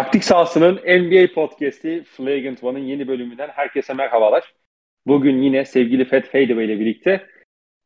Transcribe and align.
Taktik 0.00 0.24
sahasının 0.24 0.74
NBA 0.74 1.34
podcast'i 1.34 2.04
Flagrant 2.04 2.64
One'ın 2.64 2.84
yeni 2.84 3.08
bölümünden 3.08 3.48
herkese 3.48 3.94
merhabalar. 3.94 4.54
Bugün 5.06 5.42
yine 5.42 5.64
sevgili 5.64 6.04
Fed 6.04 6.24
Fadeaway 6.24 6.64
ile 6.64 6.80
birlikte 6.80 7.26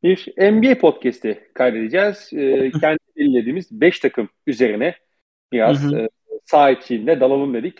bir 0.02 0.32
NBA 0.38 0.78
podcast'i 0.78 1.50
kaydedeceğiz. 1.54 2.30
Ee, 2.32 2.70
kendi 2.80 2.98
belirlediğimiz 3.16 3.80
5 3.80 3.98
takım 3.98 4.28
üzerine 4.46 4.94
biraz 5.52 5.82
hı 5.82 5.88
hı. 5.88 5.98
E, 5.98 6.08
sağ 6.44 6.70
içinde 6.70 7.20
dalalım 7.20 7.54
dedik. 7.54 7.78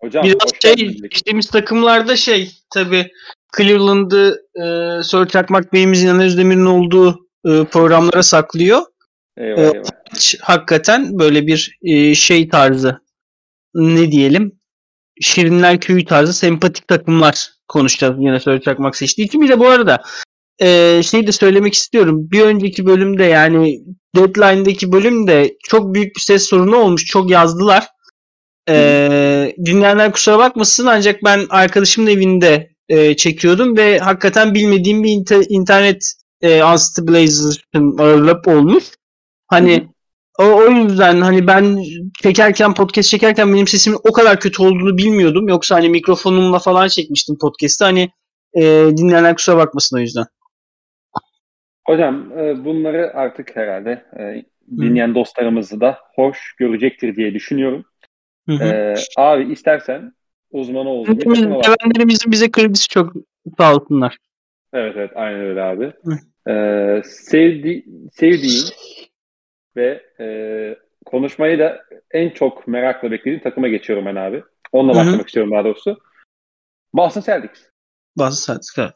Hocam 0.00 0.24
biraz 0.24 0.50
şey 0.62 0.74
geçtiğimiz 0.74 1.50
takımlarda 1.50 2.16
şey 2.16 2.50
tabi 2.74 3.10
Cleveland'ı 3.56 4.46
e, 4.56 5.02
Sör 5.02 5.26
Çakmak 5.26 5.72
Bey'imizin 5.72 6.08
Yanar 6.08 6.24
Özdemir'in 6.24 6.66
olduğu 6.66 7.28
e, 7.46 7.64
programlara 7.64 8.22
saklıyor. 8.22 8.82
Eyvallah, 9.36 9.62
e, 9.62 9.66
eyvallah. 9.66 9.90
Hakikaten 10.40 11.18
böyle 11.18 11.46
bir 11.46 11.78
e, 11.82 12.14
şey 12.14 12.48
tarzı 12.48 13.03
ne 13.74 14.12
diyelim 14.12 14.52
Şirinler 15.20 15.80
Köyü 15.80 16.04
tarzı 16.04 16.32
sempatik 16.32 16.88
takımlar 16.88 17.48
konuşacağız 17.68 18.14
yine 18.18 18.40
Söyle 18.40 18.60
Çakmak 18.60 18.96
seçtiği 18.96 19.28
için. 19.28 19.40
Bir 19.40 19.48
de 19.48 19.58
bu 19.58 19.66
arada 19.66 20.02
e, 20.60 21.00
şey 21.02 21.26
de 21.26 21.32
söylemek 21.32 21.74
istiyorum. 21.74 22.30
Bir 22.30 22.40
önceki 22.40 22.86
bölümde 22.86 23.24
yani 23.24 23.80
Deadline'daki 24.16 24.92
bölümde 24.92 25.56
çok 25.64 25.94
büyük 25.94 26.16
bir 26.16 26.20
ses 26.20 26.48
sorunu 26.48 26.76
olmuş. 26.76 27.06
Çok 27.06 27.30
yazdılar. 27.30 27.86
E, 28.68 29.54
dinleyenler 29.66 30.12
kusura 30.12 30.38
bakmasın 30.38 30.86
ancak 30.86 31.24
ben 31.24 31.46
arkadaşımın 31.50 32.10
evinde 32.10 32.70
e, 32.88 33.16
çekiyordum 33.16 33.76
ve 33.76 33.98
hakikaten 33.98 34.54
bilmediğim 34.54 35.04
bir 35.04 35.08
inter- 35.08 35.46
internet 35.48 36.12
e, 36.40 36.64
Unstabilization 36.64 37.98
olmuş. 38.46 38.84
Hani. 39.46 39.93
O, 40.38 40.44
o 40.44 40.70
yüzden 40.70 41.20
hani 41.20 41.46
ben 41.46 41.78
çekerken 42.22 42.74
podcast 42.74 43.10
çekerken 43.10 43.54
benim 43.54 43.66
sesimin 43.66 43.98
o 44.04 44.12
kadar 44.12 44.40
kötü 44.40 44.62
olduğunu 44.62 44.98
bilmiyordum. 44.98 45.48
Yoksa 45.48 45.76
hani 45.76 45.88
mikrofonumla 45.88 46.58
falan 46.58 46.88
çekmiştim 46.88 47.38
podcast'ı. 47.38 47.84
Hani 47.84 48.10
e, 48.54 48.62
dinleyenler 48.96 49.34
kusura 49.34 49.56
bakmasın 49.56 49.96
o 49.96 50.00
yüzden. 50.00 50.24
Hocam 51.86 52.38
e, 52.38 52.64
bunları 52.64 53.14
artık 53.14 53.56
herhalde 53.56 54.04
e, 54.18 54.44
dinleyen 54.80 55.10
Hı. 55.10 55.14
dostlarımızı 55.14 55.80
da 55.80 55.98
hoş 56.14 56.54
görecektir 56.58 57.16
diye 57.16 57.34
düşünüyorum. 57.34 57.84
Hı 58.48 58.52
hı. 58.52 58.64
E, 58.64 58.94
abi 59.16 59.52
istersen 59.52 60.12
uzmanı 60.50 60.88
olduğunu 60.88 61.36
Sevenlerimizin 61.36 62.32
bize 62.32 62.50
kredisi 62.50 62.88
çok 62.88 63.12
sağ 63.58 63.74
olsunlar. 63.74 64.18
Evet 64.72 64.94
evet 64.96 65.10
aynen 65.14 65.40
öyle 65.40 65.62
abi. 65.62 65.92
Ee, 66.48 67.02
sevdi, 67.04 67.84
sevdiğin 68.12 68.64
ve 69.76 70.02
e, 70.20 70.26
konuşmayı 71.04 71.58
da 71.58 71.84
en 72.10 72.30
çok 72.30 72.68
merakla 72.68 73.10
beklediğim 73.10 73.42
takıma 73.42 73.68
geçiyorum 73.68 74.06
ben 74.06 74.16
abi. 74.16 74.42
Onunla 74.72 74.94
Hı-hı. 74.94 75.00
başlamak 75.00 75.26
istiyorum 75.26 75.52
daha 75.52 75.64
doğrusu. 75.64 75.98
Boston 76.94 77.20
Celtics. 77.20 77.60
Boston 78.16 78.54
Celtics 78.54 78.78
evet. 78.78 78.94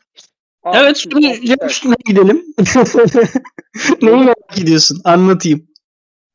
Abi, 0.62 0.76
evet 0.76 0.96
şimdi 0.96 1.64
üstüne 1.66 1.94
gidelim. 2.04 2.44
Neyi 4.02 4.16
merak 4.16 4.58
ediyorsun? 4.62 5.00
Anlatayım. 5.04 5.68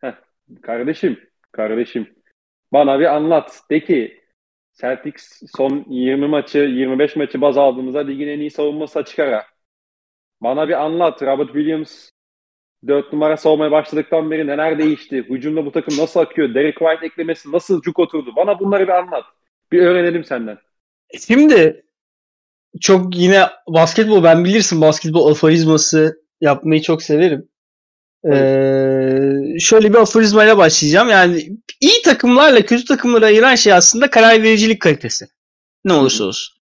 Heh, 0.01 0.13
kardeşim, 0.61 1.19
kardeşim. 1.51 2.15
Bana 2.73 2.99
bir 2.99 3.15
anlat. 3.15 3.61
De 3.71 3.79
ki 3.79 4.23
Celtics 4.73 5.41
son 5.57 5.85
20 5.89 6.27
maçı, 6.27 6.57
25 6.57 7.15
maçı 7.15 7.41
baz 7.41 7.57
aldığımızda 7.57 7.99
ligin 7.99 8.27
en 8.27 8.39
iyi 8.39 8.51
savunması 8.51 8.99
açık 8.99 9.19
ara. 9.19 9.45
Bana 10.41 10.67
bir 10.67 10.83
anlat. 10.83 11.21
Robert 11.23 11.47
Williams 11.47 12.09
4 12.87 13.13
numara 13.13 13.37
savunmaya 13.37 13.71
başladıktan 13.71 14.31
beri 14.31 14.47
neler 14.47 14.79
değişti? 14.79 15.25
Hücumda 15.29 15.65
bu 15.65 15.71
takım 15.71 15.97
nasıl 15.97 16.19
akıyor? 16.19 16.55
Derek 16.55 16.77
White 16.77 17.05
eklemesi 17.05 17.51
nasıl 17.51 17.81
cuk 17.81 17.99
oturdu? 17.99 18.33
Bana 18.35 18.59
bunları 18.59 18.83
bir 18.83 18.93
anlat. 18.93 19.23
Bir 19.71 19.81
öğrenelim 19.81 20.23
senden. 20.23 20.57
Şimdi 21.27 21.85
çok 22.81 23.15
yine 23.15 23.45
basketbol 23.67 24.23
ben 24.23 24.45
bilirsin 24.45 24.81
basketbol 24.81 25.31
aforizması 25.31 26.23
yapmayı 26.41 26.81
çok 26.81 27.03
severim. 27.03 27.49
Ee, 28.25 29.59
şöyle 29.59 29.89
bir 29.89 29.97
aforizmayla 29.97 30.57
başlayacağım. 30.57 31.09
Yani 31.09 31.49
iyi 31.81 32.01
takımlarla 32.01 32.65
kötü 32.65 32.85
takımları 32.85 33.25
ayıran 33.25 33.55
şey 33.55 33.73
aslında 33.73 34.09
karar 34.09 34.43
vericilik 34.43 34.81
kalitesi. 34.81 35.25
Ne 35.85 35.93
olursa 35.93 36.23
olsun. 36.23 36.62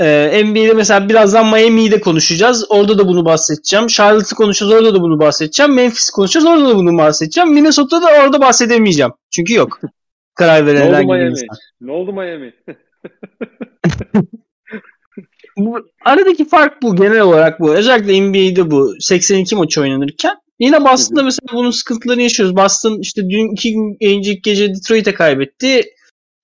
Ee, 0.00 0.42
NBA'de 0.44 0.72
mesela 0.72 1.08
birazdan 1.08 1.46
Miami'yi 1.46 1.90
de 1.90 2.00
konuşacağız. 2.00 2.66
Orada 2.68 2.98
da 2.98 3.08
bunu 3.08 3.24
bahsedeceğim. 3.24 3.86
Charlotte'ı 3.86 4.36
konuşacağız. 4.36 4.72
Orada 4.72 4.94
da 4.94 5.00
bunu 5.00 5.20
bahsedeceğim. 5.20 5.74
Memphis'i 5.74 6.12
konuşacağız. 6.12 6.46
Orada 6.46 6.68
da 6.68 6.76
bunu 6.76 6.98
bahsedeceğim. 6.98 7.52
Minnesota'da 7.52 8.06
orada 8.06 8.40
bahsedemeyeceğim. 8.40 9.12
Çünkü 9.30 9.54
yok. 9.54 9.80
Karar 10.34 10.66
veren 10.66 10.92
Ne 10.92 10.96
oldu 10.96 11.12
Miami? 11.12 11.30
Insan. 11.30 11.56
Ne 11.80 11.92
oldu 11.92 12.12
Miami? 12.12 12.54
bu, 15.56 15.78
aradaki 16.04 16.48
fark 16.48 16.82
bu 16.82 16.96
genel 16.96 17.20
olarak 17.20 17.60
bu. 17.60 17.74
Özellikle 17.74 18.20
NBA'de 18.20 18.70
bu 18.70 18.94
82 19.00 19.56
maç 19.56 19.78
oynanırken 19.78 20.36
Yine 20.58 20.84
Boston'da 20.84 21.22
mesela 21.22 21.48
bunun 21.52 21.70
sıkıntılarını 21.70 22.22
yaşıyoruz. 22.22 22.56
Boston 22.56 23.00
işte 23.00 23.22
dün 23.30 23.52
iki 23.52 23.72
gün 23.72 23.96
önceki 24.02 24.40
gece 24.42 24.74
Detroit'e 24.74 25.14
kaybetti. 25.14 25.84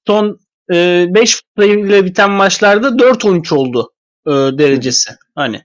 Son 0.07 0.39
5 0.71 1.35
e, 1.35 1.37
sayıyla 1.59 2.05
biten 2.05 2.31
maçlarda 2.31 2.89
4-13 2.89 3.55
oldu 3.55 3.93
e, 4.27 4.31
derecesi. 4.31 5.11
Hani 5.35 5.63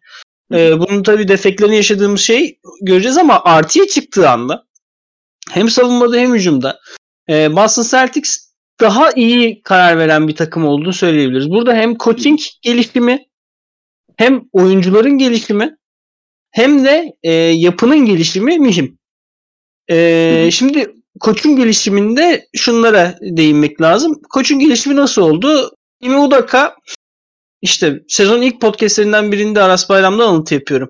e, 0.53 0.79
bunun 0.79 1.03
tabii 1.03 1.27
defeklerini 1.27 1.75
yaşadığımız 1.75 2.21
şey 2.21 2.59
göreceğiz 2.81 3.17
ama 3.17 3.41
artıya 3.43 3.87
çıktığı 3.87 4.29
anda 4.29 4.67
hem 5.51 5.69
savunmada 5.69 6.17
hem 6.17 6.33
hücumda 6.33 6.79
e, 7.29 7.55
Boston 7.55 7.83
Celtics 7.83 8.47
daha 8.79 9.11
iyi 9.11 9.61
karar 9.63 9.97
veren 9.97 10.27
bir 10.27 10.35
takım 10.35 10.65
olduğunu 10.65 10.93
söyleyebiliriz. 10.93 11.49
Burada 11.49 11.73
hem 11.73 11.97
coaching 11.97 12.39
gelişimi 12.61 13.25
hem 14.17 14.43
oyuncuların 14.51 15.17
gelişimi 15.17 15.77
hem 16.51 16.85
de 16.85 17.17
e, 17.23 17.31
yapının 17.33 18.05
gelişimi 18.05 18.59
mühim. 18.59 18.99
E, 19.89 20.49
şimdi 20.51 20.96
koçun 21.19 21.55
gelişiminde 21.55 22.47
şunlara 22.55 23.15
değinmek 23.21 23.81
lazım. 23.81 24.21
Koçun 24.29 24.59
gelişimi 24.59 24.95
nasıl 24.95 25.21
oldu? 25.21 25.71
Imi 26.01 26.17
Udaka 26.17 26.75
işte 27.61 27.99
sezon 28.07 28.41
ilk 28.41 28.61
podcastlerinden 28.61 29.31
birinde 29.31 29.61
Aras 29.61 29.89
Bayram'dan 29.89 30.27
alıntı 30.27 30.53
yapıyorum. 30.53 30.89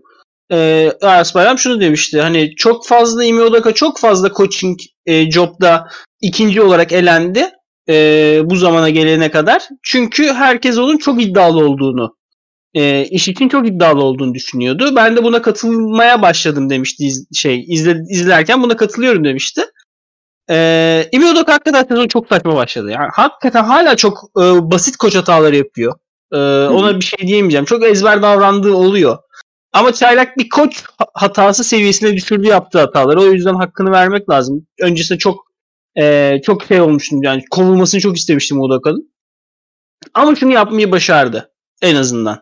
Ee, 0.51 0.91
Aras 1.01 1.35
Bayram 1.35 1.57
şunu 1.57 1.79
demişti. 1.81 2.21
Hani 2.21 2.55
çok 2.55 2.87
fazla 2.87 3.23
Imi 3.23 3.41
Udaka 3.41 3.73
çok 3.73 3.99
fazla 3.99 4.33
coaching 4.33 4.79
e, 5.05 5.31
jobda 5.31 5.87
ikinci 6.21 6.61
olarak 6.61 6.91
elendi 6.91 7.49
e, 7.89 8.41
bu 8.45 8.55
zamana 8.55 8.89
gelene 8.89 9.31
kadar. 9.31 9.67
Çünkü 9.83 10.33
herkes 10.33 10.77
onun 10.77 10.97
çok 10.97 11.21
iddialı 11.21 11.65
olduğunu 11.65 12.17
e, 12.73 13.05
iş 13.05 13.27
için 13.27 13.49
çok 13.49 13.67
iddialı 13.67 14.03
olduğunu 14.03 14.33
düşünüyordu. 14.33 14.95
Ben 14.95 15.15
de 15.15 15.23
buna 15.23 15.41
katılmaya 15.41 16.21
başladım 16.21 16.69
demişti 16.69 17.05
iz, 17.05 17.27
şey 17.33 17.65
izle, 17.67 17.97
izlerken 18.09 18.63
buna 18.63 18.75
katılıyorum 18.75 19.23
demişti. 19.23 19.61
Ee, 20.49 21.09
Imi 21.11 21.29
Udoka 21.29 21.53
hakikaten 21.53 21.83
sezon 21.83 22.07
çok 22.07 22.27
saçma 22.27 22.55
başladı. 22.55 22.91
Yani 22.91 23.09
hakikaten 23.13 23.63
hala 23.63 23.95
çok 23.95 24.23
e, 24.37 24.41
basit 24.71 24.97
koç 24.97 25.15
hataları 25.15 25.55
yapıyor. 25.55 25.95
E, 26.31 26.37
ona 26.67 26.99
bir 26.99 27.05
şey 27.05 27.27
diyemeyeceğim. 27.27 27.65
Çok 27.65 27.83
ezber 27.83 28.21
davrandığı 28.21 28.73
oluyor. 28.73 29.17
Ama 29.73 29.93
çaylak 29.93 30.37
bir 30.37 30.49
koç 30.49 30.83
hatası 31.13 31.63
seviyesine 31.63 32.13
düşürdü 32.13 32.47
yaptığı 32.47 32.79
hataları. 32.79 33.21
O 33.21 33.25
yüzden 33.25 33.55
hakkını 33.55 33.91
vermek 33.91 34.29
lazım. 34.29 34.67
Öncesinde 34.81 35.19
çok 35.19 35.47
e, 35.97 36.35
çok 36.45 36.63
şey 36.63 36.81
olmuştum 36.81 37.23
yani 37.23 37.43
kovulmasını 37.51 38.01
çok 38.01 38.17
istemiştim 38.17 38.61
Udoka'nın. 38.61 39.13
Ama 40.13 40.35
şunu 40.35 40.53
yapmayı 40.53 40.91
başardı 40.91 41.51
en 41.81 41.95
azından. 41.95 42.41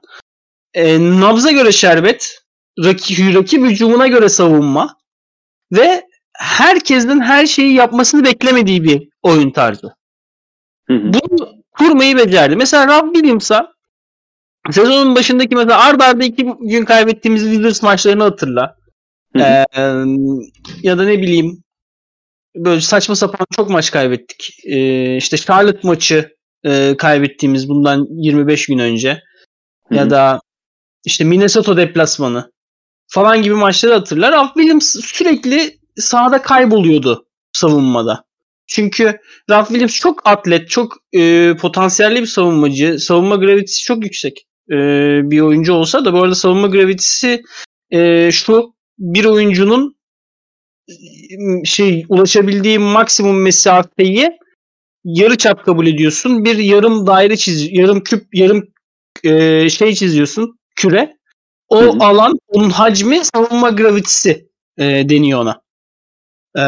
E, 0.74 1.00
nabza 1.00 1.52
göre 1.52 1.72
şerbet, 1.72 2.40
rakip, 2.84 3.36
rakip 3.36 3.66
hücumuna 3.66 4.08
göre 4.08 4.30
savunma 4.30 4.98
ve 5.72 6.05
herkesin 6.40 7.22
her 7.22 7.46
şeyi 7.46 7.73
yapmasını 7.73 8.25
beklemediği 8.25 8.84
bir 8.84 9.09
oyun 9.23 9.51
tarzı. 9.51 9.96
Hı 10.88 10.94
hı. 10.94 11.13
Bunu 11.13 11.50
kurmayı 11.71 12.18
becerdi. 12.18 12.56
Mesela 12.56 12.88
Rob 12.88 13.13
Williams'a 13.13 13.74
sezonun 14.71 15.15
başındaki 15.15 15.56
mesela 15.56 15.86
arda 15.86 16.06
arda 16.06 16.24
iki 16.24 16.45
gün 16.62 16.86
kaybettiğimiz 16.86 17.44
Wizards 17.44 17.81
maçlarını 17.83 18.24
hatırla. 18.24 18.75
Hı. 19.36 19.39
Ee, 19.39 19.65
ya 20.83 20.98
da 20.98 21.04
ne 21.04 21.21
bileyim 21.21 21.63
böyle 22.56 22.81
saçma 22.81 23.15
sapan 23.15 23.48
çok 23.56 23.69
maç 23.69 23.92
kaybettik. 23.92 24.57
Ee, 24.65 25.18
işte 25.18 25.38
Charlotte 25.38 25.88
maçı 25.88 26.36
e, 26.63 26.98
kaybettiğimiz 26.98 27.69
bundan 27.69 28.07
25 28.10 28.65
gün 28.65 28.77
önce. 28.77 29.24
Ya 29.92 30.10
da 30.10 30.42
işte 31.06 31.24
Minnesota 31.24 31.77
deplasmanı 31.77 32.51
falan 33.07 33.42
gibi 33.42 33.56
maçları 33.56 33.94
hatırlar. 33.94 34.33
Rob 34.33 34.48
Williams 34.48 34.95
sürekli 35.04 35.80
sahada 35.97 36.42
kayboluyordu 36.42 37.25
savunmada. 37.53 38.25
Çünkü 38.68 39.19
Ralph 39.50 39.68
Williams 39.68 39.95
çok 39.95 40.27
atlet, 40.27 40.69
çok 40.69 40.97
e, 41.13 41.53
potansiyelli 41.62 42.21
bir 42.21 42.27
savunmacı. 42.27 43.00
Savunma 43.00 43.36
gravitesi 43.36 43.83
çok 43.83 44.03
yüksek 44.03 44.45
e, 44.71 44.75
bir 45.24 45.39
oyuncu 45.39 45.74
olsa 45.74 46.06
da 46.06 46.13
bu 46.13 46.24
arada 46.24 46.36
savunma 46.36 46.68
gravitesi 46.68 47.44
e, 47.92 48.31
şu 48.31 48.74
bir 49.00 49.25
oyuncunun 49.25 49.95
şey 51.65 52.06
ulaşabildiği 52.09 52.80
maksimum 52.80 53.41
mesafeyi 53.41 54.31
yarı 55.03 55.38
çap 55.38 55.65
kabul 55.65 55.88
ediyorsun. 55.88 56.45
Bir 56.45 56.57
yarım 56.57 57.07
daire 57.07 57.38
çiz, 57.38 57.68
yarım 57.71 58.03
küp, 58.03 58.36
yarım 58.36 58.68
e, 59.24 59.69
şey 59.69 59.95
çiziyorsun, 59.95 60.59
küre. 60.75 61.18
O 61.68 61.81
Hı 61.81 61.89
hı. 61.89 61.98
alan, 62.00 62.33
onun 62.48 62.69
hacmi 62.69 63.21
savunma 63.25 63.69
gravitisi 63.69 64.50
e, 64.77 64.83
deniyor 65.09 65.39
ona. 65.41 65.62
E, 66.57 66.63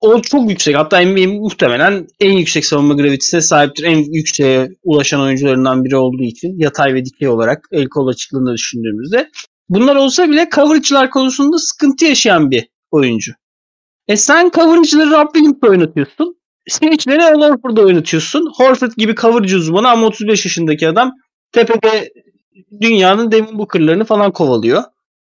o 0.00 0.22
çok 0.22 0.50
yüksek. 0.50 0.76
Hatta 0.76 1.00
NBA 1.00 1.40
muhtemelen 1.40 2.06
en 2.20 2.32
yüksek 2.32 2.66
savunma 2.66 2.94
gravitisine 2.94 3.40
sahiptir. 3.40 3.84
En 3.84 4.12
yükseğe 4.12 4.68
ulaşan 4.82 5.20
oyuncularından 5.20 5.84
biri 5.84 5.96
olduğu 5.96 6.22
için 6.22 6.58
yatay 6.58 6.94
ve 6.94 7.04
dikey 7.04 7.28
olarak 7.28 7.68
el 7.72 7.88
kol 7.88 8.06
açıklığında 8.06 8.54
düşündüğümüzde. 8.54 9.30
Bunlar 9.68 9.96
olsa 9.96 10.28
bile 10.28 10.48
coverage'lar 10.54 11.10
konusunda 11.10 11.58
sıkıntı 11.58 12.04
yaşayan 12.04 12.50
bir 12.50 12.68
oyuncu. 12.90 13.32
E 14.08 14.16
sen 14.16 14.50
coverage'ları 14.54 15.26
Williams'la 15.34 15.68
oynatıyorsun. 15.68 16.36
Switch'leri 16.68 17.24
Al 17.24 17.42
Horford'da 17.42 17.82
oynatıyorsun. 17.82 18.52
Horford 18.56 18.92
gibi 18.96 19.14
coverage 19.14 19.56
uzmanı 19.56 19.88
ama 19.88 20.06
35 20.06 20.44
yaşındaki 20.44 20.88
adam 20.88 21.12
tepede 21.52 22.12
dünyanın 22.80 23.32
Devin 23.32 23.58
Booker'larını 23.58 24.04
falan 24.04 24.32
kovalıyor. 24.32 24.82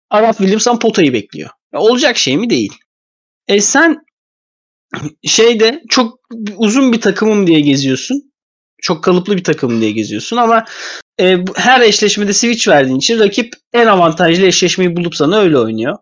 Araf 0.09 0.37
Williams'tan 0.37 0.79
potayı 0.79 1.13
bekliyor. 1.13 1.49
Ya 1.73 1.79
olacak 1.79 2.17
şey 2.17 2.37
mi 2.37 2.49
değil. 2.49 2.73
E 3.47 3.61
sen 3.61 3.97
şeyde 5.23 5.83
çok 5.89 6.19
uzun 6.57 6.93
bir 6.93 7.01
takımım 7.01 7.47
diye 7.47 7.59
geziyorsun. 7.59 8.31
Çok 8.81 9.03
kalıplı 9.03 9.37
bir 9.37 9.43
takım 9.43 9.81
diye 9.81 9.91
geziyorsun 9.91 10.37
ama 10.37 10.65
e, 11.19 11.37
her 11.55 11.81
eşleşmede 11.81 12.33
switch 12.33 12.67
verdiğin 12.67 12.97
için 12.97 13.19
rakip 13.19 13.53
en 13.73 13.87
avantajlı 13.87 14.45
eşleşmeyi 14.45 14.95
bulup 14.95 15.15
sana 15.15 15.37
öyle 15.39 15.59
oynuyor. 15.59 15.97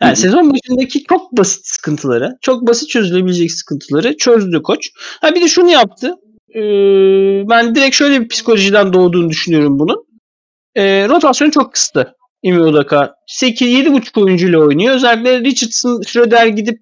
Yani 0.00 0.16
sezon 0.16 0.52
başındaki 0.54 1.04
çok 1.04 1.32
basit 1.32 1.66
sıkıntıları, 1.66 2.36
çok 2.40 2.66
basit 2.66 2.88
çözülebilecek 2.88 3.52
sıkıntıları 3.52 4.16
çözdü 4.16 4.62
koç. 4.62 4.90
Ha 5.20 5.34
bir 5.34 5.40
de 5.40 5.48
şunu 5.48 5.70
yaptı. 5.70 6.14
Ee, 6.54 6.60
ben 7.48 7.74
direkt 7.74 7.96
şöyle 7.96 8.20
bir 8.20 8.28
psikolojiden 8.28 8.92
doğduğunu 8.92 9.30
düşünüyorum 9.30 9.78
bunun. 9.78 10.06
Ee, 10.76 11.08
rotasyonu 11.08 11.50
çok 11.50 11.72
kıstı. 11.72 12.14
Imi 12.42 12.60
Udaka. 12.60 13.14
8 13.26 13.68
7.5 13.68 14.20
oyuncuyla 14.20 14.58
oynuyor. 14.58 14.94
Özellikle 14.94 15.40
Richardson, 15.40 16.02
Schroeder 16.06 16.46
gidip 16.46 16.80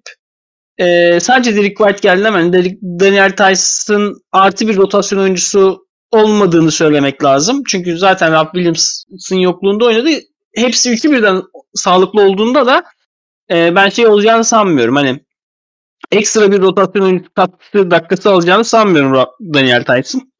e, 0.77 1.19
sadece 1.19 1.55
Derek 1.55 1.77
White 1.77 1.99
geldi 2.01 2.23
hemen 2.23 2.53
Daniel 2.99 3.35
Tyson 3.35 4.21
artı 4.31 4.67
bir 4.67 4.77
rotasyon 4.77 5.19
oyuncusu 5.19 5.87
olmadığını 6.11 6.71
söylemek 6.71 7.23
lazım. 7.23 7.63
Çünkü 7.67 7.97
zaten 7.97 8.33
Rob 8.33 8.45
Williams'ın 8.53 9.35
yokluğunda 9.35 9.85
oynadı. 9.85 10.09
Hepsi 10.55 10.91
üçü 10.91 11.11
birden 11.11 11.41
sağlıklı 11.73 12.21
olduğunda 12.21 12.65
da 12.65 12.83
e, 13.51 13.75
ben 13.75 13.89
şey 13.89 14.07
olacağını 14.07 14.43
sanmıyorum. 14.43 14.95
Hani 14.95 15.19
ekstra 16.11 16.51
bir 16.51 16.61
rotasyon 16.61 17.01
oyuncusu 17.01 17.33
katkısı 17.33 17.91
dakikası 17.91 18.31
alacağını 18.31 18.63
sanmıyorum 18.63 19.25
Daniel 19.53 19.83
Tyson. 19.83 20.31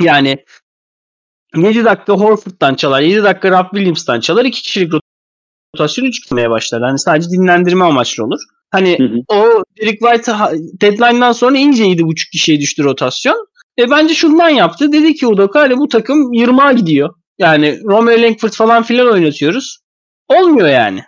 Yani 0.00 0.44
7 1.56 1.84
dakika 1.84 2.12
Horford'dan 2.12 2.74
çalar, 2.74 3.00
7 3.00 3.24
dakika 3.24 3.50
Rob 3.50 3.66
Williams'tan 3.70 4.20
çalar, 4.20 4.44
2 4.44 4.62
kişilik 4.62 4.92
rotasyon 5.74 6.04
3 6.04 6.22
gitmeye 6.22 6.50
başlar. 6.50 6.82
Hani 6.82 6.98
sadece 6.98 7.30
dinlendirme 7.30 7.84
amaçlı 7.84 8.24
olur. 8.24 8.40
Hani 8.70 8.98
Hı 8.98 9.04
hı. 9.04 9.18
o 9.28 9.62
Derek 9.80 10.00
White 10.00 10.32
deadline'dan 10.80 11.32
sonra 11.32 11.58
ince 11.58 11.84
7.5 11.84 12.30
kişiye 12.32 12.60
düştü 12.60 12.84
rotasyon. 12.84 13.46
E 13.78 13.90
bence 13.90 14.14
şundan 14.14 14.48
yaptı. 14.48 14.92
Dedi 14.92 15.14
ki 15.14 15.26
Udoka 15.26 15.60
hani 15.60 15.76
bu 15.76 15.88
takım 15.88 16.32
20'a 16.32 16.72
gidiyor. 16.72 17.14
Yani 17.38 17.80
Romeo 17.84 18.22
Langford 18.22 18.52
falan 18.52 18.82
filan 18.82 19.12
oynatıyoruz. 19.12 19.78
Olmuyor 20.28 20.68
yani. 20.68 21.04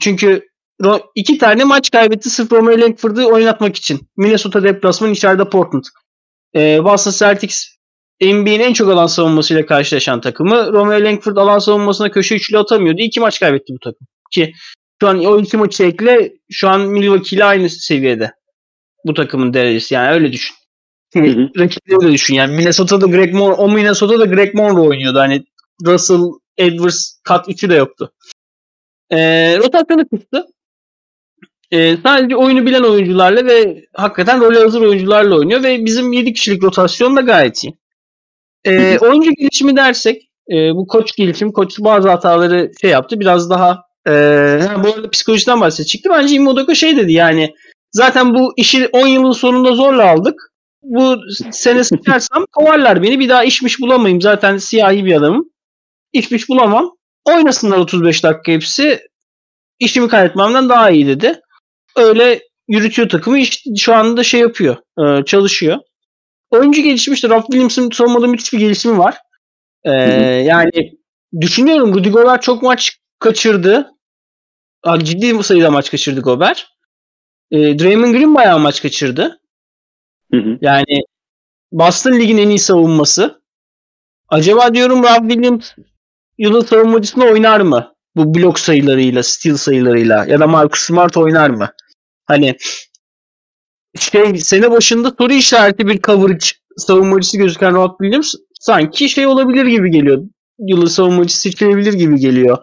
Çünkü 0.00 0.42
iki 1.14 1.38
tane 1.38 1.64
maç 1.64 1.90
kaybetti 1.90 2.30
sırf 2.30 2.52
Romeo 2.52 2.80
Langford'u 2.80 3.26
oynatmak 3.26 3.76
için. 3.76 4.08
Minnesota 4.16 4.62
deplasman 4.62 5.12
içeride 5.12 5.48
Portland. 5.48 5.84
Ee, 6.56 6.84
Boston 6.84 7.10
Celtics 7.10 7.75
NBA'nin 8.20 8.60
en 8.60 8.72
çok 8.72 8.90
alan 8.90 9.06
savunmasıyla 9.06 9.66
karşılaşan 9.66 10.20
takımı. 10.20 10.72
Romeo 10.72 11.04
Langford 11.04 11.36
alan 11.36 11.58
savunmasına 11.58 12.10
köşe 12.10 12.34
üçlü 12.34 12.58
atamıyordu. 12.58 13.00
İki 13.00 13.20
maç 13.20 13.40
kaybetti 13.40 13.72
bu 13.72 13.78
takım. 13.78 14.06
Ki 14.30 14.52
şu 15.02 15.08
an 15.08 15.24
o 15.24 15.40
iki 15.40 15.56
maçı 15.56 15.84
ekle 15.84 16.32
şu 16.50 16.68
an 16.68 16.80
Milwaukee 16.80 17.36
ile 17.36 17.44
aynı 17.44 17.70
seviyede. 17.70 18.32
Bu 19.04 19.14
takımın 19.14 19.54
derecesi. 19.54 19.94
Yani 19.94 20.14
öyle 20.14 20.32
düşün. 20.32 20.56
Rakipleri 21.58 22.00
de 22.00 22.12
düşün. 22.12 22.34
Yani 22.34 22.56
Minnesota'da 22.56 23.06
Greg 23.06 23.34
Mon 23.34 23.52
o 23.52 23.68
Minnesota'da 23.68 24.24
Greg 24.24 24.54
Monroe 24.54 24.88
oynuyordu. 24.88 25.18
Hani 25.18 25.44
Russell, 25.86 26.22
Edwards 26.56 27.20
kat 27.24 27.48
üçü 27.48 27.70
de 27.70 27.74
yoktu. 27.74 28.12
Ee, 29.10 29.58
rotasyonu 29.58 30.08
kıstı. 30.08 30.46
Ee, 31.70 31.96
sadece 32.02 32.36
oyunu 32.36 32.66
bilen 32.66 32.82
oyuncularla 32.82 33.46
ve 33.46 33.84
hakikaten 33.94 34.40
role 34.40 34.58
hazır 34.58 34.80
oyuncularla 34.80 35.36
oynuyor 35.36 35.62
ve 35.62 35.84
bizim 35.84 36.12
7 36.12 36.32
kişilik 36.32 36.62
rotasyon 36.62 37.16
da 37.16 37.20
gayet 37.20 37.64
iyi. 37.64 37.74
Ee, 38.66 38.98
oyuncu 38.98 39.30
gelişimi 39.32 39.76
dersek 39.76 40.22
e, 40.50 40.54
bu 40.74 40.86
koç 40.86 41.16
gelişimi 41.16 41.52
koç 41.52 41.78
bazı 41.78 42.08
hataları 42.08 42.72
şey 42.80 42.90
yaptı 42.90 43.20
biraz 43.20 43.50
daha 43.50 43.82
e, 44.08 44.12
ha, 44.68 44.84
bu 44.84 44.88
arada 44.88 45.10
psikolojiden 45.10 45.60
bahsedecekti. 45.60 46.10
Bence 46.10 46.34
Imodoko 46.34 46.74
şey 46.74 46.96
dedi 46.96 47.12
yani 47.12 47.54
zaten 47.92 48.34
bu 48.34 48.52
işi 48.56 48.88
10 48.92 49.06
yılın 49.06 49.32
sonunda 49.32 49.72
zorla 49.72 50.10
aldık. 50.10 50.52
Bu 50.82 51.20
sene 51.50 51.84
sıçarsam 51.84 52.46
kovarlar 52.52 53.02
beni 53.02 53.20
bir 53.20 53.28
daha 53.28 53.44
işmiş 53.44 53.80
bulamayayım. 53.80 54.20
Zaten 54.20 54.56
siyahi 54.56 55.04
bir 55.04 55.16
adamım. 55.16 55.50
İşmiş 56.12 56.48
bulamam. 56.48 56.90
Oynasınlar 57.24 57.78
35 57.78 58.24
dakika 58.24 58.52
hepsi. 58.52 59.00
İşimi 59.78 60.08
kaybetmemden 60.08 60.68
daha 60.68 60.90
iyi 60.90 61.06
dedi. 61.06 61.40
Öyle 61.96 62.40
yürütüyor 62.68 63.08
takımı. 63.08 63.38
İş, 63.38 63.62
şu 63.76 63.94
anda 63.94 64.22
şey 64.22 64.40
yapıyor. 64.40 64.76
e, 64.98 65.24
çalışıyor. 65.24 65.78
Oyuncu 66.50 66.82
gelişimi 66.82 67.14
işte 67.14 67.28
Rob 67.28 67.42
Williams'ın 67.42 67.90
savunmada 67.90 68.26
müthiş 68.26 68.52
bir 68.52 68.58
gelişimi 68.58 68.98
var. 68.98 69.16
E, 69.84 69.92
yani 69.92 70.70
düşünüyorum 71.40 71.94
Rudy 71.94 72.08
Gobert 72.08 72.42
çok 72.42 72.62
maç 72.62 72.98
kaçırdı. 73.18 73.90
Ha, 74.82 74.98
Ciddi 74.98 75.42
sayıda 75.42 75.70
maç 75.70 75.90
kaçırdı 75.90 76.20
Gobert. 76.20 76.66
E, 77.50 77.78
Draymond 77.78 78.14
Green 78.14 78.34
bayağı 78.34 78.58
maç 78.58 78.82
kaçırdı. 78.82 79.40
Hı 80.32 80.36
hı. 80.36 80.58
Yani 80.60 81.02
Boston 81.72 82.12
Lig'in 82.12 82.38
en 82.38 82.48
iyi 82.48 82.58
savunması. 82.58 83.42
Acaba 84.28 84.74
diyorum 84.74 85.02
Rob 85.02 85.30
Williams 85.30 85.72
yılın 86.38 86.60
savunmacısına 86.60 87.24
oynar 87.24 87.60
mı? 87.60 87.94
Bu 88.16 88.34
blok 88.34 88.58
sayılarıyla, 88.58 89.22
steal 89.22 89.56
sayılarıyla 89.56 90.24
ya 90.24 90.40
da 90.40 90.46
Marcus 90.46 90.80
Smart 90.80 91.16
oynar 91.16 91.50
mı? 91.50 91.72
Hani 92.24 92.56
şey 93.96 94.36
sene 94.36 94.70
başında 94.70 95.14
soru 95.18 95.32
işareti 95.32 95.86
bir 95.86 96.02
coverage 96.02 96.46
savunmacısı 96.76 97.36
gözüken 97.36 97.74
Rob 97.74 97.90
Williams 98.00 98.34
sanki 98.60 99.08
şey 99.08 99.26
olabilir 99.26 99.66
gibi 99.66 99.90
geliyor. 99.90 100.22
Yılın 100.58 100.86
savunmacısı 100.86 101.40
seçilebilir 101.40 101.92
gibi 101.92 102.16
geliyor. 102.16 102.58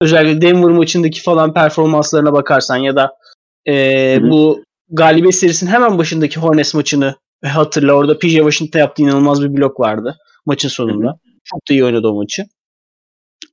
Özellikle 0.00 0.42
Denver 0.42 0.70
maçındaki 0.70 1.22
falan 1.22 1.54
performanslarına 1.54 2.32
bakarsan 2.32 2.76
ya 2.76 2.96
da 2.96 3.12
e, 3.68 4.18
bu 4.22 4.64
galibiyet 4.90 5.34
serisinin 5.34 5.70
hemen 5.70 5.98
başındaki 5.98 6.40
Hornets 6.40 6.74
maçını 6.74 7.14
hatırla. 7.44 7.92
Orada 7.92 8.18
PJ 8.18 8.32
Washington 8.32 8.78
yaptığı 8.78 9.02
inanılmaz 9.02 9.42
bir 9.42 9.56
blok 9.56 9.80
vardı 9.80 10.16
maçın 10.46 10.68
sonunda. 10.68 11.18
Çok 11.44 11.68
da 11.68 11.74
iyi 11.74 11.84
oynadı 11.84 12.08
o 12.08 12.14
maçı. 12.14 12.42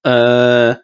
Ee, 0.07 0.77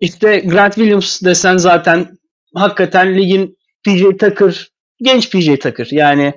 işte 0.00 0.38
Grant 0.38 0.74
Williams 0.74 1.22
desen 1.22 1.56
zaten 1.56 2.18
hakikaten 2.54 3.18
ligin 3.18 3.58
PJ 3.84 4.02
Tucker, 4.18 4.68
genç 5.00 5.30
PJ 5.30 5.58
Tucker. 5.58 5.88
Yani 5.90 6.34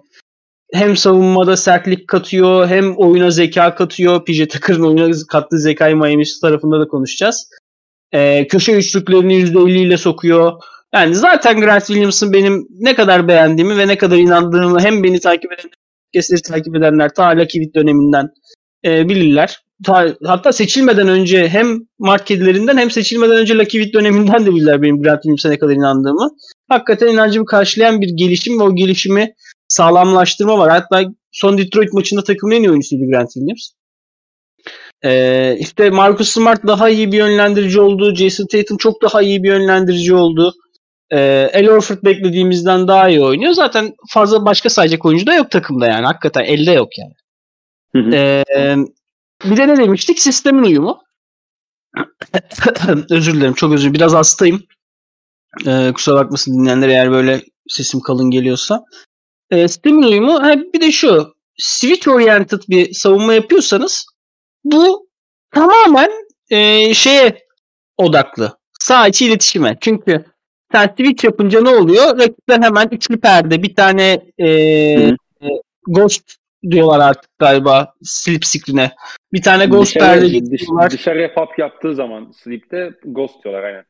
hem 0.73 0.97
savunmada 0.97 1.57
sertlik 1.57 2.07
katıyor 2.07 2.67
hem 2.67 2.97
oyuna 2.97 3.31
zeka 3.31 3.75
katıyor. 3.75 4.25
PJ 4.25 4.47
Tucker'ın 4.47 4.83
oyuna 4.83 5.15
kattığı 5.29 5.59
zekayı 5.59 5.95
Miami 5.95 6.23
tarafında 6.41 6.79
da 6.79 6.87
konuşacağız. 6.87 7.49
Ee, 8.13 8.47
köşe 8.47 8.71
üçlüklerini 8.71 9.33
%50 9.33 9.71
ile 9.71 9.97
sokuyor. 9.97 10.53
Yani 10.93 11.15
zaten 11.15 11.61
Grant 11.61 11.85
Williams'ın 11.85 12.33
benim 12.33 12.67
ne 12.79 12.95
kadar 12.95 13.27
beğendiğimi 13.27 13.77
ve 13.77 13.87
ne 13.87 13.97
kadar 13.97 14.17
inandığımı 14.17 14.79
hem 14.79 15.03
beni 15.03 15.19
takip 15.19 15.51
eden 15.51 15.69
podcastleri 16.13 16.41
takip 16.41 16.75
edenler 16.75 17.13
ta 17.13 17.37
Lucky 17.37 17.73
döneminden 17.73 18.29
e, 18.85 19.09
bilirler. 19.09 19.59
Ta, 19.85 20.15
hatta 20.25 20.51
seçilmeden 20.51 21.07
önce 21.07 21.49
hem 21.49 21.79
Mart 21.99 22.25
kedilerinden 22.25 22.77
hem 22.77 22.91
seçilmeden 22.91 23.37
önce 23.37 23.57
Lucky 23.57 23.83
Witt 23.83 23.93
döneminden 23.93 24.45
de 24.45 24.55
bilirler 24.55 24.81
benim 24.81 25.01
Grant 25.01 25.17
Williams'a 25.17 25.49
ne 25.49 25.59
kadar 25.59 25.73
inandığımı. 25.73 26.29
Hakikaten 26.69 27.07
inancımı 27.07 27.45
karşılayan 27.45 28.01
bir 28.01 28.09
gelişim 28.09 28.59
ve 28.59 28.63
o 28.63 28.75
gelişimi 28.75 29.33
sağlamlaştırma 29.67 30.57
var. 30.57 30.71
Hatta 30.71 31.03
son 31.31 31.57
Detroit 31.57 31.93
maçında 31.93 32.23
takımın 32.23 32.55
en 32.55 32.63
iyi 32.63 32.69
oyuncusuydu 32.69 33.03
Grant 33.11 33.29
Williams. 33.33 33.69
Ee, 35.03 35.55
işte 35.59 35.89
Marcus 35.89 36.29
Smart 36.29 36.67
daha 36.67 36.89
iyi 36.89 37.11
bir 37.11 37.17
yönlendirici 37.17 37.81
oldu. 37.81 38.15
Jason 38.15 38.45
Tatum 38.51 38.77
çok 38.77 39.01
daha 39.01 39.21
iyi 39.21 39.43
bir 39.43 39.47
yönlendirici 39.47 40.15
oldu. 40.15 40.53
Ee, 41.11 41.49
El 41.53 41.67
Horford 41.67 42.03
beklediğimizden 42.03 42.87
daha 42.87 43.09
iyi 43.09 43.21
oynuyor. 43.21 43.53
Zaten 43.53 43.93
fazla 44.09 44.45
başka 44.45 44.69
sayacak 44.69 45.05
oyuncu 45.05 45.27
da 45.27 45.33
yok 45.33 45.51
takımda 45.51 45.87
yani. 45.87 46.05
Hakikaten 46.05 46.43
elde 46.43 46.71
yok 46.71 46.89
yani. 46.97 47.13
Hı 47.95 48.09
hı. 48.09 48.15
Ee, 48.15 48.75
bir 49.43 49.57
de 49.57 49.67
ne 49.67 49.77
demiştik? 49.77 50.19
Sistemin 50.19 50.63
uyumu. 50.63 51.03
özür 53.09 53.33
dilerim. 53.33 53.53
Çok 53.53 53.73
özür. 53.73 53.93
Biraz 53.93 54.13
hastayım. 54.13 54.63
Ee, 55.67 55.91
kusura 55.95 56.15
bakmasın 56.15 56.53
dinleyenler 56.53 56.89
eğer 56.89 57.11
böyle 57.11 57.41
sesim 57.67 57.99
kalın 57.99 58.31
geliyorsa. 58.31 58.83
E, 59.51 59.67
Steam'in 59.67 60.03
uyumu 60.03 60.43
ha, 60.43 60.55
bir 60.73 60.81
de 60.81 60.91
şu. 60.91 61.33
Switch 61.57 62.07
oriented 62.07 62.61
bir 62.69 62.93
savunma 62.93 63.33
yapıyorsanız 63.33 64.05
bu 64.63 65.09
tamamen 65.53 66.11
e, 66.49 66.93
şeye 66.93 67.37
odaklı. 67.97 68.57
Sağ 68.79 69.07
içi 69.07 69.25
iletişime. 69.25 69.77
Çünkü 69.81 70.25
sen 70.71 70.87
switch 70.87 71.25
yapınca 71.25 71.61
ne 71.61 71.69
oluyor? 71.69 72.19
Rakipler 72.19 72.61
hemen 72.61 72.87
üçlü 72.91 73.19
perde 73.19 73.63
bir 73.63 73.75
tane 73.75 74.25
e, 74.37 74.47
e, 74.47 75.17
ghost 75.87 76.40
diyorlar 76.69 76.99
artık 76.99 77.31
galiba 77.39 77.93
slip 78.03 78.45
screen'e. 78.45 78.91
Bir 79.33 79.41
tane 79.41 79.65
ghost 79.65 79.93
perde 79.93 80.21
Dışarı, 80.21 80.43
dış, 80.43 80.51
getiriyorlar. 80.51 80.91
dışarıya 80.91 81.33
pop 81.33 81.59
yaptığı 81.59 81.95
zaman 81.95 82.31
Sleep'te 82.43 82.91
Ghost 83.05 83.43
diyorlar 83.43 83.63
aynen. 83.63 83.83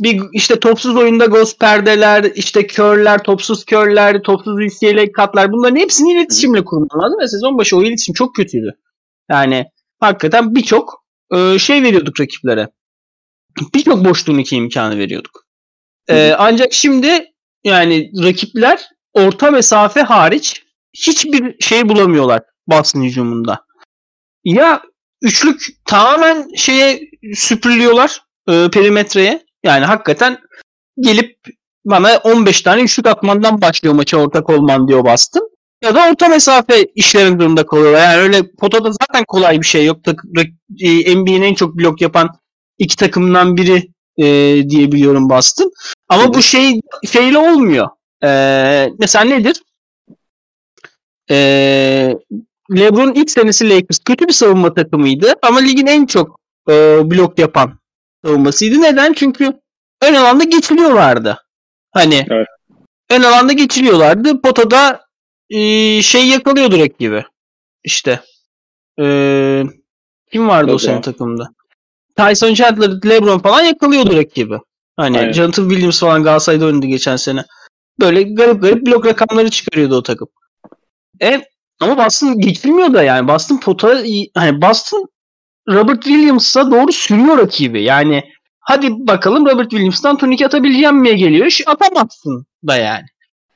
bir 0.00 0.22
işte 0.32 0.60
topsuz 0.60 0.96
oyunda 0.96 1.26
ghost 1.26 1.60
perdeler, 1.60 2.24
işte 2.34 2.66
körler, 2.66 3.22
topsuz 3.22 3.64
körler, 3.64 4.22
topsuz 4.22 4.54
UCLA 4.54 5.12
katlar 5.12 5.52
bunların 5.52 5.76
hepsini 5.76 6.12
iletişimle 6.12 6.64
kurman 6.64 7.02
lazım 7.02 7.20
ve 7.20 7.28
sezon 7.28 7.58
başı 7.58 7.76
o 7.76 7.82
iletişim 7.82 8.14
çok 8.14 8.34
kötüydü. 8.34 8.70
Yani 9.30 9.66
hakikaten 10.00 10.54
birçok 10.54 11.04
e, 11.34 11.58
şey 11.58 11.82
veriyorduk 11.82 12.20
rakiplere. 12.20 12.68
Birçok 13.74 14.04
boş 14.04 14.22
turnike 14.24 14.56
imkanı 14.56 14.98
veriyorduk. 14.98 15.44
E, 16.08 16.32
ancak 16.38 16.72
şimdi 16.72 17.32
yani 17.64 18.10
rakipler 18.24 18.88
orta 19.14 19.50
mesafe 19.50 20.00
hariç 20.00 20.61
hiçbir 20.94 21.56
şey 21.60 21.88
bulamıyorlar 21.88 22.42
Boston 22.66 23.02
hücumunda. 23.02 23.64
Ya 24.44 24.82
üçlük 25.22 25.66
tamamen 25.84 26.54
şeye 26.56 27.00
süpürülüyorlar 27.34 28.22
e, 28.48 28.70
perimetreye. 28.70 29.46
Yani 29.64 29.84
hakikaten 29.84 30.38
gelip 31.00 31.36
bana 31.84 32.16
15 32.16 32.60
tane 32.60 32.82
üçlük 32.82 33.06
atmandan 33.06 33.60
başlıyor 33.60 33.94
maça 33.94 34.16
ortak 34.16 34.50
olman 34.50 34.88
diyor 34.88 35.04
Boston. 35.04 35.52
Ya 35.84 35.94
da 35.94 36.10
orta 36.10 36.28
mesafe 36.28 36.84
işlerin 36.94 37.38
durumunda 37.38 37.66
kalıyorlar. 37.66 38.00
Yani 38.00 38.22
öyle 38.22 38.42
potada 38.60 38.90
zaten 38.92 39.24
kolay 39.28 39.60
bir 39.60 39.66
şey 39.66 39.84
yok. 39.86 39.96
E, 40.80 41.16
NBA'nin 41.16 41.42
en 41.42 41.54
çok 41.54 41.74
blok 41.74 42.00
yapan 42.00 42.30
iki 42.78 42.96
takımından 42.96 43.56
biri 43.56 43.88
e, 44.16 44.24
diyebiliyorum 44.68 45.30
Boston. 45.30 45.70
Ama 46.08 46.24
hı. 46.24 46.34
bu 46.34 46.42
şey 46.42 46.80
şeyle 47.12 47.38
olmuyor. 47.38 47.88
E, 48.24 48.28
mesela 48.98 49.24
nedir? 49.24 49.62
E, 51.32 51.36
LeBron 52.76 53.12
ilk 53.14 53.30
senesi 53.30 53.70
Lakers 53.70 53.98
kötü 53.98 54.28
bir 54.28 54.32
savunma 54.32 54.74
takımıydı 54.74 55.32
ama 55.42 55.58
ligin 55.58 55.86
en 55.86 56.06
çok 56.06 56.40
e, 56.70 56.72
blok 57.10 57.38
yapan 57.38 57.78
savunmasıydı. 58.24 58.82
Neden? 58.82 59.12
Çünkü 59.12 59.52
ön 60.02 60.14
alanda 60.14 60.44
geçiliyorlardı. 60.44 61.38
Hani 61.90 62.26
Evet. 62.30 62.46
ön 63.10 63.22
alanda 63.22 63.52
geçiliyorlardı. 63.52 64.42
Potada 64.42 65.00
e, 65.50 65.58
şey 66.02 66.28
yakalıyordu 66.28 66.78
rakibi. 66.78 67.24
İşte 67.84 68.20
e, 69.00 69.04
kim 70.32 70.48
vardı 70.48 70.64
o 70.64 70.66
LeBron. 70.68 70.76
sene 70.76 71.00
takımda? 71.00 71.48
Tyson 72.16 72.54
Chandler, 72.54 72.90
LeBron 73.10 73.38
falan 73.38 73.62
yakalıyordu 73.62 74.16
rakibi. 74.16 74.58
Hani 74.96 75.18
Aynen. 75.18 75.32
Jonathan 75.32 75.68
Williams 75.68 76.00
falan 76.00 76.22
Galatasaray'da 76.22 76.66
oynadı 76.66 76.86
geçen 76.86 77.16
sene. 77.16 77.44
Böyle 78.00 78.22
garip 78.22 78.62
garip 78.62 78.86
blok 78.86 79.06
rakamları 79.06 79.50
çıkarıyordu 79.50 79.96
o 79.96 80.02
takım. 80.02 80.28
E, 81.22 81.44
ama 81.80 82.04
Boston 82.04 82.40
geçilmiyor 82.40 82.94
da 82.94 83.02
yani. 83.02 83.28
Boston 83.28 83.56
pota 83.56 83.88
hani 84.34 84.62
Boston 84.62 85.06
Robert 85.68 86.02
Williams'a 86.02 86.70
doğru 86.70 86.92
sürüyor 86.92 87.38
rakibi. 87.38 87.82
Yani 87.82 88.22
hadi 88.60 88.90
bakalım 88.90 89.46
Robert 89.46 89.70
Williams'tan 89.70 90.16
turnike 90.16 90.46
atabileceğim 90.46 90.96
miye 90.96 91.14
geliyor. 91.14 91.46
İş 91.46 91.68
atamazsın 91.68 92.46
da 92.66 92.76
yani. 92.76 93.06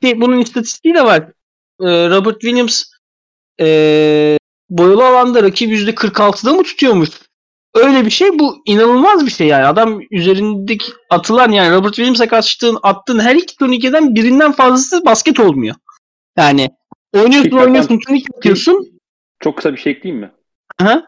Ki 0.03 0.21
bunun 0.21 0.39
istatistiği 0.39 0.95
de 0.95 1.05
var. 1.05 1.23
Ee, 1.81 2.11
Robert 2.11 2.41
Williams 2.41 2.83
ee, 3.61 4.39
boyalı 4.71 5.07
alanda 5.07 5.43
rakip 5.43 5.71
%46'da 5.71 6.53
mı 6.53 6.63
tutuyormuş? 6.63 7.11
Öyle 7.75 8.05
bir 8.05 8.11
şey 8.11 8.39
bu 8.39 8.63
inanılmaz 8.67 9.27
bir 9.27 9.31
şey 9.31 9.47
yani. 9.47 9.67
Adam 9.67 10.01
üzerindeki 10.11 10.93
atılan 11.11 11.51
yani 11.53 11.75
Robert 11.75 11.95
Williams'a 11.95 12.29
karşıtığın 12.29 12.79
attığın 12.83 13.19
her 13.19 13.35
iki 13.35 13.57
turnikeden 13.57 14.15
birinden 14.15 14.53
fazlası 14.53 15.05
basket 15.05 15.41
olmuyor. 15.41 15.75
Yani 16.37 16.71
oynuyorsun 17.21 17.51
Kaçan- 17.51 17.65
oynuyorsun 17.65 17.99
turnike 17.99 18.27
atıyorsun. 18.37 19.01
Çok 19.41 19.57
kısa 19.57 19.73
bir 19.73 19.79
şey 19.79 19.93
ekleyeyim 19.93 20.21
mi? 20.21 20.31
Aha. 20.81 21.05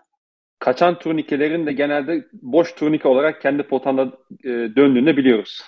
Kaçan 0.58 0.98
turnikelerin 0.98 1.66
de 1.66 1.72
genelde 1.72 2.26
boş 2.32 2.74
turnike 2.74 3.08
olarak 3.08 3.42
kendi 3.42 3.62
potanda 3.62 4.02
e, 4.44 4.48
döndüğünü 4.48 5.16
biliyoruz. 5.16 5.62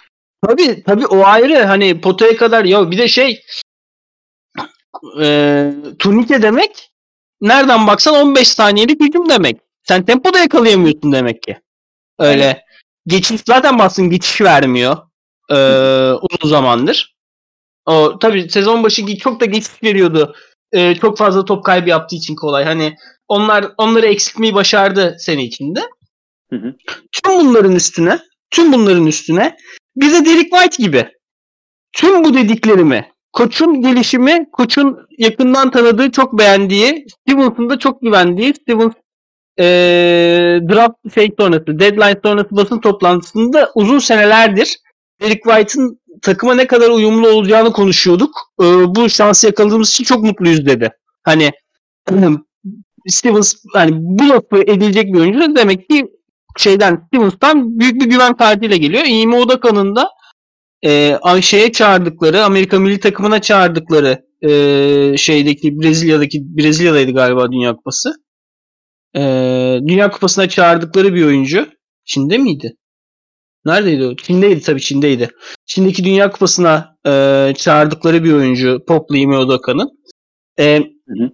Tabii 0.46 0.82
tabii 0.82 1.06
o 1.06 1.24
ayrı 1.24 1.64
hani 1.64 2.00
potaya 2.00 2.36
kadar 2.36 2.64
ya 2.64 2.90
bir 2.90 2.98
de 2.98 3.08
şey 3.08 3.42
e, 5.22 5.72
turnike 5.98 6.42
demek 6.42 6.90
nereden 7.40 7.86
baksan 7.86 8.14
15 8.14 8.48
saniyelik 8.48 9.00
hücum 9.00 9.28
demek. 9.28 9.60
Sen 9.82 10.04
tempoda 10.04 10.38
yakalayamıyorsun 10.38 11.12
demek 11.12 11.42
ki. 11.42 11.56
Öyle 12.18 12.64
geçiş 13.06 13.40
zaten 13.46 13.78
basın 13.78 14.10
geçiş 14.10 14.40
vermiyor 14.40 14.96
e, 15.50 15.56
uzun 16.30 16.48
zamandır. 16.48 17.16
O 17.86 18.18
tabii 18.18 18.50
sezon 18.50 18.84
başı 18.84 19.16
çok 19.18 19.40
da 19.40 19.44
geçiş 19.44 19.82
veriyordu. 19.82 20.34
E, 20.72 20.94
çok 20.94 21.18
fazla 21.18 21.44
top 21.44 21.64
kaybı 21.64 21.88
yaptığı 21.88 22.16
için 22.16 22.34
kolay. 22.34 22.64
Hani 22.64 22.94
onlar 23.28 23.72
onları 23.78 24.06
eksiltmeyi 24.06 24.54
başardı 24.54 25.16
sene 25.18 25.44
içinde. 25.44 25.80
Hı 26.50 26.56
hı. 26.56 26.74
Tüm 27.12 27.38
bunların 27.38 27.74
üstüne, 27.74 28.18
tüm 28.50 28.72
bunların 28.72 29.06
üstüne 29.06 29.56
bir 29.96 30.12
de 30.12 30.24
Derek 30.24 30.50
White 30.52 30.82
gibi. 30.82 31.08
Tüm 31.92 32.24
bu 32.24 32.34
dediklerimi, 32.34 33.12
koçun 33.32 33.82
gelişimi, 33.82 34.46
koçun 34.52 34.98
yakından 35.18 35.70
tanıdığı, 35.70 36.10
çok 36.10 36.38
beğendiği, 36.38 37.06
Stevens'ın 37.08 37.70
da 37.70 37.78
çok 37.78 38.02
güvendiği, 38.02 38.54
Stevens 38.54 38.92
eee 39.58 40.60
draft 40.68 41.14
şey 41.14 41.30
sonrası, 41.38 41.66
deadline 41.66 42.20
sonrası 42.24 42.48
basın 42.50 42.80
toplantısında 42.80 43.70
uzun 43.74 43.98
senelerdir 43.98 44.76
Derek 45.20 45.42
White'ın 45.44 46.00
takıma 46.22 46.54
ne 46.54 46.66
kadar 46.66 46.90
uyumlu 46.90 47.28
olacağını 47.28 47.72
konuşuyorduk. 47.72 48.30
Eee, 48.60 48.66
bu 48.86 49.08
şansı 49.08 49.46
yakaladığımız 49.46 49.88
için 49.88 50.04
çok 50.04 50.22
mutluyuz 50.22 50.66
dedi. 50.66 50.90
Hani 51.22 51.50
Stevens 53.08 53.54
hani 53.72 53.90
bu 53.94 54.28
lafı 54.28 54.62
edilecek 54.62 55.14
bir 55.14 55.18
oyuncu 55.18 55.56
demek 55.56 55.90
ki 55.90 56.06
şeyden 56.56 57.06
Stevens'tan 57.06 57.78
büyük 57.78 58.00
bir 58.00 58.06
güven 58.06 58.36
kartıyla 58.36 58.76
geliyor. 58.76 59.04
Ime 59.06 59.36
Odaka'nın 59.36 59.96
da 59.96 60.08
e, 60.84 61.18
şeye 61.42 61.72
çağırdıkları, 61.72 62.44
Amerika 62.44 62.78
milli 62.78 63.00
takımına 63.00 63.40
çağırdıkları 63.40 64.24
e, 64.42 65.16
şeydeki 65.16 65.80
Brezilya'daki 65.80 66.56
Brezilya'daydı 66.56 67.12
galiba 67.12 67.52
Dünya 67.52 67.76
Kupası. 67.76 68.12
E, 69.16 69.20
Dünya 69.86 70.10
Kupası'na 70.10 70.48
çağırdıkları 70.48 71.14
bir 71.14 71.24
oyuncu. 71.24 71.68
Çin'de 72.04 72.38
miydi? 72.38 72.76
Neredeydi 73.64 74.04
o? 74.04 74.16
Çin'deydi 74.16 74.60
tabii 74.60 74.80
Çin'deydi. 74.80 75.30
Çin'deki 75.66 76.04
Dünya 76.04 76.30
Kupası'na 76.30 76.96
e, 77.06 77.54
çağırdıkları 77.56 78.24
bir 78.24 78.32
oyuncu 78.32 78.84
Poplu 78.88 79.16
Ime 79.16 79.36
Odaka'nın. 79.36 79.90
E, 80.58 80.76
hı. 81.08 81.30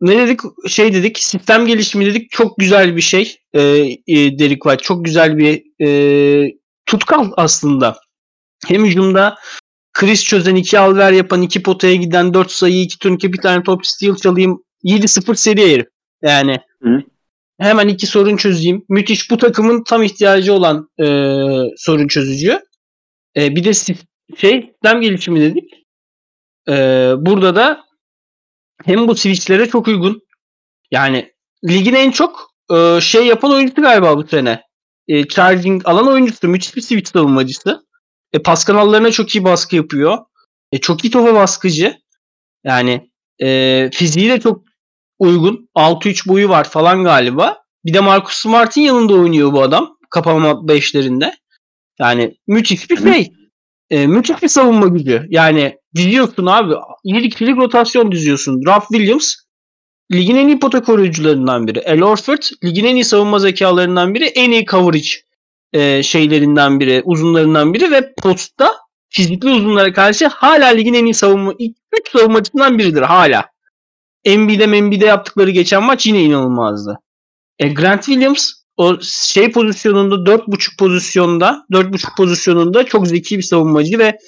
ne 0.00 0.18
dedik? 0.18 0.40
Şey 0.68 0.94
dedik. 0.94 1.18
Sistem 1.18 1.66
gelişimi 1.66 2.06
dedik. 2.06 2.30
Çok 2.30 2.58
güzel 2.58 2.96
bir 2.96 3.00
şey. 3.00 3.36
E, 3.52 3.60
e, 4.06 4.38
Derek 4.38 4.62
White. 4.62 4.82
Çok 4.82 5.04
güzel 5.04 5.38
bir 5.38 5.62
e, 5.86 6.52
tutkal 6.86 7.30
aslında. 7.36 7.96
Hem 8.66 8.84
hücumda 8.84 9.36
Chris 9.92 10.24
çözen, 10.24 10.54
iki 10.54 10.78
alver 10.78 11.12
yapan, 11.12 11.42
iki 11.42 11.62
potaya 11.62 11.94
giden, 11.94 12.34
dört 12.34 12.50
sayı, 12.50 12.82
iki 12.82 12.98
turnike, 12.98 13.32
bir 13.32 13.40
tane 13.40 13.62
top 13.62 13.86
steal 13.86 14.16
çalayım. 14.16 14.62
7-0 14.84 15.36
seri 15.36 15.72
herif. 15.72 15.86
Yani 16.22 16.58
Hı. 16.82 17.02
Hemen 17.60 17.88
iki 17.88 18.06
sorun 18.06 18.36
çözeyim. 18.36 18.84
Müthiş. 18.88 19.30
Bu 19.30 19.38
takımın 19.38 19.84
tam 19.84 20.02
ihtiyacı 20.02 20.52
olan 20.52 20.88
e, 21.00 21.06
sorun 21.76 22.08
çözücü. 22.08 22.60
E, 23.36 23.56
bir 23.56 23.64
de 23.64 23.74
şey 24.36 24.70
sistem 24.72 25.00
gelişimi 25.00 25.40
dedik. 25.40 25.70
E, 26.68 26.72
burada 27.18 27.56
da 27.56 27.84
hem 28.84 29.08
bu 29.08 29.14
switchlere 29.14 29.68
çok 29.68 29.88
uygun. 29.88 30.22
Yani 30.90 31.32
ligin 31.68 31.94
en 31.94 32.10
çok 32.10 32.50
e, 32.74 33.00
şey 33.00 33.26
yapan 33.26 33.52
oyuncusu 33.52 33.82
galiba 33.82 34.16
bu 34.16 34.26
sene. 34.26 34.62
E, 35.08 35.28
charging 35.28 35.82
alan 35.88 36.08
oyuncusu. 36.08 36.48
Müthiş 36.48 36.76
bir 36.76 36.80
switch 36.80 37.12
savunmacısı. 37.12 37.86
E, 38.32 38.42
pas 38.42 38.64
kanallarına 38.64 39.10
çok 39.10 39.34
iyi 39.34 39.44
baskı 39.44 39.76
yapıyor. 39.76 40.18
E, 40.72 40.78
çok 40.78 41.04
iyi 41.04 41.10
topa 41.10 41.34
baskıcı. 41.34 41.96
Yani 42.64 43.10
e, 43.42 43.90
fiziği 43.92 44.30
de 44.30 44.40
çok 44.40 44.64
uygun. 45.18 45.68
6-3 45.76 46.28
boyu 46.28 46.48
var 46.48 46.64
falan 46.64 47.04
galiba. 47.04 47.58
Bir 47.84 47.94
de 47.94 48.00
Marcus 48.00 48.36
Smart'in 48.36 48.80
yanında 48.80 49.14
oynuyor 49.14 49.52
bu 49.52 49.62
adam. 49.62 49.96
Kapama 50.10 50.68
beşlerinde. 50.68 51.34
Yani 51.98 52.34
müthiş 52.46 52.90
bir 52.90 52.96
şey. 52.96 53.32
E, 53.90 54.06
müthiş 54.06 54.42
bir 54.42 54.48
savunma 54.48 54.86
gücü. 54.86 55.26
Yani 55.28 55.76
diziyorsun 55.94 56.46
abi. 56.46 56.74
7 57.04 57.28
kişilik 57.30 57.56
rotasyon 57.56 58.12
diziyorsun. 58.12 58.60
Ralph 58.66 58.88
Williams 58.88 59.34
ligin 60.12 60.36
en 60.36 60.48
iyi 60.48 60.58
pota 60.58 60.82
koruyucularından 60.82 61.66
biri. 61.66 61.78
El 61.78 62.00
Horford 62.00 62.42
ligin 62.64 62.84
en 62.84 62.94
iyi 62.94 63.04
savunma 63.04 63.38
zekalarından 63.38 64.14
biri. 64.14 64.24
En 64.24 64.50
iyi 64.50 64.66
coverage 64.66 65.08
e, 65.72 66.02
şeylerinden 66.02 66.80
biri, 66.80 67.02
uzunlarından 67.04 67.74
biri 67.74 67.90
ve 67.90 68.14
postta 68.22 68.72
fizikli 69.08 69.48
uzunlara 69.48 69.92
karşı 69.92 70.26
hala 70.26 70.66
ligin 70.66 70.94
en 70.94 71.04
iyi 71.04 71.14
savunma, 71.14 71.54
ilk 71.58 71.76
3 72.00 72.10
savunmacısından 72.12 72.78
biridir 72.78 73.02
hala. 73.02 73.53
Embiid'e 74.24 74.66
Membiid'e 74.66 75.06
yaptıkları 75.06 75.50
geçen 75.50 75.82
maç 75.82 76.06
yine 76.06 76.22
inanılmazdı. 76.22 76.98
E, 77.58 77.68
Grant 77.68 78.04
Williams 78.04 78.52
o 78.76 79.00
şey 79.00 79.52
pozisyonunda 79.52 80.14
4.5 80.14 80.76
pozisyonda 80.78 81.66
4.5 81.70 82.16
pozisyonunda 82.16 82.86
çok 82.86 83.08
zeki 83.08 83.38
bir 83.38 83.42
savunmacı 83.42 83.98
ve 83.98 84.18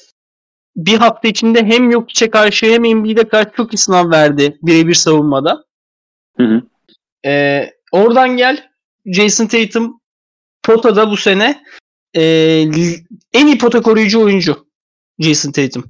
bir 0.76 0.98
hafta 0.98 1.28
içinde 1.28 1.64
hem 1.64 1.92
Jokic'e 1.92 2.30
karşı 2.30 2.66
hem 2.66 2.84
Embiid'e 2.84 3.28
karşı 3.28 3.50
çok 3.56 3.74
iyi 3.74 3.78
sınav 3.78 4.10
verdi 4.10 4.58
birebir 4.62 4.94
savunmada. 4.94 5.64
Hı 6.36 6.42
hı. 6.42 6.62
Ee, 7.26 7.70
oradan 7.92 8.36
gel 8.36 8.70
Jason 9.06 9.46
Tatum 9.46 10.00
potada 10.62 11.10
bu 11.10 11.16
sene 11.16 11.64
e, 12.16 12.22
en 13.32 13.46
iyi 13.46 13.58
pota 13.58 13.82
koruyucu 13.82 14.22
oyuncu 14.22 14.66
Jason 15.18 15.52
Tatum. 15.52 15.84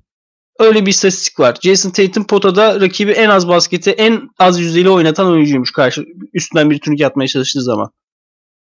Öyle 0.58 0.86
bir 0.86 0.90
istatistik 0.90 1.40
var. 1.40 1.56
Jason 1.62 1.90
Tatum 1.90 2.26
potada 2.26 2.80
rakibi 2.80 3.10
en 3.10 3.28
az 3.28 3.48
basketi 3.48 3.90
en 3.90 4.28
az 4.38 4.60
yüzdeyle 4.60 4.90
oynatan 4.90 5.26
oyuncuymuş 5.26 5.72
karşı 5.72 6.04
üstünden 6.34 6.70
bir 6.70 6.78
turnike 6.78 7.06
atmaya 7.06 7.26
çalıştığı 7.26 7.62
zaman. 7.62 7.90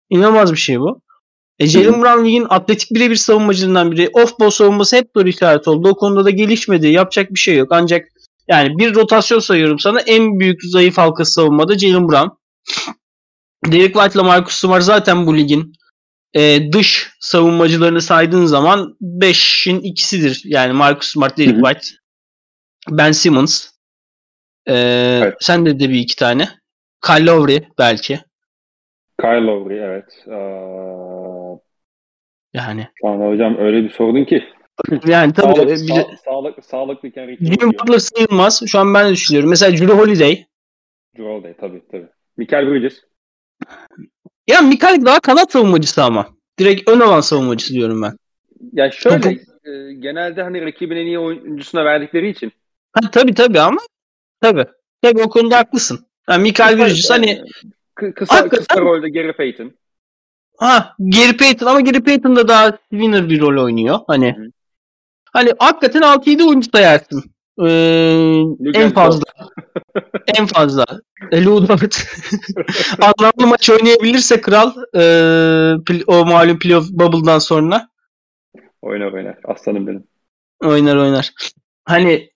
İnanılmaz 0.10 0.51
bir 0.51 0.58
şey 0.58 0.80
bu. 0.80 1.01
E, 1.60 1.68
Jalen 1.68 2.01
Brown 2.01 2.25
ligin 2.25 2.46
atletik 2.50 2.92
birebir 2.92 3.15
savunmacılığından 3.15 3.92
biri. 3.92 4.06
Off-ball 4.06 4.51
savunması 4.51 4.96
hep 4.96 5.10
soru 5.15 5.30
işareti 5.30 5.70
oldu. 5.70 5.89
O 5.89 5.96
konuda 5.96 6.25
da 6.25 6.30
gelişmedi. 6.30 6.88
Yapacak 6.88 7.34
bir 7.34 7.39
şey 7.39 7.58
yok. 7.58 7.68
Ancak 7.72 8.08
yani 8.48 8.77
bir 8.77 8.96
rotasyon 8.96 9.39
sayıyorum 9.39 9.80
sana. 9.80 10.00
En 10.00 10.39
büyük 10.39 10.60
zayıf 10.63 10.98
halkası 10.98 11.34
savunmada 11.34 11.77
Jalen 11.77 12.10
Brown. 12.10 12.30
Derek 13.65 13.94
White 13.94 14.20
ile 14.20 14.27
Marcus 14.27 14.56
Smart 14.56 14.84
zaten 14.84 15.27
bu 15.27 15.38
ligin 15.38 15.74
e, 16.36 16.72
dış 16.72 17.12
savunmacılarını 17.20 18.01
saydığın 18.01 18.46
zaman 18.46 18.98
5'in 19.01 19.80
ikisidir. 19.80 20.42
Yani 20.46 20.74
Marcus 20.74 21.12
Smart, 21.12 21.38
Derek 21.38 21.56
White, 21.56 21.88
Ben 22.89 23.12
Simmons. 23.12 23.68
E, 24.68 24.74
evet. 24.74 25.36
Sen 25.39 25.65
de 25.65 25.80
de 25.80 25.89
bir 25.89 26.00
iki 26.00 26.15
tane. 26.15 26.50
Kyle 27.06 27.25
Lowry 27.25 27.63
belki. 27.80 28.20
Kyle 29.22 29.42
Lowry 29.42 29.77
evet. 29.77 30.24
Ee, 30.27 31.60
yani. 32.54 32.88
Tamam 33.01 33.32
hocam 33.32 33.58
öyle 33.58 33.84
bir 33.84 33.89
sordun 33.89 34.25
ki. 34.25 34.44
Yani 35.08 35.34
tabii 35.34 35.56
sağlık, 35.56 35.70
bir 35.70 35.96
de, 35.96 36.06
sağlık, 36.25 36.65
sağlıklıyken 36.65 37.27
Jimmy 37.36 37.74
Butler 37.80 38.00
sayılmaz. 38.00 38.63
Şu 38.68 38.80
an 38.80 38.94
ben 38.94 39.08
de 39.08 39.12
düşünüyorum. 39.12 39.50
Mesela 39.50 39.77
Drew 39.77 39.94
Holiday. 39.94 40.46
Drew 41.18 41.30
Holiday 41.30 41.54
tabii 41.58 41.82
tabii. 41.92 42.08
Michael 42.38 42.68
Bridges. 42.68 43.01
Ya 44.47 44.61
Michael 44.61 45.05
daha 45.05 45.19
kanat 45.19 45.51
savunmacısı 45.51 46.03
ama. 46.03 46.27
Direkt 46.59 46.89
ön 46.89 46.99
alan 46.99 47.21
savunmacısı 47.21 47.73
diyorum 47.73 48.01
ben. 48.01 48.17
Ya 48.73 48.91
şöyle 48.91 49.29
e, 49.29 49.93
genelde 49.93 50.43
hani 50.43 50.65
rakibin 50.65 50.95
en 50.95 51.05
iyi 51.05 51.19
oyuncusuna 51.19 51.85
verdikleri 51.85 52.29
için. 52.29 52.51
Ha, 52.93 53.11
tabii 53.11 53.33
tabii 53.33 53.59
ama 53.59 53.81
tabii. 54.41 54.65
Tabii 55.01 55.21
o 55.21 55.29
konuda 55.29 55.57
haklısın. 55.57 56.05
Yani 56.29 56.41
Michael 56.41 56.77
Bridges 56.77 57.09
hani 57.09 57.43
kısa, 57.95 58.49
kısa 58.49 58.81
rolde 58.81 59.09
Gary 59.09 59.31
Payton. 59.31 59.71
Ha 60.57 60.95
Gary 60.99 61.37
Payton 61.37 61.67
ama 61.67 61.81
Gary 61.81 62.03
Payton 62.03 62.35
da 62.35 62.47
daha 62.47 62.77
winner 62.89 63.29
bir 63.29 63.41
rol 63.41 63.63
oynuyor. 63.63 63.99
Hani 64.07 64.35
Hı. 64.37 64.51
hani 65.33 65.51
hakikaten 65.59 66.01
6-7 66.01 66.43
oyuncu 66.43 66.69
sayarsın. 66.71 67.35
Ee, 67.62 68.41
en 68.74 68.93
fazla. 68.93 69.24
en 70.38 70.45
fazla. 70.45 70.85
Lou 71.33 71.67
Dort. 71.67 72.07
Anlamlı 73.01 73.47
maç 73.47 73.69
oynayabilirse 73.69 74.41
kral 74.41 74.71
e, 74.97 75.03
o 76.07 76.25
malum 76.25 76.59
playoff 76.59 76.89
bubble'dan 76.89 77.39
sonra. 77.39 77.89
Oynar 78.81 79.13
oynar. 79.13 79.38
Aslanım 79.43 79.88
benim. 79.88 80.03
Oynar 80.63 80.95
oynar. 80.95 81.31
Hani 81.85 82.29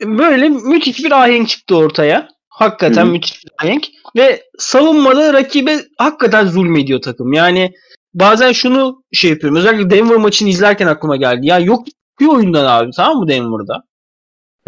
böyle 0.00 0.48
müthiş 0.48 1.04
bir 1.04 1.10
ahenk 1.10 1.48
çıktı 1.48 1.76
ortaya. 1.76 2.28
Hakikaten 2.48 3.02
Hı-hı. 3.02 3.12
müthiş 3.12 3.44
bir 3.44 3.50
ahenk. 3.58 3.86
Ve 4.16 4.42
savunmada 4.58 5.32
rakibe 5.32 5.78
hakikaten 5.98 6.46
zulmediyor 6.46 7.00
takım. 7.00 7.32
Yani 7.32 7.72
bazen 8.14 8.52
şunu 8.52 9.04
şey 9.12 9.30
yapıyorum. 9.30 9.58
Özellikle 9.58 9.90
Denver 9.90 10.16
maçını 10.16 10.48
izlerken 10.48 10.86
aklıma 10.86 11.16
geldi. 11.16 11.46
Ya 11.46 11.58
yok 11.58 11.86
bir 12.20 12.26
oyundan 12.26 12.64
abi 12.64 12.90
tamam 12.96 13.18
mı 13.18 13.28
Denver'da? 13.28 13.82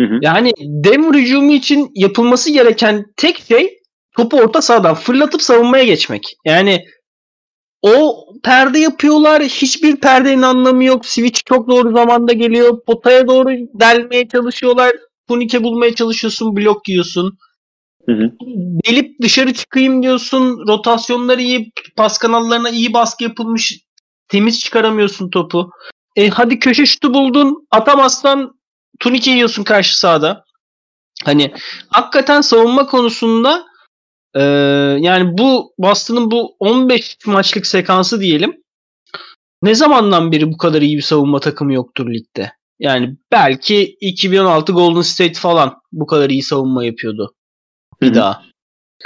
Hı 0.00 0.06
hı. 0.06 0.18
Yani 0.22 0.52
Denver 0.58 1.18
hücumu 1.18 1.52
için 1.52 1.90
yapılması 1.94 2.52
gereken 2.52 3.04
tek 3.16 3.38
şey 3.38 3.78
topu 4.16 4.36
orta 4.36 4.62
sahadan 4.62 4.94
fırlatıp 4.94 5.42
savunmaya 5.42 5.84
geçmek. 5.84 6.22
Yani 6.44 6.84
o 7.82 8.26
perde 8.42 8.78
yapıyorlar. 8.78 9.42
Hiçbir 9.42 9.96
perdenin 9.96 10.42
anlamı 10.42 10.84
yok. 10.84 11.06
Switch 11.06 11.40
çok 11.44 11.68
doğru 11.68 11.92
zamanda 11.92 12.32
geliyor. 12.32 12.84
Potaya 12.86 13.26
doğru 13.26 13.48
delmeye 13.80 14.28
çalışıyorlar. 14.28 14.92
Punike 15.28 15.62
bulmaya 15.62 15.94
çalışıyorsun. 15.94 16.56
Blok 16.56 16.88
yiyorsun. 16.88 17.38
Hı 18.06 18.12
hı. 18.12 18.30
Delip 18.86 19.22
dışarı 19.22 19.54
çıkayım 19.54 20.02
diyorsun. 20.02 20.68
Rotasyonları 20.68 21.42
iyi. 21.42 21.72
Pas 21.96 22.18
kanallarına 22.18 22.70
iyi 22.70 22.92
baskı 22.92 23.24
yapılmış. 23.24 23.80
Temiz 24.28 24.60
çıkaramıyorsun 24.60 25.30
topu. 25.30 25.70
E, 26.16 26.28
hadi 26.28 26.58
köşe 26.58 26.86
şutu 26.86 27.14
buldun. 27.14 27.66
Atamazsan 27.70 28.50
turnike 29.00 29.30
yiyorsun 29.30 29.64
karşı 29.64 29.98
sahada. 29.98 30.44
Hani 31.24 31.54
hakikaten 31.88 32.40
savunma 32.40 32.86
konusunda 32.86 33.64
e, 34.34 34.42
yani 35.00 35.38
bu 35.38 35.74
Boston'ın 35.78 36.30
bu 36.30 36.56
15 36.58 37.16
maçlık 37.26 37.66
sekansı 37.66 38.20
diyelim. 38.20 38.64
Ne 39.62 39.74
zamandan 39.74 40.32
beri 40.32 40.52
bu 40.52 40.56
kadar 40.56 40.82
iyi 40.82 40.96
bir 40.96 41.02
savunma 41.02 41.40
takımı 41.40 41.74
yoktur 41.74 42.12
ligde? 42.12 42.52
Yani 42.78 43.16
belki 43.32 43.96
2016 44.00 44.72
Golden 44.72 45.00
State 45.00 45.34
falan 45.34 45.80
bu 45.92 46.06
kadar 46.06 46.30
iyi 46.30 46.42
savunma 46.42 46.84
yapıyordu. 46.84 47.34
Bir 48.00 48.06
Hı-hı. 48.06 48.14
daha. 48.14 48.42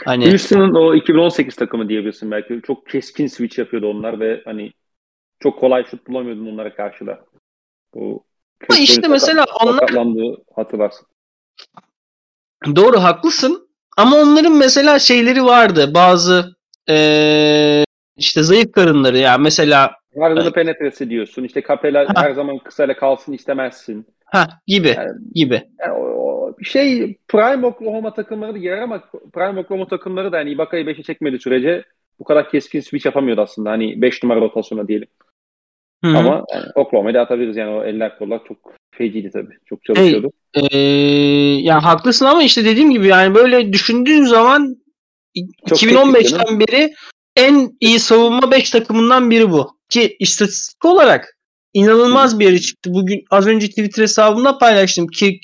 Hani 0.05 0.31
Houston'ın 0.31 0.75
o 0.75 0.95
2018 0.95 1.57
takımı 1.57 1.89
diyebilirsin 1.89 2.31
belki. 2.31 2.61
Çok 2.67 2.87
keskin 2.87 3.27
switch 3.27 3.59
yapıyordu 3.59 3.87
onlar 3.87 4.21
ve 4.21 4.43
hani 4.45 4.73
çok 5.41 5.59
kolay 5.61 5.85
şut 5.85 6.09
bulamıyordun 6.09 6.47
onlara 6.47 6.75
karşı 6.75 7.07
da. 7.07 7.25
Bu 7.95 8.25
ama 8.71 8.79
işte 8.79 9.09
mesela 9.09 9.47
onlar 9.65 9.91
hatırlarsın. 10.57 11.07
Doğru 12.77 13.03
haklısın. 13.03 13.69
Ama 13.97 14.17
onların 14.17 14.57
mesela 14.57 14.99
şeyleri 14.99 15.45
vardı. 15.45 15.95
Bazı 15.95 16.57
ee, 16.91 17.85
işte 18.17 18.43
zayıf 18.43 18.73
karınları 18.73 19.19
yani 19.19 19.43
mesela 19.43 19.91
Harden'ı 20.19 20.53
penetresi 20.53 21.11
diyorsun. 21.11 21.45
İşte 21.45 21.63
Capela 21.69 22.09
ha. 22.09 22.23
her 22.23 22.33
zaman 22.33 22.59
kısayla 22.59 22.97
kalsın 22.97 23.33
istemezsin. 23.33 24.07
Ha 24.25 24.49
gibi 24.67 24.89
yani, 24.89 25.11
gibi. 25.35 25.63
Yani 25.81 25.93
o, 25.93 26.55
şey 26.63 27.17
Prime 27.29 27.67
Oklahoma 27.67 28.15
takımları 28.15 28.55
da 28.55 28.59
girer 28.59 28.83
ama 28.83 29.03
Prime 29.33 29.61
Oklahoma 29.61 29.89
takımları 29.89 30.33
da 30.33 30.39
yani 30.39 30.51
Ibaka'yı 30.51 30.85
5'e 30.85 31.03
çekmedi 31.03 31.39
sürece 31.39 31.85
bu 32.19 32.25
kadar 32.25 32.51
keskin 32.51 32.81
switch 32.81 33.07
yapamıyordu 33.07 33.41
aslında. 33.41 33.71
Hani 33.71 34.03
5 34.03 34.23
numara 34.23 34.41
rotasyona 34.41 34.89
diyelim. 34.89 35.09
Hı-hı. 36.05 36.17
Ama 36.17 36.45
yani 36.55 36.65
Oklahoma'yı 36.75 37.15
da 37.15 37.21
atabiliriz. 37.21 37.57
Yani 37.57 37.71
o 37.71 37.85
eller 37.85 38.19
kollar 38.19 38.41
çok 38.49 38.57
feciydi 38.91 39.31
tabii. 39.31 39.55
Çok 39.67 39.85
çalışıyordu. 39.85 40.33
Hey, 40.53 40.69
ee, 40.73 41.61
yani 41.63 41.83
haklısın 41.83 42.25
ama 42.25 42.43
işte 42.43 42.65
dediğim 42.65 42.91
gibi 42.91 43.07
yani 43.07 43.35
böyle 43.35 43.73
düşündüğün 43.73 44.25
zaman 44.25 44.77
çok 45.69 45.83
2015'ten 45.83 46.61
beri 46.61 46.95
en 47.37 47.77
iyi 47.81 47.99
savunma 47.99 48.51
5 48.51 48.71
takımından 48.71 49.31
biri 49.31 49.51
bu. 49.51 49.79
Ki 49.89 50.17
istatistik 50.19 50.85
olarak 50.85 51.37
inanılmaz 51.75 52.39
bir 52.39 52.45
yere 52.45 52.59
çıktı. 52.59 52.95
Bugün 52.95 53.25
az 53.31 53.47
önce 53.47 53.69
Twitter 53.69 54.03
hesabımda 54.03 54.59
paylaştım 54.59 55.07
ki 55.07 55.41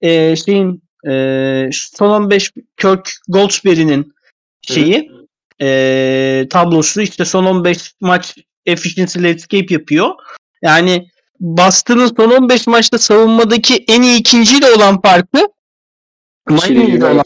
e, 0.00 0.36
şeyin 0.36 0.82
e, 1.08 1.70
son 1.72 2.10
15 2.10 2.52
Kirk 2.76 3.10
Goldsberry'nin 3.28 4.14
şeyi 4.62 5.10
e, 5.60 6.46
tablosu 6.50 7.00
işte 7.00 7.24
son 7.24 7.44
15 7.44 7.94
maç 8.00 8.34
efficiency 8.66 9.22
landscape 9.22 9.74
yapıyor. 9.74 10.10
Yani 10.62 11.08
Boston'ın 11.40 12.06
son 12.16 12.30
15 12.30 12.66
maçta 12.66 12.98
savunmadaki 12.98 13.84
en 13.88 14.02
iyi 14.02 14.20
ikinciyle 14.20 14.70
olan 14.70 15.00
farkı 15.00 15.38
Miami 16.50 16.84
ile 16.84 17.06
olan 17.06 17.24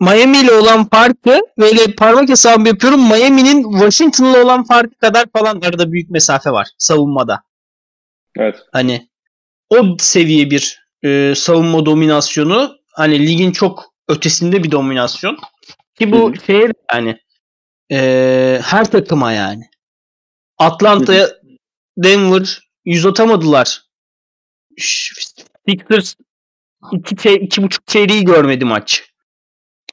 Miami 0.00 0.38
ile 0.38 0.52
olan 0.52 0.88
farkı 0.88 1.40
böyle 1.58 1.94
parmak 1.94 2.28
hesabı 2.28 2.68
yapıyorum. 2.68 3.08
Miami'nin 3.08 3.72
Washington'la 3.72 4.44
olan 4.44 4.64
farkı 4.64 4.98
kadar 4.98 5.26
falan 5.36 5.60
arada 5.60 5.92
büyük 5.92 6.10
mesafe 6.10 6.50
var 6.50 6.68
savunmada. 6.78 7.42
Evet. 8.38 8.56
Hani 8.72 9.08
o 9.70 9.96
seviye 9.98 10.50
bir 10.50 10.82
e, 11.04 11.34
savunma 11.36 11.86
dominasyonu 11.86 12.76
hani 12.92 13.26
ligin 13.26 13.52
çok 13.52 13.84
ötesinde 14.08 14.62
bir 14.62 14.70
dominasyon. 14.70 15.38
Ki 15.98 16.12
bu 16.12 16.32
şey 16.46 16.66
yani 16.94 17.18
e, 17.92 18.60
her 18.64 18.90
takıma 18.90 19.32
yani. 19.32 19.64
Atlanta'ya 20.58 21.28
Denver 21.98 22.60
yüz 22.84 23.06
atamadılar. 23.06 23.82
Sixers 24.78 26.14
iki, 26.92 27.16
çey- 27.16 27.44
iki 27.44 27.62
buçuk 27.62 27.86
çeyreği 27.86 28.24
görmedi 28.24 28.64
maç. 28.64 29.04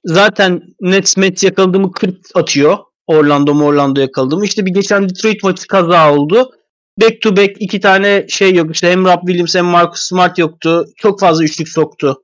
Zaten 0.06 0.62
Nets 0.82 1.17
Mets 1.17 1.43
yakaladığımı 1.43 1.91
40 1.91 2.15
atıyor. 2.36 2.78
Orlando 3.08 3.54
mu 3.54 3.65
Orlando 3.65 4.02
yakaladı 4.02 4.45
İşte 4.45 4.65
bir 4.65 4.72
geçen 4.72 5.10
Detroit 5.10 5.43
maçı 5.43 5.67
kaza 5.67 6.13
oldu. 6.13 6.52
back 7.02 7.22
to 7.22 7.38
back 7.38 7.56
iki 7.60 7.80
tane 7.80 8.26
şey 8.30 8.54
yok. 8.56 8.76
İşte 8.76 8.91
hem 8.91 9.06
Rob 9.06 9.19
Williams 9.19 9.56
hem 9.56 9.65
Marcus 9.65 10.02
Smart 10.02 10.38
yoktu. 10.38 10.86
Çok 10.98 11.19
fazla 11.19 11.43
üçlük 11.43 11.69
soktu 11.69 12.22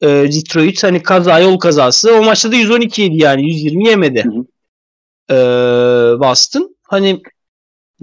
e, 0.00 0.06
Detroit. 0.08 0.84
Hani 0.84 1.02
kaza 1.02 1.38
yol 1.40 1.58
kazası. 1.58 2.14
O 2.14 2.24
maçta 2.24 2.52
da 2.52 2.56
112 2.56 3.02
yedi 3.02 3.22
yani. 3.22 3.48
120 3.48 3.88
yemedi. 3.88 4.24
Hı 4.24 4.28
hı. 4.30 4.44
E, 5.34 5.36
Boston. 6.20 6.76
Hani 6.82 7.22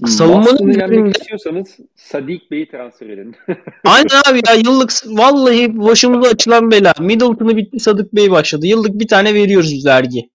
Savunmanın 0.05 0.45
Boston'ı 0.45 0.71
yenmek 0.71 0.91
üzerinde- 0.91 1.11
istiyorsanız 1.19 1.77
Sadik 1.95 2.51
Bey'i 2.51 2.71
transfer 2.71 3.09
edin. 3.09 3.35
Aynen 3.85 4.31
abi 4.31 4.41
ya 4.47 4.53
yıllık 4.53 4.91
vallahi 5.05 5.79
başımıza 5.79 6.29
açılan 6.29 6.71
bela. 6.71 6.93
Middleton'ı 6.99 7.57
bitti 7.57 7.79
Sadık 7.79 8.15
Bey 8.15 8.31
başladı. 8.31 8.67
Yıllık 8.67 8.99
bir 8.99 9.07
tane 9.07 9.33
veriyoruz 9.33 9.71
biz 9.71 9.85
vergi. 9.85 10.29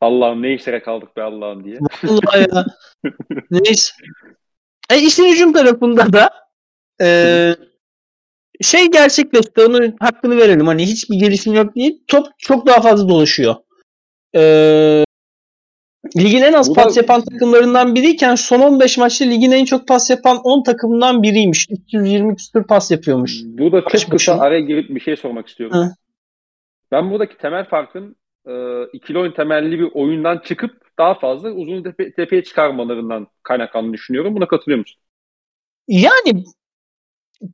Allah'ım 0.00 0.42
ne 0.42 0.54
işlere 0.54 0.82
kaldık 0.82 1.16
be 1.16 1.22
Allah'ım 1.22 1.64
diye. 1.64 1.78
Vallahi 2.04 2.46
ya. 2.54 2.66
Neyse. 3.50 3.92
E 4.90 4.98
işin 4.98 5.32
hücum 5.32 5.52
tarafında 5.52 6.12
da 6.12 6.30
e, 7.02 7.54
şey 8.62 8.90
gerçekleşti. 8.90 9.60
Onun 9.60 9.96
hakkını 10.00 10.36
verelim. 10.36 10.66
Hani 10.66 10.86
hiçbir 10.86 11.16
gelişim 11.16 11.54
yok 11.54 11.74
değil. 11.74 12.02
Top 12.08 12.26
çok 12.38 12.66
daha 12.66 12.80
fazla 12.80 13.08
dolaşıyor. 13.08 13.54
E, 14.36 15.04
ligin 16.16 16.42
en 16.42 16.52
az 16.52 16.70
Bu 16.70 16.76
da- 16.76 16.82
pas 16.82 16.96
yapan 16.96 17.22
takımlarından 17.24 17.94
biriyken 17.94 18.34
son 18.34 18.60
15 18.60 18.98
maçta 18.98 19.24
ligin 19.24 19.50
en 19.50 19.64
çok 19.64 19.88
pas 19.88 20.10
yapan 20.10 20.36
10 20.44 20.62
takımından 20.62 21.22
biriymiş. 21.22 21.66
320 21.70 22.36
küsur 22.36 22.64
pas 22.64 22.90
yapıyormuş. 22.90 23.40
Burada 23.44 23.84
Baş 23.84 23.92
çok 24.02 24.10
kısa 24.10 24.38
araya 24.38 24.60
girip 24.60 24.90
bir 24.90 25.00
şey 25.00 25.16
sormak 25.16 25.48
istiyorum. 25.48 25.76
Hı. 25.76 25.90
Ben 26.92 27.10
buradaki 27.10 27.36
temel 27.36 27.64
farkın 27.64 28.16
e, 28.46 28.84
ikili 28.92 29.18
oyun 29.18 29.32
temelli 29.32 29.78
bir 29.78 29.88
oyundan 29.94 30.38
çıkıp 30.38 30.70
daha 30.98 31.14
fazla 31.14 31.50
uzun 31.50 31.82
tepe, 31.82 32.12
tepeye 32.12 32.44
çıkarmalarından 32.44 33.26
kaynaklandığını 33.42 33.92
düşünüyorum. 33.92 34.34
Buna 34.34 34.48
katılıyor 34.48 34.78
musun? 34.78 35.02
Yani 35.88 36.44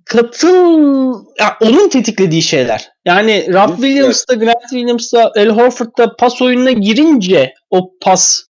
katıl 0.05 1.13
ya 1.41 1.57
onun 1.61 1.89
tetiklediği 1.89 2.43
şeyler. 2.43 2.89
Yani 3.05 3.47
Rob 3.49 3.69
Evet. 3.69 3.81
Williams'da, 3.81 4.35
Grant 4.35 4.63
Williams'da, 4.71 5.33
El 5.37 5.49
Horford'da 5.49 6.17
pas 6.17 6.43
oyununa 6.43 6.71
girince 6.71 7.55
o 7.71 7.93
pas 8.01 8.47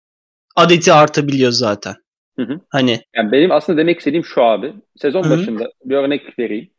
adeti 0.56 0.92
artabiliyor 0.92 1.50
zaten. 1.50 1.94
Hı 2.36 2.42
hı. 2.42 2.60
Hani 2.68 3.00
Yani 3.16 3.32
benim 3.32 3.52
aslında 3.52 3.78
demek 3.78 3.98
istediğim 3.98 4.24
şu 4.24 4.42
abi. 4.42 4.72
Sezon 4.96 5.22
Hı 5.22 5.28
hı. 5.28 5.30
başında 5.30 5.72
bir 5.84 5.94
örnek 5.94 6.38
vereyim. 6.38 6.70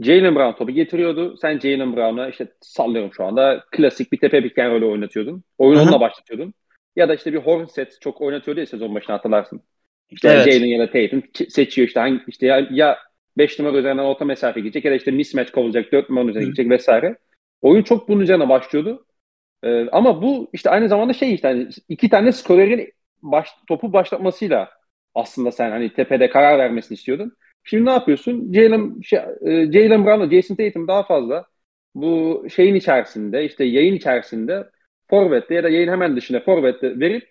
Jalen 0.00 0.34
Brown 0.34 0.58
topu 0.58 0.72
getiriyordu. 0.72 1.36
Sen 1.36 1.58
Jalen 1.58 1.96
Brown'a 1.96 2.28
işte 2.28 2.46
sallıyorum 2.60 3.10
şu 3.12 3.24
anda 3.24 3.64
klasik 3.70 4.12
bir 4.12 4.18
tepe 4.18 4.42
pick 4.42 4.58
and 4.58 4.72
roll 4.72 4.92
oynatıyordun. 4.92 5.44
Oyunu 5.58 5.78
Hı 5.78 5.82
hı. 5.82 5.88
onunla 5.88 6.00
başlatıyordun. 6.00 6.54
Ya 6.96 7.08
da 7.08 7.14
işte 7.14 7.32
bir 7.32 7.38
Hornets 7.38 7.98
çok 8.00 8.20
oynatıyordu 8.20 8.60
ya 8.60 8.66
sezon 8.66 8.94
başına 8.94 9.16
hatırlarsın. 9.16 9.60
İşte 10.10 10.28
Evet. 10.28 10.52
Jalen 10.52 10.66
ya 10.66 10.78
da 10.78 10.92
Tatum 10.92 11.22
seçiyor 11.48 11.88
işte 11.88 12.00
hangi 12.00 12.20
işte 12.28 12.46
ya, 12.46 12.68
ya 12.70 12.98
5 13.38 13.58
numara 13.58 13.78
üzerinden 13.78 14.04
orta 14.04 14.24
mesafe 14.24 14.60
gidecek 14.60 14.84
ya 14.84 14.92
da 14.92 14.96
işte 14.96 15.10
mismatch 15.10 15.50
kovulacak 15.52 15.92
4 15.92 16.10
numara 16.10 16.28
üzerine 16.28 16.44
gidecek 16.44 16.70
vesaire. 16.70 17.16
Oyun 17.62 17.82
çok 17.82 18.08
bunun 18.08 18.20
üzerine 18.20 18.48
başlıyordu. 18.48 19.06
Ee, 19.62 19.88
ama 19.92 20.22
bu 20.22 20.50
işte 20.52 20.70
aynı 20.70 20.88
zamanda 20.88 21.12
şey 21.12 21.34
işte 21.34 21.48
hani 21.48 21.68
iki 21.88 22.08
tane 22.08 22.32
skorerin 22.32 22.92
baş, 23.22 23.48
topu 23.68 23.92
başlatmasıyla 23.92 24.70
aslında 25.14 25.52
sen 25.52 25.70
hani 25.70 25.92
tepede 25.92 26.30
karar 26.30 26.58
vermesini 26.58 26.94
istiyordun. 26.94 27.32
Şimdi 27.64 27.84
ne 27.84 27.90
yapıyorsun? 27.90 28.52
Jalen, 28.52 29.00
şey, 29.00 29.18
e, 29.18 29.72
Jalen 29.72 30.06
Brown'la 30.06 30.30
Jason 30.30 30.54
Tatum 30.54 30.88
daha 30.88 31.02
fazla 31.02 31.46
bu 31.94 32.44
şeyin 32.54 32.74
içerisinde 32.74 33.44
işte 33.44 33.64
yayın 33.64 33.94
içerisinde 33.94 34.70
forvette 35.10 35.54
ya 35.54 35.64
da 35.64 35.68
yayın 35.68 35.88
hemen 35.92 36.16
dışında 36.16 36.40
forvette 36.40 37.00
verip 37.00 37.28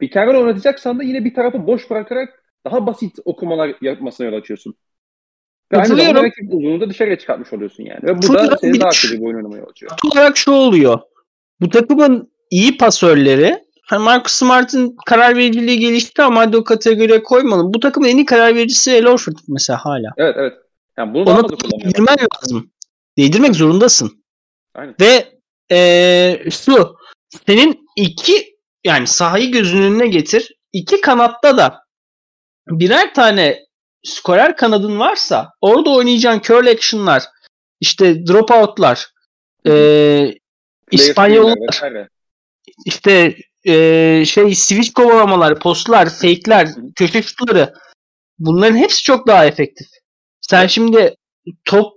bir 0.00 0.10
kere 0.10 0.38
oynatacaksan 0.38 0.98
da 0.98 1.02
yine 1.02 1.24
bir 1.24 1.34
tarafı 1.34 1.66
boş 1.66 1.90
bırakarak 1.90 2.44
daha 2.66 2.86
basit 2.86 3.18
okumalar 3.24 3.76
yapmasına 3.80 4.26
yol 4.26 4.32
açıyorsun. 4.34 4.74
Aynı 5.72 5.82
Katılıyorum. 5.82 6.24
rakip 6.24 6.52
uzunluğu 6.54 6.80
da 6.80 6.90
dışarıya 6.90 7.18
çıkartmış 7.18 7.52
oluyorsun 7.52 7.84
yani. 7.84 8.00
Ve 8.02 8.18
bu 8.18 8.22
Şurada 8.22 8.50
da 8.50 8.56
senin 8.56 8.74
bir- 8.74 8.80
daha 8.80 8.88
akıllı 8.88 9.12
bir 9.20 9.26
oyun 9.26 9.36
oynamaya 9.36 9.64
açıyor. 9.64 9.92
Olarak 10.12 10.36
şu 10.36 10.50
oluyor. 10.52 11.00
Bu 11.60 11.68
takımın 11.70 12.32
iyi 12.50 12.76
pasörleri 12.76 13.64
hani 13.86 14.02
Marcus 14.04 14.32
Smart'ın 14.32 14.96
karar 15.06 15.36
vericiliği 15.36 15.78
gelişti 15.78 16.22
ama 16.22 16.40
hadi 16.40 16.56
o 16.56 16.64
kategoriye 16.64 17.22
koymalım. 17.22 17.74
Bu 17.74 17.80
takımın 17.80 18.08
en 18.08 18.16
iyi 18.16 18.24
karar 18.26 18.54
vericisi 18.54 18.90
El 18.90 19.04
Horford 19.06 19.36
mesela 19.48 19.78
hala. 19.84 20.08
Evet 20.16 20.34
evet. 20.38 20.52
Yani 20.98 21.14
bunu 21.14 21.26
daha 21.26 21.38
Ona 21.40 21.48
fazla 21.48 21.70
değdirmen 21.84 22.16
lazım. 22.42 22.70
Değdirmek 23.18 23.54
zorundasın. 23.54 24.24
Aynen. 24.74 24.94
Ve 25.00 25.28
eee 25.70 26.44
şu 26.50 26.96
senin 27.46 27.86
iki 27.96 28.54
yani 28.84 29.06
sahayı 29.06 29.52
gözünün 29.52 29.82
önüne 29.82 30.06
getir. 30.06 30.54
İki 30.72 31.00
kanatta 31.00 31.56
da 31.56 31.80
birer 32.68 33.14
tane 33.14 33.63
skorer 34.04 34.56
kanadın 34.56 34.98
varsa 34.98 35.52
orada 35.60 35.90
oynayacağın 35.90 36.40
curl 36.40 36.66
action'lar 36.66 37.22
işte 37.80 38.26
dropout'lar 38.26 39.06
eee 39.64 40.38
İspanyollar 40.90 41.56
işte 42.86 43.36
eee, 43.64 44.22
şey 44.26 44.54
switch 44.54 44.92
kovalamalar, 44.92 45.58
postlar, 45.58 46.10
fake'ler, 46.10 46.68
köşe 46.96 47.22
şutları 47.22 47.74
bunların 48.38 48.76
hepsi 48.76 49.02
çok 49.02 49.26
daha 49.26 49.44
efektif. 49.46 49.86
Sen 50.40 50.66
şimdi 50.66 51.16
top 51.64 51.92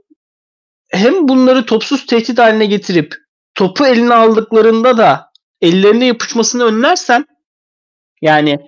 hem 0.90 1.28
bunları 1.28 1.66
topsuz 1.66 2.06
tehdit 2.06 2.40
haline 2.40 2.66
getirip 2.66 3.16
topu 3.56 3.86
eline 3.86 4.14
aldıklarında 4.14 4.98
da 4.98 5.32
ellerine 5.62 6.06
yapışmasını 6.06 6.64
önlersen 6.64 7.26
yani 8.22 8.60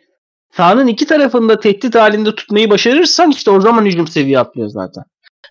sahanın 0.51 0.88
iki 0.88 1.05
tarafında 1.05 1.59
tehdit 1.59 1.95
halinde 1.95 2.35
tutmayı 2.35 2.69
başarırsan 2.69 3.31
işte 3.31 3.51
o 3.51 3.62
zaman 3.62 3.85
hücum 3.85 4.07
seviye 4.07 4.39
atlıyor 4.39 4.69
zaten. 4.69 5.03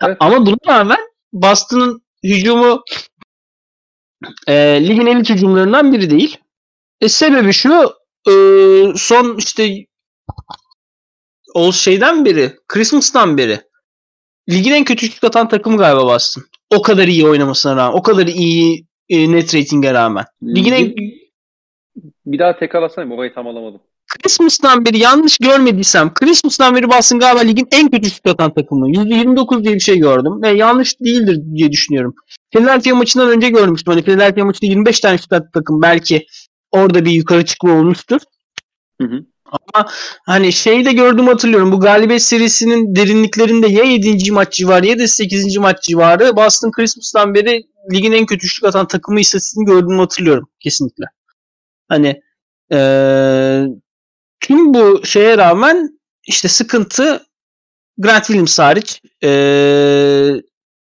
Evet. 0.05 0.17
Ama 0.21 0.47
buna 0.47 0.57
rağmen 0.69 0.99
Boston'ın 1.33 2.03
hücumu 2.25 2.83
e, 4.47 4.55
ligin 4.89 5.07
en 5.07 5.17
iyi 5.17 5.35
hücumlarından 5.35 5.93
biri 5.93 6.11
değil. 6.11 6.37
E, 7.01 7.09
sebebi 7.09 7.53
şu 7.53 7.93
e, 8.29 8.33
son 8.97 9.37
işte 9.37 9.87
o 11.55 11.73
şeyden 11.73 12.25
beri 12.25 12.53
Christmas'tan 12.69 13.39
beri 13.39 13.61
ligin 14.51 14.73
en 14.73 14.85
kötü 14.85 15.07
şut 15.07 15.25
atan 15.25 15.49
takımı 15.49 15.77
galiba 15.77 16.07
Boston. 16.07 16.45
O 16.71 16.83
kadar 16.83 17.09
iyi 17.09 17.27
oynamasına 17.27 17.77
rağmen. 17.77 17.99
O 17.99 18.03
kadar 18.03 18.27
iyi 18.27 18.87
e, 19.09 19.33
net 19.33 19.55
rating'e 19.55 19.95
rağmen. 19.95 20.25
Ligin 20.43 20.73
en 20.73 20.95
Bir, 22.27 22.39
daha 22.39 22.59
tekrar 22.59 22.83
alsana 22.83 23.15
orayı 23.15 23.35
tam 23.35 23.47
alamadım. 23.47 23.81
Christmas'tan 24.23 24.85
beri 24.85 24.99
yanlış 24.99 25.39
görmediysem 25.39 26.15
Christmas'tan 26.15 26.77
beri 26.77 26.89
Boston 26.91 27.19
galiba 27.19 27.41
ligin 27.41 27.69
en 27.71 27.91
kötü 27.91 28.11
şut 28.11 28.27
atan 28.27 28.55
takımı. 28.55 28.91
%29 28.91 29.65
diye 29.65 29.75
bir 29.75 29.81
şey 29.81 29.99
gördüm 29.99 30.43
ve 30.43 30.49
yanlış 30.49 31.01
değildir 31.01 31.41
diye 31.55 31.73
düşünüyorum. 31.73 32.15
Philadelphia 32.51 32.95
maçından 32.95 33.29
önce 33.29 33.49
görmüştüm. 33.49 33.93
Hani 33.93 34.03
Philadelphia 34.03 34.45
maçında 34.45 34.71
25 34.71 35.01
tane 35.01 35.19
şut 35.19 35.33
attı 35.33 35.51
takım. 35.55 35.83
Belki 35.83 36.27
orada 36.71 37.05
bir 37.05 37.11
yukarı 37.11 37.45
çıkma 37.45 37.73
olmuştur. 37.73 38.21
Hı 39.01 39.09
hı. 39.09 39.25
Hani 40.27 40.53
şeyi 40.53 40.85
de 40.85 40.93
gördüm 40.93 41.27
hatırlıyorum. 41.27 41.73
Bu 41.73 41.81
galibiyet 41.81 42.23
serisinin 42.23 42.97
derinliklerinde 42.97 43.69
ya 43.69 43.85
7. 43.85 44.33
maç 44.33 44.53
civarı 44.53 44.87
ya 44.87 44.99
da 44.99 45.09
8. 45.09 45.57
maç 45.57 45.83
civarı 45.83 46.37
Boston 46.37 46.71
Christmas'tan 46.71 47.35
beri 47.35 47.63
ligin 47.93 48.13
en 48.13 48.27
kötü 48.27 48.49
şut 48.49 48.65
atan 48.65 48.89
takımı 48.89 49.21
istatistiğini 49.21 49.67
gördüğümü 49.67 49.99
hatırlıyorum. 49.99 50.49
Kesinlikle. 50.61 51.05
Hani 51.89 52.21
eee, 52.73 53.67
tüm 54.49 54.75
bu 54.75 55.01
şeye 55.05 55.39
rağmen 55.39 55.99
işte 56.27 56.49
sıkıntı 56.49 57.27
Grant 57.99 58.27
Williams 58.27 58.59
hariç 58.59 59.03
eee, 59.23 60.43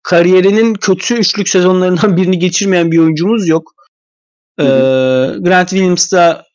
kariyerinin 0.03 0.73
kötü 0.73 1.15
üçlük 1.15 1.49
sezonlarından 1.49 2.17
birini 2.17 2.39
geçirmeyen 2.39 2.91
bir 2.91 2.97
oyuncumuz 2.97 3.47
yok. 3.47 3.73
Eee, 4.59 4.65
Grant 5.39 5.69
Williams 5.69 6.11
da 6.11 6.45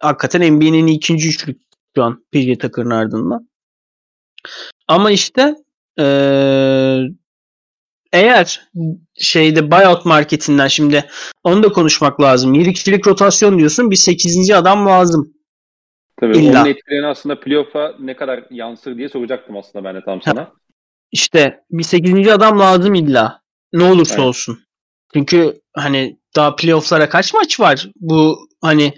hakikaten 0.00 0.52
NBA'nin 0.56 0.86
ikinci 0.86 1.28
üçlük 1.28 1.60
şu 1.96 2.02
an 2.02 2.24
PJ 2.32 2.58
Tucker'ın 2.58 2.90
ardından. 2.90 3.48
Ama 4.88 5.10
işte 5.10 5.54
eee, 5.98 7.08
eğer 8.12 8.70
şeyde 9.18 9.70
buyout 9.70 10.04
marketinden 10.06 10.68
şimdi 10.68 11.04
onu 11.44 11.62
da 11.62 11.68
konuşmak 11.68 12.20
lazım. 12.20 12.54
7 12.54 12.72
kişilik 12.72 13.06
rotasyon 13.06 13.58
diyorsun. 13.58 13.90
Bir 13.90 13.96
8. 13.96 14.54
adam 14.54 14.86
lazım. 14.86 15.37
Tabii 16.20 16.38
İlla. 16.38 16.60
onun 16.62 16.70
etkilerini 16.70 17.06
aslında 17.06 17.40
playoff'a 17.40 17.94
ne 17.98 18.16
kadar 18.16 18.44
yansır 18.50 18.96
diye 18.98 19.08
soracaktım 19.08 19.56
aslında 19.56 19.84
ben 19.84 19.94
de 19.94 20.04
tam 20.04 20.22
sana. 20.22 20.52
İşte 21.12 21.60
bir 21.70 21.82
8. 21.82 22.28
adam 22.28 22.58
lazım 22.58 22.94
illa. 22.94 23.42
Ne 23.72 23.84
olursa 23.84 24.14
Evet. 24.14 24.24
olsun. 24.24 24.60
Çünkü 25.14 25.60
hani 25.76 26.18
daha 26.36 26.56
playoff'lara 26.56 27.08
kaç 27.08 27.34
maç 27.34 27.60
var? 27.60 27.88
Bu 27.96 28.38
hani 28.60 28.94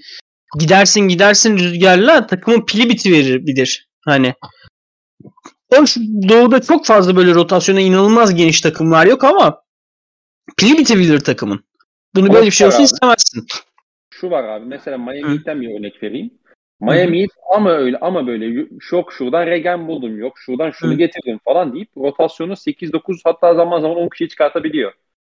gidersin 0.59 1.01
gidersin 1.01 1.59
rüzgarla 1.59 2.27
takımın 2.27 2.67
pili 2.67 2.89
bitiverir 2.89 3.47
bilir. 3.47 3.89
Hani 4.05 4.35
o 5.73 5.77
doğuda 6.29 6.61
çok 6.63 6.87
fazla 6.87 7.17
böyle 7.17 7.35
rotasyona 7.35 7.81
inanılmaz 7.81 8.35
geniş 8.35 8.61
takımlar 8.61 9.07
yok 9.07 9.25
ama 9.25 9.63
pili 10.57 10.79
bitebilir 10.79 11.21
takımın. 11.21 11.65
Bunu 12.15 12.25
Ama 12.25 12.35
böyle 12.35 12.47
bir 12.47 12.51
şey 12.51 12.67
olsun 12.67 12.79
abi. 12.79 12.85
istemezsin. 12.85 13.47
Şu 14.11 14.31
var 14.31 14.45
abi 14.45 14.67
mesela 14.67 14.99
Miami 14.99 15.23
Hı. 15.23 15.29
Heat'ten 15.33 15.61
bir 15.61 15.79
örnek 15.79 16.03
vereyim. 16.03 16.31
Miami'yi 16.81 17.29
ama 17.55 17.71
öyle 17.73 17.99
ama 18.01 18.27
böyle 18.27 18.67
şok 18.81 19.13
şuradan 19.13 19.47
regen 19.47 19.89
buldum 19.89 20.19
yok 20.19 20.33
şuradan 20.39 20.71
şunu 20.71 20.93
Hı. 20.93 20.97
getirdim 20.97 21.39
falan 21.45 21.75
deyip 21.75 21.89
rotasyonu 21.97 22.53
8-9 22.53 23.21
hatta 23.25 23.55
zaman 23.55 23.81
zaman 23.81 23.97
10 23.97 24.09
kişi 24.09 24.29
çıkartabiliyor. 24.29 24.93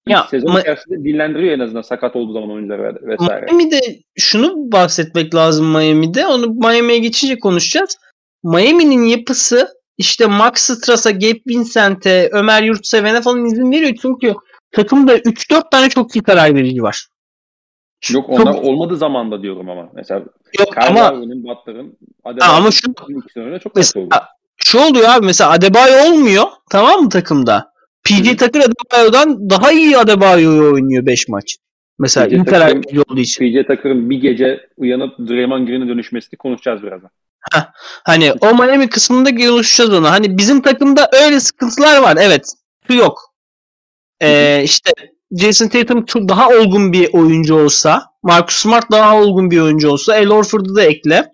Ya, 0.07 0.27
Sezon 0.31 0.49
Ma- 0.49 0.61
içerisinde 0.61 1.03
dinlendiriyor 1.03 1.53
en 1.53 1.59
azından 1.59 1.81
sakat 1.81 2.15
olduğu 2.15 2.33
zaman 2.33 2.51
oyuncuları 2.51 2.83
ve- 2.83 3.07
vesaire. 3.07 3.45
Miami'de 3.45 3.79
şunu 4.15 4.71
bahsetmek 4.71 5.35
lazım 5.35 5.71
Miami'de. 5.71 6.27
Onu 6.27 6.53
Miami'ye 6.53 6.99
geçince 6.99 7.39
konuşacağız. 7.39 7.97
Miami'nin 8.43 9.03
yapısı 9.03 9.67
işte 9.97 10.25
Max 10.25 10.53
Strass'a, 10.55 11.11
Gabe 11.11 11.39
Vincent'e, 11.47 12.29
Ömer 12.31 12.63
Yurtseven'e 12.63 13.21
falan 13.21 13.45
izin 13.45 13.71
veriyor. 13.71 13.93
Çünkü 14.01 14.33
takımda 14.71 15.17
3-4 15.17 15.71
tane 15.71 15.89
çok 15.89 16.15
iyi 16.15 16.23
karar 16.23 16.55
verici 16.55 16.81
var. 16.83 17.07
Yok 18.13 18.29
onlar 18.29 18.53
olmadığı 18.53 18.97
zaman 18.97 19.31
da 19.31 19.41
diyorum 19.41 19.69
ama. 19.69 19.89
Mesela 19.93 20.23
Yok 20.59 20.77
ama 20.77 21.21
Butler'ın, 21.21 21.97
Ha, 22.23 22.53
ama 22.57 22.71
şu 22.71 22.91
ikisinin 22.91 23.59
çok 23.59 23.75
mesela 23.75 24.07
şu 24.57 24.79
oluyor 24.79 25.09
abi 25.09 25.25
mesela 25.25 25.51
Adebayo 25.51 26.11
olmuyor 26.11 26.45
tamam 26.69 27.01
mı 27.01 27.09
takımda? 27.09 27.71
PJ. 28.03 28.29
Tucker 28.37 28.61
Adebayo'dan 28.61 29.49
daha 29.49 29.71
iyi 29.71 29.97
Adebayo'yu 29.97 30.73
oynuyor 30.73 31.05
5 31.05 31.27
maç. 31.27 31.57
Mesela 31.99 32.27
verici 32.67 33.01
olduğu 33.01 33.19
için. 33.19 33.45
PJ 33.45 33.67
Tucker'ın 33.67 34.09
bir 34.09 34.21
gece 34.21 34.69
uyanıp 34.77 35.19
Draymond 35.19 35.67
Green'e 35.67 35.87
dönüşmesini 35.87 36.37
konuşacağız 36.37 36.83
birazdan. 36.83 37.09
Hani 38.03 38.33
o 38.41 38.55
Miami 38.55 38.89
kısmında 38.89 39.35
konuşacağız 39.35 39.93
onu. 39.93 40.11
Hani 40.11 40.37
bizim 40.37 40.61
takımda 40.61 41.09
öyle 41.25 41.39
sıkıntılar 41.39 42.01
var. 42.01 42.17
Evet. 42.21 42.53
Yok. 42.89 43.33
Ee, 44.21 44.61
işte 44.63 44.91
Jason 45.35 45.67
Tatum 45.67 46.05
çok 46.05 46.29
daha 46.29 46.49
olgun 46.49 46.93
bir 46.93 47.13
oyuncu 47.13 47.55
olsa, 47.55 48.03
Marcus 48.23 48.55
Smart 48.55 48.91
daha 48.91 49.17
olgun 49.17 49.51
bir 49.51 49.59
oyuncu 49.59 49.89
olsa, 49.89 50.15
El 50.15 50.27
Horford'u 50.27 50.75
da 50.75 50.83
ekle. 50.83 51.29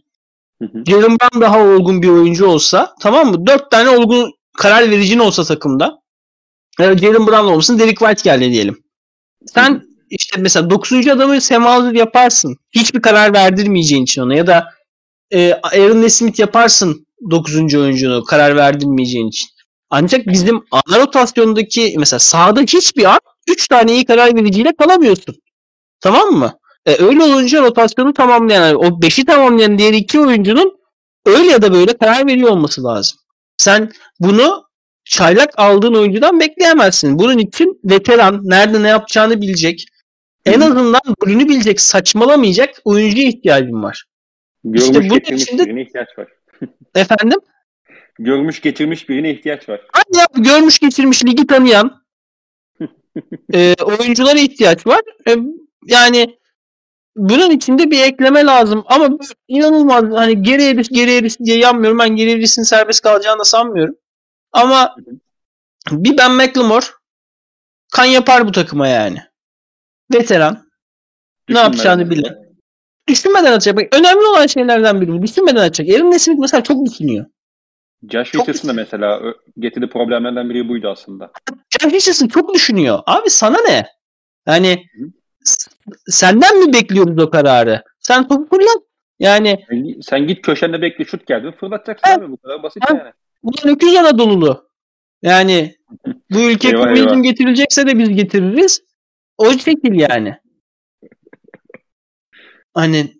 Jalen 0.88 1.18
Brown 1.20 1.42
daha 1.42 1.60
olgun 1.60 2.02
bir 2.02 2.10
oyuncu 2.10 2.46
olsa, 2.46 2.96
tamam 3.02 3.28
mı? 3.28 3.48
Dört 3.48 3.72
tane 3.72 3.90
olgun 3.90 4.32
karar 4.58 4.90
vericin 4.90 5.20
olsa 5.20 5.44
takımda. 5.44 6.02
Evet, 6.80 7.00
Jalen 7.00 7.28
Brown 7.28 7.46
olmasın, 7.46 7.80
Derek 7.80 8.00
White 8.00 8.22
geldi 8.24 8.52
diyelim. 8.52 8.84
Sen 9.46 9.84
işte 10.10 10.42
mesela 10.42 10.70
9. 10.70 11.08
adamı 11.08 11.42
semazır 11.42 11.94
yaparsın. 11.94 12.58
Hiçbir 12.72 13.02
karar 13.02 13.34
verdirmeyeceğin 13.34 14.04
için 14.04 14.22
ona 14.22 14.36
ya 14.36 14.48
da 14.48 14.68
e, 15.32 15.54
Aaron 15.54 16.02
Nesmith 16.02 16.40
yaparsın 16.40 17.08
9. 17.32 17.76
oyuncunu 17.76 18.24
karar 18.24 18.56
verdirmeyeceğin 18.56 19.28
için. 19.28 19.50
Ancak 19.90 20.28
bizim 20.28 20.64
ana 20.72 21.00
rotasyondaki 21.00 21.96
mesela 21.98 22.20
sahada 22.20 22.62
hiçbir 22.62 23.06
an 23.06 23.20
3 23.49 23.67
tane 23.67 23.93
iyi 23.93 24.06
karar 24.06 24.36
vericiyle 24.36 24.75
kalamıyorsun. 24.75 25.36
Tamam 25.99 26.32
mı? 26.32 26.54
E, 26.86 27.04
öyle 27.04 27.23
olunca 27.23 27.62
rotasyonu 27.62 28.13
tamamlayan 28.13 28.75
o 28.75 28.86
5'i 28.86 29.25
tamamlayan 29.25 29.77
diğer 29.77 29.93
iki 29.93 30.19
oyuncunun 30.19 30.80
öyle 31.25 31.51
ya 31.51 31.62
da 31.62 31.73
böyle 31.73 31.97
karar 31.97 32.27
veriyor 32.27 32.49
olması 32.49 32.84
lazım. 32.84 33.17
Sen 33.58 33.91
bunu 34.19 34.63
çaylak 35.06 35.49
aldığın 35.58 35.93
oyuncudan 35.95 36.39
bekleyemezsin. 36.39 37.19
Bunun 37.19 37.38
için 37.38 37.80
veteran, 37.84 38.41
nerede 38.43 38.84
ne 38.84 38.88
yapacağını 38.88 39.41
bilecek, 39.41 39.86
en 40.45 40.62
hı. 40.62 40.65
azından 40.65 41.01
rolünü 41.25 41.49
bilecek, 41.49 41.82
saçmalamayacak 41.82 42.69
oyuncuya 42.84 43.27
ihtiyacın 43.27 43.84
var. 43.84 44.06
Görmüş 44.63 44.82
İşte 44.82 44.95
bunun 44.99 45.10
geçirmiş 45.10 45.43
içinde- 45.43 45.65
birine 45.65 45.82
ihtiyaç 45.82 46.08
var. 46.17 46.27
Efendim? 46.95 47.39
Görmüş 48.19 48.62
geçirmiş 48.62 49.10
birine 49.10 49.32
ihtiyaç 49.32 49.69
var. 49.69 49.82
Hani 49.93 50.17
ya 50.17 50.25
görmüş 50.36 50.80
geçirmiş 50.80 51.25
ligi 51.25 51.47
tanıyan 51.47 52.01
e, 53.54 53.76
oyunculara 53.84 54.39
ihtiyaç 54.39 54.88
var. 54.88 55.02
E, 55.28 55.36
yani 55.86 56.38
bunun 57.15 57.50
içinde 57.50 57.91
bir 57.91 58.04
ekleme 58.04 58.45
lazım 58.45 58.84
ama 58.86 59.10
inanılmaz 59.47 60.04
hani 60.04 60.43
geri 60.43 60.63
eris 60.63 60.89
geri 60.89 61.13
eris 61.13 61.39
diye 61.39 61.58
yanmıyorum. 61.58 62.00
Ben 62.00 62.15
geri 62.15 62.32
erisin 62.32 62.63
serbest 62.63 63.02
kalacağını 63.02 63.39
da 63.39 63.45
sanmıyorum. 63.45 63.95
Ama 64.52 64.95
bir 65.91 66.17
Ben 66.17 66.32
McLemore 66.32 66.86
kan 67.91 68.06
yapar 68.06 68.47
bu 68.47 68.52
takıma 68.52 68.88
yani. 68.88 69.17
Veteran. 70.13 70.71
Ne 71.50 71.60
yapacağını 71.60 72.10
bilen. 72.10 72.36
Düşünmeden 73.08 73.52
atacak. 73.52 73.78
Bak, 73.78 73.95
önemli 73.95 74.28
olan 74.28 74.47
şeylerden 74.47 75.02
biri 75.02 75.12
bu. 75.13 75.21
Düşünmeden 75.21 75.56
atacak. 75.56 75.89
Aaron 75.89 76.12
Nesmith 76.12 76.39
mesela 76.39 76.63
çok 76.63 76.86
düşünüyor. 76.86 77.26
Josh 78.10 78.36
Richardson 78.36 78.70
da 78.70 78.74
mesela 78.74 79.22
getirdiği 79.60 79.90
problemlerden 79.90 80.50
biri 80.50 80.70
buydu 80.70 80.90
aslında. 80.90 81.32
Jeff 81.70 81.94
Richardson 81.94 82.28
çok 82.28 82.54
düşünüyor. 82.54 83.00
Abi 83.06 83.30
sana 83.30 83.58
ne? 83.68 83.88
Yani 84.48 84.86
Hı. 84.98 85.06
senden 86.08 86.60
mi 86.60 86.74
bekliyoruz 86.74 87.24
o 87.24 87.30
kararı? 87.30 87.84
Sen 88.00 88.28
topu 88.28 88.56
fırlat. 88.56 88.84
Yani 89.20 89.66
Sen- 90.02 90.28
git 90.28 90.42
köşende 90.42 90.82
bekle 90.82 91.06
şut 91.06 91.28
geldi 91.28 91.56
fırlatacaksın 91.60 92.10
abi 92.12 92.32
bu 92.32 92.38
kadar 92.38 92.64
basit 92.64 92.84
Evet. 92.92 93.02
yani. 93.02 93.14
ulan 93.44 93.76
öküz 93.76 93.96
Anadolu'lu. 93.96 94.70
Yani 95.22 95.76
bu 96.32 96.40
ülke 96.52 96.74
komünizm 96.74 97.22
getirilecekse 97.24 97.88
de 97.88 97.98
biz 97.98 98.10
getiririz. 98.10 98.82
O 99.38 99.52
şekil 99.52 100.00
yani. 100.00 100.38
Hani 102.74 103.14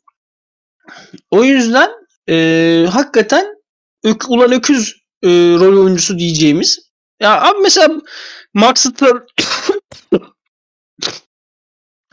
o 1.32 1.44
yüzden 1.44 1.90
e, 2.30 2.86
hakikaten 2.92 3.61
ök, 4.04 4.30
ulan 4.30 4.52
öküz 4.52 4.96
e, 5.24 5.30
rol 5.30 5.84
oyuncusu 5.84 6.20
diyeceğimiz. 6.20 6.92
Ya 7.20 7.42
abi 7.42 7.60
mesela 7.62 8.02
Max 8.54 8.80
Strass 8.80 9.22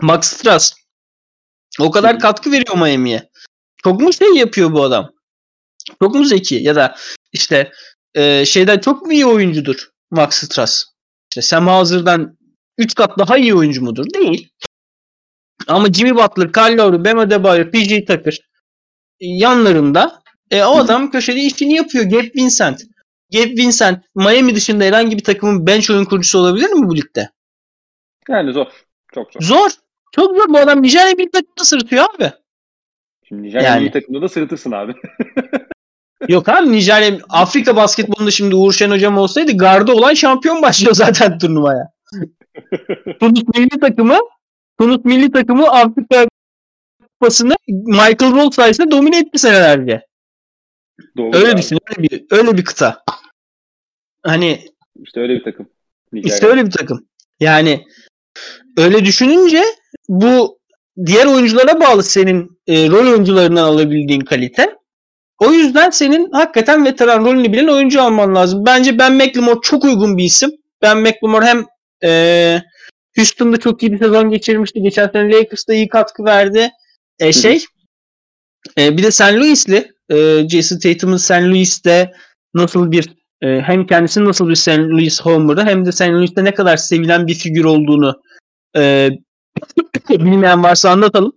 Max 0.03 0.27
Strass 0.27 0.73
o 1.81 1.91
kadar 1.91 2.19
katkı 2.19 2.53
veriyor 2.53 2.77
Miami'ye. 2.77 3.31
Çok 3.85 4.01
mu 4.01 4.13
şey 4.13 4.35
yapıyor 4.35 4.73
bu 4.73 4.83
adam? 4.83 5.13
Çok 6.03 6.15
mu 6.15 6.25
zeki? 6.25 6.55
Ya 6.55 6.77
da 6.77 6.97
işte 7.33 7.73
e, 8.15 8.47
şeyden 8.47 8.79
çok 8.79 9.07
mu 9.07 9.13
iyi 9.13 9.27
oyuncudur 9.27 9.89
Max 10.11 10.35
Strass? 10.35 10.85
İşte 11.31 11.43
Sam 11.43 11.67
Hauser'dan 11.67 12.39
3 12.79 12.95
kat 12.95 13.19
daha 13.19 13.37
iyi 13.39 13.55
oyuncu 13.55 13.83
mudur? 13.83 14.07
Değil. 14.15 14.49
Ama 15.67 15.93
Jimmy 15.93 16.15
Butler, 16.15 16.53
Kyle 16.53 16.77
Lowry, 16.77 17.05
Bam 17.05 17.19
Adebayo, 17.19 17.71
PJ 17.71 17.89
Tucker 18.07 18.39
yanlarında 19.21 20.23
e, 20.51 20.63
o 20.65 20.77
adam 20.79 21.11
köşede 21.11 21.41
işini 21.41 21.77
yapıyor. 21.77 22.05
Gabe 22.05 22.31
Vincent. 22.37 22.83
Gabe 23.33 23.51
Vincent 23.51 24.05
Miami 24.15 24.55
dışında 24.55 24.85
herhangi 24.85 25.19
bir 25.19 25.25
takımın 25.25 25.67
bench 25.67 25.91
oyun 25.91 26.05
kurucusu 26.05 26.39
olabilir 26.39 26.71
mi 26.71 26.89
bu 26.89 26.97
ligde? 26.97 27.31
Yani 28.29 28.53
zor. 28.53 28.67
Çok 29.15 29.33
zor. 29.33 29.41
Zor. 29.41 29.71
Çok 30.13 30.37
zor. 30.37 30.49
Bu 30.49 30.59
adam 30.59 30.83
Nijerya 30.83 31.19
bir 31.19 31.31
takımda 31.33 31.65
sırıtıyor 31.65 32.05
abi. 32.15 32.33
Şimdi 33.29 33.43
Nijerya 33.43 33.69
Yani. 33.69 33.81
milli 33.81 33.93
takımda 33.93 34.23
da 34.23 34.29
sırıtırsın 34.29 34.73
abi. 34.73 34.95
Yok 36.29 36.49
abi 36.49 36.73
Nijerya 36.73 37.19
Afrika 37.29 37.77
basketbolunda 37.77 38.31
şimdi 38.31 38.55
Uğur 38.55 38.73
Şen 38.73 38.91
hocam 38.91 39.19
olsaydı 39.19 39.57
garda 39.57 39.95
olan 39.95 40.15
şampiyon 40.15 40.63
başlıyor 40.63 40.95
zaten 40.95 41.39
turnuvaya. 41.39 41.91
Tunus 43.21 43.43
milli 43.55 43.81
takımı 43.81 44.19
Tunus 44.81 45.05
milli 45.05 45.33
takımı 45.33 45.69
Afrika 45.69 46.27
kupasını 47.13 47.55
Michael 47.69 48.33
Roll 48.33 48.51
sayesinde 48.51 48.91
domine 48.91 49.19
etti 49.19 49.39
senelerce. 49.39 50.08
Doğru 51.17 51.37
Öyle 51.37 51.49
abi. 51.53 51.59
düşün. 51.59 51.79
Öyle 51.91 52.03
bir, 52.09 52.25
öyle 52.31 52.57
bir 52.59 52.65
kıta. 52.65 53.03
Hani 54.23 54.65
İşte 55.05 55.21
öyle 55.21 55.35
bir 55.35 55.45
takım. 55.45 55.69
Nijerya. 56.13 56.35
işte 56.35 56.47
öyle 56.47 56.67
bir 56.67 56.71
takım. 56.71 57.07
Yani 57.41 57.85
öyle 58.77 59.05
düşününce 59.05 59.63
bu 60.09 60.59
diğer 61.07 61.27
oyunculara 61.27 61.81
bağlı 61.81 62.03
senin 62.03 62.61
e, 62.67 62.89
rol 62.89 63.13
oyuncularından 63.13 63.65
alabildiğin 63.65 64.21
kalite. 64.21 64.79
O 65.39 65.53
yüzden 65.53 65.91
senin 65.91 66.31
hakikaten 66.33 66.85
veteran 66.85 67.25
rolünü 67.25 67.53
bilen 67.53 67.69
oyuncu 67.69 68.03
alman 68.03 68.35
lazım. 68.35 68.67
Bence 68.67 68.99
Ben 68.99 69.15
McLemore 69.15 69.59
çok 69.63 69.85
uygun 69.85 70.19
bir 70.19 70.25
isim. 70.25 70.51
Ben 70.83 70.99
McLemore 70.99 71.45
hem 71.45 71.65
e, 72.05 72.63
Houston'da 73.17 73.57
çok 73.57 73.83
iyi 73.83 73.93
bir 73.93 73.99
sezon 73.99 74.31
geçirmişti. 74.31 74.83
Geçen 74.83 75.09
sene 75.09 75.33
Lakers'ta 75.33 75.75
iyi 75.75 75.89
katkı 75.89 76.25
verdi. 76.25 76.71
E, 77.19 77.33
şey 77.33 77.65
e, 78.79 78.97
bir 78.97 79.03
de 79.03 79.11
St. 79.11 79.33
Louis'li. 79.33 79.93
E, 80.11 80.49
Jason 80.49 80.79
Tatum'un 80.79 81.17
St. 81.17 81.31
Louis'te 81.31 82.13
nasıl 82.55 82.93
bir 82.93 83.17
e, 83.43 83.61
hem 83.61 83.87
kendisi 83.87 84.25
nasıl 84.25 84.49
bir 84.49 84.55
St. 84.55 84.69
Louis 84.69 85.21
homer'ı 85.21 85.65
hem 85.65 85.87
de 85.87 85.93
St. 85.93 86.03
Louis'te 86.03 86.45
ne 86.45 86.55
kadar 86.55 86.77
sevilen 86.77 87.27
bir 87.27 87.35
figür 87.35 87.65
olduğunu 87.65 88.23
e, 88.77 89.11
bilmeyen 90.11 90.63
varsa 90.63 90.91
anlatalım. 90.91 91.33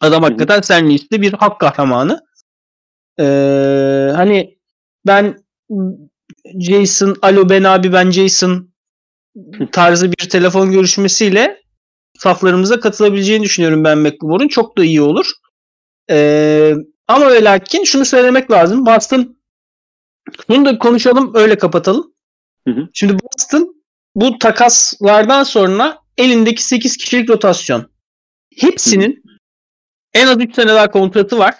Adam 0.00 0.22
hakikaten 0.22 0.60
St. 0.60 0.82
Louis'te 0.82 1.22
bir 1.22 1.32
hak 1.32 1.60
kahramanı. 1.60 2.20
E, 3.20 3.24
hani 4.16 4.58
ben 5.06 5.36
Jason, 6.60 7.16
alo 7.22 7.48
ben 7.48 7.64
abi 7.64 7.92
ben 7.92 8.10
Jason 8.10 8.68
tarzı 9.72 10.12
bir 10.12 10.28
telefon 10.28 10.72
görüşmesiyle 10.72 11.62
saflarımıza 12.18 12.80
katılabileceğini 12.80 13.44
düşünüyorum 13.44 13.84
ben 13.84 13.98
McLemore'un. 13.98 14.48
Çok 14.48 14.78
da 14.78 14.84
iyi 14.84 15.02
olur. 15.02 15.32
Ee, 16.10 16.74
ama 17.08 17.30
ve 17.30 17.44
lakin 17.44 17.84
şunu 17.84 18.04
söylemek 18.04 18.50
lazım. 18.50 18.86
Boston 18.86 19.38
bunu 20.48 20.64
da 20.64 20.78
konuşalım 20.78 21.32
öyle 21.34 21.58
kapatalım. 21.58 22.14
Hı 22.68 22.74
hı. 22.74 22.88
Şimdi 22.94 23.18
Boston 23.22 23.82
bu 24.14 24.38
takaslardan 24.38 25.42
sonra 25.42 25.98
elindeki 26.16 26.64
8 26.64 26.96
kişilik 26.96 27.30
rotasyon. 27.30 27.90
Hepsinin 28.56 29.22
en 30.14 30.26
az 30.26 30.36
3 30.40 30.54
sene 30.54 30.68
daha 30.68 30.90
kontratı 30.90 31.38
var. 31.38 31.54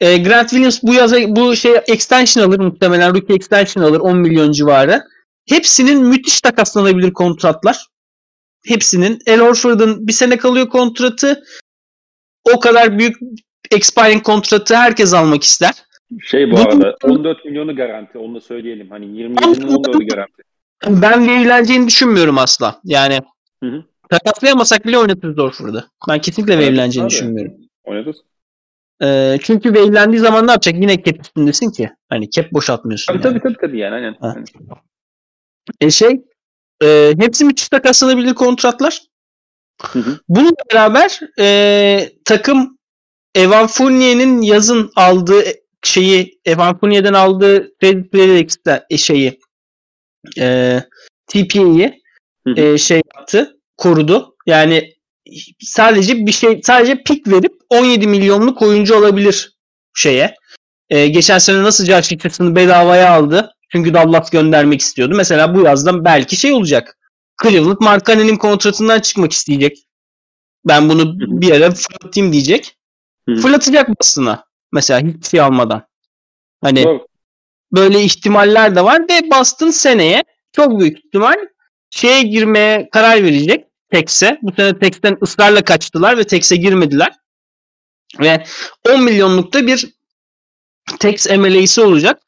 E, 0.00 0.18
Grant 0.18 0.50
Williams 0.50 0.82
bu 0.82 0.94
yaza 0.94 1.16
bu 1.36 1.56
şey 1.56 1.72
extension 1.86 2.44
alır 2.44 2.58
muhtemelen 2.58 3.14
rookie 3.14 3.36
extension 3.36 3.84
alır 3.84 4.00
10 4.00 4.18
milyon 4.18 4.52
civarı. 4.52 5.02
Hepsinin 5.48 6.02
müthiş 6.06 6.40
takaslanabilir 6.40 7.12
kontratlar. 7.12 7.86
Hepsinin. 8.66 9.18
El 9.26 9.40
Horford'un 9.40 10.08
bir 10.08 10.12
sene 10.12 10.36
kalıyor 10.36 10.68
kontratı. 10.68 11.44
O 12.54 12.60
kadar 12.60 12.98
büyük 12.98 13.16
expiring 13.70 14.22
kontratı 14.22 14.76
herkes 14.76 15.14
almak 15.14 15.42
ister. 15.42 15.74
Şey 16.22 16.50
bu 16.50 16.58
arada 16.58 16.96
14 17.04 17.44
milyonu 17.44 17.76
garanti 17.76 18.18
onu 18.18 18.34
da 18.34 18.40
söyleyelim. 18.40 18.90
Hani 18.90 19.04
27'nin 19.04 19.68
14'ü 19.68 20.08
garanti. 20.08 20.42
Ben 20.86 21.18
wave'leneceğini 21.18 21.86
düşünmüyorum 21.86 22.38
asla. 22.38 22.80
Yani 22.84 23.20
Hı 23.62 23.70
hı. 23.70 23.84
takaslayamasak 24.10 24.86
bile 24.86 24.98
oynatırız 24.98 25.36
Horford'u. 25.36 25.84
Ben 26.08 26.20
kesinlikle 26.20 26.52
wave'leneceğini 26.52 27.06
Abi, 27.06 27.10
düşünmüyorum. 27.10 27.54
Oynatırız. 27.84 28.16
Ee, 29.02 29.38
çünkü 29.42 29.74
wave'lendiği 29.74 30.20
zaman 30.20 30.46
ne 30.46 30.50
yapacak? 30.50 30.74
Yine 30.74 31.02
cap 31.02 31.20
üstündesin 31.20 31.70
ki. 31.70 31.90
Hani 32.08 32.30
cap 32.30 32.52
boşaltmıyorsun. 32.52 33.12
Tabii 33.12 33.26
yani. 33.26 33.40
tabii 33.40 33.42
tabii 33.42 33.66
tabii 33.66 33.78
yani 33.78 33.94
aynen. 33.94 34.16
Ha. 34.20 34.34
Hani 34.34 34.44
E 35.80 35.90
şey 35.90 36.22
e, 36.82 37.14
hepsi 37.18 37.44
müthiş 37.44 37.68
takaslanabilir 37.68 38.34
kontratlar. 38.34 39.02
Hı 39.82 39.98
hı. 39.98 40.18
Bununla 40.28 40.52
beraber 40.72 41.20
e, 41.40 42.10
takım 42.24 42.73
Evan 43.34 43.66
Fournier'in 43.66 44.42
yazın 44.42 44.92
aldığı 44.96 45.44
şeyi 45.82 46.40
Evan 46.44 46.78
Fournier'den 46.78 47.12
aldığı 47.12 47.72
Credit 47.80 48.12
Player'de 48.12 48.86
e, 48.90 48.98
şeyi 48.98 49.40
e, 50.38 50.80
hı. 52.46 52.60
e, 52.60 52.78
şey 52.78 53.02
yaptı, 53.16 53.56
korudu. 53.76 54.36
Yani 54.46 54.94
sadece 55.60 56.26
bir 56.26 56.32
şey 56.32 56.60
sadece 56.64 57.02
pik 57.02 57.28
verip 57.28 57.52
17 57.70 58.06
milyonluk 58.06 58.62
oyuncu 58.62 58.96
alabilir 58.96 59.56
şeye. 59.94 60.34
E, 60.90 61.08
geçen 61.08 61.38
sene 61.38 61.62
nasıl 61.62 61.84
Josh 61.84 62.12
Richardson'ı 62.12 62.56
bedavaya 62.56 63.10
aldı. 63.10 63.50
Çünkü 63.72 63.94
Dallas 63.94 64.30
göndermek 64.30 64.80
istiyordu. 64.80 65.14
Mesela 65.16 65.54
bu 65.54 65.62
yazdan 65.62 66.04
belki 66.04 66.36
şey 66.36 66.52
olacak. 66.52 66.98
Cleveland 67.42 67.76
Markkanen'in 67.80 68.36
kontratından 68.36 69.00
çıkmak 69.00 69.32
isteyecek. 69.32 69.78
Ben 70.64 70.88
bunu 70.88 71.14
bir 71.18 71.50
ara 71.50 71.70
fırlatayım 71.70 72.32
diyecek. 72.32 72.76
Hı. 73.28 73.36
Fırlatacak 73.36 73.88
Boston'a. 73.88 74.44
Mesela 74.72 75.00
hiçbir 75.00 75.26
şey 75.26 75.40
almadan. 75.40 75.86
Hani 76.60 76.84
Doğru. 76.84 77.06
böyle 77.72 78.02
ihtimaller 78.02 78.76
de 78.76 78.84
var 78.84 79.02
ve 79.02 79.30
Boston 79.30 79.70
seneye 79.70 80.24
çok 80.52 80.80
büyük 80.80 81.06
ihtimal 81.06 81.34
şeye 81.90 82.22
girmeye 82.22 82.88
karar 82.92 83.22
verecek 83.22 83.66
Tex'e. 83.90 84.38
Bu 84.42 84.52
sene 84.52 84.78
Tex'ten 84.78 85.18
ısrarla 85.22 85.64
kaçtılar 85.64 86.18
ve 86.18 86.24
Tex'e 86.24 86.56
girmediler. 86.56 87.12
Ve 88.20 88.44
10 88.88 89.04
milyonlukta 89.04 89.66
bir 89.66 89.94
Tex 90.98 91.30
MLA'si 91.30 91.80
olacak. 91.80 92.22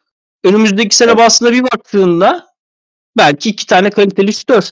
Önümüzdeki 0.44 0.96
sene 0.96 1.18
Boston'a 1.18 1.52
bir 1.52 1.62
baktığında 1.62 2.46
belki 3.16 3.50
iki 3.50 3.66
tane 3.66 3.90
kaliteli 3.90 4.32
şütör. 4.32 4.70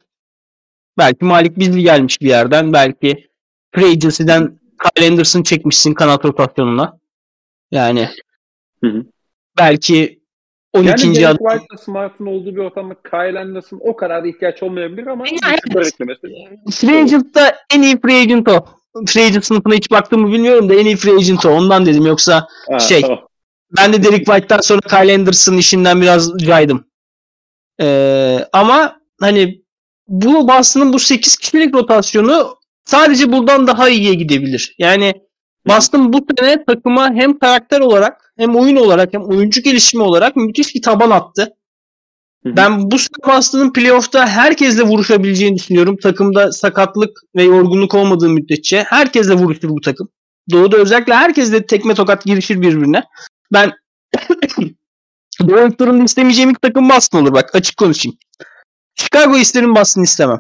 Belki 0.98 1.24
Malik 1.24 1.58
Bizli 1.58 1.82
gelmiş 1.82 2.20
bir 2.20 2.28
yerden. 2.28 2.72
Belki 2.72 3.30
Free 3.74 3.90
Agency'den 3.90 4.58
Kyle 4.94 5.08
Anderson 5.10 5.42
çekmişsin 5.42 5.94
kanat 5.94 6.24
rotasyonuna. 6.24 6.98
Yani 7.70 8.08
Hı 8.84 8.90
hı. 8.90 9.04
belki 9.58 10.20
12. 10.72 11.06
Yani 11.06 11.16
Derek. 11.16 11.38
White'la 11.38 11.78
Smart'ın 11.84 12.26
olduğu 12.26 12.52
bir 12.56 12.60
ortamda 12.60 12.94
Kyle 13.10 13.40
Anderson 13.40 13.80
o 13.82 13.96
kadar 13.96 14.24
da 14.24 14.28
ihtiyaç 14.28 14.62
olmayabilir 14.62 15.06
ama. 15.06 15.24
Free 16.70 16.98
Agent'ta 17.00 17.54
en 17.74 17.82
iyi 17.82 18.00
free 18.00 18.20
agent 18.22 18.48
o. 18.48 18.64
Free 19.06 19.24
agent 19.26 19.44
sınıfına 19.44 19.74
hiç 19.74 19.90
baktığımı 19.90 20.32
bilmiyorum 20.32 20.68
da 20.68 20.74
en 20.74 20.86
iyi 20.86 20.96
free 20.96 21.14
agent 21.14 21.46
o. 21.46 21.50
Ondan 21.50 21.86
dedim 21.86 22.06
yoksa 22.06 22.46
Ha, 22.70 22.78
Şey, 22.78 23.00
tamam. 23.00 23.28
ben 23.76 23.92
de 23.92 24.02
Derek 24.04 24.26
White'tan 24.26 24.60
sonra 24.60 24.80
Kyle 24.80 25.14
Anderson 25.14 25.56
işinden 25.56 26.00
biraz 26.00 26.38
caydım. 26.38 26.84
Ee, 27.80 28.38
ama 28.52 29.00
hani 29.20 29.62
bu 30.08 30.48
Boston'ın 30.48 30.92
bu 30.92 30.98
8 30.98 31.36
kişilik 31.36 31.74
rotasyonu 31.74 32.56
sadece 32.84 33.32
buradan 33.32 33.66
daha 33.66 33.88
iyiye 33.88 34.14
gidebilir. 34.14 34.74
Yani 34.78 35.14
Boston 35.68 36.12
bu 36.12 36.26
sene 36.38 36.64
takıma 36.64 37.14
hem 37.14 37.38
karakter 37.38 37.80
olarak 37.80 38.32
hem 38.38 38.56
oyun 38.56 38.76
olarak 38.76 39.14
hem 39.14 39.22
oyuncu 39.22 39.62
gelişimi 39.62 40.02
olarak 40.02 40.36
müthiş 40.36 40.74
bir 40.74 40.82
taban 40.82 41.10
attı. 41.10 41.54
Ben 42.44 42.90
bu 42.90 42.98
sene 42.98 43.36
Boston'ın 43.36 43.72
playoff'ta 43.72 44.26
herkesle 44.26 44.82
vuruşabileceğini 44.82 45.56
düşünüyorum. 45.56 45.96
Takımda 46.02 46.52
sakatlık 46.52 47.18
ve 47.36 47.42
yorgunluk 47.42 47.94
olmadığı 47.94 48.28
müddetçe 48.28 48.82
herkesle 48.82 49.34
vuruşur 49.34 49.68
bu 49.68 49.80
takım. 49.80 50.08
Doğu'da 50.50 50.76
özellikle 50.76 51.14
herkesle 51.14 51.66
tekme 51.66 51.94
tokat 51.94 52.24
girişir 52.24 52.60
birbirine. 52.60 53.02
Ben 53.52 53.72
Doğu 55.48 55.76
turunda 55.76 56.04
istemeyeceğim 56.04 56.50
ilk 56.50 56.62
takım 56.62 56.88
Boston 56.88 57.22
olur 57.22 57.32
bak 57.32 57.54
açık 57.54 57.76
konuşayım. 57.76 58.18
Chicago 58.94 59.36
isterim 59.36 59.74
Boston 59.74 60.02
istemem. 60.02 60.38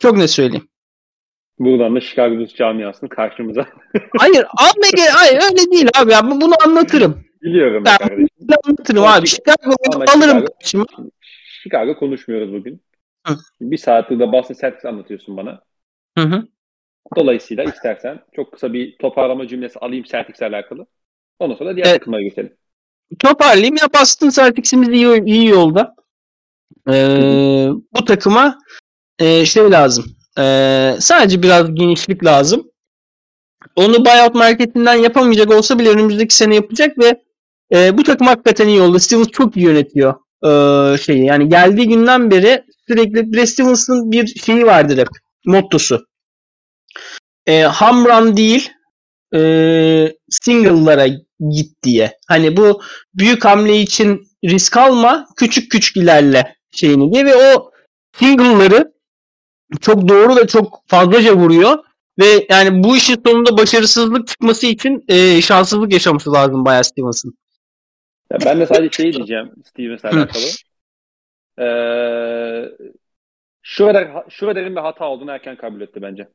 Çok 0.00 0.16
ne 0.16 0.28
söyleyeyim. 0.28 0.68
Buradan 1.58 1.96
da 1.96 2.00
Chicago 2.00 2.36
Bulls 2.36 2.54
camiasını 2.54 3.08
karşımıza. 3.08 3.66
Hayır 4.18 4.44
almaya 4.56 5.14
hayır 5.14 5.34
öyle 5.42 5.72
değil 5.72 5.88
abi. 6.00 6.12
ya. 6.12 6.30
Bunu 6.30 6.54
anlatırım. 6.66 7.24
Biliyorum 7.42 7.84
Ben- 7.84 7.98
kardeşim. 7.98 8.28
Anlatırım 8.66 9.02
Ama 9.02 9.14
abi. 9.14 9.26
Chicago'yu 9.26 9.76
alırım 10.16 10.38
Chicago- 10.38 10.52
karşıma. 10.60 10.84
Chicago 11.62 11.96
konuşmuyoruz 11.98 12.52
bugün. 12.52 12.82
Hı. 13.26 13.36
Bir 13.60 13.76
saattir 13.78 14.18
de 14.18 14.32
Boston 14.32 14.54
Celtics 14.60 14.84
anlatıyorsun 14.84 15.36
bana. 15.36 15.60
Hı 16.18 16.24
hı. 16.24 16.48
Dolayısıyla 17.16 17.64
istersen 17.64 18.20
çok 18.36 18.52
kısa 18.52 18.72
bir 18.72 18.98
toparlama 18.98 19.48
cümlesi 19.48 19.78
alayım 19.78 20.04
Celtics'le 20.04 20.42
alakalı. 20.42 20.86
Ondan 21.38 21.54
sonra 21.56 21.76
diğer 21.76 21.86
Evet. 21.86 21.98
takımlara 21.98 22.22
geçelim. 22.22 22.56
Toparlayayım 23.18 23.76
ya 23.76 24.00
Boston 24.00 24.28
Celtics'imiz 24.30 24.88
iyi, 24.88 25.24
iyi 25.24 25.46
yolda. 25.48 25.94
Ee, 26.90 27.68
bu 27.92 28.04
takıma 28.04 28.58
e, 29.18 29.44
şey 29.46 29.70
lazım. 29.70 30.04
Ee, 30.38 30.96
sadece 31.00 31.42
biraz 31.42 31.74
genişlik 31.74 32.24
lazım. 32.24 32.70
Onu 33.76 34.04
buyout 34.04 34.34
marketinden 34.34 34.94
yapamayacak 34.94 35.50
olsa 35.50 35.78
bile 35.78 35.88
önümüzdeki 35.88 36.34
sene 36.34 36.54
yapacak 36.54 36.98
ve 36.98 37.22
e, 37.74 37.98
bu 37.98 38.02
takım 38.02 38.26
hakikaten 38.26 38.68
iyi 38.68 38.80
oldu. 38.80 38.98
Stevens 38.98 39.28
çok 39.28 39.56
iyi 39.56 39.66
yönetiyor 39.66 40.14
e, 40.44 40.98
şeyi. 40.98 41.24
Yani 41.24 41.48
geldiği 41.48 41.88
günden 41.88 42.30
beri 42.30 42.64
sürekli 42.88 43.32
Brad 43.32 43.46
Stevens'ın 43.46 44.12
bir 44.12 44.26
şeyi 44.26 44.66
vardır 44.66 44.98
hep. 44.98 45.08
Mottosu. 45.46 46.06
E, 47.46 47.62
ham 47.62 48.04
run 48.04 48.36
değil 48.36 48.70
e, 49.34 49.40
single'lara 50.30 51.06
git 51.50 51.82
diye. 51.82 52.18
Hani 52.28 52.56
bu 52.56 52.82
büyük 53.14 53.44
hamle 53.44 53.80
için 53.80 54.22
risk 54.44 54.76
alma, 54.76 55.26
küçük 55.36 55.70
küçük 55.70 55.96
ilerle 55.96 56.56
şeyini 56.70 57.12
diye 57.12 57.24
ve 57.24 57.36
o 57.36 57.70
single'ları 58.18 58.95
çok 59.80 60.08
doğru 60.08 60.36
ve 60.36 60.46
çok 60.46 60.82
fazlaca 60.86 61.36
vuruyor 61.36 61.78
ve 62.18 62.46
yani 62.50 62.84
bu 62.84 62.96
işin 62.96 63.22
sonunda 63.26 63.58
başarısızlık 63.58 64.28
çıkması 64.28 64.66
için 64.66 65.04
e, 65.08 65.42
şanssızlık 65.42 65.92
yaşaması 65.92 66.32
lazım 66.32 66.64
bayağı 66.64 66.84
Stevens'ın. 66.84 67.34
Ya 68.32 68.38
ben 68.44 68.60
de 68.60 68.66
sadece 68.66 68.96
şey 68.96 69.12
diyeceğim 69.12 69.50
Stevens'le 69.64 70.04
alakalı. 70.04 70.44
Ee, 71.58 72.68
Schroeder, 73.62 74.24
Schroeder'in 74.28 74.76
bir 74.76 74.80
hata 74.80 75.04
olduğunu 75.04 75.30
erken 75.30 75.56
kabul 75.56 75.80
etti 75.80 76.02
bence. 76.02 76.28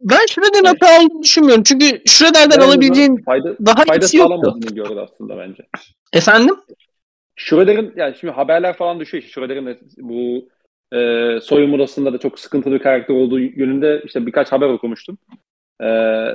Ben 0.00 0.26
Schroeder'in 0.26 0.64
hata 0.64 1.00
olduğunu 1.00 1.22
düşünmüyorum. 1.22 1.62
Çünkü 1.62 2.02
Schroeder'den 2.06 2.60
alabileceğin 2.60 3.22
fayda, 3.24 3.56
daha 3.66 3.84
fayda 3.84 4.04
iyisi 4.04 4.16
yoktu. 4.16 4.34
sağlamadığını 4.34 4.74
gördü 4.74 5.00
aslında 5.00 5.38
bence. 5.38 5.66
Efendim? 6.12 6.56
Schroeder'in 7.36 7.92
yani 7.96 8.14
şimdi 8.20 8.32
haberler 8.32 8.76
falan 8.76 9.00
düşüyor 9.00 9.24
Schroeder'in 9.24 9.66
de 9.66 9.78
bu 9.96 10.48
e, 10.92 10.98
soyunma 11.40 11.76
odasında 11.76 12.12
da 12.12 12.18
çok 12.18 12.38
sıkıntılı 12.38 12.74
bir 12.74 12.78
karakter 12.78 13.14
olduğu 13.14 13.38
yönünde 13.38 14.02
işte 14.04 14.26
birkaç 14.26 14.52
haber 14.52 14.68
okumuştum. 14.68 15.18
E, 15.80 15.86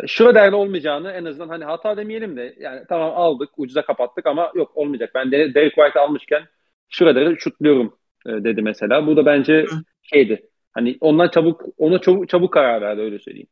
Schroeder'le 0.08 0.54
olmayacağını 0.54 1.12
en 1.12 1.26
azından 1.26 1.50
hani 1.50 1.64
hata 1.64 1.98
demeyelim 1.98 2.38
de 2.38 2.56
yani 2.60 2.82
tamam 2.90 3.14
aldık 3.16 3.50
ucuza 3.58 3.82
kapattık 3.82 4.26
ama 4.26 4.52
yok 4.56 4.72
olmayacak. 4.78 5.12
Ben 5.16 5.32
de 5.32 5.54
Derek 5.54 5.76
White 5.76 6.00
almışken 6.00 6.44
Schroeder'i 6.90 7.36
şutluyorum 7.40 7.98
e, 8.26 8.30
dedi 8.30 8.62
mesela. 8.62 9.08
Bu 9.08 9.18
da 9.18 9.26
bence 9.26 9.66
şeydi. 10.02 10.50
Hani 10.74 10.98
ondan 11.02 11.28
çabuk 11.28 11.66
ona 11.78 12.02
çabuk, 12.02 12.30
çabuk 12.30 12.54
karar 12.54 12.82
verdi 12.82 13.02
öyle 13.02 13.20
söyleyeyim. 13.20 13.48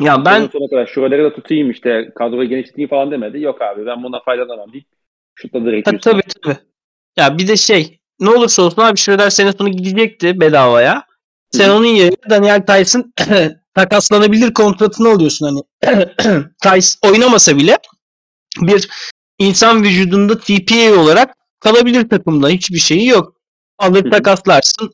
Ya 0.00 0.24
Ben 0.24 0.46
sonuna 0.46 0.70
kadar 0.70 0.86
Schroeder'i 0.86 1.24
de 1.24 1.32
tutayım 1.34 1.70
işte 1.70 2.12
kadroyu 2.14 2.48
genişleteyim 2.48 2.90
falan 2.90 3.10
demedi. 3.10 3.40
Yok 3.40 3.62
abi 3.62 3.86
ben 3.86 4.02
bundan 4.02 4.20
faydalanamam 4.24 4.72
deyip 4.72 4.86
şutladı 5.34 5.66
direkt. 5.66 5.86
tabii 5.86 6.00
tabii 6.00 6.22
tabii. 6.42 6.56
Ya 7.16 7.38
bir 7.38 7.48
de 7.48 7.56
şey 7.56 7.99
ne 8.20 8.30
olursa 8.30 8.62
olsun 8.62 8.82
abi 8.82 8.98
Schroeder 8.98 9.30
sene 9.30 9.52
sonu 9.52 9.68
gidecekti 9.68 10.40
bedavaya. 10.40 11.04
Sen 11.50 11.68
Hı 11.68 11.74
onun 11.74 11.84
yerine 11.84 12.30
Daniel 12.30 12.66
Tyson 12.66 13.12
takaslanabilir 13.74 14.54
kontratını 14.54 15.08
alıyorsun 15.08 15.46
hani. 15.46 15.60
Tyson 16.62 17.10
oynamasa 17.10 17.56
bile 17.56 17.78
bir 18.60 18.88
insan 19.38 19.82
vücudunda 19.82 20.38
TPA 20.38 21.00
olarak 21.00 21.34
kalabilir 21.60 22.08
takımda. 22.08 22.48
Hiçbir 22.48 22.78
şeyi 22.78 23.06
yok. 23.06 23.34
Alır 23.78 24.04
hı. 24.04 24.10
takaslarsın. 24.10 24.92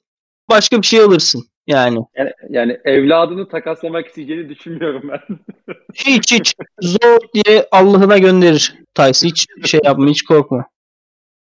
Başka 0.51 0.83
bir 0.83 0.87
şey 0.87 1.01
alırsın. 1.01 1.45
Yani. 1.67 1.99
Yani, 2.17 2.33
yani 2.51 2.79
evladını 2.85 3.49
takaslamak 3.49 4.07
isteyeceğini 4.07 4.49
düşünmüyorum 4.49 5.03
ben. 5.09 5.39
Hiç 5.95 6.33
hiç 6.33 6.55
zor 6.81 7.19
diye 7.35 7.69
Allah'ına 7.71 8.19
gönderir 8.19 8.75
Tyson. 8.95 9.29
Hiç 9.29 9.47
şey 9.65 9.81
yapma 9.85 10.09
hiç 10.09 10.25
korkma. 10.25 10.65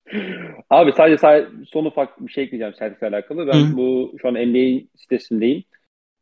Abi 0.70 0.92
sadece, 0.92 1.18
sadece 1.18 1.48
son 1.68 1.84
ufak 1.84 2.26
bir 2.26 2.32
şey 2.32 2.44
ekleyeceğim 2.44 2.74
Celtics'le 2.78 3.02
alakalı. 3.02 3.46
Ben 3.46 3.54
Hı. 3.54 3.76
bu 3.76 4.12
şu 4.22 4.28
an 4.28 4.34
NBA 4.34 4.80
sitesindeyim. 4.96 5.64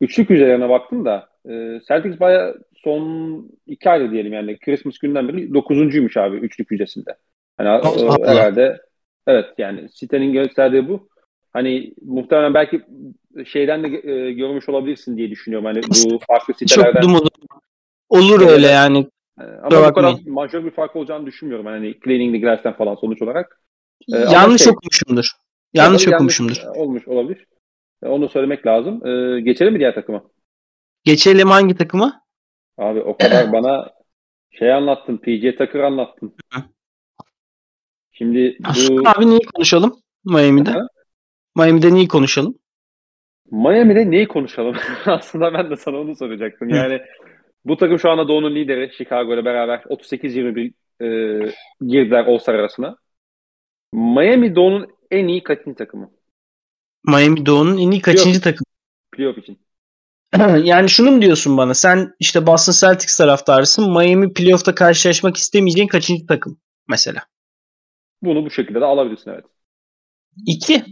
Üçlük 0.01 0.31
üzerine 0.31 0.69
baktım 0.69 1.05
da 1.05 1.29
e, 1.49 1.81
Celtics 1.89 2.21
baya 2.21 2.55
son 2.85 3.51
iki 3.67 3.91
ayda 3.91 4.11
diyelim 4.11 4.33
yani 4.33 4.59
Christmas 4.59 4.99
günden 4.99 5.29
beri 5.29 5.55
dokuzuncuymuş 5.55 6.17
abi 6.17 6.37
üçlük 6.37 6.71
yüzdesinde. 6.71 7.17
Hani 7.57 7.69
Allah 7.69 8.17
e, 8.21 8.31
herhalde 8.31 8.81
evet 9.27 9.47
yani 9.59 9.89
sitenin 9.89 10.33
gösterdiği 10.33 10.89
bu. 10.89 11.09
Hani 11.53 11.95
muhtemelen 12.05 12.55
belki 12.55 12.83
şeyden 13.47 13.85
de 13.85 14.11
e, 14.11 14.33
görmüş 14.33 14.69
olabilirsin 14.69 15.17
diye 15.17 15.31
düşünüyorum. 15.31 15.67
Hani 15.67 15.81
bu 15.83 16.19
farklı 16.29 16.55
sitelerden. 16.55 16.99
okudum 16.99 17.15
olur. 17.15 17.29
Olur 18.09 18.49
öyle 18.49 18.67
yani. 18.67 18.99
E, 19.41 19.45
Ama 19.45 19.89
bu 19.89 19.95
kadar 19.95 20.15
majör 20.27 20.65
bir 20.65 20.71
fark 20.71 20.97
olacağını 20.97 21.27
düşünmüyorum. 21.27 21.67
Hani 21.67 21.95
Cleaning 22.05 22.35
the 22.35 22.39
Glass'ten 22.39 22.73
falan 22.73 22.95
sonuç 22.95 23.23
olarak. 23.23 23.61
Ee, 24.15 24.19
yanlış 24.19 24.63
şey- 24.63 24.73
okumuşumdur. 24.73 25.31
Yanlış 25.73 26.09
okumuşumdur. 26.09 26.63
olmuş 26.75 27.09
olabilir. 27.09 27.47
E, 28.03 28.07
Onu 28.07 28.29
söylemek 28.29 28.67
lazım. 28.67 29.07
Ee, 29.07 29.41
geçelim 29.41 29.73
mi 29.73 29.79
diğer 29.79 29.95
takıma? 29.95 30.23
Geçelim 31.05 31.49
hangi 31.49 31.75
takıma? 31.77 32.23
Abi 32.79 33.01
o 33.01 33.17
kadar 33.17 33.53
bana 33.53 33.91
şey 34.51 34.73
anlattın. 34.73 35.17
PJ 35.17 35.57
Tucker 35.59 35.81
anlattın. 35.81 36.35
Şimdi 38.13 38.59
bu 38.61 39.09
Abi 39.09 39.31
neyi 39.31 39.41
konuşalım 39.55 39.97
Miami'de? 40.25 40.75
Miami'de 41.57 41.95
neyi 41.95 42.09
konuşalım? 42.09 42.59
Miami'de 43.51 44.11
neyi 44.11 44.29
konuşalım? 44.29 44.77
Aslında 45.07 45.53
ben 45.53 45.71
de 45.71 45.77
sana 45.77 46.01
onu 46.01 46.17
soracaktım. 46.17 46.69
Yani 46.69 47.01
bu 47.65 47.77
takım 47.77 47.99
şu 47.99 48.11
anda 48.11 48.29
Doğu'nun 48.29 48.55
lideri 48.55 48.93
Chicago 48.97 49.35
ile 49.35 49.45
beraber 49.45 49.79
38-21 49.79 50.73
e, 51.01 51.07
girdiler 51.87 52.25
All-Star 52.25 52.55
arasına. 52.55 52.97
Miami 53.93 54.57
Doğu'nun 54.57 54.87
en 55.11 55.29
iyi 55.29 55.43
kaçıncı 55.43 55.77
takımı? 55.77 56.11
Miami 57.07 57.47
Doğu'nun 57.47 57.79
en 57.79 57.91
iyi 57.91 58.01
kaçıncı 58.01 58.41
takımı? 58.41 58.67
Playoff 59.13 59.39
için. 59.39 59.59
yani 60.65 60.89
şunu 60.89 61.11
mu 61.11 61.23
diyorsun 61.23 61.57
bana? 61.57 61.75
Sen 61.75 62.15
işte 62.21 62.47
Boston 62.47 62.89
Celtics 62.89 63.17
taraftarısın. 63.17 63.91
Miami 63.91 64.33
playoff'ta 64.33 64.75
karşılaşmak 64.75 65.37
istemeyeceğin 65.37 65.89
kaçıncı 65.89 66.27
takım 66.27 66.61
mesela? 66.89 67.23
Bunu 68.23 68.45
bu 68.45 68.51
şekilde 68.51 68.81
de 68.81 68.85
alabilirsin 68.85 69.31
evet. 69.31 69.45
İki. 70.47 70.85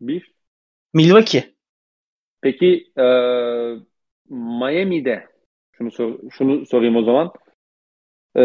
Bir. 0.00 0.34
Milwaukee. 0.94 1.54
Peki 2.40 2.92
e, 2.98 3.04
Miami'de 4.30 5.26
şunu 5.72 5.90
sor, 5.90 6.18
şunu 6.30 6.66
sorayım 6.66 6.96
o 6.96 7.04
zaman. 7.04 7.32
E, 8.36 8.42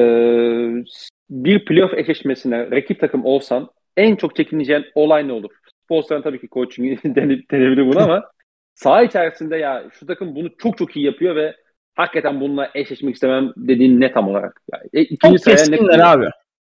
bir 1.30 1.66
playoff 1.66 1.94
eşleşmesine 1.94 2.72
rakip 2.72 3.00
takım 3.00 3.26
olsan 3.26 3.70
en 3.98 4.16
çok 4.16 4.36
çekineceğin 4.36 4.86
olay 4.96 5.28
ne 5.28 5.34
olur? 5.34 5.52
Sports'tan 5.84 6.22
tabii 6.22 6.42
ki 6.42 6.48
coaching 6.52 7.04
denebilir 7.06 7.88
bunu 7.88 8.00
ama 8.00 8.24
saha 8.76 9.04
içerisinde 9.04 9.58
ya 9.58 9.84
şu 10.00 10.06
takım 10.06 10.36
bunu 10.36 10.50
çok 10.58 10.78
çok 10.78 10.96
iyi 10.96 11.06
yapıyor 11.06 11.36
ve 11.36 11.56
hakikaten 11.96 12.42
bununla 12.42 12.70
eşleşmek 12.76 13.16
istemem 13.16 13.52
dediğin 13.58 14.02
ne 14.02 14.12
tam 14.12 14.28
olarak? 14.28 14.62
Yani, 14.74 14.84
e, 14.94 15.02
ikinci 15.02 15.38
Çok 15.38 15.48
ne 15.48 15.56
keskinler 15.56 15.78
koyuyorsun? 15.78 16.22
abi. 16.22 16.26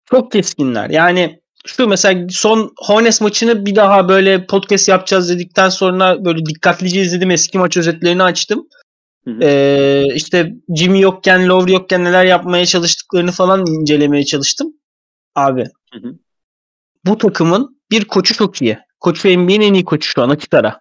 Çok 0.05 0.33
keskinler. 0.33 0.91
Yani 0.91 1.41
şu 1.67 1.89
mesela 1.89 2.27
son 2.31 2.73
Hornets 2.87 3.21
maçını 3.21 3.67
bir 3.67 3.77
daha 3.77 4.09
böyle 4.09 4.47
podcast 4.47 4.89
yapacağız 4.89 5.31
dedikten 5.31 5.69
sonra 5.69 6.25
böyle 6.25 6.47
dikkatlice 6.47 7.01
izledim. 7.01 7.31
Eski 7.31 7.59
maç 7.59 7.77
özetlerini 7.77 8.23
açtım. 8.23 8.69
Hı 9.25 9.31
hı. 9.31 9.39
Ee, 9.43 10.05
işte 10.15 10.53
Jimmy 10.77 11.01
yokken, 11.01 11.49
Lowry 11.49 11.73
yokken 11.73 12.05
neler 12.05 12.25
yapmaya 12.25 12.67
çalıştıklarını 12.67 13.31
falan 13.33 13.67
incelemeye 13.67 14.25
çalıştım. 14.25 14.73
Abi 15.35 15.65
Hı 15.93 15.99
hı. 16.09 16.19
bu 17.05 17.19
takımın 17.19 17.81
bir 17.91 18.05
koçu 18.05 18.35
çok 18.35 18.63
iyi. 18.63 18.79
Koçu 19.01 19.29
NBA'nin 19.29 19.61
en 19.61 19.75
iyi 19.75 19.85
koçu 19.85 20.11
şu 20.11 20.23
an 20.23 20.31
açık 20.31 20.55
ara. 20.55 20.81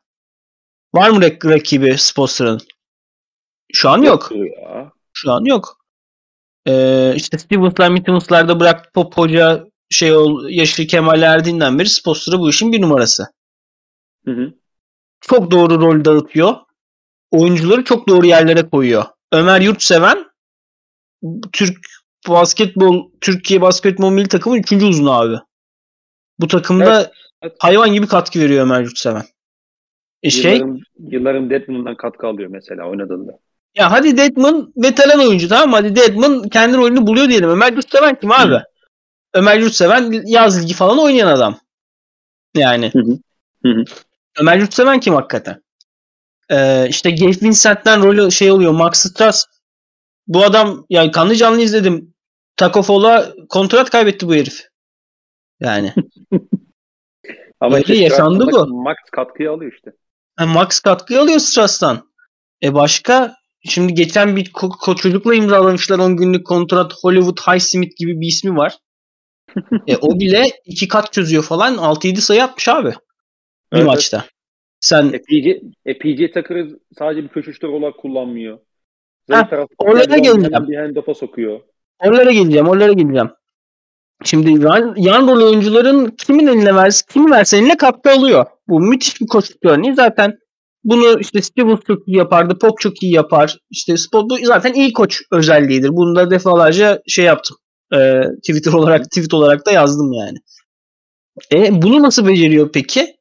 Var 0.96 1.10
mı 1.10 1.20
rak- 1.20 1.50
rakibi 1.50 1.98
Spoelstra'nın? 1.98 2.62
Şu 3.74 3.90
an 3.90 4.02
yok. 4.02 4.32
Ya. 4.32 4.92
Şu 5.14 5.32
an 5.32 5.46
yok. 5.46 5.78
Ee, 6.68 7.14
işte 7.16 7.38
Stevens'lar, 7.38 7.90
Mittens'larda 7.92 8.60
bırak 8.60 8.94
Pop 8.94 9.18
Hoca 9.18 9.66
şey 9.90 10.14
ol, 10.14 10.50
Yaşlı 10.50 10.88
Kemal 10.88 11.22
Erdin'den 11.22 11.80
beri 11.80 11.90
Spoelstra 11.90 12.40
bu 12.40 12.50
işin 12.50 12.72
bir 12.72 12.82
numarası. 12.82 13.28
Hı 14.26 14.32
hı. 14.32 14.54
Çok 15.22 15.52
doğru 15.52 15.82
rol 15.82 16.06
dağıtıyor. 16.06 16.56
Oyuncuları 17.32 17.84
çok 17.84 18.08
doğru 18.08 18.26
yerlere 18.26 18.70
koyuyor. 18.70 19.06
Ömer 19.32 19.62
Yurtseven 19.62 20.26
Türk 21.52 21.78
basketbol 22.30 23.12
Türkiye 23.22 23.62
basketbol 23.62 24.12
milli 24.12 24.28
takımın 24.28 24.58
üçüncü 24.58 24.86
uzunu 24.86 25.12
abi. 25.12 25.36
Bu 26.40 26.48
takımda 26.48 27.12
evet. 27.42 27.56
hayvan 27.60 27.94
gibi 27.94 28.08
katkı 28.08 28.40
veriyor 28.40 28.62
Ömer 28.66 28.82
Yurtseven. 28.82 29.24
E 30.24 30.30
şey 30.30 30.62
yılların 31.00 31.50
Deadman'dan 31.50 31.96
katkı 31.96 32.28
alıyor 32.28 32.50
mesela 32.50 32.90
oynadığında. 32.90 33.32
ya 33.76 33.92
hadi 33.92 34.18
Deadman 34.18 34.74
veteran 34.78 35.20
oyuncu 35.20 35.48
tamam 35.48 35.70
mı? 35.70 35.76
Hadi 35.76 35.96
Deadman 35.96 36.50
kendi 36.50 36.78
rolünü 36.78 37.08
buluyor 37.08 37.30
diyelim. 37.30 37.50
Ömer 37.50 37.74
Yurtseven 37.74 38.20
kim 38.20 38.32
abi? 38.32 38.62
Ömer 39.34 39.60
Yurtseven 39.60 40.24
yaz 40.26 40.64
ligi 40.64 40.74
falan 40.74 41.00
oynayan 41.00 41.28
adam. 41.28 41.58
Yani. 42.56 42.94
Hı 42.94 43.00
hı. 43.00 43.20
Hı 43.64 43.70
hı. 43.70 43.84
Ömer 44.40 44.58
Yurtseven 44.58 45.00
kim 45.00 45.14
hakikaten? 45.14 45.62
Ee, 46.52 46.88
işte 46.90 47.12
Gabe 47.12 47.42
Vincent'ten 47.42 48.04
rolü 48.04 48.32
şey 48.32 48.52
oluyor. 48.52 48.72
Max 48.72 49.00
Strass. 49.00 49.46
Bu 50.28 50.44
adam 50.44 50.86
yani 50.90 51.12
kanlı 51.12 51.36
canlı 51.36 51.62
izledim. 51.62 52.14
Taco 52.56 52.82
Fall'a 52.82 53.34
kontrat 53.50 53.90
kaybetti 53.90 54.28
bu 54.28 54.36
herif. 54.36 54.68
Yani. 55.60 55.94
Ama 57.60 57.80
işte 57.80 57.96
yaşandı 57.96 58.48
bu. 58.52 58.68
Max 58.68 58.96
katkıyı 59.12 59.52
alıyor 59.52 59.74
işte. 59.74 59.92
Ha, 60.36 60.46
Max 60.46 60.80
katkı 60.80 61.22
alıyor 61.22 61.40
Strass'tan. 61.40 62.12
E 62.64 62.74
başka 62.74 63.36
şimdi 63.64 63.94
geçen 63.94 64.36
bir 64.36 64.46
ko- 64.46 64.78
ko- 64.80 64.96
çocukla 64.96 65.36
imzalamışlar 65.36 66.00
10 66.00 66.18
günlük 66.18 66.48
kontrat 66.48 66.94
Hollywood 67.02 67.38
Highsmith 67.38 67.98
gibi 67.98 68.22
bir 68.22 68.28
ismi 68.28 68.58
var. 68.58 68.78
e, 69.88 69.98
o 69.98 70.20
bile 70.20 70.46
iki 70.66 70.88
kat 70.88 71.14
çözüyor 71.14 71.44
falan 71.44 71.76
6-7 71.78 72.22
sayı 72.22 72.44
atmış 72.44 72.68
abi. 72.68 72.90
Bir 73.74 73.78
Evet, 73.78 73.86
maçta. 73.86 74.26
Sen 74.80 75.14
E, 75.14 75.22
PJ, 75.22 75.48
e, 75.86 75.98
PJ 75.98 76.34
Tucker'ı 76.34 76.80
sadece 77.00 77.24
bir 77.24 77.28
köşe 77.28 77.54
şutör 77.54 77.70
olarak 77.70 77.98
kullanmıyor. 77.98 78.60
Ha, 79.32 79.50
oraya 79.78 80.04
geleceğim. 80.18 80.68
bir 80.68 80.78
handoff'a 80.78 81.14
sokuyor. 81.14 81.60
Oralara 82.06 82.32
geleceğim, 82.32 82.68
oralara 82.68 82.94
geleceğim. 82.94 83.30
Şimdi 84.24 84.64
yan, 84.66 84.94
yan 84.98 85.28
rol 85.28 85.48
oyuncuların 85.48 86.10
kimin 86.26 86.48
eline 86.48 86.76
verse, 86.76 87.06
kimi 87.14 87.32
verse 87.32 87.58
eline 87.58 87.78
katkı 87.78 88.12
alıyor. 88.12 88.46
Bu 88.68 88.80
müthiş 88.80 89.22
bir 89.22 89.28
koçluk 89.28 89.66
örneği. 89.66 89.96
Zaten 89.96 90.38
bunu 90.84 91.20
işte 91.20 91.42
Stevens 91.42 91.80
çok 91.88 92.08
iyi 92.08 92.18
yapardı, 92.18 92.58
Pop 92.60 92.80
çok 92.80 93.04
iyi 93.04 93.14
yapar. 93.14 93.58
İşte 93.70 93.98
Spot 93.98 94.30
bu 94.30 94.38
zaten 94.44 94.74
iyi 94.74 94.94
koç 94.94 95.22
özelliğidir. 95.32 95.90
Bunu 95.90 96.16
da 96.16 96.32
defalarca 96.32 97.02
şey 97.08 97.26
yaptım. 97.26 97.58
Ee, 97.94 98.22
Twitter 98.42 98.74
olarak 98.74 99.04
tweet 99.06 99.34
olarak 99.34 99.66
da 99.66 99.72
yazdım 99.72 100.14
yani. 100.14 100.38
E 101.54 101.82
bunu 101.82 102.04
nasıl 102.04 102.28
beceriyor 102.28 102.72
peki? 102.74 103.17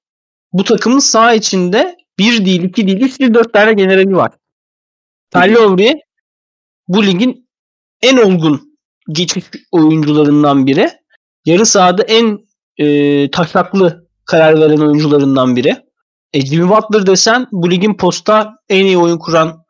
Bu 0.57 0.65
takımın 0.65 0.99
sağ 0.99 1.35
içinde 1.35 1.97
bir 2.19 2.45
değil, 2.47 2.63
iki 2.63 2.87
değil, 2.87 3.01
üç 3.01 3.21
değil, 3.21 3.35
dört 3.35 3.53
tane 3.53 3.73
generali 3.73 4.17
var. 4.17 4.33
Lowry 5.37 5.93
bu 6.89 7.07
ligin 7.07 7.49
en 8.03 8.17
olgun 8.17 8.79
geçiş 9.09 9.45
oyuncularından 9.73 10.67
biri. 10.67 10.91
Yarı 11.45 11.67
sahada 11.67 12.03
en 12.03 12.39
e, 12.79 13.31
taşaklı 13.31 14.09
karar 14.25 14.61
veren 14.61 14.79
oyuncularından 14.79 15.57
biri. 15.57 15.77
E, 16.33 16.41
Jimmy 16.41 16.69
Butler 16.69 17.07
desen 17.07 17.47
bu 17.53 17.71
ligin 17.71 17.95
posta 17.95 18.55
en 18.69 18.87
iyi 18.87 18.99
oyun 18.99 19.19
kuran 19.19 19.65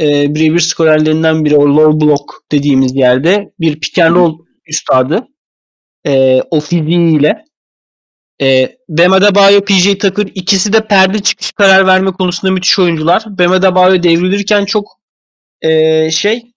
e, 0.00 0.34
birebir 0.34 0.60
skorerlerinden 0.60 1.44
biri. 1.44 1.56
O 1.56 1.76
low 1.76 2.06
block 2.06 2.34
dediğimiz 2.52 2.96
yerde 2.96 3.52
bir 3.60 3.80
pick 3.80 3.98
and 3.98 4.14
roll 4.14 4.38
üstadı. 4.66 5.26
E, 6.06 6.42
o 6.50 6.60
fiziğiyle. 6.60 7.47
E, 8.42 8.76
Bam 8.88 9.12
Adebayo, 9.12 9.64
PJ 9.64 9.98
Tucker 9.98 10.26
ikisi 10.34 10.72
de 10.72 10.86
perde 10.86 11.18
çıkış 11.18 11.52
karar 11.52 11.86
verme 11.86 12.12
konusunda 12.12 12.52
müthiş 12.52 12.78
oyuncular. 12.78 13.24
Bam 13.26 13.52
Adebayo 13.52 14.02
devrilirken 14.02 14.64
çok 14.64 14.98
e, 15.62 16.10
şey 16.10 16.52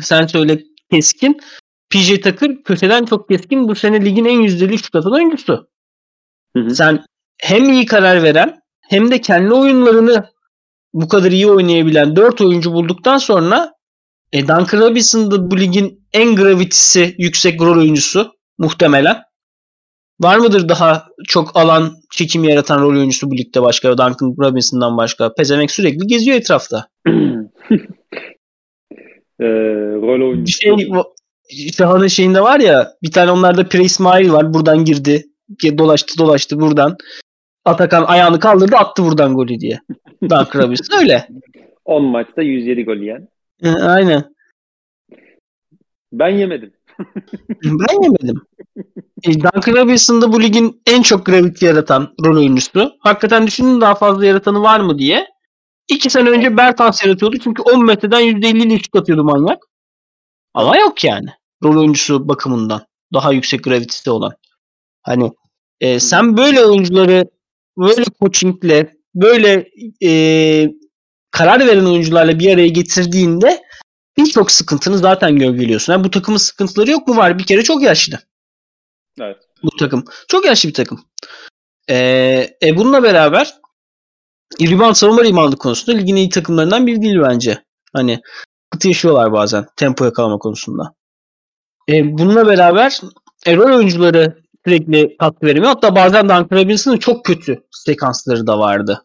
sen 0.00 0.26
söyle 0.26 0.62
keskin. 0.90 1.40
PJ 1.90 2.20
Tucker 2.20 2.62
köşeden 2.62 3.04
çok 3.04 3.28
keskin. 3.28 3.68
Bu 3.68 3.74
sene 3.74 4.04
ligin 4.04 4.24
en 4.24 4.40
yüzdeli 4.40 4.78
şut 4.78 4.96
atan 4.96 5.12
oyuncusu. 5.12 5.68
Hı 6.56 6.62
hı. 6.62 6.74
Sen 6.74 7.04
hem 7.38 7.72
iyi 7.72 7.86
karar 7.86 8.22
veren 8.22 8.60
hem 8.80 9.10
de 9.10 9.20
kendi 9.20 9.54
oyunlarını 9.54 10.30
bu 10.92 11.08
kadar 11.08 11.32
iyi 11.32 11.46
oynayabilen 11.46 12.16
4 12.16 12.40
oyuncu 12.40 12.72
bulduktan 12.72 13.18
sonra 13.18 13.72
e, 14.32 14.48
Duncan 14.48 14.80
Robinson 14.80 15.30
da 15.30 15.50
bu 15.50 15.58
ligin 15.58 16.06
en 16.12 16.36
gravitisi 16.36 17.14
yüksek 17.18 17.60
rol 17.60 17.78
oyuncusu 17.78 18.32
muhtemelen. 18.58 19.27
Var 20.20 20.38
mıdır 20.38 20.68
daha 20.68 21.06
çok 21.28 21.56
alan 21.56 21.92
çekim 22.10 22.44
yaratan 22.44 22.82
rol 22.82 22.96
oyuncusu 22.96 23.30
bu 23.30 23.36
ligde 23.36 23.62
başka 23.62 23.98
Duncan 23.98 24.34
Robinson'dan 24.38 24.96
başka? 24.96 25.34
Pezemek 25.34 25.70
sürekli 25.70 26.06
geziyor 26.06 26.36
etrafta. 26.36 26.86
Ee, 29.40 29.44
rol 29.94 30.28
oyuncusu. 30.28 30.58
Şey 30.60 31.70
Şahan'ın 31.76 32.06
şeyinde 32.06 32.40
var 32.40 32.60
ya 32.60 32.92
bir 33.02 33.10
tane 33.10 33.30
onlarda 33.30 33.68
Pre 33.68 33.82
İsmail 33.82 34.32
var. 34.32 34.54
Buradan 34.54 34.84
girdi. 34.84 35.24
Dolaştı 35.78 36.18
dolaştı 36.18 36.60
buradan. 36.60 36.96
Atakan 37.64 38.04
ayağını 38.04 38.40
kaldırdı 38.40 38.76
attı 38.76 39.04
buradan 39.04 39.34
golü 39.34 39.60
diye. 39.60 39.80
Duncan 40.22 40.62
Robinson 40.62 40.98
öyle. 41.00 41.28
10 41.84 42.04
maçta 42.04 42.42
107 42.42 42.84
gol 42.84 42.96
yiyen. 42.96 43.28
Hı, 43.62 43.70
Aynen. 43.70 44.24
Ben 46.12 46.28
yemedim. 46.28 46.72
Ben 47.64 48.02
yemedim. 48.02 48.42
E, 49.24 49.34
Duncan 49.34 49.76
Robinson 49.76 50.32
bu 50.32 50.42
ligin 50.42 50.82
en 50.86 51.02
çok 51.02 51.26
gravity 51.26 51.66
yaratan 51.66 52.14
rol 52.24 52.36
oyuncusu. 52.36 52.92
Hakikaten 53.00 53.46
düşünün 53.46 53.80
daha 53.80 53.94
fazla 53.94 54.26
yaratanı 54.26 54.62
var 54.62 54.80
mı 54.80 54.98
diye. 54.98 55.26
İki 55.88 56.10
sene 56.10 56.30
önce 56.30 56.56
Bertans 56.56 57.04
yaratıyordu 57.04 57.36
çünkü 57.38 57.62
10 57.62 57.84
metreden 57.84 58.22
%50 58.22 58.66
ile 58.66 58.78
şut 58.78 58.96
atıyordu 58.96 59.24
manyak. 59.24 59.58
Ama 60.54 60.76
yok 60.76 61.04
yani. 61.04 61.28
Rol 61.64 61.76
oyuncusu 61.76 62.28
bakımından. 62.28 62.86
Daha 63.12 63.32
yüksek 63.32 63.64
gravitesi 63.64 64.10
olan. 64.10 64.32
Hani 65.02 65.32
e, 65.80 66.00
sen 66.00 66.36
böyle 66.36 66.64
oyuncuları 66.64 67.24
böyle 67.78 68.04
coachingle 68.20 68.92
böyle 69.14 69.68
e, 70.04 70.10
karar 71.30 71.66
veren 71.66 71.84
oyuncularla 71.84 72.38
bir 72.38 72.54
araya 72.54 72.68
getirdiğinde 72.68 73.62
birçok 74.18 74.50
sıkıntını 74.50 74.98
zaten 74.98 75.36
gölgeliyorsun. 75.36 75.92
Yani 75.92 76.04
bu 76.04 76.10
takımın 76.10 76.38
sıkıntıları 76.38 76.90
yok 76.90 77.08
mu? 77.08 77.16
Var. 77.16 77.38
Bir 77.38 77.44
kere 77.44 77.62
çok 77.62 77.82
yaşlı 77.82 78.18
Evet. 79.20 79.36
bu 79.62 79.76
takım. 79.78 80.04
Çok 80.28 80.46
yaşlı 80.46 80.68
bir 80.68 80.74
takım. 80.74 81.00
Ee, 81.90 82.56
e 82.62 82.76
bununla 82.76 83.02
beraber 83.02 83.54
rebound 84.60 84.94
savunma 84.94 85.24
reboundu 85.24 85.56
konusunda 85.56 85.98
ligin 85.98 86.16
iyi 86.16 86.28
takımlarından 86.28 86.86
biri 86.86 87.02
değil 87.02 87.18
bence. 87.22 87.62
Hani 87.92 88.20
sıkıntı 88.64 88.88
yaşıyorlar 88.88 89.32
bazen 89.32 89.66
tempo 89.76 90.04
yakalama 90.04 90.38
konusunda. 90.38 90.94
E, 91.88 92.18
bununla 92.18 92.46
beraber 92.46 93.00
e, 93.46 93.56
rol 93.56 93.76
oyuncuları 93.76 94.42
sürekli 94.66 95.16
katkı 95.16 95.46
veremiyor. 95.46 95.72
Hatta 95.72 95.94
bazen 95.94 96.24
Duncan 96.24 96.48
Robinson'ın 96.52 96.98
çok 96.98 97.24
kötü 97.24 97.62
sekansları 97.70 98.46
da 98.46 98.58
vardı. 98.58 99.04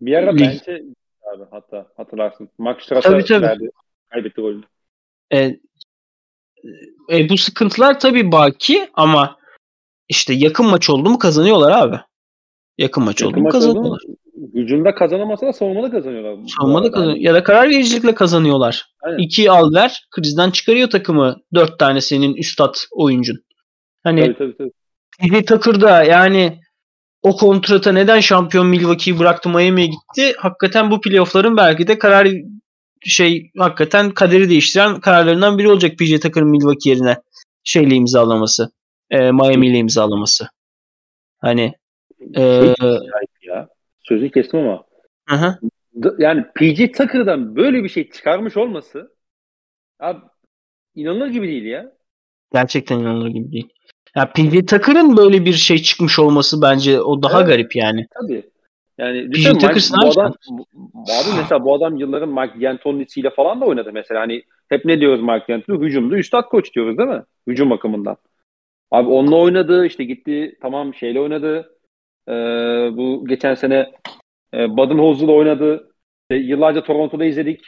Bir 0.00 0.14
ara 0.14 0.34
bence 0.36 0.82
abi 1.34 1.42
hatta 1.50 1.86
hatırlarsın. 1.96 2.48
Max 2.58 2.82
Stras'a 2.82 3.10
Tabii, 3.10 3.24
tabii. 3.24 3.42
verdi. 3.42 3.70
Kaybetti 4.10 4.40
golünü. 4.40 4.64
E, 5.32 5.38
e, 7.12 7.28
bu 7.28 7.36
sıkıntılar 7.36 8.00
tabii 8.00 8.32
baki 8.32 8.88
ama 8.94 9.36
işte 10.08 10.34
yakın 10.34 10.66
maç 10.66 10.90
oldu 10.90 11.10
mu 11.10 11.18
kazanıyorlar 11.18 11.72
abi. 11.72 11.96
Yakın 12.78 13.04
maç 13.04 13.22
oldu 13.22 13.30
Yakın 13.30 13.40
oldu 13.40 13.44
mu? 13.44 13.50
kazanıyorlar. 13.52 14.00
Hücumda 14.54 14.94
kazanamasa 14.94 15.46
da 15.46 15.52
savunmada 15.52 15.90
kazanıyorlar. 15.90 16.48
Savunmada 16.58 16.86
arada. 16.86 16.96
kazan 16.96 17.14
ya 17.14 17.34
da 17.34 17.42
karar 17.42 17.70
vericilikle 17.70 18.14
kazanıyorlar. 18.14 18.86
Aynen. 19.02 19.18
İki 19.18 19.50
al 19.50 19.74
ver 19.74 20.06
krizden 20.10 20.50
çıkarıyor 20.50 20.90
takımı. 20.90 21.36
Dört 21.54 21.78
tane 21.78 22.00
senin 22.00 22.34
üstad 22.34 22.74
oyuncun. 22.92 23.44
Hani 24.02 24.20
Tabii 24.22 24.36
tabii 24.38 24.56
tabii. 25.62 25.80
Da 25.80 26.04
yani 26.04 26.60
o 27.22 27.36
kontrata 27.36 27.92
neden 27.92 28.20
şampiyon 28.20 28.66
Milwaukee'yi 28.66 29.18
bıraktı 29.18 29.48
Miami'ye 29.48 29.86
gitti? 29.86 30.34
Hakikaten 30.38 30.90
bu 30.90 31.00
playoff'ların 31.00 31.56
belki 31.56 31.86
de 31.86 31.98
karar 31.98 32.28
şey 33.02 33.50
hakikaten 33.58 34.10
kaderi 34.10 34.50
değiştiren 34.50 35.00
kararlarından 35.00 35.58
biri 35.58 35.68
olacak 35.68 35.98
PJ 35.98 36.20
Tucker'ın 36.20 36.48
Milwaukee 36.48 36.90
yerine 36.90 37.16
şeyle 37.64 37.94
imzalaması. 37.94 38.72
E, 39.10 39.18
Miami 39.32 39.66
ile 39.66 39.78
imzalaması. 39.78 40.48
Hani 41.38 41.72
e, 42.34 42.42
Acayip 42.42 43.30
ya. 43.42 43.68
Sözünü 44.02 44.30
kestim 44.30 44.60
ama. 44.60 44.84
hı 45.28 45.36
hı. 45.36 45.58
D- 45.94 46.22
yani 46.22 46.44
PG 46.54 46.92
Tucker'dan 46.96 47.56
böyle 47.56 47.84
bir 47.84 47.88
şey 47.88 48.10
çıkarmış 48.10 48.56
olması 48.56 49.14
abi 50.00 50.18
inanılır 50.94 51.28
gibi 51.28 51.48
değil 51.48 51.64
ya. 51.64 51.92
Gerçekten 52.52 52.98
inanılır 52.98 53.28
gibi 53.28 53.52
değil. 53.52 53.68
Ya 54.16 54.32
PJ 54.32 54.66
Tucker'ın 54.66 55.16
böyle 55.16 55.44
bir 55.44 55.52
şey 55.52 55.78
çıkmış 55.78 56.18
olması 56.18 56.62
bence 56.62 57.00
o 57.00 57.22
daha 57.22 57.38
Evet. 57.38 57.48
garip 57.48 57.76
yani. 57.76 58.06
Tabii. 58.22 58.50
Yani 59.00 59.26
PG 59.30 59.32
düşünün 59.32 59.54
Mike- 59.54 60.02
bu 60.02 60.08
adam 60.20 60.34
bu- 60.50 60.66
abi 60.94 61.36
mesela 61.40 61.64
bu 61.64 61.74
adam 61.74 61.96
yılların 61.96 62.28
Mike 62.28 62.60
D'Antoni'siyle 62.60 63.30
falan 63.30 63.60
da 63.60 63.64
oynadı 63.64 63.90
mesela. 63.92 64.20
Hani 64.20 64.42
hep 64.68 64.84
ne 64.84 65.00
diyoruz 65.00 65.20
Mike 65.22 65.44
D'Antoni? 65.48 65.86
Hücumda 65.86 66.16
üstad 66.18 66.48
koç 66.48 66.74
diyoruz 66.74 66.98
değil 66.98 67.08
mi? 67.08 67.22
Hücum 67.46 67.70
bakımından. 67.70 68.16
Abi 68.90 69.08
onunla 69.08 69.36
oynadı 69.36 69.86
işte 69.86 70.04
gitti 70.04 70.58
tamam 70.62 70.94
şeyle 70.94 71.20
oynadı. 71.20 71.76
Ee, 72.28 72.32
bu 72.96 73.24
geçen 73.28 73.54
sene 73.54 73.92
e, 74.54 74.76
Budenholzer'la 74.76 75.32
oynadı. 75.32 75.94
E, 76.30 76.34
yıllarca 76.34 76.82
Toronto'da 76.84 77.24
izledik. 77.24 77.60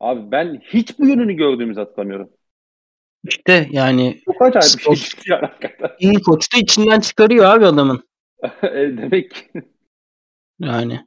Abi 0.00 0.30
ben 0.30 0.60
hiç 0.64 0.98
bu 0.98 1.06
yönünü 1.06 1.32
gördüğümüzü 1.32 1.80
hatırlamıyorum. 1.80 2.30
İşte 3.28 3.66
yani 3.70 4.20
Çok 4.24 4.42
acayip 4.42 4.78
bir 4.78 4.82
şey 4.82 4.94
çıktı 4.94 5.22
yani 5.30 5.46
hakikaten. 5.46 5.90
iyi 5.98 6.22
koç 6.22 6.54
da 6.54 6.58
içinden 6.58 7.00
çıkarıyor 7.00 7.44
abi 7.44 7.66
adamın. 7.66 8.02
E, 8.62 8.72
Demek 8.72 9.30
ki 9.30 9.62
Yani 10.60 11.06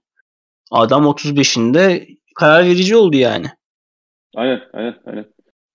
adam 0.72 1.06
35'inde 1.06 2.08
karar 2.36 2.66
verici 2.66 2.95
oldu 2.95 3.18
yani. 3.18 3.47
aynen 4.36 4.62
aynen 4.74 4.95
aynen. 5.06 5.26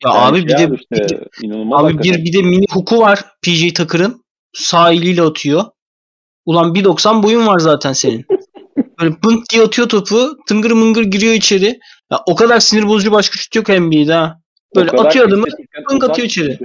Ya 0.05 0.11
Yani 0.15 0.19
abi 0.19 0.37
şey 0.39 0.47
bir 0.47 0.59
de 0.59 0.67
abi 0.67 0.75
işte, 0.75 1.25
inanılmaz 1.43 1.85
abi 1.85 1.99
bir 1.99 2.25
bir 2.25 2.33
de 2.33 2.43
mini 2.43 2.67
huku 2.71 2.99
var 2.99 3.25
PJ 3.43 3.73
Tucker'ın. 3.73 4.25
Sağ 4.53 4.93
eliyle 4.93 5.23
atıyor. 5.23 5.65
Ulan 6.45 6.75
1.90 6.75 7.23
boyun 7.23 7.47
var 7.47 7.59
zaten 7.59 7.93
senin. 7.93 8.25
Böyle 9.01 9.15
pınt 9.15 9.51
diye 9.51 9.63
atıyor 9.63 9.89
topu. 9.89 10.37
Tıngır 10.47 10.71
mıngır 10.71 11.05
giriyor 11.05 11.35
içeri. 11.35 11.79
Ya 12.13 12.21
o 12.27 12.35
kadar 12.35 12.61
sinir 12.61 12.89
bozucu 12.89 13.13
başka 13.13 13.37
şut 13.37 13.57
yok 13.57 13.69
NBA'de 13.69 14.13
ha. 14.13 14.41
Böyle 14.77 14.91
atıyor 14.91 15.29
adamı. 15.29 15.45
pınk 15.89 16.05
atıyor 16.05 16.27
içeri. 16.27 16.59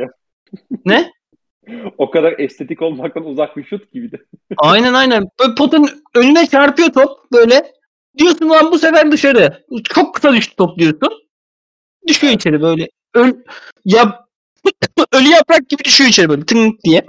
Ne? 0.85 1.11
O 1.97 2.11
kadar 2.11 2.39
estetik 2.39 2.81
olmaktan 2.81 3.25
uzak 3.25 3.57
bir 3.57 3.63
şut 3.63 3.91
gibi 3.91 4.11
de. 4.11 4.17
Aynen 4.57 4.93
aynen. 4.93 5.29
Böyle 5.39 5.55
potun 5.55 5.89
önüne 6.15 6.47
çarpıyor 6.47 6.93
top 6.93 7.31
böyle. 7.31 7.71
Diyorsun 8.17 8.49
lan 8.49 8.71
bu 8.71 8.79
sefer 8.79 9.11
dışarı. 9.11 9.65
Çok 9.83 10.15
kısa 10.15 10.33
düştü 10.33 10.55
top 10.55 10.79
diyorsun. 10.79 11.29
Düşüyor 12.07 12.33
içeri 12.33 12.61
böyle. 12.61 12.89
Öl 13.13 13.33
ya 13.85 14.25
ölü 15.13 15.27
yaprak 15.27 15.69
gibi 15.69 15.83
düşüyor 15.83 16.09
içeri 16.09 16.29
böyle 16.29 16.45
tınk 16.45 16.83
diye. 16.83 17.05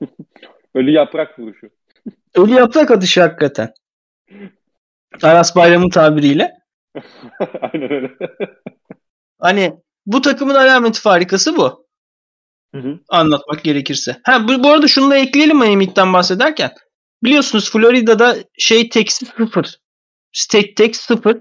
Ölü 0.74 0.90
yaprak 0.90 1.38
vuruşu. 1.38 1.70
Ölü 2.34 2.54
yaprak 2.54 2.90
atışı 2.90 3.20
hakikaten. 3.20 3.72
Aras 5.22 5.56
Bayram'ın 5.56 5.90
tabiriyle. 5.90 6.52
Aynen 7.60 7.92
öyle. 7.92 8.10
Hani 9.38 9.72
bu 10.06 10.20
takımın 10.20 10.54
alameti 10.54 11.00
farikası 11.00 11.56
bu. 11.56 11.87
Hı 12.74 12.78
hı. 12.80 12.98
Anlatmak 13.08 13.64
gerekirse. 13.64 14.16
Ha 14.24 14.48
bu, 14.48 14.62
bu 14.62 14.68
arada 14.70 14.88
şunu 14.88 15.10
da 15.10 15.16
ekleyelim 15.16 15.58
Miami 15.58 15.86
Heat'ten 15.86 16.12
bahsederken. 16.12 16.70
Biliyorsunuz 17.24 17.70
Florida'da 17.70 18.36
şey 18.58 18.88
teksi 18.88 19.26
sıfır. 19.26 19.78
State 20.32 20.74
tax 20.74 20.96
sıfır. 21.00 21.38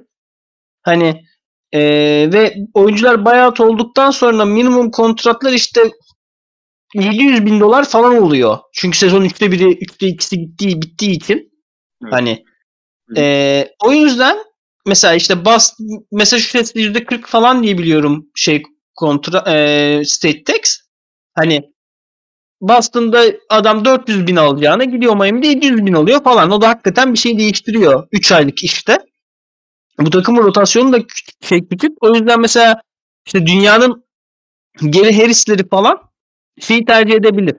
Hani 0.84 1.24
eee, 1.74 2.34
ve 2.34 2.56
oyuncular 2.76 3.26
buyout 3.26 3.60
olduktan 3.62 4.12
sonra 4.12 4.46
minimum 4.46 4.92
kontratlar 4.92 5.54
işte 5.54 5.92
700 6.96 7.46
bin 7.48 7.60
dolar 7.62 7.86
falan 7.90 8.18
oluyor. 8.24 8.60
Çünkü 8.74 9.00
sezon 9.00 9.26
3'te 9.26 9.52
1'i 9.54 9.66
3'te 9.68 10.08
2'si 10.08 10.38
gittiği 10.38 10.84
bittiği 10.84 11.12
için. 11.18 11.38
Evet. 12.04 12.14
Hani 12.14 12.46
eee, 13.18 13.76
o 13.86 13.94
yüzden 13.94 14.38
mesela 14.88 15.16
işte 15.16 15.46
Boston 15.46 15.88
Massachusetts 16.12 16.74
%40 16.76 17.28
falan 17.28 17.64
diye 17.64 17.78
biliyorum 17.78 18.28
şey 18.36 18.64
kontra 18.96 19.44
eee, 19.48 20.04
state 20.06 20.44
tax. 20.46 20.80
Hani 21.38 21.72
Boston'da 22.62 23.24
adam 23.50 23.86
400 23.86 24.28
bin 24.28 24.36
alacağına 24.36 24.84
gidiyor 24.84 25.16
Miami'de 25.16 25.48
700 25.48 25.86
bin 25.86 25.94
alıyor 25.94 26.24
falan. 26.24 26.52
O 26.52 26.62
da 26.62 26.70
hakikaten 26.70 27.14
bir 27.14 27.18
şey 27.18 27.40
değiştiriyor 27.40 28.08
3 28.12 28.32
aylık 28.32 28.64
işte. 28.64 28.98
Bu 30.00 30.10
takımın 30.10 30.44
rotasyonu 30.44 30.94
da 30.94 31.08
küçük, 31.08 31.44
şey 31.44 31.68
küçük. 31.68 31.92
O 32.02 32.16
yüzden 32.16 32.42
mesela 32.42 32.82
işte 33.26 33.46
dünyanın 33.46 34.04
geri 34.90 35.18
Harris'leri 35.18 35.68
falan 35.68 36.00
şeyi 36.62 36.86
tercih 36.86 37.14
edebilir. 37.14 37.56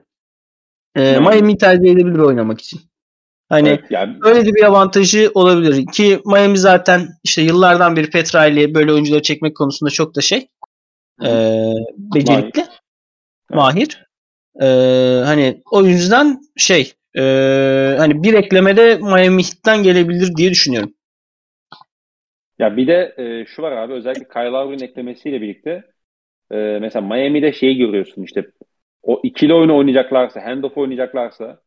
Ee, 0.95 1.01
Miami. 1.01 1.27
Miami'yi 1.27 1.57
tercih 1.57 1.91
edebilir 1.91 2.19
oynamak 2.19 2.61
için. 2.61 2.81
Hani 3.49 3.69
Evet, 3.69 3.83
yani 3.89 4.17
öyle 4.21 4.45
de 4.45 4.53
bir 4.55 4.63
avantajı 4.63 5.31
olabilir. 5.33 5.85
Ki 5.93 6.21
Miami 6.25 6.57
zaten 6.57 7.07
işte 7.23 7.41
yıllardan 7.41 7.95
beri 7.95 8.09
Petra 8.09 8.45
ile 8.45 8.73
böyle 8.73 8.93
oyuncuları 8.93 9.21
çekmek 9.21 9.57
konusunda 9.57 9.89
çok 9.89 10.15
da 10.15 10.21
şey 10.21 10.47
ee, 11.23 11.73
becerikli. 11.97 12.65
Mahir. 13.49 14.05
Ee, 14.61 14.65
hani 15.25 15.61
o 15.71 15.83
yüzden 15.83 16.37
şey 16.57 16.93
ee, 17.17 17.95
hani 17.97 18.23
bir 18.23 18.33
eklemede 18.33 18.95
Miami 18.97 19.43
Heat'ten 19.43 19.83
gelebilir 19.83 20.35
diye 20.35 20.49
düşünüyorum. 20.49 20.93
Ya 22.59 22.77
bir 22.77 22.87
de 22.87 23.15
e, 23.17 23.45
şu 23.45 23.61
var 23.61 23.71
abi 23.71 23.93
özellikle 23.93 24.27
Kyle 24.27 24.49
Lowry'nin 24.49 24.83
eklemesiyle 24.83 25.41
birlikte 25.41 25.83
e, 26.51 26.55
mesela 26.81 27.07
Miami'de 27.07 27.53
şeyi 27.53 27.77
görüyorsun 27.77 28.23
işte 28.23 28.47
o 29.03 29.21
ikili 29.23 29.53
oyunu 29.53 29.77
oynayacaklarsa, 29.77 30.45
handoff 30.45 30.77
oynayacaklarsa 30.77 31.61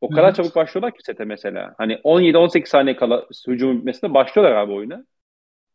O 0.00 0.10
kadar 0.10 0.30
Hı. 0.32 0.36
çabuk 0.36 0.56
başlıyorlar 0.56 0.92
ki 0.94 1.02
sete 1.02 1.24
mesela. 1.24 1.74
Hani 1.78 2.00
17-18 2.04 2.70
saniye 2.70 2.96
kala 2.96 3.26
hücum 3.48 3.78
bitmesine 3.78 4.14
başlıyorlar 4.14 4.56
abi 4.56 4.72
oyuna. 4.72 5.06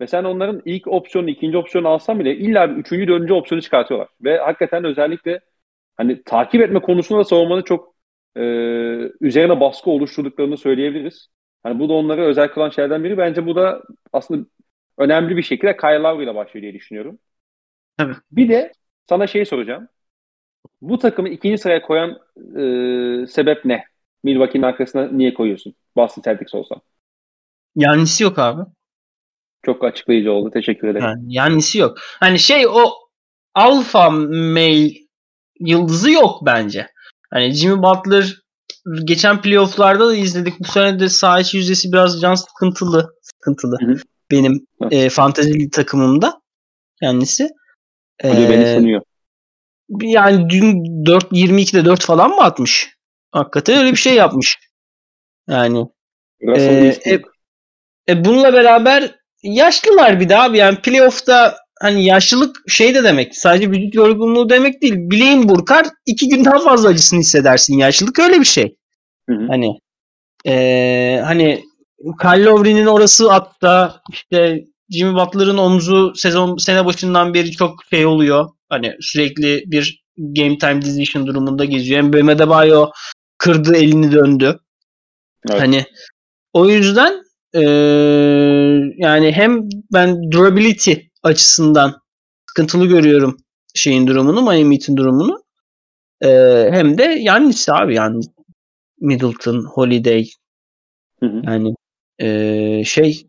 Ve 0.01 0.07
sen 0.07 0.23
onların 0.23 0.61
ilk 0.65 0.87
opsiyonu, 0.87 1.29
ikinci 1.29 1.57
opsiyonu 1.57 1.87
alsan 1.87 2.19
bile 2.19 2.35
illa 2.35 2.69
bir 2.69 2.75
üçüncü, 2.75 3.07
dördüncü 3.07 3.33
opsiyonu 3.33 3.61
çıkartıyorlar. 3.61 4.09
Ve 4.21 4.37
hakikaten 4.37 4.83
özellikle 4.83 5.39
hani 5.97 6.23
takip 6.23 6.61
etme 6.61 6.79
konusunda 6.79 7.19
da 7.19 7.25
savunmanın 7.25 7.61
çok 7.61 7.95
e, 8.35 8.41
üzerine 9.21 9.59
baskı 9.59 9.89
oluşturduklarını 9.89 10.57
söyleyebiliriz. 10.57 11.27
Hani 11.63 11.79
bu 11.79 11.89
da 11.89 11.93
onları 11.93 12.21
özel 12.25 12.47
kılan 12.47 12.69
şeylerden 12.69 13.03
biri. 13.03 13.17
Bence 13.17 13.45
bu 13.45 13.55
da 13.55 13.83
aslında 14.13 14.45
önemli 14.97 15.37
bir 15.37 15.43
şekilde 15.43 15.77
Kyle 15.77 15.99
Lowry 15.99 16.23
ile 16.23 16.35
başlıyor 16.35 16.61
diye 16.61 16.73
düşünüyorum. 16.73 17.19
Tabii. 17.97 18.15
Bir 18.31 18.49
de 18.49 18.71
sana 19.09 19.27
şey 19.27 19.45
soracağım. 19.45 19.87
Bu 20.81 20.97
takımı 20.99 21.29
ikinci 21.29 21.57
sıraya 21.57 21.81
koyan 21.81 22.09
e, 22.57 23.27
sebep 23.27 23.65
ne? 23.65 23.83
Milwaukee'nin 24.23 24.63
arkasına 24.63 25.07
niye 25.07 25.33
koyuyorsun? 25.33 25.73
Boston 25.95 26.21
Celtics 26.21 26.55
olsa. 26.55 26.75
Yanisi 27.75 28.23
yok 28.23 28.39
abi. 28.39 28.61
Çok 29.67 29.83
açıklayıcı 29.83 30.31
oldu. 30.31 30.51
Teşekkür 30.53 30.87
ederim. 30.87 31.05
Yani 31.05 31.21
yanisi 31.27 31.77
yok. 31.77 31.97
Hani 32.19 32.39
şey 32.39 32.67
o 32.67 32.91
alfa 33.55 34.09
male 34.09 34.91
yıldızı 35.59 36.11
yok 36.11 36.45
bence. 36.45 36.87
Hani 37.31 37.51
Jimmy 37.51 37.83
Butler 37.83 38.35
geçen 39.03 39.41
playofflarda 39.41 40.07
da 40.07 40.15
izledik. 40.15 40.59
Bu 40.59 40.63
sene 40.63 40.99
de 40.99 41.09
saha 41.09 41.39
içi 41.39 41.57
yüzdesi 41.57 41.91
biraz 41.93 42.21
can 42.21 42.35
sıkıntılı. 42.35 43.13
Sıkıntılı. 43.21 43.77
Hı 43.85 43.91
hı. 43.91 43.97
Benim 44.31 44.67
Evet. 44.81 44.93
e, 44.93 45.09
fantezi 45.09 45.69
takımımda 45.69 46.41
kendisi. 47.01 47.49
Hoca 48.21 48.39
Ee, 48.41 48.49
beni 48.49 48.65
sanıyor. 48.75 49.01
yani 50.01 50.49
dün 50.49 51.05
4 51.05 51.31
22'de 51.31 51.85
4 51.85 52.05
falan 52.05 52.29
mı 52.29 52.41
atmış? 52.43 52.89
Hakikaten 53.31 53.77
öyle 53.77 53.91
bir 53.91 53.97
şey 53.97 54.13
yapmış. 54.15 54.59
Yani 55.49 55.85
Ee, 56.41 56.91
Westbrook. 56.93 57.33
e, 58.09 58.25
bununla 58.25 58.53
beraber 58.53 59.15
yaşlılar 59.55 60.19
bir 60.19 60.29
daha 60.29 60.43
abi. 60.43 60.57
Yani 60.57 60.77
playoff'ta 60.81 61.57
hani 61.81 62.05
yaşlılık 62.05 62.55
şey 62.67 62.95
de 62.95 63.03
demek. 63.03 63.37
Sadece 63.37 63.71
vücut 63.71 63.95
yorgunluğu 63.95 64.49
demek 64.49 64.81
değil. 64.81 64.93
Bileğin 64.97 65.49
burkar 65.49 65.85
iki 66.05 66.29
gün 66.29 66.45
daha 66.45 66.59
fazla 66.59 66.89
acısını 66.89 67.19
hissedersin. 67.19 67.77
Yaşlılık 67.77 68.19
öyle 68.19 68.39
bir 68.39 68.45
şey. 68.45 68.75
Hı 69.29 69.35
hı. 69.35 69.47
Hani 69.49 69.79
eee 70.45 71.21
hani 71.25 71.63
Kyle 72.21 72.43
Lowry'nin 72.43 72.85
orası 72.85 73.29
hatta 73.31 74.01
işte 74.11 74.63
Jimmy 74.89 75.13
Butler'ın 75.15 75.57
omzu 75.57 76.13
sezon 76.15 76.57
sene 76.57 76.85
başından 76.85 77.33
beri 77.33 77.51
çok 77.51 77.85
şey 77.89 78.05
oluyor. 78.05 78.49
Hani 78.69 78.93
sürekli 79.01 79.63
bir 79.65 80.03
game 80.17 80.57
time 80.57 80.81
decision 80.81 81.27
durumunda 81.27 81.65
geziyor. 81.65 82.03
Hem 82.03 82.13
Bam 82.13 82.29
Adebayo 82.29 82.89
kırdı 83.37 83.75
elini 83.75 84.11
döndü. 84.11 84.59
Evet. 85.49 85.61
Hani 85.61 85.85
o 86.53 86.69
yüzden 86.69 87.23
eee, 87.53 88.93
yani 88.97 89.31
hem 89.31 89.69
ben 89.93 90.31
durability 90.31 90.93
açısından 91.23 92.01
sıkıntılı 92.49 92.85
görüyorum 92.85 93.37
şeyin 93.75 94.07
durumunu, 94.07 94.41
Miami 94.41 94.75
Heat'in 94.75 94.97
durumunu. 94.97 95.43
Eee, 96.23 96.69
hem 96.73 96.97
de 96.97 97.03
Yannis 97.03 97.69
abi 97.69 97.95
yani 97.95 98.23
Middleton, 98.99 99.63
Holiday 99.63 100.25
Hı 101.19 101.25
hı. 101.25 101.41
yani 101.45 101.75
eee, 102.19 102.83
şey 102.85 103.27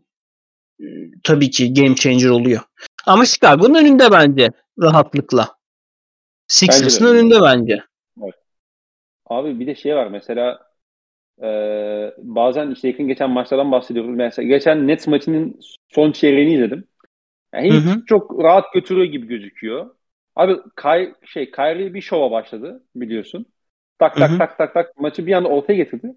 e, 0.81 0.85
tabii 1.23 1.49
ki 1.49 1.73
game 1.73 1.95
changer 1.95 2.29
oluyor. 2.29 2.61
Ama 3.05 3.25
Chicago'nun 3.25 3.75
önünde 3.75 4.11
bence 4.11 4.49
rahatlıkla. 4.81 5.55
Sixers'ın 6.47 7.05
önünde 7.05 7.41
bence. 7.41 7.83
Abi 9.25 9.59
bir 9.59 9.67
de 9.67 9.75
şey 9.75 9.95
var 9.95 10.07
mesela 10.07 10.68
e, 11.43 12.13
bazen 12.17 12.71
işte 12.71 12.87
yakın 12.87 13.07
geçen 13.07 13.29
maçlardan 13.29 13.71
bahsediyoruz. 13.71 14.11
Mesela 14.15 14.47
geçen 14.47 14.87
Nets 14.87 15.07
maçının 15.07 15.59
son 15.89 16.11
çeyreğini 16.11 16.53
izledim. 16.53 16.83
Yani 17.53 17.71
Hı 17.71 17.77
hiç 17.77 17.85
hı. 17.89 18.05
çok 18.05 18.43
rahat 18.43 18.73
götürüyor 18.73 19.05
gibi 19.05 19.27
gözüküyor. 19.27 19.95
Abi 20.35 20.57
Kay, 20.75 21.13
şey 21.25 21.51
Kyrie 21.51 21.93
bir 21.93 22.01
şova 22.01 22.31
başladı 22.31 22.83
biliyorsun. 22.95 23.45
Tak 23.99 24.17
Hı 24.17 24.19
tak 24.19 24.31
hı. 24.33 24.37
tak 24.37 24.57
tak 24.57 24.73
tak 24.73 24.97
maçı 24.99 25.27
bir 25.27 25.33
anda 25.33 25.49
ortaya 25.49 25.75
getirdi. 25.75 26.15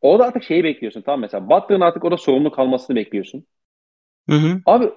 Orada 0.00 0.24
artık 0.26 0.44
şeyi 0.44 0.64
bekliyorsun 0.64 1.02
tamam 1.02 1.20
mesela. 1.20 1.50
Butler'ın 1.50 1.80
artık 1.80 2.04
orada 2.04 2.16
sorumlu 2.16 2.50
kalmasını 2.52 2.96
bekliyorsun. 2.96 3.46
Hı 4.28 4.34
hı. 4.36 4.62
Abi 4.66 4.90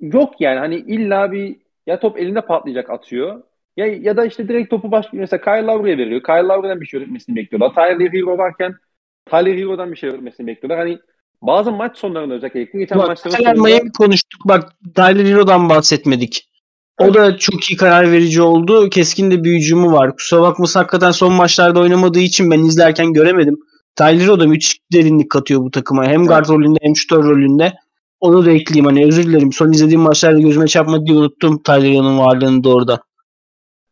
yok 0.00 0.40
yani 0.40 0.58
hani 0.58 0.76
illa 0.76 1.32
bir 1.32 1.56
ya 1.86 2.00
top 2.00 2.18
elinde 2.18 2.40
patlayacak 2.40 2.90
atıyor. 2.90 3.42
Ya, 3.76 3.86
ya 3.86 4.16
da 4.16 4.24
işte 4.26 4.48
direkt 4.48 4.70
topu 4.70 4.90
başka 4.90 5.16
mesela 5.16 5.40
Kyle 5.44 5.66
Lowry'e 5.66 5.98
veriyor. 5.98 6.22
Kyle 6.22 6.42
Lowry'den 6.42 6.80
bir 6.80 6.86
şey 6.86 7.00
öğretmesini 7.00 7.36
bekliyorlar. 7.36 7.74
Tyler 7.74 8.12
Hero 8.12 8.38
varken 8.38 8.74
Tyler 9.30 9.58
Hero'dan 9.58 9.92
bir 9.92 9.96
şey 9.96 10.10
öğretmesini 10.10 10.46
bekliyorlar. 10.46 10.78
Hani 10.78 10.98
bazı 11.42 11.72
maç 11.72 11.98
sonlarında 11.98 12.34
özellikle 12.34 12.60
yakın 12.60 12.80
geçen 12.80 12.98
Bak 12.98 13.08
maçların 13.08 13.36
Tyler 13.36 13.54
sonunda 13.54 13.68
Miami 13.68 13.92
konuştuk. 13.92 14.40
Bak 14.44 14.72
Tyler 14.94 15.24
Hero'dan 15.24 15.68
bahsetmedik. 15.68 16.46
O 17.00 17.14
da 17.14 17.36
çok 17.36 17.70
iyi 17.70 17.76
karar 17.76 18.12
verici 18.12 18.42
oldu. 18.42 18.90
Keskin 18.90 19.30
de 19.30 19.44
bir 19.44 19.56
hücumu 19.56 19.92
var. 19.92 20.16
Kusura 20.16 20.42
bakmasın 20.42 20.80
hakikaten 20.80 21.10
son 21.10 21.32
maçlarda 21.32 21.80
oynamadığı 21.80 22.20
için 22.20 22.50
ben 22.50 22.58
izlerken 22.58 23.12
göremedim. 23.12 23.58
Tyler 23.96 24.24
Hero 24.24 24.40
da 24.40 24.46
müthiş 24.46 24.80
derinlik 24.92 25.30
katıyor 25.30 25.60
bu 25.60 25.70
takıma. 25.70 26.04
Hem 26.04 26.26
guard 26.26 26.48
rolünde 26.48 26.78
hem 26.82 26.96
şutör 26.96 27.24
rolünde. 27.24 27.72
Onu 28.20 28.46
da 28.46 28.50
ekleyeyim. 28.50 28.86
Hani 28.86 29.06
özür 29.06 29.26
dilerim. 29.26 29.52
Son 29.52 29.72
izlediğim 29.72 30.00
maçlarda 30.00 30.40
gözüme 30.40 30.66
çarpmadı 30.66 31.06
diye 31.06 31.18
unuttum 31.18 31.62
Tyler 31.62 31.92
Hero'nun 31.92 32.18
varlığını 32.18 32.64
da 32.64 32.68
orada. 32.68 33.00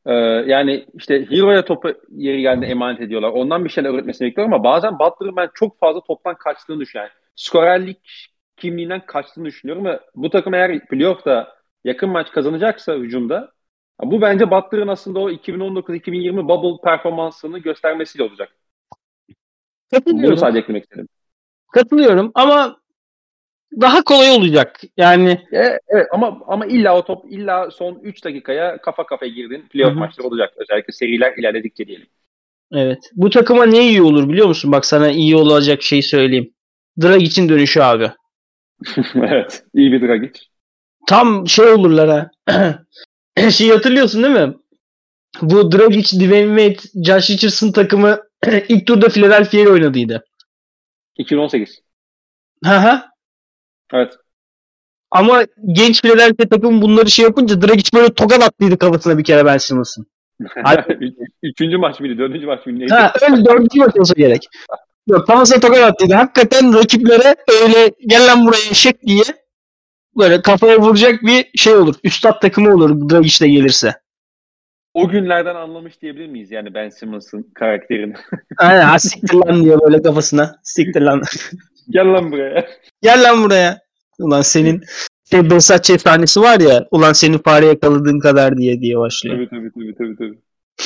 Ee, 0.09 0.15
yani 0.47 0.87
işte 0.95 1.31
Hero'ya 1.31 1.65
topu 1.65 1.95
yeri 2.11 2.41
geldiğinde 2.41 2.67
emanet 2.67 3.01
ediyorlar. 3.01 3.29
Ondan 3.29 3.65
bir 3.65 3.71
şeyler 3.71 3.91
öğretmesini 3.91 4.29
bekliyorum 4.29 4.55
ama 4.55 4.65
bazen 4.65 4.99
Butler'ın 4.99 5.37
ben 5.37 5.51
çok 5.55 5.79
fazla 5.79 6.01
toptan 6.01 6.35
kaçtığını 6.35 6.81
düşünüyorum. 6.81 7.13
Yani 7.15 7.31
skorerlik 7.37 8.31
kimliğinden 8.57 9.07
kaçtığını 9.07 9.45
düşünüyorum 9.45 9.85
ve 9.85 10.01
bu 10.15 10.31
takım 10.31 10.55
eğer 10.55 10.87
playoff'ta 10.87 11.55
yakın 11.85 12.11
maç 12.11 12.31
kazanacaksa 12.33 12.95
hücumda 12.95 13.53
bu 14.03 14.21
bence 14.21 14.51
Butler'ın 14.51 14.89
aslında 14.89 15.19
o 15.21 15.31
2019-2020 15.31 16.49
bubble 16.49 16.83
performansını 16.85 17.59
göstermesiyle 17.59 18.25
olacak. 18.25 18.49
Bunu 19.93 20.01
Katılıyorum. 20.01 20.37
sadece 20.37 20.59
eklemek 20.59 20.83
istedim. 20.83 21.09
Katılıyorum 21.73 22.31
ama 22.35 22.78
daha 23.81 24.03
kolay 24.05 24.31
olacak. 24.31 24.81
Yani 24.97 25.31
E, 25.53 25.79
evet 25.89 26.07
ama 26.13 26.41
ama 26.47 26.67
illa 26.67 26.97
o 26.99 27.05
top 27.05 27.25
illa 27.33 27.71
son 27.71 28.01
3 28.03 28.25
dakikaya 28.25 28.79
kafa 28.83 29.07
kafaya 29.07 29.33
girdin. 29.33 29.65
Playoff 29.71 29.91
Hı 29.93 29.95
hı. 29.95 29.99
maçları 29.99 30.29
olacak. 30.29 30.53
Özellikle 30.57 30.93
seriler 30.93 31.35
ilerledikçe 31.39 31.87
diyelim. 31.87 32.07
evet. 32.73 33.11
Bu 33.15 33.31
takıma 33.31 33.67
ne 33.67 33.89
iyi 33.89 34.03
olur 34.03 34.29
biliyor 34.29 34.47
musun? 34.49 34.73
Bak 34.73 34.87
sana 34.87 35.11
iyi 35.11 35.37
olacak 35.37 35.83
şey 35.83 36.03
söyleyeyim. 36.03 36.53
Drag 37.03 37.23
için 37.23 37.49
dönüşü 37.49 37.81
abi. 37.81 38.11
evet. 39.15 39.65
İyi 39.75 39.93
bir 39.93 40.09
Dragic. 40.09 40.41
Tam 41.09 41.49
şey 41.49 41.65
olurlar 41.73 42.31
ha. 42.47 42.83
şey 43.51 43.69
hatırlıyorsun 43.71 44.23
değil 44.23 44.35
mi? 44.35 44.55
Bu 45.43 45.73
Dragic, 45.73 46.17
Dwayne 46.21 46.69
Wade, 46.73 47.05
Josh 47.05 47.31
Richardson 47.31 47.73
takımı 47.73 48.21
ilk 48.69 48.87
turda 48.87 49.09
Philadelphia 49.09 49.59
ile 49.59 49.69
oynadıydı. 49.71 50.25
2018. 51.19 51.83
Hı 52.65 52.71
hı. 52.79 53.03
Evet. 53.95 54.15
Ama 55.11 55.45
genç 55.73 56.03
Philadelphia 56.03 56.49
takımı 56.49 56.83
bunları 56.83 57.11
şey 57.11 57.25
yapınca 57.25 57.63
Dragic 57.63 57.97
böyle 57.99 58.15
tokat 58.15 58.43
attıydı 58.43 58.79
kafasına 58.79 59.19
bir 59.19 59.25
kere 59.25 59.45
Ben 59.45 59.59
Simmons'ın. 59.59 60.07
Üçüncü 61.43 61.77
maç 61.77 62.01
mıydı? 62.01 62.19
Dördüncü 62.19 62.47
maç 62.47 62.67
mıydı? 62.67 62.81
Neydi? 62.81 62.95
Ha 62.95 63.13
öyle 63.23 63.45
dördüncü 63.45 63.79
maç 63.79 63.97
olsa 63.97 64.15
gerek. 64.17 64.49
Yok 65.07 65.27
kafasına 65.27 65.61
tokat 65.61 65.79
attıydı. 65.79 66.15
Hakikaten 66.15 66.75
rakiplere 66.75 67.37
öyle 67.63 67.93
gel 68.07 68.27
lan 68.27 68.47
buraya 68.47 68.71
eşek 68.71 69.03
diye 69.03 69.23
böyle 70.17 70.43
kafaya 70.43 70.81
vuracak 70.81 71.23
bir 71.23 71.59
şey 71.59 71.75
olur. 71.75 71.95
Üstad 72.05 72.41
takımı 72.41 72.75
olur 72.75 73.11
Dragic 73.11 73.45
de 73.45 73.49
gelirse. 73.49 73.95
O 74.95 75.09
günlerden 75.09 75.55
anlamış 75.55 76.03
diyebilir 76.03 76.27
miyiz 76.27 76.51
yani 76.51 76.75
Ben 76.75 76.89
Simmons'ın 76.89 77.51
karakterini? 77.55 78.15
Aynen 78.59 78.85
ha 78.85 78.99
siktir 78.99 79.35
lan 79.35 79.65
diyor 79.65 79.81
böyle 79.81 80.03
kafasına. 80.03 80.57
Siktir 80.63 81.01
lan. 81.01 81.23
Gel 81.91 82.13
lan 82.13 82.33
buraya. 82.33 82.69
Gel 83.03 83.23
lan 83.23 83.45
buraya. 83.45 83.79
Ulan 84.19 84.43
senin 84.43 84.83
şey 85.31 85.51
Besat 85.51 85.91
efsanesi 85.91 86.41
var 86.41 86.61
ya. 86.61 86.87
Ulan 86.91 87.13
seni 87.13 87.43
fare 87.43 87.67
yakaladığın 87.67 88.19
kadar 88.19 88.57
diye 88.57 88.81
diye 88.81 88.99
başlıyor. 88.99 89.37
tabii 89.37 89.49
tabii 89.51 89.73
tabii 89.73 89.95
tabii. 89.99 90.17
tabii. 90.17 90.39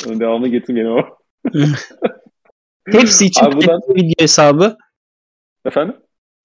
Onun 0.07 0.19
devamını 0.19 0.47
getirmeyin 0.47 0.87
ama. 0.87 1.09
Hepsi 2.91 3.25
için 3.25 3.45
Abi 3.45 3.55
buradan- 3.55 3.79
tayfaya 3.79 3.95
video 3.95 4.23
hesabı. 4.23 4.77
Efendim? 5.65 5.95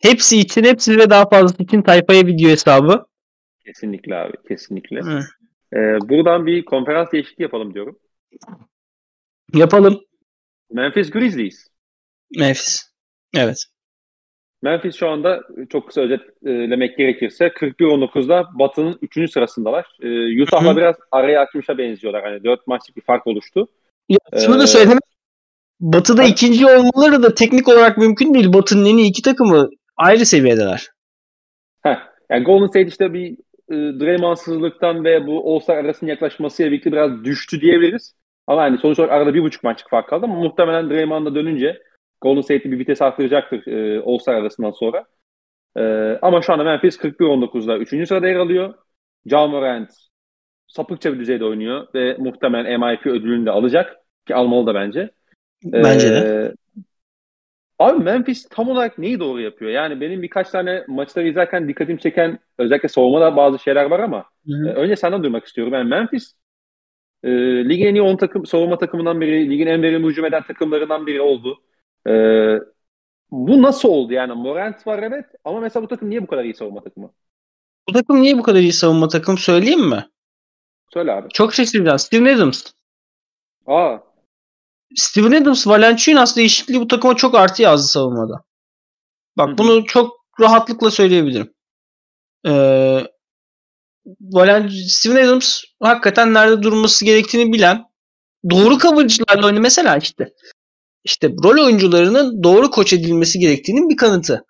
Hepsi 0.02 0.38
için 0.38 0.64
hepsi 0.64 0.98
ve 0.98 1.10
daha 1.10 1.28
fazlası 1.28 1.62
için 1.62 1.82
tayfaya 1.82 2.26
video 2.26 2.50
hesabı. 2.50 3.06
Kesinlikle 3.66 4.14
abi. 4.16 4.32
Kesinlikle. 4.48 5.00
Hı. 5.00 5.20
Ee, 5.72 5.78
buradan 6.08 6.46
bir 6.46 6.64
konferans 6.64 7.12
değişikliği 7.12 7.42
yapalım 7.42 7.74
diyorum. 7.74 7.98
Yapalım. 9.54 10.00
Memphis 10.70 11.10
Grizzlies. 11.10 11.66
Nefis. 12.36 12.82
Evet. 13.36 13.64
Memphis 14.62 14.96
şu 14.96 15.08
anda 15.08 15.40
çok 15.68 15.86
kısa 15.86 16.00
özetlemek 16.00 16.98
gerekirse 16.98 17.46
41-19'da 17.46 18.46
Batı'nın 18.58 18.98
3. 19.02 19.30
sırasındalar. 19.32 19.86
Ee, 20.02 20.42
Utah'la 20.42 20.76
biraz 20.76 20.96
araya 21.12 21.40
açmışa 21.40 21.78
benziyorlar. 21.78 22.22
Hani 22.24 22.44
4 22.44 22.66
maçlık 22.66 22.96
bir 22.96 23.02
fark 23.02 23.26
oluştu. 23.26 23.68
Ya, 24.08 24.18
şunu 24.44 24.56
Ee, 24.56 24.58
da 24.58 24.66
söylemek 24.66 25.02
Batı'da 25.80 26.22
Evet. 26.22 26.32
ikinci 26.32 26.66
olmaları 26.66 27.22
da 27.22 27.34
teknik 27.34 27.68
olarak 27.68 27.98
mümkün 27.98 28.34
değil. 28.34 28.52
Batı'nın 28.52 28.84
en 28.84 28.96
iyi 28.96 29.10
iki 29.10 29.22
takımı 29.22 29.70
ayrı 29.96 30.26
seviyedeler. 30.26 30.88
Heh. 31.82 31.96
Yani 32.30 32.44
Golden 32.44 32.66
State 32.66 32.86
işte 32.86 33.12
bir 33.12 33.32
e, 33.70 33.74
Draymond'sızlıktan 34.00 35.04
ve 35.04 35.26
bu 35.26 35.54
All-Star 35.54 35.76
arasının 35.76 36.10
yaklaşmasıyla 36.10 36.72
birlikte 36.72 36.92
biraz 36.92 37.24
düştü 37.24 37.60
diyebiliriz. 37.60 38.14
Ama 38.46 38.62
hani 38.62 38.78
sonuç 38.78 38.98
olarak 38.98 39.12
arada 39.14 39.34
bir 39.34 39.42
buçuk 39.42 39.64
maçlık 39.64 39.90
fark 39.90 40.08
kaldı 40.08 40.24
ama 40.24 40.34
muhtemelen 40.34 40.90
Draymond'a 40.90 41.34
dönünce 41.34 41.82
Golden 42.20 42.40
State'i 42.40 42.72
bir 42.72 42.78
vites 42.78 43.02
arttıracaktır 43.02 43.66
e, 43.66 44.02
All-Star 44.02 44.34
arasından 44.34 44.70
sonra. 44.70 45.06
E, 45.76 45.82
ama 46.22 46.42
şu 46.42 46.52
anda 46.52 46.64
Memphis 46.64 46.96
41-19'da 46.96 47.78
3. 47.78 48.08
sırada 48.08 48.28
yer 48.28 48.36
alıyor. 48.36 48.74
Ja 49.26 49.46
Morant 49.46 49.90
sapıkça 50.66 51.14
bir 51.14 51.18
düzeyde 51.18 51.44
oynuyor 51.44 51.86
ve 51.94 52.16
muhtemelen 52.18 52.80
MIP 52.80 53.06
ödülünü 53.06 53.46
de 53.46 53.50
alacak. 53.50 53.96
Ki 54.26 54.34
almalı 54.34 54.66
da 54.66 54.74
bence. 54.74 55.10
Bence 55.64 56.10
de. 56.10 56.54
Abi 57.78 58.04
Memphis 58.04 58.48
tam 58.48 58.68
olarak 58.68 58.98
neyi 58.98 59.20
doğru 59.20 59.40
yapıyor? 59.40 59.70
Yani 59.70 60.00
benim 60.00 60.22
birkaç 60.22 60.50
tane 60.50 60.84
maçları 60.88 61.28
izlerken 61.28 61.68
dikkatimi 61.68 62.00
çeken 62.00 62.38
özellikle 62.58 62.88
savunmada 62.88 63.36
bazı 63.36 63.58
şeyler 63.58 63.84
var 63.84 64.00
ama 64.00 64.24
Hı 64.46 64.54
hı. 64.54 64.68
e, 64.68 64.72
önce 64.72 64.96
senden 64.96 65.22
duymak 65.22 65.44
istiyorum. 65.44 65.74
Yani 65.74 65.88
Memphis 65.88 66.34
e, 67.22 67.30
ligin 67.68 67.86
en 67.86 67.94
iyi 67.94 68.02
10 68.02 68.16
takım, 68.16 68.46
savunma 68.46 68.78
takımından 68.78 69.20
biri, 69.20 69.50
ligin 69.50 69.66
en 69.66 69.82
verimli 69.82 70.08
hücum 70.08 70.24
eden 70.24 70.42
takımlarından 70.42 71.06
biri 71.06 71.20
oldu. 71.20 71.58
E, 72.06 72.12
bu 73.30 73.62
nasıl 73.62 73.88
oldu? 73.88 74.12
Yani 74.12 74.32
Morant 74.32 74.86
var 74.86 75.02
evet 75.02 75.26
ama 75.44 75.60
mesela 75.60 75.82
bu 75.84 75.88
takım 75.88 76.10
niye 76.10 76.22
bu 76.22 76.26
kadar 76.26 76.44
iyi 76.44 76.54
savunma 76.54 76.82
takımı? 76.82 77.12
Bu 77.88 77.92
takım 77.92 78.22
niye 78.22 78.38
bu 78.38 78.42
kadar 78.42 78.60
iyi 78.60 78.72
savunma 78.72 79.08
takım 79.08 79.38
söyleyeyim 79.38 79.88
mi? 79.88 80.08
Söyle 80.94 81.12
abi. 81.12 81.28
Çok 81.28 81.54
şaşıracağım. 81.54 81.98
Steven 81.98 82.36
Adams. 82.36 82.64
Aa, 83.66 83.98
Steven 84.96 85.42
Adams 85.42 85.66
Valanciunas 85.66 86.36
değişikliği 86.36 86.80
bu 86.80 86.88
takıma 86.88 87.16
çok 87.16 87.34
artı 87.34 87.62
yazdı 87.62 87.88
savunmada. 87.88 88.44
Bak 89.36 89.58
bunu 89.58 89.84
çok 89.84 90.24
rahatlıkla 90.40 90.90
söyleyebilirim. 90.90 91.54
Ee, 92.46 93.00
Valen 94.20 94.68
Steven 94.88 95.24
Adams 95.24 95.62
hakikaten 95.82 96.34
nerede 96.34 96.62
durması 96.62 97.04
gerektiğini 97.04 97.52
bilen 97.52 97.84
doğru 98.50 98.78
coverage'larla 98.78 99.46
oynuyor. 99.46 99.62
Mesela 99.62 99.96
işte 99.96 100.34
işte 101.04 101.28
rol 101.44 101.64
oyuncularının 101.64 102.42
doğru 102.42 102.70
koç 102.70 102.92
edilmesi 102.92 103.38
gerektiğinin 103.38 103.88
bir 103.88 103.96
kanıtı. 103.96 104.44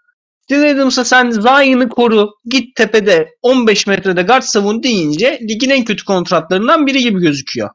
Steven 0.44 0.74
Adams'a 0.74 1.04
sen 1.04 1.30
Zion'ı 1.30 1.88
koru, 1.88 2.30
git 2.44 2.76
tepede 2.76 3.28
15 3.42 3.86
metrede 3.86 4.22
guard 4.22 4.42
savun 4.42 4.82
deyince 4.82 5.38
ligin 5.48 5.70
en 5.70 5.84
kötü 5.84 6.04
kontratlarından 6.04 6.86
biri 6.86 7.00
gibi 7.00 7.20
gözüküyor. 7.20 7.70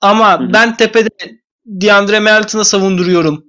Ama 0.00 0.40
Hı 0.40 0.44
hı. 0.44 0.52
ben 0.52 0.76
tepede 0.76 1.08
DeAndre 1.66 2.20
Melton'a 2.20 2.64
savunduruyorum. 2.64 3.44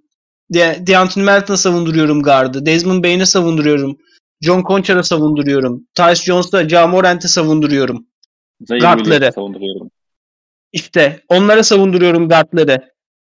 De 0.53 0.83
DeAndre 0.87 1.21
Melton'a 1.21 1.57
savunduruyorum 1.57 2.23
guard'ı. 2.23 2.65
Desmond 2.65 3.03
Bain'e 3.03 3.25
savunduruyorum. 3.25 3.97
John 4.41 4.63
Concha'ya 4.63 5.03
savunduruyorum. 5.03 5.87
Tyce 5.95 6.23
Jones'la 6.23 6.69
Ja 6.69 6.87
Morant'e 6.87 7.27
savunduruyorum. 7.27 8.07
Zayn 8.61 8.81
Guardları. 8.81 9.31
Savunduruyorum. 9.35 9.91
İşte 10.71 11.23
onlara 11.27 11.63
savunduruyorum 11.63 12.29
guardları. 12.29 12.92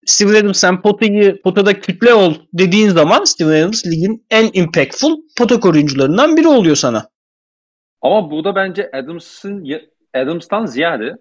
Steven 0.06 0.34
Adams 0.34 0.58
sen 0.58 0.82
potayı, 0.82 1.42
potada 1.42 1.80
kütle 1.80 2.14
ol 2.14 2.34
dediğin 2.52 2.88
zaman 2.88 3.24
Steven 3.24 3.62
Adams 3.62 3.86
ligin 3.86 4.26
en 4.30 4.50
impactful 4.52 5.16
pota 5.38 5.60
koruyucularından 5.60 6.36
biri 6.36 6.48
oluyor 6.48 6.76
sana. 6.76 7.08
Ama 8.02 8.30
burada 8.30 8.54
bence 8.54 8.90
Adams'ın 8.92 9.66
Adams'tan 10.14 10.66
ziyade 10.66 11.16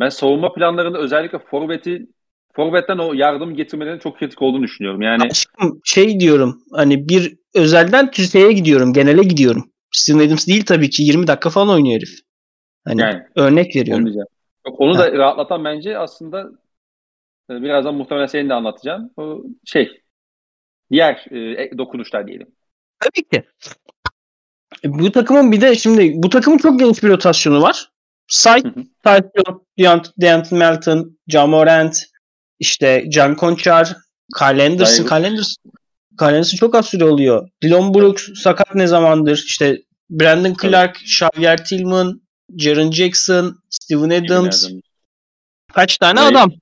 ben 0.00 0.08
savunma 0.08 0.52
planlarında 0.52 0.98
özellikle 0.98 1.38
forveti 1.38 2.06
forvetten 2.52 2.98
o 2.98 3.12
yardım 3.12 3.54
getirmelerinin 3.54 4.00
çok 4.00 4.18
kritik 4.18 4.42
olduğunu 4.42 4.62
düşünüyorum. 4.62 5.02
Yani 5.02 5.22
Aşkım 5.30 5.80
şey 5.84 6.20
diyorum 6.20 6.62
hani 6.72 7.08
bir 7.08 7.36
özelden 7.54 8.10
tüzeye 8.10 8.52
gidiyorum 8.52 8.92
genele 8.92 9.22
gidiyorum. 9.22 9.70
Steven 9.90 10.26
Adams 10.26 10.46
değil 10.46 10.64
tabii 10.64 10.90
ki 10.90 11.02
20 11.02 11.26
dakika 11.26 11.50
falan 11.50 11.68
oynuyor 11.68 11.96
herif. 11.96 12.18
Hani 12.84 13.00
yani 13.00 13.22
örnek 13.36 13.66
onu 13.66 13.80
veriyorum. 13.80 14.04
diyeceğim. 14.04 14.26
Yok, 14.66 14.80
onu 14.80 14.98
da 14.98 15.12
rahatlatan 15.12 15.64
bence 15.64 15.98
aslında 15.98 16.50
birazdan 17.62 17.94
muhtemelen 17.94 18.26
senin 18.26 18.48
de 18.48 18.54
anlatacağın 18.54 19.12
o 19.16 19.42
şey 19.64 20.02
diğer 20.90 21.14
e, 21.32 21.78
dokunuşlar 21.78 22.26
diyelim. 22.26 22.46
Tabii 23.00 23.28
ki. 23.28 23.42
E, 24.84 24.92
Bu 24.98 25.12
takımın 25.12 25.52
bir 25.52 25.60
de 25.60 25.74
şimdi 25.74 26.12
bu 26.14 26.28
takımın 26.28 26.58
çok 26.58 26.78
geniş 26.80 27.02
bir 27.02 27.08
rotasyonu 27.08 27.62
var. 27.62 27.88
Hı. 28.46 28.62
Tyson, 29.04 29.66
Deontay 30.20 30.58
Melton, 30.58 31.18
Ja 31.28 31.46
Morant, 31.46 32.02
işte 32.58 33.04
John 33.10 33.34
Conchar, 33.34 33.96
Kyle 34.38 34.66
Anderson. 34.66 35.04
Kyle 35.04 35.26
Anderson, 35.26 35.72
Kyle 36.18 36.28
Anderson 36.28 36.56
çok 36.56 36.74
az 36.74 36.86
süre 36.86 37.04
oluyor. 37.04 37.48
Dylan 37.62 37.94
Brooks 37.94 38.28
sakat 38.42 38.74
ne 38.74 38.86
zamandır? 38.86 39.44
İşte 39.46 39.82
Brandon 40.10 40.54
Clark, 40.62 40.96
Xavier 41.02 41.64
Tillman, 41.64 42.22
Jaren 42.58 42.90
Jackson, 42.90 43.56
Steven 43.70 44.10
Adams. 44.24 44.68
Kaç 45.72 45.98
tane 45.98 46.20
Zaire- 46.20 46.30
adam? 46.38 46.52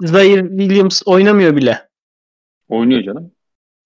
Zaire 0.00 0.48
Williams 0.48 1.02
oynamıyor 1.06 1.56
bile. 1.56 1.88
Oynuyor 2.68 3.02
canım. 3.02 3.32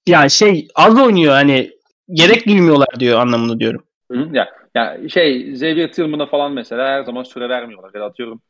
Yani 0.07 0.31
şey 0.31 0.69
az 0.75 1.01
oynuyor 1.01 1.33
hani 1.33 1.71
gerek 2.13 2.47
duymuyorlar 2.47 3.01
diyor 3.01 3.21
anlamını 3.21 3.61
diyorum. 3.61 3.85
Hı. 4.11 4.29
Ya, 4.33 4.49
ya 4.75 5.09
şey 5.09 5.51
Xavier 5.51 5.93
Tillman'a 5.93 6.27
falan 6.27 6.53
mesela 6.53 6.89
her 6.89 7.05
zaman 7.05 7.23
süre 7.23 7.49
vermiyorlar. 7.49 7.91
Ya 7.95 8.05
atıyorum 8.05 8.43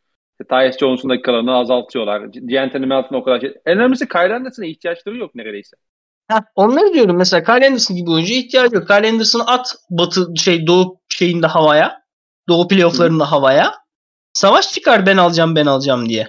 Tyus 0.51 0.79
Jones'un 0.79 1.11
dakikalarını 1.11 1.55
azaltıyorlar. 1.55 2.35
D'Anthony 2.35 2.87
Melton'a 2.87 3.19
o 3.19 3.25
kadar 3.25 3.41
şey. 3.41 3.55
En 3.67 3.79
önemlisi 3.79 4.09
Kyle 4.09 4.35
Anderson'a 4.35 4.67
ihtiyaçları 4.67 5.17
yok 5.17 5.35
neredeyse. 5.35 5.77
Heh, 6.31 6.41
onları 6.55 6.95
diyorum 6.95 7.17
mesela 7.17 7.45
Kyle 7.45 7.67
Anderson 7.67 7.97
gibi 7.97 8.11
oyuncuya 8.11 8.39
ihtiyacı 8.39 8.75
yok. 8.75 8.89
Kyle 8.89 9.09
Anderson'ı 9.09 9.47
at 9.47 9.75
batı 9.91 10.27
şey 10.37 10.67
doğu 10.67 11.01
şeyinde 11.09 11.47
havaya. 11.47 12.03
Doğu 12.49 12.69
playofflarında 12.69 13.33
havaya. 13.33 13.75
Savaş 14.33 14.73
çıkar 14.73 15.07
ben 15.07 15.17
alacağım 15.17 15.57
ben 15.57 15.67
alacağım 15.67 16.09
diye. 16.09 16.29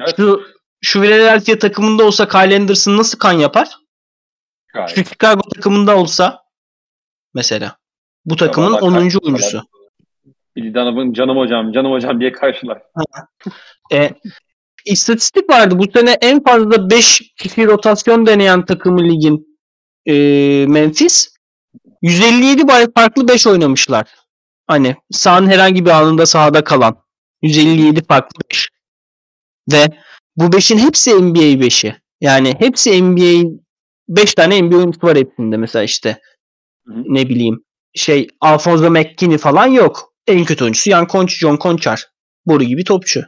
Evet. 0.00 0.14
Şu 0.16 0.42
şu 0.80 1.00
Philadelphia 1.02 1.58
takımında 1.58 2.04
olsa 2.04 2.28
Kyle 2.28 2.56
Anderson 2.56 2.96
nasıl 2.96 3.18
kan 3.18 3.32
yapar? 3.32 3.68
Gayet. 4.74 4.90
Şu 4.90 5.04
Chicago 5.04 5.40
takımında 5.54 5.96
olsa 5.96 6.42
mesela. 7.34 7.76
Bu 8.24 8.36
takımın 8.36 8.72
Vallahi 8.72 8.84
10. 8.84 9.08
Kyle- 9.08 9.18
oyuncusu. 9.22 9.62
Donovan, 10.74 11.12
canım 11.12 11.36
hocam, 11.36 11.72
canım 11.72 11.92
hocam 11.92 12.20
diye 12.20 12.32
karşılar. 12.32 12.82
E, 13.92 14.10
istatistik 14.84 15.50
vardı. 15.50 15.78
Bu 15.78 15.84
sene 15.94 16.10
en 16.20 16.42
fazla 16.44 16.90
5 16.90 17.22
kişi 17.36 17.66
rotasyon 17.66 18.26
deneyen 18.26 18.64
takımı 18.64 19.04
ligin 19.08 19.58
e, 20.06 20.14
Memphis. 20.68 21.28
157 22.02 22.68
bay- 22.68 22.92
farklı 22.94 23.28
5 23.28 23.46
oynamışlar. 23.46 24.06
Hani 24.66 24.96
sahanın 25.10 25.46
herhangi 25.48 25.84
bir 25.84 25.90
anında 25.90 26.26
sahada 26.26 26.64
kalan. 26.64 26.96
157 27.42 28.04
farklı 28.04 28.40
5. 28.50 28.68
Ve 29.72 29.86
bu 30.36 30.44
5'in 30.44 30.78
hepsi 30.78 31.14
NBA 31.14 31.40
5'i. 31.40 31.96
Yani 32.20 32.54
hepsi 32.58 33.02
NBA 33.02 33.58
5 34.08 34.34
tane 34.34 34.62
NBA 34.62 34.76
oyuncusu 34.76 35.06
var 35.06 35.16
hepsinde 35.16 35.56
mesela 35.56 35.82
işte. 35.82 36.20
Ne 36.86 37.28
bileyim 37.28 37.64
şey 37.94 38.28
Alfonso 38.40 38.90
McKinney 38.90 39.38
falan 39.38 39.66
yok. 39.66 40.12
En 40.26 40.44
kötü 40.44 40.64
oyuncusu 40.64 40.90
Jan 40.90 41.06
Konç, 41.06 41.38
John 41.38 41.58
Conchar. 41.62 42.06
Boru 42.46 42.64
gibi 42.64 42.84
topçu. 42.84 43.24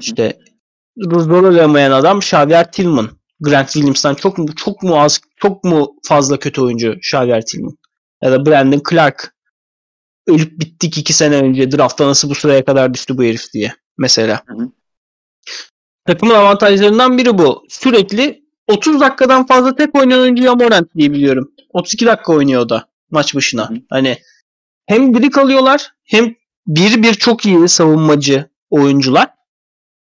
İşte 0.00 0.38
rol 0.98 1.44
olamayan 1.44 1.90
adam 1.90 2.18
Xavier 2.18 2.72
Tillman. 2.72 3.18
Grant 3.40 3.72
Williams'tan 3.72 4.14
çok 4.14 4.38
mu 4.38 4.46
çok 4.56 4.82
mu 4.82 5.00
az 5.00 5.20
çok 5.36 5.64
mu 5.64 5.96
fazla 6.02 6.38
kötü 6.38 6.60
oyuncu 6.60 6.92
Xavier 6.92 7.46
Tillman 7.46 7.76
ya 8.22 8.32
da 8.32 8.46
Brandon 8.46 8.82
Clark 8.90 9.34
ölüp 10.26 10.60
bittik 10.60 10.98
iki 10.98 11.12
sene 11.12 11.36
önce 11.36 11.70
draftta 11.70 12.06
nasıl 12.06 12.30
bu 12.30 12.34
sıraya 12.34 12.64
kadar 12.64 12.94
düştü 12.94 13.18
bu 13.18 13.24
herif 13.24 13.52
diye 13.52 13.74
mesela. 13.98 14.42
Hı 14.46 14.54
hı. 14.54 14.68
Takımın 16.06 16.34
avantajlarından 16.34 17.18
biri 17.18 17.38
bu. 17.38 17.64
Sürekli 17.68 18.42
30 18.66 19.00
dakikadan 19.00 19.46
fazla 19.46 19.76
tek 19.76 19.94
oynayan 19.94 20.20
oyuncu 20.20 20.44
ya 20.44 20.54
Morant 20.54 20.94
diye 20.94 21.12
biliyorum. 21.12 21.52
32 21.72 22.06
dakika 22.06 22.32
oynuyor 22.32 22.62
o 22.62 22.68
da 22.68 22.88
maç 23.10 23.34
başına. 23.34 23.70
Hı. 23.70 23.74
Hani 23.90 24.18
hem 24.86 25.14
diri 25.14 25.30
kalıyorlar 25.30 25.92
hem 26.04 26.34
bir 26.66 27.02
bir 27.02 27.14
çok 27.14 27.46
iyi 27.46 27.68
savunmacı 27.68 28.48
oyuncular 28.70 29.28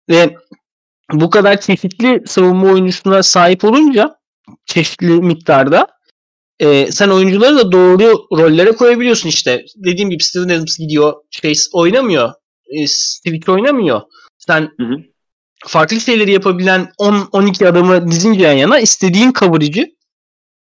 ve 0.09 0.35
bu 1.11 1.29
kadar 1.29 1.61
çeşitli 1.61 2.23
savunma 2.27 2.67
oyuncusuna 2.71 3.23
sahip 3.23 3.63
olunca 3.63 4.19
çeşitli 4.65 5.21
miktarda 5.21 5.87
e, 6.59 6.91
sen 6.91 7.09
oyuncuları 7.09 7.57
da 7.57 7.71
doğru 7.71 8.27
rollere 8.37 8.71
koyabiliyorsun 8.71 9.29
işte. 9.29 9.65
Dediğim 9.75 10.09
gibi 10.09 10.23
Steven 10.23 10.49
Adams 10.49 10.77
gidiyor 10.77 11.13
şey 11.31 11.53
oynamıyor. 11.73 12.33
E, 12.65 12.87
Switch 12.87 13.49
oynamıyor. 13.49 14.01
Sen 14.37 14.61
Hı 14.61 14.83
hı. 14.83 14.95
Farklı 15.65 16.01
şeyleri 16.01 16.31
yapabilen 16.31 16.91
10-12 16.99 17.67
adamı 17.67 18.11
dizince 18.11 18.43
yan 18.43 18.53
yana 18.53 18.79
istediğin 18.79 19.33
coverage'ı 19.33 19.95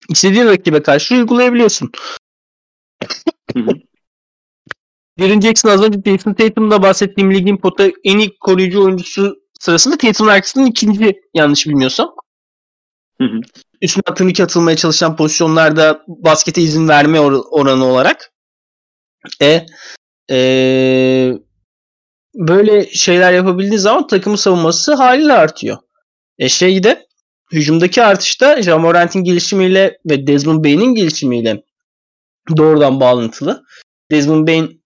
istediğin 0.09 0.47
rakibe 0.47 0.83
karşı 0.83 1.15
uygulayabiliyorsun. 1.15 1.91
Jaren 5.19 5.41
Jackson 5.41 5.69
az 5.71 5.83
önce 5.83 6.11
Jason 6.11 6.35
Tatum'da 6.35 6.83
bahsettiğim 6.83 7.35
ligin 7.35 7.57
pota 7.57 7.91
en 8.05 8.19
iyi 8.19 8.39
koruyucu 8.41 8.85
oyuncusu 8.85 9.37
sırasında 9.61 9.97
Tatum'un 9.97 10.31
arkasının 10.31 10.67
ikinci 10.67 11.21
yanlış 11.35 11.67
bilmiyorsam. 11.67 12.15
Üstüne 13.83 14.15
turnike 14.15 14.45
atılmaya 14.45 14.77
çalışan 14.77 15.17
pozisyonlarda 15.17 16.05
baskete 16.09 16.63
izin 16.63 16.89
verme 16.89 17.19
or- 17.19 17.49
oranı 17.51 17.85
olarak. 17.85 18.33
E, 19.43 19.67
e, 20.31 20.37
böyle 22.35 22.91
şeyler 22.91 23.33
yapabildiği 23.33 23.79
zaman 23.79 24.07
takımın 24.07 24.37
savunması 24.37 24.95
haliyle 24.95 25.33
artıyor. 25.33 25.79
E 26.39 26.49
şeyde 26.49 27.07
hücumdaki 27.53 28.03
artışta 28.03 28.63
Jamorant'in 28.63 29.25
gelişimiyle 29.25 29.99
ve 30.11 30.27
Desmond 30.27 30.65
Bain'in 30.65 30.95
gelişimiyle 30.95 31.63
doğrudan 32.57 33.01
bağlantılı. 33.01 33.65
Desmond 34.11 34.49
Bain 34.49 34.83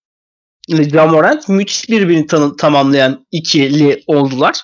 ile 0.68 0.90
Jamorant 0.90 1.48
müthiş 1.48 1.88
birbirini 1.88 2.26
tanı- 2.26 2.56
tamamlayan 2.56 3.26
ikili 3.30 4.02
oldular. 4.06 4.60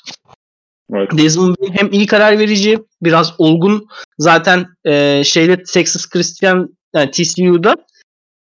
Evet. 0.95 1.11
Desmond 1.19 1.57
Bain 1.61 1.73
hem 1.73 1.93
iyi 1.93 2.07
karar 2.07 2.39
verici, 2.39 2.79
biraz 3.03 3.33
olgun. 3.39 3.87
Zaten 4.19 4.67
e, 4.85 5.25
şeyde 5.25 5.63
Texas 5.63 6.09
Christian 6.09 6.77
yani 6.95 7.11
TCU'da 7.11 7.77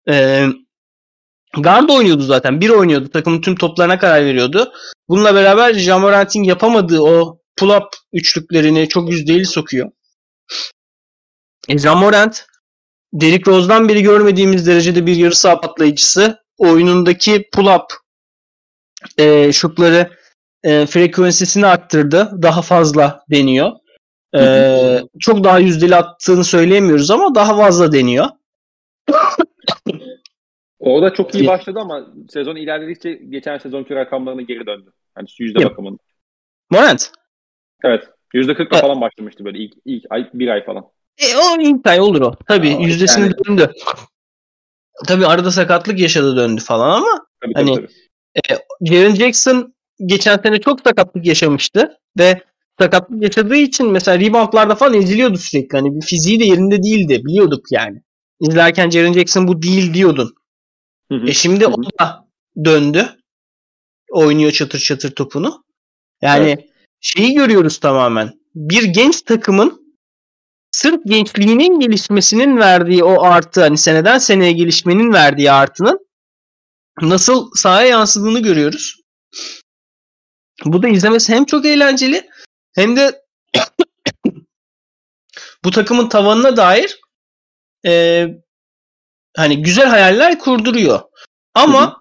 e, 0.10 0.46
guard 1.58 1.89
oynuyordu 1.89 2.24
zaten. 2.24 2.62
Bir 2.62 2.70
oynuyordu. 2.70 3.10
Takımın 3.10 3.41
tüm 3.41 3.56
toplarına 3.56 3.99
karar 3.99 4.26
veriyordu. 4.26 4.74
Bununla 5.10 5.36
beraber 5.36 5.74
Jamorant'in 5.74 6.43
yapamadığı 6.43 7.02
o 7.02 7.39
pull-up 7.60 7.88
üçlüklerini 8.14 8.88
çok 8.89 9.12
yüzdeli 9.12 9.45
sokuyor. 9.45 9.91
E, 11.68 11.78
Jamorant 11.78 12.45
Derrick 13.14 13.52
Rose'dan 13.52 13.89
beri 13.89 14.04
görmediğimiz 14.04 14.68
derecede 14.68 15.06
bir 15.06 15.16
yarı 15.16 15.36
saha 15.36 15.62
patlayıcısı. 15.62 16.39
Oyunundaki 16.58 17.49
pull-up 17.54 17.86
e, 19.18 19.54
şutları 19.54 20.12
e, 20.64 20.86
frekansisini 20.86 21.66
arttırdı. 21.66 22.32
Daha 22.41 22.62
fazla 22.62 23.24
deniyor. 23.30 23.72
E, 24.36 25.04
çok 25.20 25.43
daha 25.43 25.60
yüzdeli 25.60 25.95
attığını 25.95 26.43
söyleyemiyoruz 26.43 27.12
ama 27.12 27.36
daha 27.36 27.58
fazla 27.58 27.91
deniyor. 27.91 28.28
Orada 30.82 31.14
çok 31.14 31.36
iyi 31.36 31.48
başladı 31.48 31.80
ama 31.80 32.08
sezon 32.30 32.56
ilerledikçe 32.56 33.14
geçen 33.14 33.58
sezonki 33.58 33.96
rakamlarına 33.96 34.42
geri 34.42 34.66
döndü. 34.66 34.92
Yani 35.18 35.28
yüzde 35.40 35.60
Kim? 35.60 35.70
bakımında. 35.70 35.98
Morant. 36.70 37.12
Evet. 37.84 38.04
Yüzde 38.34 38.54
kırkla 38.56 38.78
falan 38.78 39.02
başlamıştı 39.02 39.46
böyle 39.46 39.58
ilk, 39.58 39.74
ilk 39.86 40.04
ay, 40.10 40.30
bir 40.34 40.48
ay 40.48 40.66
falan. 40.66 40.84
E, 41.18 41.26
o 41.38 41.62
imkan 41.62 42.00
olur 42.00 42.22
o. 42.22 42.34
Tabii 42.48 42.76
Aa, 42.76 42.80
yüzdesini 42.80 43.24
yani- 43.24 43.34
döndü. 43.48 43.72
Tabii 45.08 45.26
arada 45.26 45.52
sakatlık 45.52 46.00
yaşadı 46.00 46.38
döndü 46.38 46.62
falan 46.62 46.90
ama 46.98 47.26
Tabii, 47.42 47.54
tabii, 47.54 47.70
Hani- 47.70 47.88
tabii. 48.48 48.60
Jaren 48.82 49.16
Jackson 49.16 49.74
geçen 50.06 50.38
sene 50.38 50.62
çok 50.62 50.82
sakatlık 50.82 51.26
yaşamıştı 51.26 51.98
ve 52.20 52.42
sakatlık 52.80 53.24
yaşadığı 53.24 53.56
için 53.56 53.92
mesela 53.92 54.20
reboundlarda 54.20 54.76
falan 54.76 54.94
eziliyordu 54.94 55.38
sürekli. 55.38 55.78
Hani 55.78 55.96
bir 55.96 56.02
fiziği 56.06 56.40
de 56.40 56.46
yerinde 56.46 56.84
değildi. 56.84 57.22
Biliyorduk 57.26 57.66
yani. 57.72 58.02
İzlerken 58.40 58.90
Jaren 58.90 59.14
Jackson 59.14 59.48
bu 59.48 59.62
değil 59.62 59.94
diyordun. 59.94 60.34
Hı 61.12 61.16
hı. 61.16 61.28
E 61.28 61.34
şimdi 61.34 61.66
Hı 61.66 61.70
hı. 61.70 61.74
o 61.74 61.84
da 61.99 62.28
döndü. 62.66 63.18
Oynuyor 64.12 64.51
çatır 64.51 64.80
çatır 64.80 65.16
topunu. 65.16 65.64
Yani 66.22 66.70
şeyi 67.01 67.34
görüyoruz 67.34 67.80
tamamen. 67.80 68.34
Bir 68.55 68.84
genç 68.84 69.22
takımın 69.22 69.95
sırf 70.72 71.01
gençliğinin 71.05 71.80
gelişmesinin 71.80 72.57
verdiği 72.57 73.03
o 73.03 73.24
artı 73.24 73.62
hani 73.62 73.78
seneden 73.78 74.18
seneye 74.18 74.51
gelişmenin 74.51 75.14
verdiği 75.14 75.51
artının 75.51 76.07
nasıl 77.01 77.51
sahaya 77.55 77.88
yansıdığını 77.88 78.39
görüyoruz. 78.39 79.01
Bu 80.66 80.84
da 80.84 80.88
izlemesi 80.88 81.34
hem 81.34 81.45
çok 81.45 81.66
eğlenceli 81.66 82.30
hem 82.76 82.95
de 82.95 83.22
bu 85.64 85.72
takımın 85.72 86.09
tavanına 86.09 86.57
dair 86.57 86.99
e, 87.86 88.26
hani 89.38 89.62
güzel 89.62 89.86
hayaller 89.88 90.40
kurduruyor. 90.40 91.00
Ama 91.54 91.82
Hı 91.82 91.86
hı. 91.86 91.94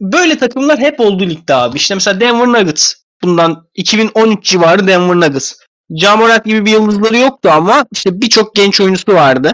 böyle 0.00 0.38
takımlar 0.38 0.78
hep 0.78 1.00
oldu 1.00 1.22
ligde 1.26 1.54
abi. 1.54 1.76
İşte 1.76 1.94
mesela 1.94 2.20
Denver 2.20 2.46
Nuggets. 2.46 2.94
Bundan 3.22 3.68
2013 3.74 4.44
civarı 4.44 4.86
Denver 4.86 5.16
Nuggets. 5.16 5.52
Jamorant 5.96 6.44
gibi 6.44 6.66
bir 6.66 6.70
yıldızları 6.70 7.16
yoktu 7.16 7.50
ama 7.52 7.86
işte 7.92 8.20
birçok 8.20 8.54
genç 8.54 8.80
oyuncusu 8.80 9.14
vardı. 9.14 9.52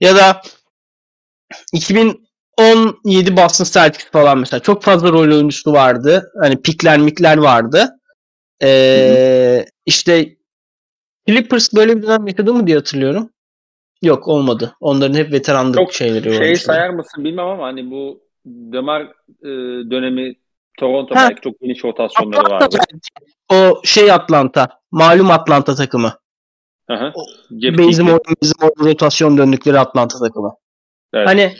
Ya 0.00 0.16
da 0.16 0.42
2017 1.72 3.36
Boston 3.36 3.64
Celtics 3.64 4.10
falan 4.12 4.38
mesela. 4.38 4.60
Çok 4.60 4.82
fazla 4.82 5.08
rol 5.08 5.20
oyuncusu 5.34 5.72
vardı. 5.72 6.30
Hani 6.42 6.62
pikler 6.62 6.98
mikler 6.98 7.36
vardı. 7.36 7.90
Ee, 8.62 9.64
işte 9.86 10.36
Clippers 11.28 11.72
böyle 11.74 11.96
bir 11.96 12.02
dönem 12.02 12.26
yaşadı 12.26 12.54
mı 12.54 12.66
diye 12.66 12.76
hatırlıyorum. 12.76 13.30
Yok 14.02 14.28
olmadı. 14.28 14.76
Onların 14.80 15.14
hep 15.14 15.32
veteranlık 15.32 15.74
Çok 15.74 15.92
şeyleri 15.92 16.34
Şey 16.34 16.46
olmuştu. 16.46 16.64
sayar 16.64 16.90
mısın 16.90 17.24
bilmem 17.24 17.46
ama 17.46 17.64
hani 17.66 17.90
bu 17.90 18.20
Demar 18.46 19.02
e, 19.42 19.48
dönemi 19.90 20.34
Toronto 20.78 21.14
Ha. 21.14 21.26
belki 21.30 21.40
çok 21.40 21.60
geniş 21.60 21.84
rotasyonları 21.84 22.40
Atlanta 22.40 22.64
vardı. 22.64 22.76
belki. 22.78 22.98
O 23.72 23.80
şey 23.84 24.12
Atlanta. 24.12 24.68
Malum 24.90 25.30
Atlanta 25.30 25.74
takımı. 25.74 26.12
Bizim 27.50 28.08
rotasyon 28.80 29.38
döndükleri 29.38 29.78
Atlanta 29.78 30.18
takımı. 30.18 30.52
Evet. 31.14 31.28
Hani 31.28 31.52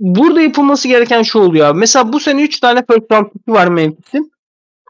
burada 0.00 0.40
yapılması 0.40 0.88
gereken 0.88 1.22
şu 1.22 1.38
oluyor 1.38 1.66
abi. 1.66 1.78
Mesela 1.78 2.12
bu 2.12 2.20
sene 2.20 2.42
3 2.42 2.60
tane 2.60 2.82
first 2.90 3.12
round 3.12 3.26
var 3.48 3.66
Memphis'in. 3.66 4.32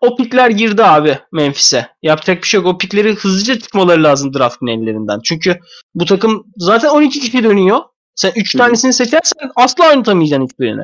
O 0.01 0.17
pikler 0.17 0.51
girdi 0.51 0.85
abi 0.85 1.19
Memphis'e. 1.33 1.89
Yapacak 2.03 2.43
bir 2.43 2.49
şey 2.49 2.61
yok. 2.61 2.67
O 2.67 2.79
pikleri 2.79 3.15
hızlıca 3.15 3.59
çıkmaları 3.59 4.03
lazım 4.03 4.35
draftın 4.35 4.67
ellerinden. 4.67 5.21
Çünkü 5.25 5.59
bu 5.95 6.05
takım 6.05 6.47
zaten 6.57 6.89
12 6.89 7.21
kişi 7.21 7.45
dönüyor. 7.45 7.81
Sen 8.15 8.33
3 8.37 8.55
Hı 8.55 8.59
hı. 8.59 8.63
tanesini 8.63 8.93
seçersen 8.93 9.51
asla 9.57 9.89
oynatamayacaksın 9.89 10.47
hiçbirini. 10.47 10.83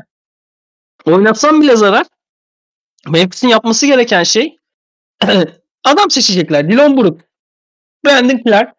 Oynatsan 1.05 1.63
bile 1.63 1.77
zarar. 1.77 2.07
Memphis'in 3.09 3.49
yapması 3.49 3.87
gereken 3.87 4.23
şey 4.23 4.59
adam 5.85 6.11
seçecekler. 6.11 6.71
Dylan 6.71 6.97
Brook, 6.97 7.21
Brandon 8.07 8.43
Clark 8.47 8.77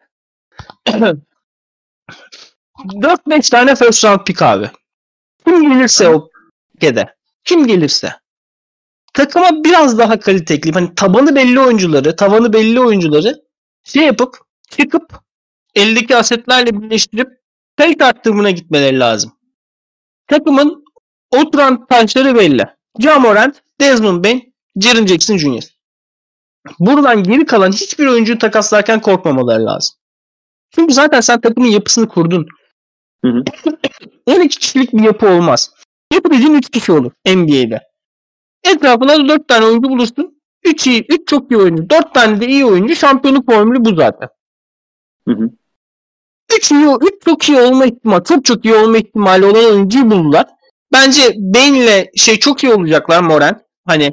4-5 2.78 3.50
tane 3.50 3.74
first 3.74 4.04
round 4.04 4.20
pick 4.24 4.42
abi. 4.42 4.70
Kim 5.46 5.72
gelirse 5.74 6.08
o 6.08 6.30
pikede. 6.72 7.14
Kim 7.44 7.66
gelirse. 7.66 8.12
Takıma 9.16 9.64
biraz 9.64 9.98
daha 9.98 10.20
kalite 10.20 10.54
ekleyip 10.54 10.76
hani 10.76 10.94
tabanı 10.94 11.34
belli 11.36 11.60
oyuncuları, 11.60 12.16
tavanı 12.16 12.52
belli 12.52 12.80
oyuncuları 12.80 13.42
şey 13.84 14.02
yapıp 14.02 14.38
çıkıp 14.70 15.20
eldeki 15.74 16.16
asetlerle 16.16 16.82
birleştirip 16.82 17.28
kalite 17.76 18.04
arttırımına 18.04 18.50
gitmeleri 18.50 18.98
lazım. 19.00 19.32
Takımın 20.26 20.84
oturan 21.30 21.86
taşları 21.86 22.36
belli. 22.36 22.64
Ja 23.00 23.18
Morant, 23.18 23.62
Desmond 23.80 24.24
Bain, 24.24 24.54
Jaren 24.80 25.06
Jackson 25.06 25.36
Jr. 25.36 25.64
Buradan 26.78 27.22
geri 27.22 27.46
kalan 27.46 27.72
hiçbir 27.72 28.06
oyuncuyu 28.06 28.38
takaslarken 28.38 29.00
korkmamaları 29.00 29.66
lazım. 29.66 29.96
Çünkü 30.70 30.94
zaten 30.94 31.20
sen 31.20 31.40
takımın 31.40 31.68
yapısını 31.68 32.08
kurdun. 32.08 32.46
Hı 33.24 33.30
hı. 33.30 33.44
12 34.26 34.58
kişilik 34.58 34.92
bir 34.92 35.02
yapı 35.02 35.28
olmaz. 35.28 35.70
Yapı 36.12 36.30
dediğin 36.30 36.54
3 36.54 36.70
kişi 36.70 36.92
olur 36.92 37.12
NBA'de. 37.26 37.80
Etrafına 38.74 39.18
da 39.18 39.28
4 39.28 39.48
tane 39.48 39.64
oyuncu 39.64 39.88
bulursun. 39.88 40.42
3 40.64 40.86
iyi, 40.86 41.06
3 41.08 41.28
çok 41.28 41.50
iyi 41.50 41.58
oyuncu. 41.58 41.90
4 41.90 42.14
tane 42.14 42.40
de 42.40 42.46
iyi 42.46 42.66
oyuncu. 42.66 42.96
Şampiyonluk 42.96 43.50
formülü 43.50 43.84
bu 43.84 43.94
zaten. 43.94 44.28
Hı 45.28 45.34
hı. 45.34 45.50
3 46.56 46.70
iyi, 46.70 46.86
3 47.02 47.24
çok 47.24 47.48
iyi 47.48 47.58
olma 47.58 47.86
ihtimali, 47.86 48.24
çok 48.24 48.44
çok 48.44 48.64
iyi 48.64 48.74
olma 48.74 48.98
ihtimali 48.98 49.44
olan 49.44 49.64
oyuncuyu 49.64 50.10
buldular. 50.10 50.46
Bence 50.92 51.22
Bain'le 51.36 52.06
şey 52.16 52.38
çok 52.38 52.64
iyi 52.64 52.72
olacaklar 52.72 53.20
Morant. 53.22 53.62
Hani 53.86 54.10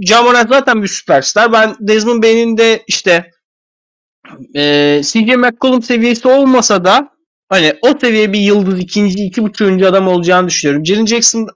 Ja 0.00 0.22
Morant 0.22 0.48
zaten 0.48 0.82
bir 0.82 0.88
süperstar. 0.88 1.52
Ben 1.52 1.76
Desmond 1.80 2.22
Bain'in 2.22 2.56
de 2.56 2.82
işte 2.86 3.30
e, 4.54 5.00
CJ 5.04 5.36
McCollum 5.36 5.82
seviyesi 5.82 6.28
olmasa 6.28 6.84
da 6.84 7.08
hani 7.48 7.72
o 7.82 7.98
seviye 7.98 8.32
bir 8.32 8.38
yıldız 8.38 8.78
ikinci 8.78 9.24
iki 9.24 9.42
buçuk 9.42 9.68
oyuncu 9.68 9.86
adam 9.86 10.08
olacağını 10.08 10.48
düşünüyorum. 10.48 10.86
Jaren 10.86 11.06
Jackson 11.06 11.46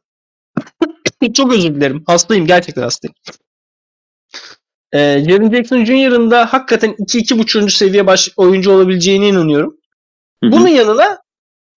çok 1.32 1.52
özür 1.52 1.74
dilerim. 1.74 2.04
Hastayım. 2.06 2.46
Gerçekten 2.46 2.82
hastayım. 2.82 3.14
E, 4.92 5.24
Jaren 5.28 5.50
Jackson 5.52 5.84
Jr.'ın 5.84 6.30
da 6.30 6.52
hakikaten 6.52 6.94
iki 6.98 7.18
iki 7.18 7.38
buçuk 7.38 7.72
seviye 7.72 8.06
baş 8.06 8.28
oyuncu 8.36 8.72
olabileceğine 8.72 9.28
inanıyorum. 9.28 9.76
Bunun 10.42 10.68
yanına 10.68 11.18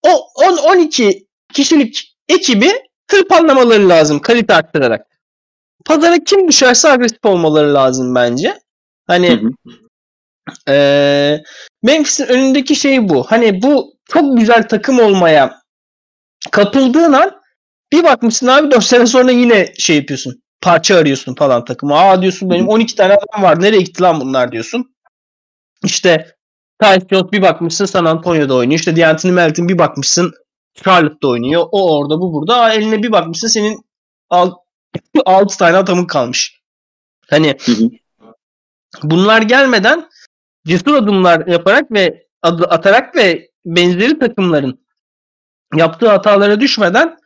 o 0.03 0.27
10-12 0.43 1.25
kişilik 1.53 2.15
ekibi 2.29 2.71
hırpanlamaları 3.11 3.89
lazım 3.89 4.19
kalite 4.19 4.53
arttırarak. 4.53 5.07
Pazara 5.85 6.23
kim 6.23 6.47
düşerse 6.47 6.89
agresif 6.89 7.25
olmaları 7.25 7.73
lazım 7.73 8.15
bence. 8.15 8.59
Hani 9.07 9.29
Hı 9.29 9.47
hı. 9.47 9.49
eee 10.67 11.43
Memphis'in 11.83 12.25
önündeki 12.25 12.75
şey 12.75 13.09
bu. 13.09 13.23
Hani 13.23 13.61
bu 13.61 13.93
çok 14.05 14.37
güzel 14.37 14.67
takım 14.67 14.99
olmaya 14.99 15.61
kapıldığın 16.51 17.13
an 17.13 17.41
bir 17.91 18.03
bakmışsın 18.03 18.47
abi 18.47 18.71
4 18.71 18.83
sene 18.83 19.05
sonra 19.05 19.31
yine 19.31 19.73
şey 19.77 19.95
yapıyorsun. 19.95 20.41
parça 20.61 20.95
arıyorsun 20.97 21.35
falan 21.35 21.65
takıma. 21.65 21.99
Aa 21.99 22.21
diyorsun 22.21 22.49
benim 22.49 22.67
12 22.67 22.95
tane 22.95 23.13
adam 23.13 23.43
var. 23.43 23.61
Nereye 23.61 23.81
gitti 23.81 24.03
lan 24.03 24.21
bunlar 24.21 24.51
diyorsun. 24.51 24.95
İşte 25.83 26.35
Tyus 26.81 27.07
Jones 27.11 27.31
bir 27.31 27.41
bakmışsın 27.41 27.85
San 27.85 28.05
Antonio'da 28.05 28.55
oynuyor. 28.55 28.79
İşte 28.79 28.95
D'Anthony 28.95 29.31
Melton 29.31 29.69
bir 29.69 29.77
bakmışsın 29.77 30.33
Charlotte'da 30.83 31.27
oynuyor. 31.27 31.65
O 31.71 31.97
orada 31.97 32.21
bu 32.21 32.33
burada. 32.33 32.55
Aa, 32.61 32.73
eline 32.73 33.03
bir 33.03 33.11
bakmışsın 33.11 33.47
senin 33.47 33.85
6 35.25 35.57
tane 35.57 35.77
adamın 35.77 36.05
kalmış. 36.05 36.61
Hani 37.29 37.57
bunlar 39.03 39.41
gelmeden 39.41 40.09
cesur 40.67 40.95
adımlar 40.95 41.47
yaparak 41.47 41.91
ve 41.91 42.27
atarak 42.43 43.15
ve 43.15 43.49
benzeri 43.65 44.19
takımların 44.19 44.85
yaptığı 45.75 46.09
hatalara 46.09 46.59
düşmeden 46.59 47.17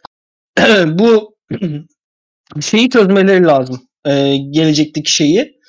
bu 0.99 1.35
şeyi 2.61 2.89
çözmeleri 2.89 3.43
lazım. 3.43 3.81
Ee, 4.05 4.37
gelecekteki 4.51 5.11
şeyi. 5.11 5.59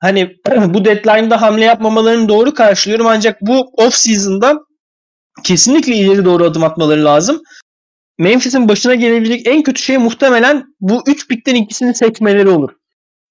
Hani 0.00 0.36
bu 0.74 0.84
deadline'da 0.84 1.42
hamle 1.42 1.64
yapmamalarını 1.64 2.28
doğru 2.28 2.54
karşılıyorum 2.54 3.06
ancak 3.06 3.40
bu 3.40 3.72
off 3.76 3.94
season'da 3.94 4.58
kesinlikle 5.44 5.96
ileri 5.96 6.24
doğru 6.24 6.44
adım 6.44 6.64
atmaları 6.64 7.04
lazım. 7.04 7.42
Memphis'in 8.18 8.68
başına 8.68 8.94
gelebilecek 8.94 9.46
en 9.46 9.62
kötü 9.62 9.82
şey 9.82 9.98
muhtemelen 9.98 10.64
bu 10.80 11.02
3 11.06 11.28
pikten 11.28 11.54
ikisini 11.54 11.94
seçmeleri 11.94 12.48
olur. 12.48 12.70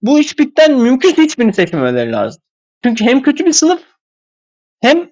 Bu 0.01 0.19
3 0.19 0.35
pikten 0.35 0.79
mümkünse 0.79 1.21
hiçbirini 1.21 1.53
seçmemeleri 1.53 2.11
lazım. 2.11 2.41
Çünkü 2.83 3.05
hem 3.05 3.21
kötü 3.21 3.45
bir 3.45 3.53
sınıf 3.53 3.81
hem 4.81 5.09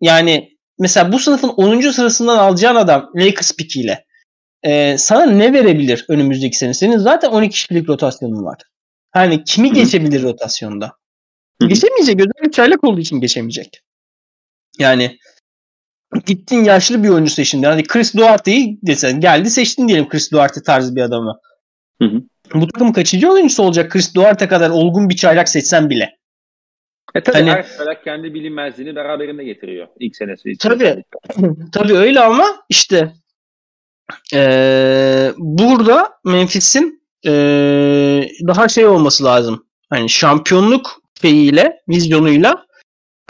yani 0.00 0.48
mesela 0.78 1.12
bu 1.12 1.18
sınıfın 1.18 1.48
10. 1.48 1.90
sırasından 1.90 2.38
alacağın 2.38 2.76
adam 2.76 3.10
Lakers 3.16 3.56
pickiyle 3.56 4.04
e, 4.62 4.98
sana 4.98 5.26
ne 5.26 5.52
verebilir 5.52 6.04
önümüzdeki 6.08 6.56
sene? 6.58 6.74
Senin 6.74 6.98
zaten 6.98 7.30
12 7.30 7.50
kişilik 7.50 7.88
rotasyonun 7.88 8.44
var. 8.44 8.58
Hani 9.10 9.44
kimi 9.44 9.68
Hı 9.68 9.72
hı. 9.72 9.74
geçebilir 9.74 10.22
rotasyonda? 10.22 10.86
Hı 11.60 11.64
hı. 11.64 11.68
Geçemeyecek. 11.68 12.20
Özellikle 12.20 12.50
çaylak 12.52 12.84
olduğu 12.84 13.00
için 13.00 13.20
geçemeyecek. 13.20 13.80
Yani 14.78 15.18
gittin 16.26 16.64
yaşlı 16.64 17.02
bir 17.02 17.08
oyuncu 17.08 17.30
seçtin. 17.30 17.62
Hani 17.62 17.82
Chris 17.82 18.14
Duarte'yi 18.14 18.78
desen 18.82 19.20
geldi 19.20 19.50
seçtin 19.50 19.88
diyelim 19.88 20.08
Chris 20.08 20.32
Duarte 20.32 20.62
tarzı 20.62 20.96
bir 20.96 21.00
adamı. 21.02 21.38
Hı 22.02 22.08
hı. 22.08 22.22
Bu 22.54 22.66
takımın 22.66 22.92
kaçıncı 22.92 23.30
oyuncusu 23.30 23.62
olacak 23.62 23.92
Chris 23.92 24.14
Duarte 24.14 24.48
kadar 24.48 24.70
olgun 24.70 25.08
bir 25.08 25.16
çaylak 25.16 25.48
seçsen 25.48 25.90
bile. 25.90 26.16
E 27.14 27.22
tabii 27.22 27.36
Hani- 27.38 27.50
her 27.50 27.76
çaylak 27.76 28.04
kendi 28.04 28.34
bilinmezliğini 28.34 28.96
beraberinde 28.96 29.44
getiriyor 29.44 29.88
ilk 29.98 30.16
senesi. 30.16 30.56
Tabii. 30.58 31.04
Tabii 31.72 31.94
öyle 31.94 32.20
ama 32.20 32.46
işte 32.68 33.12
eee, 34.32 35.32
burada 35.38 36.08
Memphis'in 36.24 37.02
eee, 37.24 38.30
daha 38.46 38.68
şey 38.68 38.86
olması 38.86 39.24
lazım. 39.24 39.66
Hani 39.90 40.08
şampiyonluk 40.10 40.90
şeyiyle, 41.22 41.76
vizyonuyla 41.88 42.64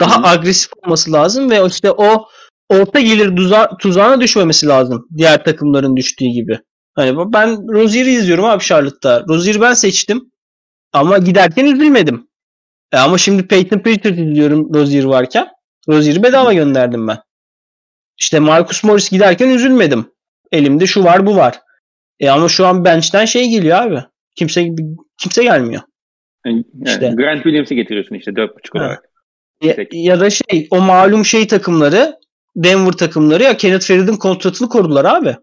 daha 0.01 0.21
Hı. 0.23 0.27
agresif 0.27 0.71
olması 0.85 1.11
lazım 1.11 1.49
ve 1.49 1.65
işte 1.67 1.91
o 1.91 2.25
orta 2.69 2.99
gelir 2.99 3.35
tuza- 3.35 3.77
tuzağına 3.77 4.21
düşmemesi 4.21 4.67
lazım. 4.67 5.07
Diğer 5.17 5.43
takımların 5.43 5.95
düştüğü 5.97 6.25
gibi. 6.25 6.59
Hani 6.95 7.33
ben 7.33 7.73
Rozier'i 7.73 8.11
izliyorum 8.11 8.45
abi 8.45 8.63
Charlotte'da. 8.63 9.25
Rozier'i 9.29 9.61
ben 9.61 9.73
seçtim. 9.73 10.31
Ama 10.93 11.17
giderken 11.17 11.65
üzülmedim. 11.65 12.27
E 12.91 12.97
ama 12.97 13.17
şimdi 13.17 13.47
Peyton 13.47 13.79
Pritchard 13.79 14.17
izliyorum 14.17 14.73
Rozier 14.73 15.03
varken. 15.03 15.47
Rozier'i 15.89 16.23
bedava 16.23 16.53
gönderdim 16.53 17.07
ben. 17.07 17.17
İşte 18.19 18.39
Marcus 18.39 18.83
Morris 18.83 19.09
giderken 19.09 19.49
üzülmedim. 19.49 20.11
Elimde 20.51 20.87
şu 20.87 21.03
var 21.03 21.25
bu 21.25 21.35
var. 21.35 21.59
E 22.19 22.29
ama 22.29 22.49
şu 22.49 22.67
an 22.67 22.85
bench'ten 22.85 23.25
şey 23.25 23.49
geliyor 23.49 23.77
abi. 23.81 24.03
Kimse 24.35 24.67
kimse 25.17 25.43
gelmiyor. 25.43 25.81
Yani, 26.45 26.63
İşte. 26.85 27.13
Grant 27.17 27.43
Williams'i 27.43 27.75
getiriyorsun 27.75 28.15
işte 28.15 28.31
4.5 28.31 28.79
Ha. 28.79 28.83
olarak. 28.85 29.09
Ya, 29.63 29.75
ya 29.91 30.19
da 30.19 30.29
şey 30.29 30.67
o 30.71 30.81
malum 30.81 31.25
şey 31.25 31.47
takımları 31.47 32.15
Denver 32.55 32.91
takımları 32.91 33.43
ya 33.43 33.57
Kenneth 33.57 33.87
Farid'in 33.87 34.15
kontratını 34.17 34.69
korudular 34.69 35.05
abi. 35.05 35.37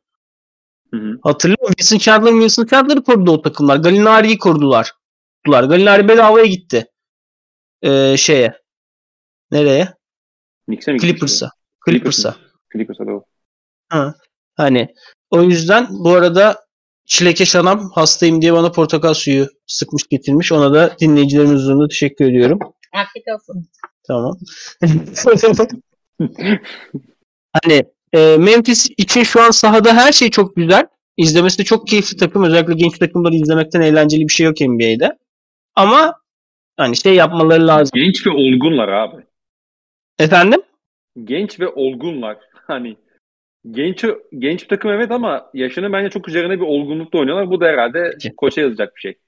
Hı 0.95 0.97
hı. 1.01 1.19
Hatırlıyor 1.23 1.61
musun? 1.61 1.75
Wilson 1.79 1.99
Chandler, 1.99 2.31
Wilson 2.33 2.67
Chandler'ı 2.67 3.03
korudu 3.03 3.31
o 3.31 3.43
takımlar. 3.43 3.77
Gallinari'yi 3.77 4.39
korudular. 4.39 4.93
Gallinari 5.47 6.09
bedavaya 6.09 6.47
gitti. 6.47 6.87
Ee, 7.83 8.17
şeye. 8.17 8.53
Nereye? 9.51 9.89
Clippers'a. 11.01 11.51
Clippers'a. 11.87 12.37
Clippers'a 12.73 13.07
doğru. 13.07 13.23
Ha. 13.89 14.15
Hani 14.59 14.89
o 15.31 15.43
yüzden 15.43 15.87
bu 15.91 16.11
arada 16.11 16.69
Çilekeş 17.07 17.57
anam 17.57 17.91
hastayım 17.95 18.43
diye 18.43 18.53
bana 18.53 18.73
portakal 18.73 19.15
suyu 19.15 19.47
sıkmış 19.67 20.09
getirmiş. 20.09 20.53
Ona 20.53 20.75
da 20.75 20.97
dinleyicilerimiz 21.01 21.55
huzurunda 21.61 21.89
teşekkür 21.89 22.25
ediyorum. 22.31 22.59
Afiyet 22.93 23.27
olsun. 23.35 23.69
Tamam. 24.07 24.39
hani 27.63 27.85
e, 28.13 28.37
Memphis 28.37 28.89
için 28.97 29.23
şu 29.23 29.43
an 29.43 29.51
sahada 29.51 29.95
her 29.95 30.13
şey 30.13 30.31
çok 30.31 30.57
güzel. 30.57 30.87
İzlemesi 31.17 31.59
de 31.59 31.65
çok 31.65 31.87
keyifli 31.87 32.17
takım. 32.17 32.45
Özellikle 32.45 32.75
genç 32.75 32.99
takımları 32.99 33.35
izlemekten 33.35 33.81
eğlenceli 33.81 34.23
bir 34.23 34.33
şey 34.33 34.47
yok 34.47 34.61
NBA'de. 34.61 35.19
Ama 35.75 36.15
hani 36.77 36.97
şey 36.97 37.15
yapmaları 37.15 37.67
lazım. 37.67 37.91
Genç 37.95 38.27
ve 38.27 38.31
olgunlar 38.31 38.89
abi. 38.89 39.23
Efendim? 40.19 40.61
Genç 41.25 41.61
ve 41.61 41.69
olgunlar. 41.69 42.39
Hani 42.67 42.97
genç 43.71 44.05
genç 44.39 44.63
bir 44.63 44.69
takım 44.69 44.91
evet 44.91 45.11
ama 45.11 45.51
yaşının 45.55 45.93
bence 45.93 46.11
çok 46.11 46.29
üzerine 46.29 46.61
bir 46.61 46.67
olgunlukla 46.67 47.19
oynuyorlar. 47.19 47.51
Bu 47.51 47.61
da 47.61 47.67
herhalde 47.67 48.11
Peki. 48.13 48.37
koça 48.37 48.61
yazacak 48.61 48.97
bir 48.97 49.01
şey. 49.01 49.19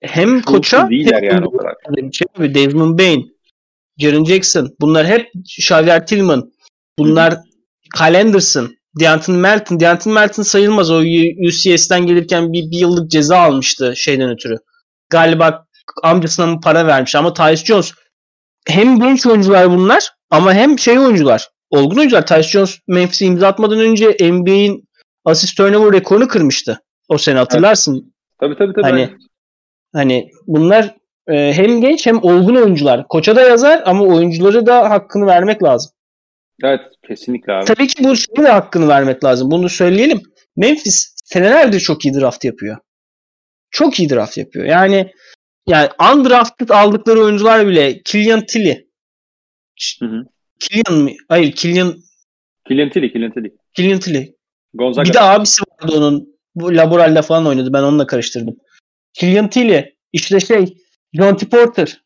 Hem 0.00 0.42
koça 0.42 0.90
değiller 0.90 1.22
hem 1.22 1.30
yani 1.30 1.46
o 1.46 1.56
kadar. 1.56 1.74
şey. 2.12 2.54
Desmond 2.54 2.98
Bain, 2.98 3.36
Jaren 3.98 4.24
Jackson. 4.24 4.76
Bunlar 4.80 5.06
hep 5.06 5.30
Xavier 5.58 6.06
Tillman. 6.06 6.52
Bunlar 6.98 7.34
Kyle 7.96 8.20
Anderson, 8.20 8.76
D'Anthony 9.00 9.36
Melton. 9.36 9.80
D'Anthony 9.80 10.14
Melton 10.14 10.42
sayılmaz. 10.42 10.90
O 10.90 11.02
UCS'den 11.46 12.06
gelirken 12.06 12.52
bir, 12.52 12.70
bir 12.70 12.78
yıllık 12.78 13.10
ceza 13.10 13.38
almıştı 13.38 13.92
şeyden 13.96 14.30
ötürü. 14.30 14.56
Galiba 15.10 15.66
amcasına 16.02 16.46
mı 16.46 16.60
para 16.60 16.86
vermiş 16.86 17.14
ama 17.14 17.34
Tyus 17.34 17.64
Jones 17.64 17.92
hem 18.66 19.00
genç 19.00 19.26
oyuncular 19.26 19.70
bunlar 19.70 20.10
ama 20.30 20.54
hem 20.54 20.78
şey 20.78 20.98
oyuncular. 20.98 21.53
Olgun 21.74 21.96
oyuncular. 21.98 22.26
Tyus 22.26 22.48
Jones 22.48 22.78
Memphis'e 22.86 23.26
imza 23.26 23.48
atmadan 23.48 23.80
önce 23.80 24.16
NBA'in 24.20 24.88
asist 25.24 25.56
turnover 25.56 25.92
rekorunu 25.92 26.28
kırmıştı. 26.28 26.80
O 27.08 27.18
sene 27.18 27.38
hatırlarsın. 27.38 28.14
Tabii 28.40 28.56
tabii 28.58 28.72
tabii. 28.72 28.82
Hani- 28.82 29.10
Hani 29.94 30.28
bunlar 30.46 30.94
e, 31.28 31.52
hem 31.52 31.80
genç 31.80 32.06
hem 32.06 32.18
olgun 32.24 32.54
oyuncular. 32.56 33.08
Koça 33.08 33.36
da 33.36 33.40
yazar 33.42 33.82
ama 33.86 34.04
oyuncuları 34.04 34.66
da 34.66 34.90
hakkını 34.90 35.26
vermek 35.26 35.62
lazım. 35.62 35.90
Evet 36.64 36.80
kesinlikle 37.08 37.52
abi. 37.52 37.64
Tabii 37.64 37.86
ki 37.86 38.04
bu 38.04 38.16
şeyin 38.16 38.44
de 38.44 38.48
hakkını 38.48 38.88
vermek 38.88 39.24
lazım. 39.24 39.50
Bunu 39.50 39.68
söyleyelim. 39.68 40.20
Memphis 40.56 41.14
senelerdir 41.24 41.80
çok 41.80 42.04
iyi 42.04 42.14
draft 42.14 42.44
yapıyor. 42.44 42.76
Çok 43.70 44.00
iyi 44.00 44.10
draft 44.10 44.36
yapıyor. 44.38 44.64
Yani 44.64 45.10
yani 45.68 45.88
undrafted 46.14 46.68
aldıkları 46.68 47.20
oyuncular 47.20 47.66
bile 47.66 48.02
Killian 48.02 48.46
Tilly. 48.46 48.86
Hı 50.00 50.06
hı. 50.06 50.22
Killian 50.60 51.02
mı? 51.02 51.10
Hayır 51.28 51.52
Killian 51.52 51.94
Killian 52.68 52.90
Tilly, 52.90 53.12
Killian 53.12 53.32
Tilly. 53.32 53.56
Killian 53.74 54.00
Tilly. 54.00 54.34
Gonzaga. 54.74 55.08
Bir 55.08 55.14
de 55.14 55.20
abisi 55.20 55.62
vardı 55.62 55.92
onun. 55.96 56.34
Bu 56.54 56.76
Laboral'le 56.76 57.22
falan 57.22 57.46
oynadı. 57.46 57.72
Ben 57.72 57.82
onunla 57.82 58.06
karıştırdım. 58.06 58.56
Killian 59.12 59.50
Tilly. 59.50 59.94
İşte 60.12 60.40
şey 60.40 60.76
John 61.12 61.34
T. 61.34 61.48
Porter. 61.48 62.02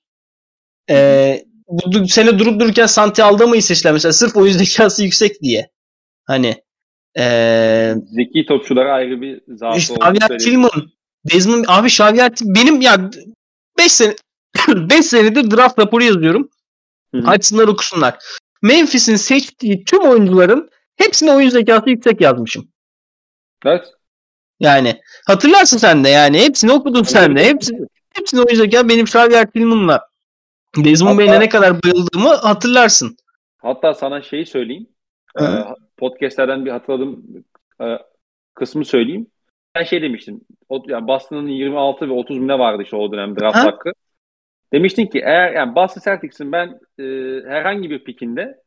Ee, 0.91 1.45
bu 1.69 2.09
sene 2.09 2.39
durup 2.39 2.61
dururken 2.61 2.87
Santi 2.87 3.23
Aldamo'yu 3.23 3.63
seçtiler 3.63 3.93
mesela. 3.93 4.13
Sırf 4.13 4.37
oyun 4.37 4.53
zekası 4.53 5.05
yüksek 5.05 5.43
diye. 5.43 5.71
Hani 6.25 6.55
ee, 7.19 7.95
Zeki 8.07 8.47
topçulara 8.47 8.93
ayrı 8.93 9.21
bir 9.21 9.43
zaafı 9.49 9.79
işte 9.79 9.95
söyleyeyim. 9.95 10.39
Tillman. 10.39 10.91
Desmond 11.33 11.65
abi 11.69 11.89
Tillman- 11.89 12.55
benim 12.55 12.81
ya 12.81 13.11
5 13.79 13.93
sene 13.93 14.15
5 14.69 15.05
senedir 15.05 15.51
draft 15.51 15.79
raporu 15.79 16.05
yazıyorum. 16.05 16.51
Hı 17.15 17.19
hı. 17.19 17.27
Açsınlar 17.27 17.69
okusunlar. 17.69 18.19
Memphis'in 18.63 19.17
seçtiği 19.17 19.85
tüm 19.85 20.03
oyuncuların 20.03 20.71
hepsine 20.97 21.33
oyun 21.33 21.49
zekası 21.49 21.91
yüksek 21.91 22.21
yazmışım. 22.21 22.69
Evet. 23.67 23.93
Yani 24.61 25.01
hatırlarsın 25.27 25.79
sen 25.79 26.05
de 26.05 26.09
yani 26.09 26.39
hepsini 26.39 26.73
okudun 26.73 27.03
sen 27.03 27.37
de. 27.37 27.45
Hepsi, 27.45 27.73
hepsini 28.15 28.41
oyun 28.41 28.57
zeka 28.57 28.89
benim 28.89 29.05
Xavier 29.05 29.51
Tillman'la 29.51 30.09
Desmond 30.77 31.19
Bain'e 31.19 31.41
ne 31.41 31.49
kadar 31.49 31.83
bayıldığımı 31.83 32.35
hatırlarsın. 32.35 33.17
Hatta 33.59 33.95
sana 33.95 34.23
şeyi 34.23 34.47
söyleyeyim. 34.47 34.87
Ee, 35.41 35.45
podcastlerden 35.97 36.65
bir 36.65 36.71
hatırladığım 36.71 37.25
e, 37.81 37.85
kısmı 38.55 38.85
söyleyeyim. 38.85 39.27
Ben 39.75 39.83
şey 39.85 40.03
demiştim. 40.03 40.41
O, 40.69 40.83
yani 40.87 41.07
Boston'ın 41.07 41.49
26 41.49 42.09
ve 42.09 42.13
30 42.13 42.39
ne 42.39 42.59
vardı 42.59 42.83
işte 42.83 42.97
o 42.97 43.13
dönem 43.13 43.37
draft 43.41 43.57
Ha? 43.57 43.65
hakkı. 43.65 43.93
Demiştin 44.73 45.07
ki 45.07 45.19
eğer 45.19 45.53
yani 45.53 45.75
Boston 45.75 46.01
Celtics'in 46.05 46.53
ben 46.53 46.81
e, 46.99 47.05
herhangi 47.49 47.91
bir 47.91 48.05
pikinde 48.05 48.63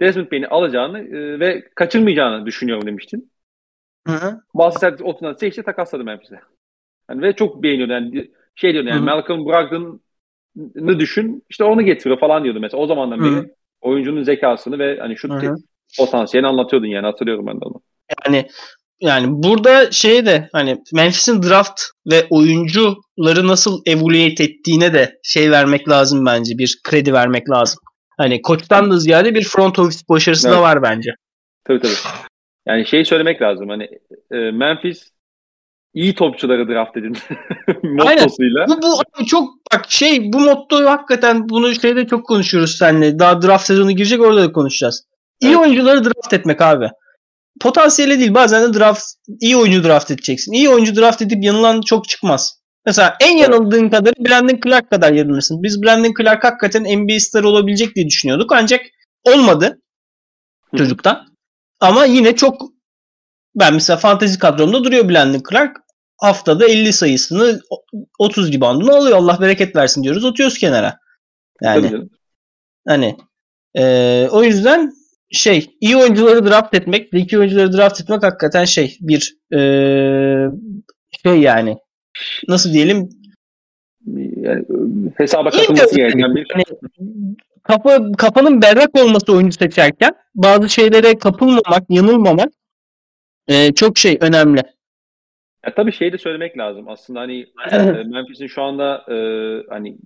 Desmond 0.00 0.32
Bain'i 0.32 0.46
alacağını 0.46 0.98
e, 0.98 1.40
ve 1.40 1.68
kaçırmayacağını 1.74 2.46
düşünüyorum 2.46 2.86
demiştin. 2.86 3.32
Hı 4.06 4.12
hı. 4.12 4.40
Boston 4.54 4.80
Celtics 4.80 5.08
30'dan 5.08 5.32
seçti 5.32 5.62
takasladı 5.62 6.04
Memphis'e. 6.04 6.40
Yani 7.10 7.22
ve 7.22 7.32
çok 7.32 7.62
beğeniyordu. 7.62 7.92
Yani 7.92 8.30
şey 8.54 8.72
diyordu 8.72 8.88
yani 8.88 8.98
Hı-hı. 8.98 9.04
Malcolm 9.04 9.46
Brogdon'ı 9.46 10.98
düşün 10.98 11.42
işte 11.50 11.64
onu 11.64 11.82
getiriyor 11.82 12.20
falan 12.20 12.44
diyordu 12.44 12.60
mesela. 12.60 12.82
O 12.82 12.86
zamandan 12.86 13.20
beri 13.20 13.30
Hı-hı. 13.30 13.54
oyuncunun 13.80 14.22
zekasını 14.22 14.78
ve 14.78 14.98
hani 15.00 15.16
Hı-hı. 15.22 15.56
potansiyelini 15.98 16.48
anlatıyordun 16.48 16.86
yani 16.86 17.06
hatırlıyorum 17.06 17.46
ben 17.46 17.60
de 17.60 17.64
onu. 17.64 17.82
Yani 18.26 18.48
yani 19.02 19.26
burada 19.28 19.90
şey 19.90 20.26
de 20.26 20.48
hani 20.52 20.82
Memphis'in 20.92 21.42
draft 21.42 21.82
ve 22.10 22.26
oyuncuları 22.30 23.46
nasıl 23.46 23.82
evaluate 23.86 24.44
ettiğine 24.44 24.94
de 24.94 25.18
şey 25.22 25.50
vermek 25.50 25.88
lazım 25.88 26.26
bence. 26.26 26.58
Bir 26.58 26.78
kredi 26.84 27.12
vermek 27.12 27.50
lazım. 27.50 27.78
Hani 28.18 28.42
koçtan 28.42 28.90
da 28.90 28.98
ziyade 28.98 29.34
bir 29.34 29.44
front 29.44 29.78
office 29.78 30.00
başarısı 30.08 30.48
Evet. 30.48 30.58
da 30.58 30.62
var 30.62 30.82
bence. 30.82 31.10
Tabii 31.64 31.80
tabii. 31.80 31.92
Yani 32.66 32.86
şey 32.86 33.04
söylemek 33.04 33.42
lazım 33.42 33.68
hani 33.68 33.88
e, 34.30 34.36
Memphis 34.50 35.02
iyi 35.94 36.14
topçuları 36.14 36.68
draft 36.68 36.96
edin 36.96 37.16
mottosuyla. 37.82 38.66
Bu, 38.68 38.82
bu 38.82 39.00
abi 39.00 39.26
çok 39.26 39.48
bak 39.74 39.84
şey 39.88 40.32
bu 40.32 40.40
motto 40.40 40.84
hakikaten 40.84 41.48
bunu 41.48 41.74
şeyde 41.74 42.06
çok 42.06 42.26
konuşuyoruz 42.26 42.76
seninle. 42.78 43.18
Daha 43.18 43.42
draft 43.42 43.66
sezonu 43.66 43.90
girecek 43.90 44.20
orada 44.20 44.42
da 44.42 44.52
konuşacağız. 44.52 45.04
İyi 45.40 45.48
Evet. 45.48 45.58
oyuncuları 45.58 46.04
draft 46.04 46.32
etmek 46.32 46.60
abi. 46.60 46.88
Potansiyeli 47.60 48.18
değil 48.18 48.34
bazen 48.34 48.62
de 48.62 48.78
draft 48.78 49.04
iyi 49.40 49.56
oyuncu 49.56 49.84
draft 49.84 50.10
edeceksin. 50.10 50.52
İyi 50.52 50.68
oyuncu 50.68 50.96
draft 50.96 51.22
edip 51.22 51.44
yanılan 51.44 51.80
çok 51.80 52.08
çıkmaz. 52.08 52.62
Mesela 52.86 53.16
en 53.20 53.36
yanıldığın 53.36 53.88
kadar 53.88 54.14
Brandon 54.18 54.60
Clark 54.64 54.90
kadar 54.90 55.12
yanılırsın. 55.12 55.62
Biz 55.62 55.82
Brandon 55.82 56.14
Clark 56.18 56.44
hakikaten 56.44 56.82
NBA 56.98 57.20
starı 57.20 57.48
olabilecek 57.48 57.96
diye 57.96 58.06
düşünüyorduk 58.06 58.52
ancak 58.52 58.80
olmadı 59.24 59.80
çocuktan. 60.76 61.26
Ama 61.80 62.04
yine 62.04 62.36
çok 62.36 62.62
ben 63.54 63.74
mesela 63.74 63.96
fantezi 63.96 64.38
kadromda 64.38 64.84
duruyor 64.84 65.08
Brandon 65.08 65.42
Clark. 65.50 65.76
Haftada 66.16 66.66
50 66.66 66.92
sayısını 66.92 67.60
30 68.18 68.52
reboundunu 68.52 68.94
alıyor. 68.94 69.16
Allah 69.16 69.40
bereket 69.40 69.76
versin 69.76 70.02
diyoruz. 70.02 70.24
Atıyoruz 70.24 70.58
kenara. 70.58 70.98
Yani 71.62 71.90
Tabii. 71.90 72.08
Hani 72.88 73.16
eee, 73.74 74.28
o 74.32 74.42
yüzden 74.44 74.92
şey 75.32 75.70
iyi 75.80 75.96
oyuncuları 75.96 76.46
draft 76.46 76.74
etmek, 76.74 77.14
iyi 77.14 77.38
oyuncuları 77.38 77.72
draft 77.72 78.00
etmek 78.00 78.22
hakikaten 78.22 78.64
şey 78.64 78.96
bir 79.00 79.36
eee, 79.52 80.48
şey 81.24 81.40
yani 81.40 81.76
nasıl 82.48 82.72
diyelim 82.72 83.08
Yani, 84.06 84.60
e, 84.60 84.66
hesaba 85.16 85.50
katılması 85.50 85.96
gereken 85.96 86.36
bir 86.36 86.46
hani 86.52 86.64
kafa 87.62 88.12
kafanın 88.12 88.62
berrak 88.62 88.98
olması 88.98 89.32
oyuncu 89.32 89.58
seçerken 89.58 90.10
bazı 90.34 90.68
şeylere 90.68 91.18
kapılmamak, 91.18 91.82
yanılmamak 91.88 92.48
eee, 93.48 93.72
çok 93.74 93.98
şey 93.98 94.18
önemli. 94.20 94.62
Ya 95.66 95.74
tabii 95.74 95.92
şey 95.92 96.12
de 96.12 96.18
söylemek 96.18 96.58
lazım. 96.58 96.88
Aslında 96.88 97.20
hani 97.20 97.46
e, 97.72 97.78
Memphis'in 98.04 98.46
şu 98.46 98.62
anda 98.62 99.04
e, 99.08 99.16
hani 99.68 99.98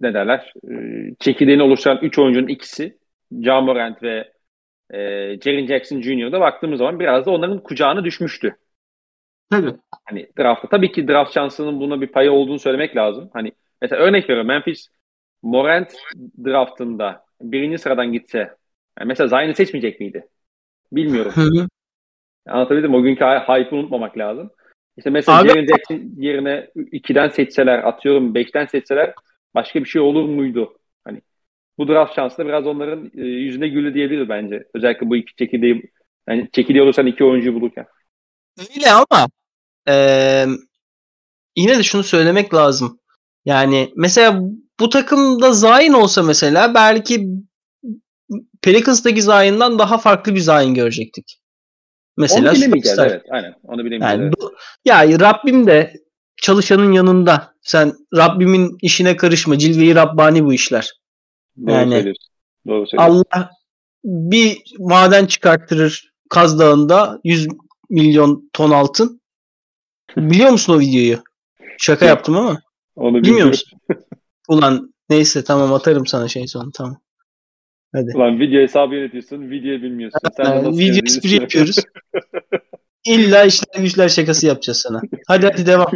ne 0.00 0.14
derler 0.14 0.52
e, 0.70 0.74
çekirdeğini 1.20 1.62
oluşturan 1.62 1.98
3 2.02 2.18
oyuncunun 2.18 2.48
ikisi 2.48 2.98
Morant 3.30 4.02
ve 4.02 4.32
e, 4.90 4.98
Jaren 5.40 5.66
Jackson 5.66 6.00
Jr.'da 6.00 6.40
baktığımız 6.40 6.78
zaman 6.78 7.00
biraz 7.00 7.26
da 7.26 7.30
onların 7.30 7.62
kucağına 7.62 8.04
düşmüştü. 8.04 8.56
Tabii. 9.50 9.74
Hani 10.04 10.28
draftta. 10.38 10.68
Tabii 10.68 10.92
ki 10.92 11.08
draft 11.08 11.34
şansının 11.34 11.80
buna 11.80 12.00
bir 12.00 12.06
payı 12.06 12.32
olduğunu 12.32 12.58
söylemek 12.58 12.96
lazım. 12.96 13.30
Hani 13.32 13.52
mesela 13.82 14.02
örnek 14.02 14.24
veriyorum 14.24 14.48
Memphis 14.48 14.88
Morant 15.42 15.94
draftında 16.44 17.24
birinci 17.40 17.78
sıradan 17.78 18.12
gitse 18.12 18.38
yani 18.98 19.08
mesela 19.08 19.28
Zion'ı 19.28 19.54
seçmeyecek 19.54 20.00
miydi? 20.00 20.28
Bilmiyorum. 20.92 21.32
Anlatabildim? 22.48 22.94
O 22.94 23.02
günkü 23.02 23.24
hy- 23.24 23.58
hype'ı 23.58 23.78
unutmamak 23.78 24.18
lazım. 24.18 24.50
İşte 24.96 25.10
mesela 25.10 25.38
Abi- 25.40 25.48
Jaren 25.48 25.66
Jackson 25.66 26.10
yerine 26.16 26.70
2'den 26.76 27.28
seçseler, 27.28 27.78
atıyorum 27.78 28.34
5'ten 28.34 28.66
seçseler 28.66 29.14
başka 29.54 29.80
bir 29.80 29.88
şey 29.88 30.02
olur 30.02 30.28
muydu? 30.28 30.78
Bu 31.78 31.88
draft 31.88 32.14
şansı 32.14 32.38
da 32.38 32.46
biraz 32.46 32.66
onların 32.66 33.10
e, 33.16 33.20
yüzüne 33.20 33.68
güldü 33.68 33.94
diyebiliriz 33.94 34.28
bence. 34.28 34.64
Özellikle 34.74 35.08
bu 35.10 35.16
iki 35.16 35.36
çekirdeği 35.36 35.82
yani 36.28 36.48
çekirdeği 36.52 36.82
olursan 36.82 37.06
iki 37.06 37.24
oyuncuyu 37.24 37.54
bulurken. 37.54 37.86
Öyle 38.58 38.92
ama 38.92 39.28
eee, 39.88 40.46
yine 41.56 41.78
de 41.78 41.82
şunu 41.82 42.02
söylemek 42.02 42.54
lazım. 42.54 42.98
Yani 43.44 43.92
mesela 43.96 44.40
bu 44.80 44.88
takımda 44.88 45.52
Zayn 45.52 45.92
olsa 45.92 46.22
mesela 46.22 46.74
belki 46.74 47.28
Pelicans'taki 48.62 49.22
Zayn'dan 49.22 49.78
daha 49.78 49.98
farklı 49.98 50.34
bir 50.34 50.40
Zayn 50.40 50.74
görecektik. 50.74 51.38
Mesela 52.16 52.50
Onu 52.50 52.56
bilemeyeceğiz 52.56 52.96
Superstar. 52.96 53.16
evet. 53.16 53.26
Aynen. 53.30 53.54
Onu 53.62 53.84
bilemeyeceğiz. 53.84 54.20
Yani, 54.20 54.32
bu- 54.40 54.54
ya 54.84 55.20
Rabbim 55.20 55.66
de 55.66 55.92
çalışanın 56.36 56.92
yanında. 56.92 57.54
Sen 57.62 57.92
Rabbimin 58.16 58.76
işine 58.82 59.16
karışma. 59.16 59.58
Cilveyi 59.58 59.94
Rabbani 59.94 60.44
bu 60.44 60.54
işler. 60.54 60.92
Doğru 61.60 61.70
yani- 61.70 61.92
söylüyorsun. 61.92 62.32
Doğru 62.66 62.86
söylüyorsun. 62.86 63.24
Allah 63.34 63.50
bir 64.04 64.62
maden 64.78 65.26
çıkarttırır 65.26 66.12
Kaz 66.30 66.58
Dağı'nda 66.58 67.20
100 67.24 67.48
milyon 67.90 68.50
ton 68.52 68.70
altın. 68.70 69.20
Biliyor 70.16 70.50
musun 70.50 70.74
o 70.76 70.80
videoyu? 70.80 71.18
Şaka 71.78 72.06
yaptım 72.06 72.36
ama. 72.36 72.60
Onu 72.96 73.22
Bilmiyor 73.22 73.46
musun? 73.46 73.78
Ulan 74.48 74.94
neyse 75.10 75.44
tamam 75.44 75.72
atarım 75.72 76.06
sana 76.06 76.28
şey 76.28 76.46
sonra 76.46 76.70
tamam. 76.74 76.96
Hadi. 77.92 78.16
Ulan 78.16 78.40
video 78.40 78.62
hesabı 78.62 78.94
yönetiyorsun, 78.94 79.50
video 79.50 79.82
bilmiyorsun. 79.82 80.18
Sen 80.36 80.44
Yani 80.44 80.64
nasıl 80.64 80.78
video 80.78 81.00
espri 81.04 81.34
yapıyoruz. 81.34 81.76
İlla 83.06 83.44
işler 83.44 83.82
güçler 83.82 84.08
şakası 84.08 84.46
yapacağız 84.46 84.78
sana. 84.78 85.00
Hadi 85.28 85.46
hadi 85.46 85.66
devam. 85.66 85.86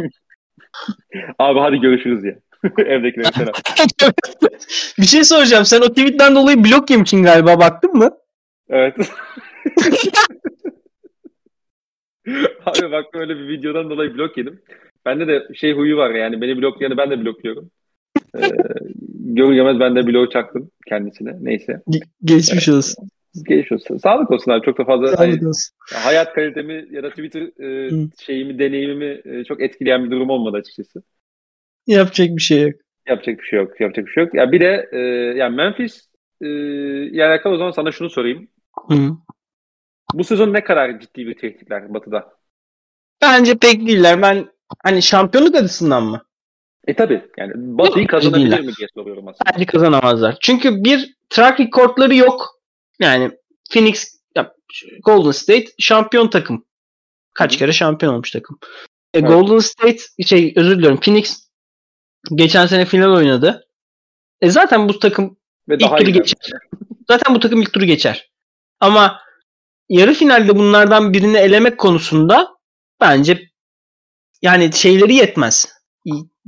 Abi 1.39 1.59
hadi 1.59 1.77
görüşürüz 1.77 2.23
ya. 2.23 2.39
Evdekilere 2.77 3.31
selam. 3.31 3.53
bir 4.99 5.05
şey 5.05 5.23
soracağım. 5.23 5.65
Sen 5.65 5.81
o 5.81 5.89
tweetten 5.89 6.35
dolayı 6.35 6.63
blok 6.63 6.89
yemişsin 6.89 7.23
galiba 7.23 7.59
baktın 7.59 7.93
mı? 7.93 8.09
Evet. 8.69 8.95
Abi 12.65 12.91
bak 12.91 13.05
öyle 13.13 13.35
bir 13.35 13.47
videodan 13.47 13.89
dolayı 13.89 14.17
blok 14.17 14.37
yedim. 14.37 14.61
Bende 15.05 15.27
de 15.27 15.47
şey 15.55 15.73
huyu 15.73 15.97
var 15.97 16.09
yani 16.09 16.41
beni 16.41 16.57
bloklayanı 16.61 16.97
ben 16.97 17.11
de 17.11 17.25
blokluyorum. 17.25 17.71
Ee, 18.37 18.49
görür 19.19 19.53
görmez 19.53 19.79
ben 19.79 19.95
de 19.95 20.07
blok 20.07 20.31
çaktım 20.31 20.71
kendisine. 20.87 21.35
Neyse. 21.41 21.81
Ge- 21.87 22.07
Geçmiş 22.23 22.69
olsun. 22.69 23.09
Geçmiş 23.47 23.71
olsun. 23.71 23.97
Sağlık 23.97 24.31
olsun 24.31 24.51
abi. 24.51 24.65
Çok 24.65 24.77
da 24.77 24.85
fazla 24.85 25.07
Sağlık 25.07 25.19
hani, 25.19 25.47
olsun. 25.47 25.75
hayat 25.93 26.33
kalitemi 26.33 26.87
ya 26.91 27.03
da 27.03 27.09
Twitter 27.09 27.41
e, 27.41 27.89
şeyimi, 28.19 28.59
deneyimimi 28.59 29.21
e, 29.25 29.43
çok 29.43 29.61
etkileyen 29.61 30.05
bir 30.05 30.11
durum 30.11 30.29
olmadı 30.29 30.57
açıkçası. 30.57 31.03
Yapacak 31.87 32.29
bir 32.29 32.41
şey 32.41 32.61
yok. 32.61 32.81
Yapacak 33.07 33.39
bir 33.39 33.43
şey 33.43 33.59
yok. 33.59 33.81
Yapacak 33.81 34.05
bir 34.05 34.11
şey 34.11 34.23
yok. 34.23 34.33
Ya 34.33 34.51
bir 34.51 34.61
de 34.61 34.89
e, 34.91 34.97
yani 35.37 35.55
Memphis 35.55 36.09
e, 36.41 36.47
ile 37.05 37.25
alakalı 37.25 37.53
o 37.53 37.57
zaman 37.57 37.71
sana 37.71 37.91
şunu 37.91 38.09
sorayım. 38.09 38.47
Hı. 38.89 39.09
Bu 40.13 40.23
sezon 40.23 40.53
ne 40.53 40.63
kadar 40.63 40.99
ciddi 40.99 41.27
bir 41.27 41.37
tehditler 41.37 41.93
Batı'da? 41.93 42.33
Bence 43.21 43.57
pek 43.57 43.87
değiller. 43.87 44.21
Ben 44.21 44.47
hani 44.83 45.01
şampiyonluk 45.01 45.55
açısından 45.55 46.03
mı? 46.03 46.21
E 46.87 46.93
tabi 46.95 47.21
yani 47.37 47.51
Batı'yı 47.55 48.07
kazanabilir 48.07 48.59
mi 48.59 48.71
diye 48.77 48.87
soruyorum 48.93 49.27
aslında. 49.27 49.51
Bence 49.53 49.65
kazanamazlar. 49.65 50.37
Çünkü 50.41 50.83
bir 50.83 51.15
track 51.29 51.59
recordları 51.59 52.15
yok. 52.15 52.59
Yani 52.99 53.31
Phoenix, 53.73 54.21
ya, 54.35 54.53
Golden 55.05 55.31
State 55.31 55.65
şampiyon 55.79 56.27
takım. 56.27 56.65
Kaç 57.33 57.51
Hı 57.51 57.55
hı. 57.55 57.59
kere 57.59 57.73
şampiyon 57.73 58.13
olmuş 58.13 58.31
takım. 58.31 58.59
E, 59.13 59.19
Evet. 59.19 59.29
Golden 59.29 59.59
State 59.59 59.97
şey 60.25 60.53
özür 60.55 60.77
diliyorum. 60.77 60.99
Phoenix 60.99 61.46
geçen 62.35 62.65
sene 62.65 62.85
final 62.85 63.15
oynadı. 63.17 63.67
E 64.41 64.49
zaten 64.49 64.89
bu 64.89 64.99
takım 64.99 65.37
Ve 65.69 65.75
ilk 65.75 65.81
daha 65.81 65.95
turu 65.95 66.11
geçer. 66.11 66.51
Zaten 67.07 67.35
bu 67.35 67.39
takım 67.39 67.61
ilk 67.61 67.73
turu 67.73 67.85
geçer. 67.85 68.29
Ama 68.79 69.21
yarı 69.89 70.13
finalde 70.13 70.55
bunlardan 70.55 71.13
birini 71.13 71.37
elemek 71.37 71.77
konusunda 71.77 72.47
bence 73.01 73.39
yani 74.41 74.73
şeyleri 74.73 75.13
yetmez. 75.13 75.77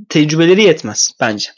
Tecrübeleri 0.08 0.62
yetmez 0.62 1.12
bence. 1.20 1.50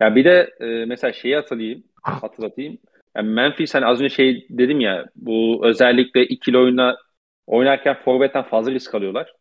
Ya 0.00 0.16
bir 0.16 0.24
de 0.24 0.50
e, 0.60 0.84
mesela 0.84 1.12
şeyi 1.12 1.34
hatırlayayım, 1.34 1.84
hatırlatayım. 2.02 2.78
Yani 3.16 3.28
Memphis 3.28 3.74
hani 3.74 3.86
az 3.86 4.00
önce 4.00 4.14
şey 4.14 4.46
dedim 4.50 4.80
ya 4.80 5.06
bu 5.16 5.60
özellikle 5.62 6.26
ikili 6.26 6.58
oyuna 6.58 6.96
oynarken 7.46 7.96
forvetten 8.04 8.42
fazla 8.42 8.72
risk 8.72 8.94
alıyorlar. 8.94 9.32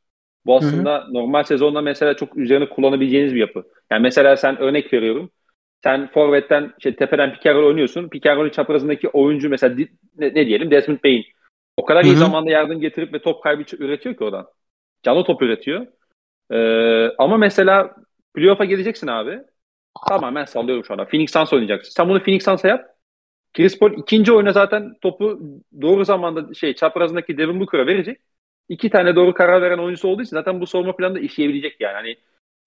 Bu 0.45 0.57
aslında 0.57 1.07
normal 1.11 1.43
sezonda 1.43 1.81
mesela 1.81 2.13
çok 2.13 2.37
üzerine 2.37 2.69
kullanabileceğiniz 2.69 3.35
bir 3.35 3.39
yapı. 3.39 3.63
Yani 3.91 4.01
mesela 4.01 4.37
sen 4.37 4.57
örnek 4.59 4.93
veriyorum. 4.93 5.31
Sen 5.83 6.07
forvetten 6.11 6.73
şey, 6.79 6.95
tepeden 6.95 7.35
roll 7.45 7.67
oynuyorsun. 7.67 8.09
Roll 8.25 8.49
çaprazındaki 8.49 9.09
oyuncu 9.09 9.49
mesela 9.49 9.75
ne, 10.17 10.33
ne 10.35 10.45
diyelim 10.45 10.71
Desmond 10.71 11.03
Bain. 11.03 11.25
O 11.77 11.85
kadar 11.85 12.03
iyi 12.03 12.11
Hı 12.11 12.15
hı. 12.15 12.19
zamanda 12.19 12.51
yardım 12.51 12.79
getirip 12.79 13.13
ve 13.13 13.19
top 13.21 13.43
kaybı 13.43 13.63
üretiyor 13.79 14.15
ki 14.15 14.23
oradan. 14.23 14.47
Canlı 15.03 15.23
top 15.23 15.41
üretiyor. 15.41 15.87
Ee, 16.51 17.09
ama 17.17 17.37
mesela 17.37 17.95
playoff'a 18.33 18.65
geleceksin 18.65 19.07
abi. 19.07 19.39
Tamamen 20.07 20.45
sallıyorum 20.45 20.85
şu 20.85 20.93
anda. 20.93 21.05
Phoenix 21.05 21.31
Suns 21.31 21.53
oynayacaksın. 21.53 21.91
Sen 21.91 22.09
bunu 22.09 22.23
Phoenix 22.23 22.45
Suns'a 22.45 22.67
yap. 22.67 22.85
Chris 23.53 23.79
Paul 23.79 23.91
ikinci 23.97 24.31
oyuna 24.31 24.51
zaten 24.51 24.93
topu 25.01 25.39
doğru 25.81 26.05
zamanda 26.05 26.53
şey 26.53 26.73
çaprazındaki 26.75 27.37
Devin 27.37 27.59
Booker'a 27.59 27.87
verecek. 27.87 28.21
İki 28.69 28.89
tane 28.89 29.15
doğru 29.15 29.33
karar 29.33 29.61
veren 29.61 29.77
oyuncusu 29.77 30.07
olduğu 30.07 30.21
için 30.21 30.35
zaten 30.35 30.61
bu 30.61 30.67
savunma 30.67 30.95
planında 30.95 31.19
işleyebilecek 31.19 31.81
yani. 31.81 31.93
Hani 31.93 32.17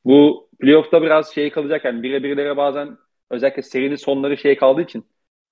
bu 0.05 0.49
playoff'ta 0.61 1.03
biraz 1.03 1.35
şey 1.35 1.51
kalacak 1.51 1.85
yani 1.85 2.03
bire 2.03 2.57
bazen 2.57 2.97
özellikle 3.31 3.63
serinin 3.63 3.97
sonları 3.97 4.37
şey 4.37 4.57
kaldığı 4.57 4.83
için 4.83 5.05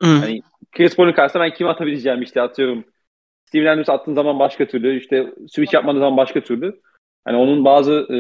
Hı. 0.03 0.07
hani 0.07 0.41
Chris 0.73 0.97
Paul'un 0.97 1.13
karşısında 1.13 1.45
ben 1.45 1.55
kimi 1.55 1.71
atabileceğim 1.71 2.23
işte 2.23 2.43
atıyorum. 2.43 2.85
Steven 3.49 3.67
Adams 3.67 3.89
attığın 3.89 4.15
zaman 4.15 4.39
başka 4.39 4.67
türlü 4.67 4.99
işte 4.99 5.27
switch 5.49 5.75
yapmadığın 5.75 6.01
zaman 6.01 6.17
başka 6.17 6.41
türlü. 6.41 6.81
Hani 7.25 7.37
onun 7.37 7.65
bazı 7.65 7.93
e, 7.93 8.19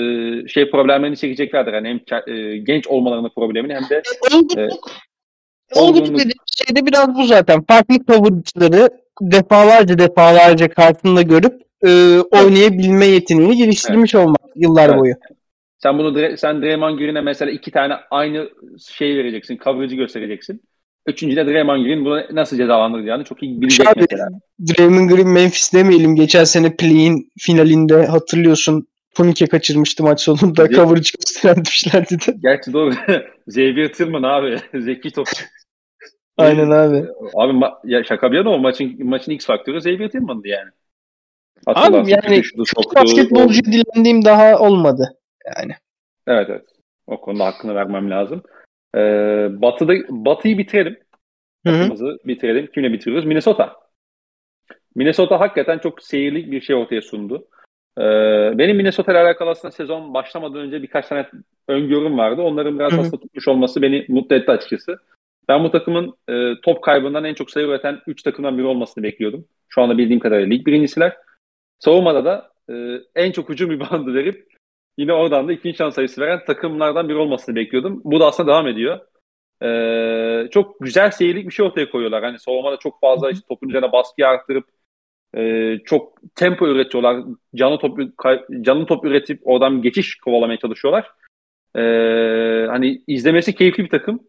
şey 0.48 0.70
problemlerini 0.70 1.16
çekeceklerdir. 1.16 1.72
Yani 1.72 1.88
hem 1.88 2.34
e, 2.34 2.56
genç 2.56 2.86
olmalarının 2.86 3.30
problemini 3.36 3.74
hem 3.74 3.82
de 3.90 4.02
Olgunluk, 4.26 4.58
Evet. 4.58 4.72
olgunluk 5.74 6.08
dediğim 6.08 6.32
şey 6.66 6.76
de 6.76 6.86
biraz 6.86 7.14
bu 7.14 7.24
zaten. 7.24 7.64
Farklı 7.68 7.94
cover'ları 8.06 8.90
defalarca 9.20 9.98
defalarca 9.98 10.68
karşında 10.68 11.22
görüp 11.22 11.62
e, 11.86 12.18
oynayabilme 12.20 13.06
yeteneğini 13.06 13.56
geliştirmiş 13.56 14.14
olmak 14.14 14.40
yıllar 14.56 14.88
Evet. 14.88 15.00
boyu. 15.00 15.14
sen 15.78 15.98
bunu 15.98 16.36
sen 16.36 16.62
Draymond 16.62 16.98
Green'e 16.98 17.20
mesela 17.20 17.50
iki 17.50 17.70
tane 17.70 17.94
aynı 18.10 18.50
şey 18.90 19.16
vereceksin. 19.16 19.58
Coverage'ı 19.64 19.96
göstereceksin. 19.96 20.62
Üçüncüde 21.06 21.46
Draymond 21.46 21.84
Green 21.84 22.04
bunu 22.04 22.22
nasıl 22.32 22.56
cezalandıracağını 22.56 23.24
çok 23.24 23.42
iyi 23.42 23.60
bilecek 23.60 23.88
Abi, 23.88 24.00
mesela. 24.10 24.28
Draymond 24.60 25.10
Green 25.10 25.28
Memphis 25.28 25.72
demeyelim. 25.74 26.16
Geçen 26.16 26.44
sene 26.44 26.76
play'in 26.76 27.30
finalinde 27.38 28.06
hatırlıyorsun. 28.06 28.86
Turnike 29.16 29.46
kaçırmıştı 29.46 30.02
maç 30.02 30.20
sonunda. 30.20 30.62
Evet. 30.62 30.74
Coverage 30.74 31.08
gösteren 31.18 31.64
düşlerdi 31.64 32.14
de. 32.26 32.34
Gerçi 32.42 32.72
doğru. 32.72 32.90
Xavier 33.46 33.92
Tillman 33.92 34.22
abi. 34.22 34.58
Zeki 34.80 35.10
topçu. 35.10 35.44
Aynen 36.36 36.70
abi. 36.70 36.96
Abi 37.34 37.52
ma- 37.52 37.74
ya 37.84 38.04
şaka 38.04 38.32
bir 38.32 38.36
yana 38.36 38.50
o 38.50 38.58
maçın 38.58 39.04
maçın 39.04 39.32
X 39.32 39.46
faktörü 39.46 39.76
Xavier 39.76 40.10
Tillman'dı 40.10 40.48
yani. 40.48 40.70
Abi 41.66 42.10
yani 42.10 42.42
çok 42.66 42.96
basketbolcu 42.96 43.64
dilendiğim 43.64 44.24
daha 44.24 44.58
olmadı. 44.58 45.18
Yani. 45.56 45.72
Evet 46.26 46.46
evet. 46.50 46.66
O 47.06 47.20
konuda 47.20 47.46
hakkını 47.46 47.74
vermem 47.74 48.10
lazım. 48.10 48.42
Ee, 48.96 49.48
batı'da, 49.52 49.92
Batı'yı 50.08 50.58
bitirelim. 50.58 50.98
Batımızı 51.66 52.18
bitirelim. 52.24 52.66
Kimle 52.66 52.92
bitiriyoruz? 52.92 53.26
Minnesota. 53.26 53.76
Minnesota 54.94 55.40
hakikaten 55.40 55.78
çok 55.78 56.02
seyirlik 56.02 56.50
bir 56.50 56.60
şey 56.60 56.76
ortaya 56.76 57.02
sundu. 57.02 57.48
Ee, 57.98 58.02
benim 58.58 58.76
Minnesota 58.76 59.12
ile 59.12 59.18
alakalı 59.18 59.50
aslında 59.50 59.72
sezon 59.72 60.14
başlamadan 60.14 60.60
önce 60.60 60.82
birkaç 60.82 61.08
tane 61.08 61.26
öngörüm 61.68 62.18
vardı. 62.18 62.42
Onların 62.42 62.78
biraz 62.78 62.92
Hı 62.92 62.96
hı. 62.96 63.00
aslında 63.00 63.20
tutmuş 63.22 63.48
olması 63.48 63.82
beni 63.82 64.06
mutlu 64.08 64.36
etti 64.36 64.50
açıkçası. 64.50 64.98
Ben 65.48 65.64
bu 65.64 65.70
takımın 65.70 66.14
e, 66.28 66.60
top 66.62 66.82
kaybından 66.82 67.24
en 67.24 67.34
çok 67.34 67.50
sayı 67.50 67.66
üreten 67.66 68.00
3 68.06 68.22
takımdan 68.22 68.58
biri 68.58 68.66
olmasını 68.66 69.04
bekliyordum. 69.04 69.44
Şu 69.68 69.82
anda 69.82 69.98
bildiğim 69.98 70.20
kadarıyla 70.20 70.48
lig 70.48 70.66
birincisiler. 70.66 71.16
Savunmada 71.80 72.24
da 72.24 72.52
e, 72.70 72.74
en 73.14 73.32
çok 73.32 73.48
hücum 73.48 73.70
ribandı 73.70 74.14
verip 74.14 74.48
yine 74.98 75.12
oradan 75.12 75.48
da 75.48 75.52
ikinci 75.52 75.76
şans 75.76 75.94
sayısı 75.94 76.20
veren 76.20 76.44
takımlardan 76.44 77.08
biri 77.08 77.16
olmasını 77.16 77.56
bekliyordum. 77.56 78.00
Bu 78.04 78.20
da 78.20 78.26
aslında 78.26 78.52
devam 78.52 78.68
ediyor. 78.68 79.00
Ee, 79.62 80.48
çok 80.50 80.80
güzel 80.80 81.10
seyirlik 81.10 81.46
bir 81.46 81.52
şey 81.52 81.66
ortaya 81.66 81.90
koyuyorlar. 81.90 82.24
Hani 82.24 82.38
savunmada 82.38 82.76
çok 82.76 83.00
fazla 83.00 83.30
işte 83.30 83.46
topun 83.48 83.68
üzerine 83.68 83.92
baskıyı 83.92 84.28
arttırıp 84.28 84.64
e, 85.36 85.78
çok 85.84 86.18
tempo 86.34 86.66
üretiyorlar. 86.66 87.24
Canlı 87.54 87.78
top 87.78 87.98
canlı 88.60 88.86
top 88.86 89.04
üretip 89.04 89.40
oradan 89.44 89.82
geçiş 89.82 90.18
kovalamaya 90.18 90.58
çalışıyorlar. 90.58 91.10
Ee, 91.76 92.66
hani 92.68 93.02
izlemesi 93.06 93.54
keyifli 93.54 93.84
bir 93.84 93.90
takım. 93.90 94.20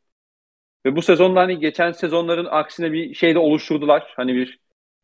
Ve 0.85 0.95
bu 0.95 1.01
sezonda 1.01 1.39
hani 1.39 1.59
geçen 1.59 1.91
sezonların 1.91 2.47
aksine 2.51 2.93
bir 2.93 3.13
şey 3.13 3.35
de 3.35 3.39
oluşturdular. 3.39 4.13
Hani 4.15 4.35
bir 4.35 4.59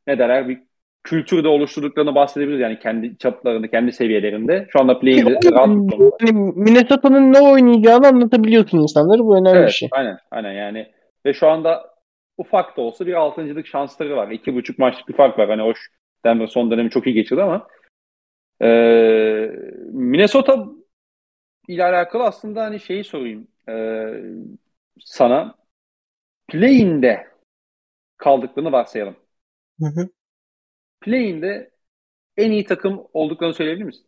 ne 0.07 0.19
derler 0.19 0.49
bir 0.49 0.66
kültür 1.07 1.43
de 1.43 1.47
oluşturduklarını 1.47 2.15
bahsedebiliriz 2.15 2.61
yani 2.61 2.79
kendi 2.79 3.17
çaplarında, 3.17 3.67
kendi 3.67 3.91
seviyelerinde. 3.91 4.67
Şu 4.69 4.79
anda 4.79 4.99
play'inde 4.99 5.39
rahat 5.51 5.69
bir. 5.69 6.25
Yani 6.27 6.53
Minnesota'nın 6.55 7.33
ne 7.33 7.41
oynayacağını 7.41 8.07
anlatabiliyorsun 8.07 8.77
insanlara. 8.77 9.19
Bu 9.19 9.37
önemli 9.37 9.57
bir 9.57 9.61
Evet, 9.61 9.71
şey. 9.71 9.89
aynen, 9.91 10.17
aynen 10.31 10.51
yani. 10.51 10.91
Ve 11.25 11.33
şu 11.33 11.47
anda 11.47 11.95
ufak 12.37 12.77
da 12.77 12.81
olsa 12.81 13.07
bir 13.07 13.13
altıncılık 13.13 13.67
şansları 13.67 14.17
var. 14.17 14.31
İki 14.31 14.55
buçuk 14.55 14.79
maçlık 14.79 15.07
bir 15.07 15.13
fark 15.13 15.39
var. 15.39 15.49
Hani 15.49 15.61
hoş 15.61 15.89
Denver 16.25 16.47
son 16.47 16.71
dönemi 16.71 16.89
çok 16.89 17.07
iyi 17.07 17.13
geçirdi 17.13 17.43
ama 17.43 17.67
ee, 18.61 19.51
Minnesota 19.91 20.65
ile 21.67 21.83
alakalı 21.83 22.23
aslında 22.23 22.63
hani 22.63 22.79
şeyi 22.79 23.03
sorayım 23.03 23.47
ee, 23.69 24.13
sana. 24.99 25.55
Play'inde 26.47 27.27
kaldıklarını 28.17 28.71
varsayalım. 28.71 29.15
Hı 29.79 29.85
hı. 29.85 30.09
Play'inde 31.01 31.71
en 32.37 32.51
iyi 32.51 32.65
takım 32.65 33.07
olduklarını 33.13 33.53
söyleyebilir 33.53 33.85
misin? 33.85 34.05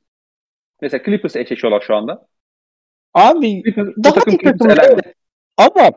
Mesela 0.81 1.03
Clippers 1.03 1.35
eşleşiyorlar 1.35 1.81
şu 1.81 1.95
anda. 1.95 2.27
Abi 3.13 3.63
Clippers, 3.63 3.87
Daha 4.03 4.13
takım 4.13 4.31
Clippers 4.37 4.57
takım, 4.57 4.77
evet. 4.81 5.15
ama 5.57 5.91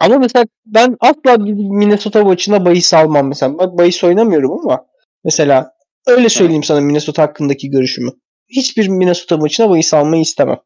ama 0.00 0.18
mesela 0.18 0.46
ben 0.66 0.96
asla 1.00 1.44
bir 1.44 1.52
Minnesota 1.52 2.24
maçına 2.24 2.64
bahis 2.64 2.94
almam 2.94 3.28
mesela. 3.28 3.58
Ben 3.58 3.78
bahis 3.78 4.04
oynamıyorum 4.04 4.52
ama 4.52 4.86
mesela 5.24 5.72
öyle 6.06 6.28
söyleyeyim 6.28 6.62
sana 6.62 6.80
Minnesota 6.80 7.22
hakkındaki 7.22 7.70
görüşümü. 7.70 8.10
Hiçbir 8.48 8.88
Minnesota 8.88 9.36
maçına 9.36 9.70
bahis 9.70 9.94
almayı 9.94 10.22
istemem. 10.22 10.58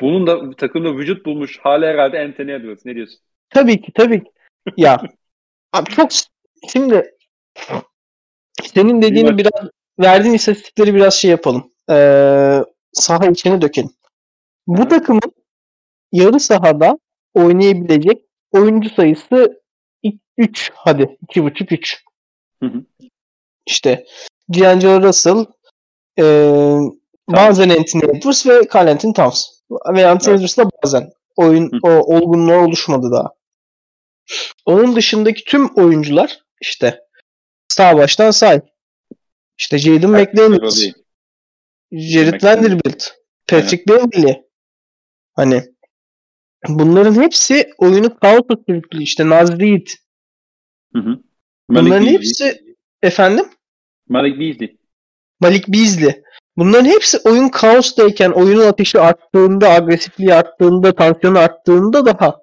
Bunun 0.00 0.26
da 0.26 0.56
takımda 0.56 0.96
vücut 0.96 1.26
bulmuş 1.26 1.58
hali 1.58 1.86
herhalde 1.86 2.20
Anthony 2.20 2.54
Edwards. 2.54 2.86
Ne 2.86 2.94
diyorsun? 2.94 3.20
Tabii 3.50 3.80
ki 3.80 3.92
tabii 3.94 4.24
ki. 4.24 4.30
Ya 4.76 5.02
abi 5.72 5.90
çok 5.90 6.10
şimdi 6.72 7.10
senin 8.74 9.02
dediğini 9.02 9.38
biraz 9.38 9.70
verdiğin 10.00 10.34
istatistikleri 10.34 10.94
biraz 10.94 11.14
şey 11.14 11.30
yapalım. 11.30 11.72
Ee, 11.90 12.64
saha 12.92 13.26
içine 13.26 13.62
dökelim. 13.62 13.90
Bu 14.66 14.88
takımın 14.88 15.32
yarı 16.12 16.40
sahada 16.40 16.98
oynayabilecek 17.34 18.22
oyuncu 18.52 18.90
sayısı 18.90 19.60
3 20.38 20.72
hadi 20.74 21.16
2.5 21.28 21.74
3. 21.74 22.04
Hı 22.62 22.66
hı. 22.66 22.84
İşte 23.66 24.06
D'Angelo 24.54 25.02
Russell 25.02 25.46
e, 26.18 26.24
bazen 27.28 27.68
Anthony 27.68 28.02
Edwards 28.04 28.46
ve 28.46 28.60
Carl 28.74 28.86
Anthony 28.86 29.12
Towns. 29.12 29.46
Ve 29.70 30.06
Anthony 30.06 30.34
Evet. 30.34 30.38
Edwards'la 30.38 30.70
bazen 30.82 31.10
oyun 31.36 31.70
Hı. 31.72 31.78
o 31.82 31.90
olgunluğa 31.90 32.64
oluşmadı 32.64 33.10
daha. 33.12 33.28
Onun 34.66 34.96
dışındaki 34.96 35.44
tüm 35.44 35.66
oyuncular 35.66 36.40
işte 36.60 37.00
sağ 37.80 37.96
baştan 37.96 38.30
say. 38.30 38.60
İşte 39.58 39.78
Jaden 39.78 40.10
McDaniels. 40.10 40.84
Jared. 41.92 42.42
Vanderbilt, 42.42 43.04
Patrick 43.46 43.84
Beverly. 43.88 44.42
Hani 45.32 45.64
bunların 46.68 47.22
hepsi 47.22 47.70
oyunu 47.78 48.18
kaosa 48.18 48.54
sürüklü. 48.68 49.02
İşte 49.02 49.28
Naz 49.28 49.60
Reed. 49.60 49.86
Hı 50.94 50.98
hı. 50.98 51.18
Bunların 51.68 51.88
Malik 51.88 52.20
Beasley. 52.20 52.48
hepsi 52.48 52.76
efendim 53.02 53.44
Malik 54.08 54.40
Beasley. 54.40 54.76
Malik 55.40 55.68
Beasley. 55.68 56.22
Bunların 56.56 56.84
hepsi 56.84 57.18
oyun 57.24 57.48
kaostayken, 57.48 58.30
oyunun 58.30 58.66
ateşi 58.66 59.00
arttığında, 59.00 59.70
agresifliği 59.70 60.34
arttığında, 60.34 60.94
tansiyonu 60.94 61.38
arttığında 61.38 62.06
daha 62.06 62.36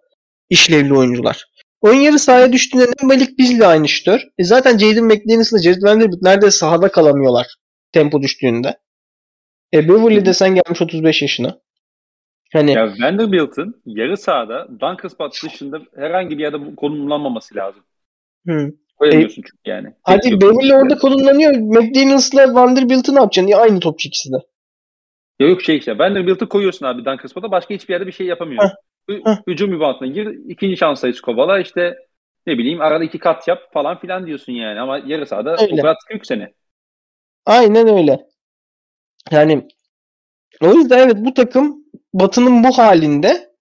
işlevli 0.49 0.93
oyuncular. 0.93 1.45
Oyun 1.81 2.01
yarı 2.01 2.19
sahaya 2.19 2.53
düştüğünde 2.53 2.85
ne 2.85 3.07
Malik 3.07 3.39
Beasley 3.39 3.65
aynı 3.67 3.87
şütör. 3.87 4.21
E 4.37 4.43
zaten 4.43 4.77
Jaden 4.77 5.05
McDaniels 5.05 5.51
ile 5.51 5.61
Jared 5.61 5.83
Vanderbilt 5.83 6.21
neredeyse 6.21 6.57
sahada 6.57 6.91
kalamıyorlar 6.91 7.47
tempo 7.91 8.21
düştüğünde. 8.21 8.79
E 9.73 9.89
Beverly 9.89 10.25
de 10.25 10.33
sen 10.33 10.49
gelmiş 10.49 10.81
35 10.81 11.21
yaşına. 11.21 11.59
Hani 12.53 12.71
Ya 12.71 12.93
Vanderbilt'ın 13.01 13.81
yarı 13.85 14.17
sahada 14.17 14.67
dunker 14.79 15.09
spot 15.09 15.43
dışında 15.43 15.81
herhangi 15.95 16.37
bir 16.37 16.43
yerde 16.43 16.75
konumlanmaması 16.75 17.55
lazım. 17.55 17.83
hı. 18.47 18.73
Koyamıyorsun 18.97 19.35
çünkü 19.35 19.49
yani. 19.65 19.93
Hadi 20.03 20.21
Tek 20.21 20.31
yok. 20.31 20.41
Beverly 20.41 20.73
orada 20.73 20.97
konumlanıyor. 20.97 21.51
McDaniels'la 21.53 22.53
Vanderbilt'ı 22.53 23.15
ne 23.15 23.19
yapacaksın? 23.19 23.51
Ya 23.51 23.57
aynı 23.57 23.79
topçu 23.79 24.07
ikisi 24.07 24.31
de. 24.31 24.37
Ya 25.39 25.47
yok 25.47 25.61
şey 25.61 25.77
işte 25.77 25.97
Vanderbilt'ı 25.97 26.49
koyuyorsun 26.49 26.85
abi 26.85 27.05
dunker 27.05 27.27
spot'a 27.27 27.51
başka 27.51 27.73
hiçbir 27.73 27.93
yerde 27.93 28.07
bir 28.07 28.11
şey 28.11 28.27
yapamıyor. 28.27 28.63
Heh, 28.63 28.69
heh. 29.07 29.37
Hücum 29.47 29.71
reboundına 29.71 30.07
gir, 30.07 30.27
ikinci 30.49 30.77
şans 30.77 30.99
sayısı 30.99 31.21
kovala 31.21 31.59
işte 31.59 31.97
ne 32.47 32.57
bileyim 32.57 32.81
arada 32.81 33.03
iki 33.03 33.19
kat 33.19 33.47
yap 33.47 33.73
falan 33.73 33.99
filan 33.99 34.25
diyorsun 34.25 34.53
yani 34.53 34.79
ama 34.79 34.97
yarı 34.97 35.25
sahada 35.25 35.51
Öyle. 35.51 35.73
o 35.73 35.77
kadar 35.77 35.95
seni. 36.23 36.53
Aynen 37.45 37.87
öyle. 37.87 38.27
Yani 39.31 39.67
o 40.61 40.73
yüzden 40.73 40.97
evet 40.97 41.17
bu 41.19 41.33
takım 41.33 41.85
Batı'nın 42.13 42.63
bu 42.63 42.77
halinde 42.77 43.53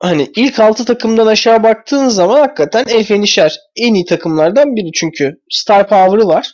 hani 0.00 0.30
ilk 0.36 0.60
6 0.60 0.84
takımdan 0.84 1.26
aşağı 1.26 1.62
baktığın 1.62 2.08
zaman 2.08 2.40
hakikaten 2.40 2.84
el 2.88 3.04
fenişer 3.04 3.58
en 3.76 3.94
iyi 3.94 4.04
takımlardan 4.04 4.76
biri 4.76 4.92
çünkü 4.92 5.40
star 5.50 5.88
power'ı 5.88 6.26
var. 6.26 6.52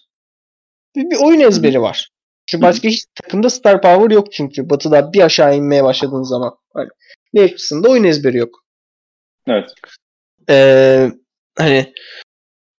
Bir, 0.97 1.11
bir 1.11 1.17
oyun 1.25 1.41
ezberi 1.41 1.81
var. 1.81 2.12
Çünkü 2.47 2.63
başka 2.63 2.89
hiç 2.89 3.05
takımda 3.15 3.51
star 3.51 3.83
power 3.83 4.11
yok 4.11 4.33
çünkü 4.33 4.71
Batı'da 4.71 5.13
bir 5.13 5.21
aşağı 5.21 5.57
inmeye 5.57 5.85
başladığın 5.85 6.23
zaman. 6.23 6.55
Hani 6.75 6.89
Lakers'ın 7.35 7.85
da 7.85 7.89
oyun 7.89 8.05
ezberi 8.05 8.37
yok. 8.37 8.65
Evet. 9.47 9.71
Ee, 10.51 11.11
hani 11.59 11.95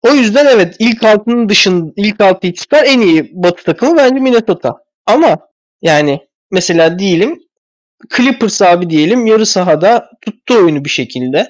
O 0.03 0.13
yüzden 0.13 0.45
evet 0.45 0.75
ilk 0.79 1.03
altının 1.03 1.49
dışında 1.49 1.93
ilk 1.95 2.21
altı 2.21 2.53
çıkar 2.53 2.83
en 2.83 3.01
iyi 3.01 3.31
batı 3.33 3.63
takımı 3.63 3.97
bence 3.97 4.19
Minnesota. 4.19 4.75
Ama 5.05 5.37
yani 5.81 6.27
mesela 6.51 6.99
diyelim 6.99 7.39
Clippers 8.17 8.61
abi 8.61 8.89
diyelim 8.89 9.25
yarı 9.25 9.45
sahada 9.45 10.09
tuttu 10.21 10.55
oyunu 10.57 10.85
bir 10.85 10.89
şekilde. 10.89 11.49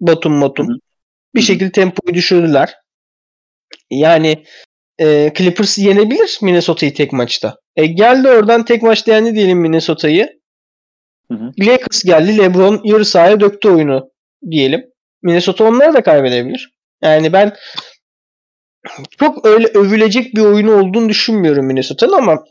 Batum 0.00 0.40
Batum. 0.40 0.68
Bir 1.34 1.40
şekilde 1.40 1.72
tempoyu 1.72 2.14
düşürdüler. 2.14 2.74
Yani 3.90 4.44
e, 4.98 5.32
Clippers 5.36 5.78
yenebilir 5.78 6.38
Minnesota'yı 6.42 6.94
tek 6.94 7.12
maçta. 7.12 7.58
E, 7.76 7.86
geldi 7.86 8.28
oradan 8.28 8.64
tek 8.64 8.82
maçta 8.82 9.12
yendi 9.12 9.34
diyelim 9.34 9.58
Minnesota'yı. 9.58 10.38
Lakers 11.60 12.02
geldi. 12.02 12.38
LeBron 12.38 12.80
yarı 12.84 13.04
sahaya 13.04 13.40
döktü 13.40 13.68
oyunu 13.68 14.10
diyelim. 14.50 14.86
Minnesota 15.22 15.64
onları 15.64 15.94
da 15.94 16.02
kaybedebilir. 16.02 16.72
Yani 17.02 17.32
ben 17.32 17.56
çok 19.18 19.46
öyle 19.46 19.66
övülecek 19.66 20.34
bir 20.34 20.40
oyunu 20.40 20.80
olduğunu 20.80 21.08
düşünmüyorum 21.08 21.66
Minnesota'nın 21.66 22.12
ama 22.12 22.44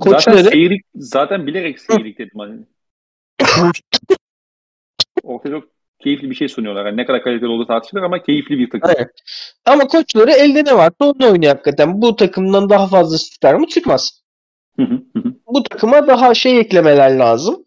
koçları... 0.00 0.36
Zaten, 0.36 0.50
seyirlik, 0.50 0.84
zaten 0.94 1.46
bilerek 1.46 1.80
seyirlik 1.80 2.18
dedim. 2.18 2.38
Hani. 2.38 2.60
Ortada 5.22 5.60
çok 5.60 5.79
keyifli 6.02 6.30
bir 6.30 6.34
şey 6.34 6.48
sunuyorlar. 6.48 6.86
Yani 6.86 6.96
ne 6.96 7.06
kadar 7.06 7.22
kaliteli 7.22 7.48
olduğu 7.48 7.66
tartışılır 7.66 8.02
ama 8.02 8.22
keyifli 8.22 8.58
bir 8.58 8.70
takım. 8.70 8.90
Evet. 8.96 9.10
Ama 9.64 9.86
koçları 9.86 10.30
elde 10.30 10.64
ne 10.64 10.76
varsa 10.76 10.94
onu 11.00 11.32
oynuyor 11.32 11.52
hakikaten. 11.52 12.02
Bu 12.02 12.16
takımdan 12.16 12.70
daha 12.70 12.86
fazla 12.86 13.18
çıkar 13.18 13.54
mı? 13.54 13.66
Çıkmaz. 13.66 14.22
Bu 15.46 15.62
takıma 15.62 16.06
daha 16.06 16.34
şey 16.34 16.60
eklemeler 16.60 17.10
lazım. 17.10 17.64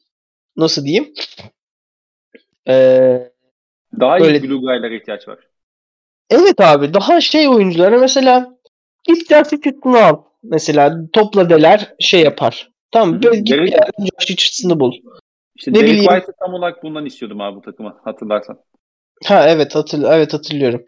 Nasıl 0.57 0.85
diyeyim? 0.85 1.13
Ee, 2.67 3.31
daha 3.99 4.17
iyi 4.17 4.21
böyle... 4.21 4.43
blue 4.43 4.59
guy'lara 4.59 4.95
ihtiyaç 4.95 5.27
var. 5.27 5.39
Evet 6.29 6.61
abi. 6.61 6.93
Daha 6.93 7.21
şey 7.21 7.49
oyunculara 7.49 7.97
mesela 7.97 8.57
git 9.03 9.29
Josh 9.29 9.53
Richardson'ı 9.53 10.05
al. 10.05 10.23
Mesela 10.43 10.97
topla 11.13 11.49
deler 11.49 11.93
şey 11.99 12.21
yapar. 12.21 12.71
Tamam. 12.91 13.23
Böyle 13.23 13.39
git 13.39 13.57
Derek... 13.57 13.73
Josh 13.99 14.31
Richardson'ı 14.31 14.79
bul. 14.79 14.93
İşte 15.55 15.71
ne 15.71 15.75
Derek 15.75 15.89
bileyim. 15.89 16.11
White'ı 16.11 16.33
tam 16.39 16.53
olarak 16.53 16.83
bundan 16.83 17.05
istiyordum 17.05 17.41
abi 17.41 17.55
bu 17.55 17.61
takıma 17.61 17.97
hatırlarsan. 18.03 18.59
Ha 19.25 19.49
evet 19.49 19.75
hatır 19.75 20.03
evet 20.03 20.33
hatırlıyorum. 20.33 20.85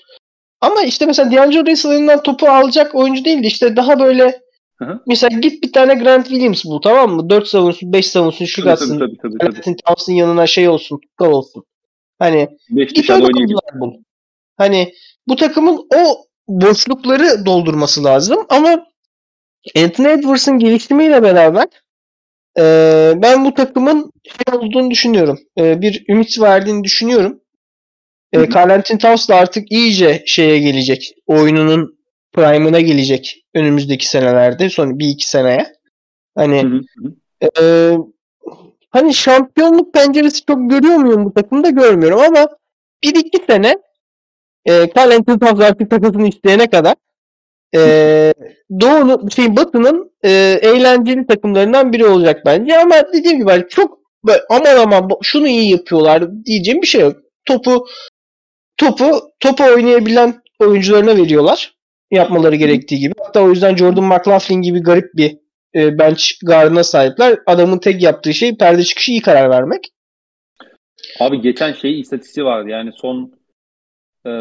Ama 0.62 0.82
işte 0.82 1.06
mesela 1.06 1.32
D'Angelo 1.32 1.66
Russell'ından 1.66 2.24
topu 2.24 2.48
alacak 2.48 2.96
oyuncu 2.96 3.26
değildi. 3.26 3.48
İşte 3.48 3.76
daha 3.76 4.00
böyle 4.00 4.42
Hı-hı. 4.76 5.02
mesela 5.08 5.40
git 5.40 5.64
bir 5.64 5.74
tane 5.74 5.96
Grant 5.96 6.28
Williams 6.28 6.66
bul 6.66 6.82
tamam 6.82 7.12
mı? 7.12 7.30
4 7.30 7.48
savunsun, 7.48 7.94
5 7.94 8.08
savunsun, 8.08 8.46
şut 8.46 8.68
atsın. 8.68 9.18
Tabii. 9.40 9.76
Towns'ın 9.86 10.14
yanına 10.14 10.48
şey 10.48 10.70
olsun, 10.70 11.00
tutkal 11.00 11.32
olsun. 11.32 11.64
Hani 12.20 12.58
Beş 12.70 12.94
git 12.94 13.10
öyle 13.10 13.28
bul. 13.74 13.94
Hani 14.58 14.94
bu 15.28 15.36
takımın 15.36 15.88
o 15.96 16.26
boşlukları 16.48 17.46
doldurması 17.46 18.04
lazım 18.04 18.46
ama 18.50 18.88
Anthony 19.78 20.12
Edwards'ın 20.12 20.60
gelişimiyle 20.60 21.24
beraber 21.24 21.68
e, 22.60 22.64
ben 23.16 23.46
bu 23.46 23.54
takımın 23.54 24.12
şey 24.24 24.60
olduğunu 24.60 24.92
düşünüyorum. 24.92 25.40
E, 25.58 25.82
bir 25.82 26.06
ümit 26.10 26.42
verdiğini 26.42 26.84
düşünüyorum. 26.84 27.40
E, 28.34 28.50
Carlentin 28.50 28.98
Towns 28.98 29.30
da 29.30 29.36
artık 29.36 29.72
iyice 29.72 30.24
şeye 30.26 30.60
gelecek. 30.60 31.16
Oyununun 31.28 32.00
prime'ına 32.34 32.80
gelecek 32.80 33.46
önümüzdeki 33.54 34.08
senelerde. 34.08 34.70
Son 34.70 35.00
bir 35.00 35.08
iki 35.08 35.30
seneye. 35.30 35.66
Hani 36.36 36.82
e, 37.42 37.92
hani 38.90 39.14
şampiyonluk 39.14 39.94
penceresi 39.94 40.46
çok 40.46 40.70
görüyor 40.70 40.96
muyum 40.96 41.26
bu 41.26 41.34
takımda 41.34 41.70
görmüyorum 41.70 42.20
ama 42.20 42.48
bir 43.04 43.16
iki 43.16 43.46
sene 43.48 43.78
e, 44.66 44.90
Carlentin 44.96 45.40
Towns 45.40 45.62
artık 45.62 45.90
takasını 45.90 46.28
isteyene 46.28 46.70
kadar 46.70 46.96
e, 47.76 48.34
Doğu'nun 48.82 49.28
şey 49.28 49.56
Batı'nın 49.56 50.12
e, 50.24 50.30
eğlenceli 50.62 51.28
takımlarından 51.28 51.94
biri 51.94 52.06
olacak 52.06 52.42
bence 52.46 52.78
ama 52.78 52.96
dediğim 53.14 53.38
gibi 53.38 53.50
hani 53.50 53.66
çok 53.70 54.00
böyle, 54.26 54.42
aman 54.50 54.78
aman 54.78 55.10
şunu 55.22 55.48
iyi 55.48 55.72
yapıyorlar 55.72 56.46
diyeceğim 56.46 56.82
bir 56.82 56.88
şey 56.88 57.02
yok. 57.02 57.18
Topu 57.46 57.88
topu 58.78 59.32
topu 59.40 59.64
oynayabilen 59.64 60.42
oyuncularına 60.60 61.18
veriyorlar. 61.18 61.76
Yapmaları 62.12 62.56
gerektiği 62.56 63.00
gibi. 63.00 63.14
Hatta 63.20 63.44
o 63.44 63.50
yüzden 63.50 63.76
Jordan 63.76 64.04
McLaughlin 64.04 64.62
gibi 64.62 64.80
garip 64.84 65.16
bir 65.16 65.38
e, 65.76 66.00
bench 66.00 66.24
gardına 66.44 66.84
sahipler. 66.84 67.40
Adamın 67.46 67.78
tek 67.78 68.04
yaptığı 68.04 68.34
şey 68.34 68.58
perde 68.58 68.84
çıkışı 68.84 69.12
iyi 69.12 69.22
karar 69.22 69.50
vermek. 69.50 69.92
Abi 71.20 71.42
geçen 71.42 71.74
şey 71.74 72.00
istatistiği 72.00 72.46
vardı. 72.46 72.70
Yani 72.70 72.92
son 72.96 73.34
e, 74.26 74.32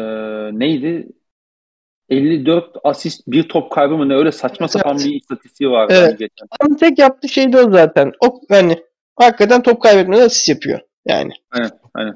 neydi? 0.59 1.07
54 2.09 2.75
asist 2.83 3.21
bir 3.27 3.49
top 3.49 3.71
kaybı 3.71 3.97
mı 3.97 4.09
ne 4.09 4.15
öyle 4.15 4.31
saçma 4.31 4.67
sapan 4.67 4.95
evet. 4.95 5.05
bir 5.05 5.15
istatistiği 5.15 5.69
vardı. 5.69 5.93
Evet. 5.97 6.19
Geçen. 6.19 6.47
Adamın 6.51 6.75
tek 6.75 6.99
yaptığı 6.99 7.29
şey 7.29 7.53
de 7.53 7.61
o 7.61 7.71
zaten. 7.71 8.11
O 8.19 8.41
hani 8.49 8.83
hakikaten 9.15 9.63
top 9.63 9.81
kaybetmeden 9.81 10.25
asist 10.25 10.49
yapıyor 10.49 10.79
yani. 11.05 11.31
Aynen, 11.51 11.71
aynen. 11.93 12.15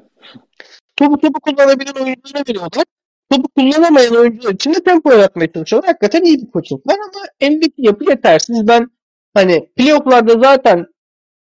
Topu 0.96 1.18
topu 1.18 1.40
kullanabilen 1.40 2.04
oyunculara 2.04 2.44
veriyorlar. 2.48 2.84
Topu 3.30 3.48
kullanamayan 3.56 4.16
oyuncular 4.16 4.54
için 4.54 4.74
de 4.74 4.82
tempo 4.84 5.12
yaratmaya 5.12 5.52
çalışıyorlar. 5.52 5.88
Hakikaten 5.88 6.24
iyi 6.24 6.42
bir 6.42 6.50
koçluk 6.50 6.86
var 6.86 6.94
ama 6.94 7.26
eldeki 7.40 7.74
yapı 7.76 8.10
yetersiz. 8.10 8.68
Ben 8.68 8.90
hani 9.34 9.68
playofflarda 9.76 10.38
zaten 10.38 10.86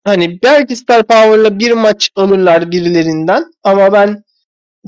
hani 0.03 0.39
belki 0.43 0.75
Star 0.75 1.03
Power'la 1.03 1.59
bir 1.59 1.71
maç 1.71 2.09
alırlar 2.15 2.71
birilerinden 2.71 3.45
ama 3.63 3.93
ben 3.93 4.23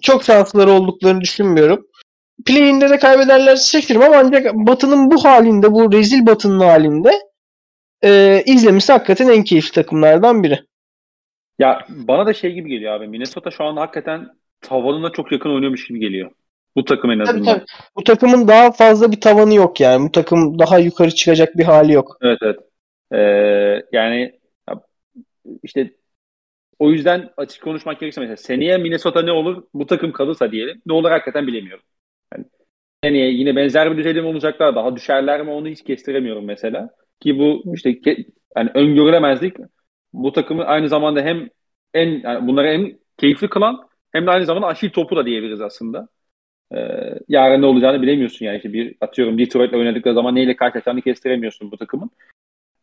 çok 0.02 0.24
şansları 0.24 0.72
olduklarını 0.72 1.22
düşünmüyorum. 1.22 1.88
Play'inde 2.46 2.90
de 2.90 3.00
kaybederler 3.00 3.56
şaşırmam 3.56 4.12
ancak 4.16 4.54
Batı'nın 4.54 5.12
bu 5.12 5.26
halinde, 5.26 5.72
bu 5.72 5.92
rezil 5.92 6.26
Batı'nın 6.26 6.60
halinde 6.60 7.12
e, 8.04 8.42
izlemesi 8.46 8.94
hakikaten 8.94 9.28
en 9.28 9.44
keyifli 9.44 9.72
takımlardan 9.72 10.44
biri. 10.44 10.60
Ya 11.60 11.86
bana 11.90 12.26
da 12.26 12.34
şey 12.34 12.54
gibi 12.54 12.70
geliyor 12.70 12.94
abi. 12.94 13.08
Minnesota 13.08 13.52
şu 13.52 13.64
an 13.64 13.78
hakikaten 13.78 14.28
tavanına 14.62 15.10
çok 15.12 15.32
yakın 15.32 15.50
oynuyormuş 15.50 15.88
gibi 15.88 16.00
geliyor. 16.00 16.32
Bu 16.76 16.86
takım 16.86 17.12
en 17.12 17.20
azından. 17.20 17.46
Tabii, 17.46 17.56
tabii. 17.56 17.66
Bu 17.96 18.04
takımın 18.04 18.48
daha 18.48 18.72
fazla 18.72 19.12
bir 19.12 19.22
tavanı 19.22 19.54
yok 19.54 19.80
yani. 19.80 20.08
Bu 20.08 20.12
takım 20.12 20.60
daha 20.60 20.80
yukarı 20.80 21.12
çıkacak 21.12 21.58
bir 21.58 21.64
hali 21.64 21.94
yok. 21.94 22.18
Evet 22.22 22.40
evet. 22.42 22.60
Ee, 23.12 23.18
yani 23.92 24.40
işte 25.64 25.94
o 26.80 26.92
yüzden 26.92 27.30
açık 27.38 27.64
konuşmak 27.64 28.00
gerekirse 28.00 28.22
mesela 28.22 28.38
seneye 28.38 28.78
Minnesota 28.78 29.22
ne 29.22 29.32
olur 29.32 29.64
bu 29.74 29.86
takım 29.86 30.12
kalırsa 30.12 30.52
diyelim 30.52 30.82
ne 30.86 30.94
olur 30.94 31.12
hakikaten 31.12 31.48
bilemiyorum. 31.48 31.84
Seneye 33.04 33.32
yine 33.32 33.56
benzer 33.56 33.92
bir 33.92 33.98
düzeyde 33.98 34.22
mi 34.22 34.28
olacaklar 34.28 34.76
daha 34.76 34.96
düşerler 34.96 35.42
mi 35.42 35.52
onu 35.52 35.68
hiç 35.68 35.84
kestiremiyorum 35.84 36.46
mesela. 36.46 36.90
Ki 37.20 37.40
bu 37.40 37.64
işte 37.76 38.00
yani 38.58 38.72
öngörülemezlik 38.74 39.58
bu 40.14 40.32
takımı 40.32 40.64
aynı 40.64 40.90
zamanda 40.90 41.22
hem 41.22 41.50
en 41.94 42.10
yani 42.10 42.48
bunları 42.48 42.68
hem 42.68 42.92
keyifli 43.18 43.50
kılan 43.50 43.88
hem 44.12 44.26
de 44.26 44.32
aynı 44.32 44.46
zamanda 44.46 44.68
aşil 44.68 44.90
topu 44.90 45.16
da 45.16 45.26
diyebiliriz 45.26 45.62
aslında. 45.62 46.08
Ee, 46.76 46.78
yarın 47.28 47.62
ne 47.62 47.66
olacağını 47.66 48.02
bilemiyorsun 48.02 48.46
yani. 48.46 48.58
İşte 48.58 48.74
bir 48.74 48.96
atıyorum 49.02 49.38
Detroit'le 49.38 49.74
oynadıkları 49.74 50.16
zaman 50.16 50.36
neyle 50.36 50.56
karşılaşacağını 50.56 51.02
kestiremiyorsun 51.02 51.72
bu 51.72 51.78
takımın. 51.78 52.10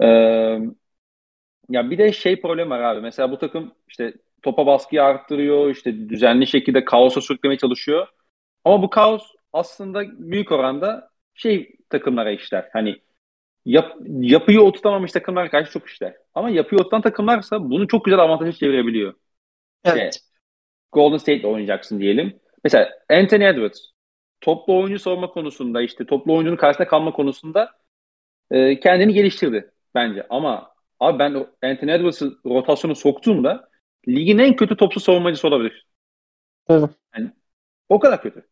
Ee, 0.02 0.06
ya 1.68 1.90
bir 1.90 1.98
de 1.98 2.12
şey 2.12 2.40
problem 2.40 2.70
var 2.70 2.80
abi. 2.80 3.00
Mesela 3.00 3.30
bu 3.30 3.38
takım 3.38 3.72
işte 3.88 4.14
topa 4.42 4.66
baskıyı 4.66 5.02
arttırıyor, 5.02 5.70
işte 5.70 6.08
düzenli 6.08 6.46
şekilde 6.46 6.84
kaosa 6.84 7.20
sürüklemeye 7.20 7.58
çalışıyor. 7.58 8.06
Ama 8.64 8.82
bu 8.82 8.90
kaos 8.90 9.22
aslında 9.52 10.02
büyük 10.18 10.52
oranda 10.52 11.10
şey 11.34 11.76
takımlara 11.88 12.30
işler. 12.30 12.68
Hani 12.72 13.02
yap, 13.64 13.96
yapıyı 14.06 14.60
oturtamamış 14.60 15.12
takımlar 15.12 15.50
karşı 15.50 15.72
çok 15.72 15.88
işler. 15.88 16.16
Ama 16.34 16.50
yapıyı 16.50 16.80
oturtan 16.80 17.02
takımlarsa 17.02 17.70
bunu 17.70 17.88
çok 17.88 18.04
güzel 18.04 18.20
avantaja 18.20 18.52
çevirebiliyor. 18.52 19.14
Evet. 19.84 20.14
İşte, 20.14 20.26
Golden 20.92 21.16
State 21.16 21.46
oynayacaksın 21.46 22.00
diyelim. 22.00 22.40
Mesela 22.64 22.90
Anthony 23.10 23.44
Edwards 23.44 23.80
toplu 24.40 24.78
oyuncu 24.78 24.98
savunma 24.98 25.30
konusunda 25.30 25.82
işte 25.82 26.06
toplu 26.06 26.34
oyuncunun 26.34 26.56
karşısında 26.56 26.88
kalma 26.88 27.12
konusunda 27.12 27.72
e, 28.50 28.80
kendini 28.80 29.14
geliştirdi 29.14 29.70
bence. 29.94 30.26
Ama 30.30 30.74
abi 31.00 31.18
ben 31.18 31.46
Anthony 31.62 31.92
Edwards'ı 31.92 32.38
rotasyonu 32.46 32.94
soktuğumda 32.94 33.68
ligin 34.08 34.38
en 34.38 34.56
kötü 34.56 34.76
toplu 34.76 35.00
savunmacısı 35.00 35.48
olabilir. 35.48 35.86
Evet. 36.68 36.90
Yani, 37.16 37.30
o 37.88 37.98
kadar 37.98 38.22
kötü. 38.22 38.46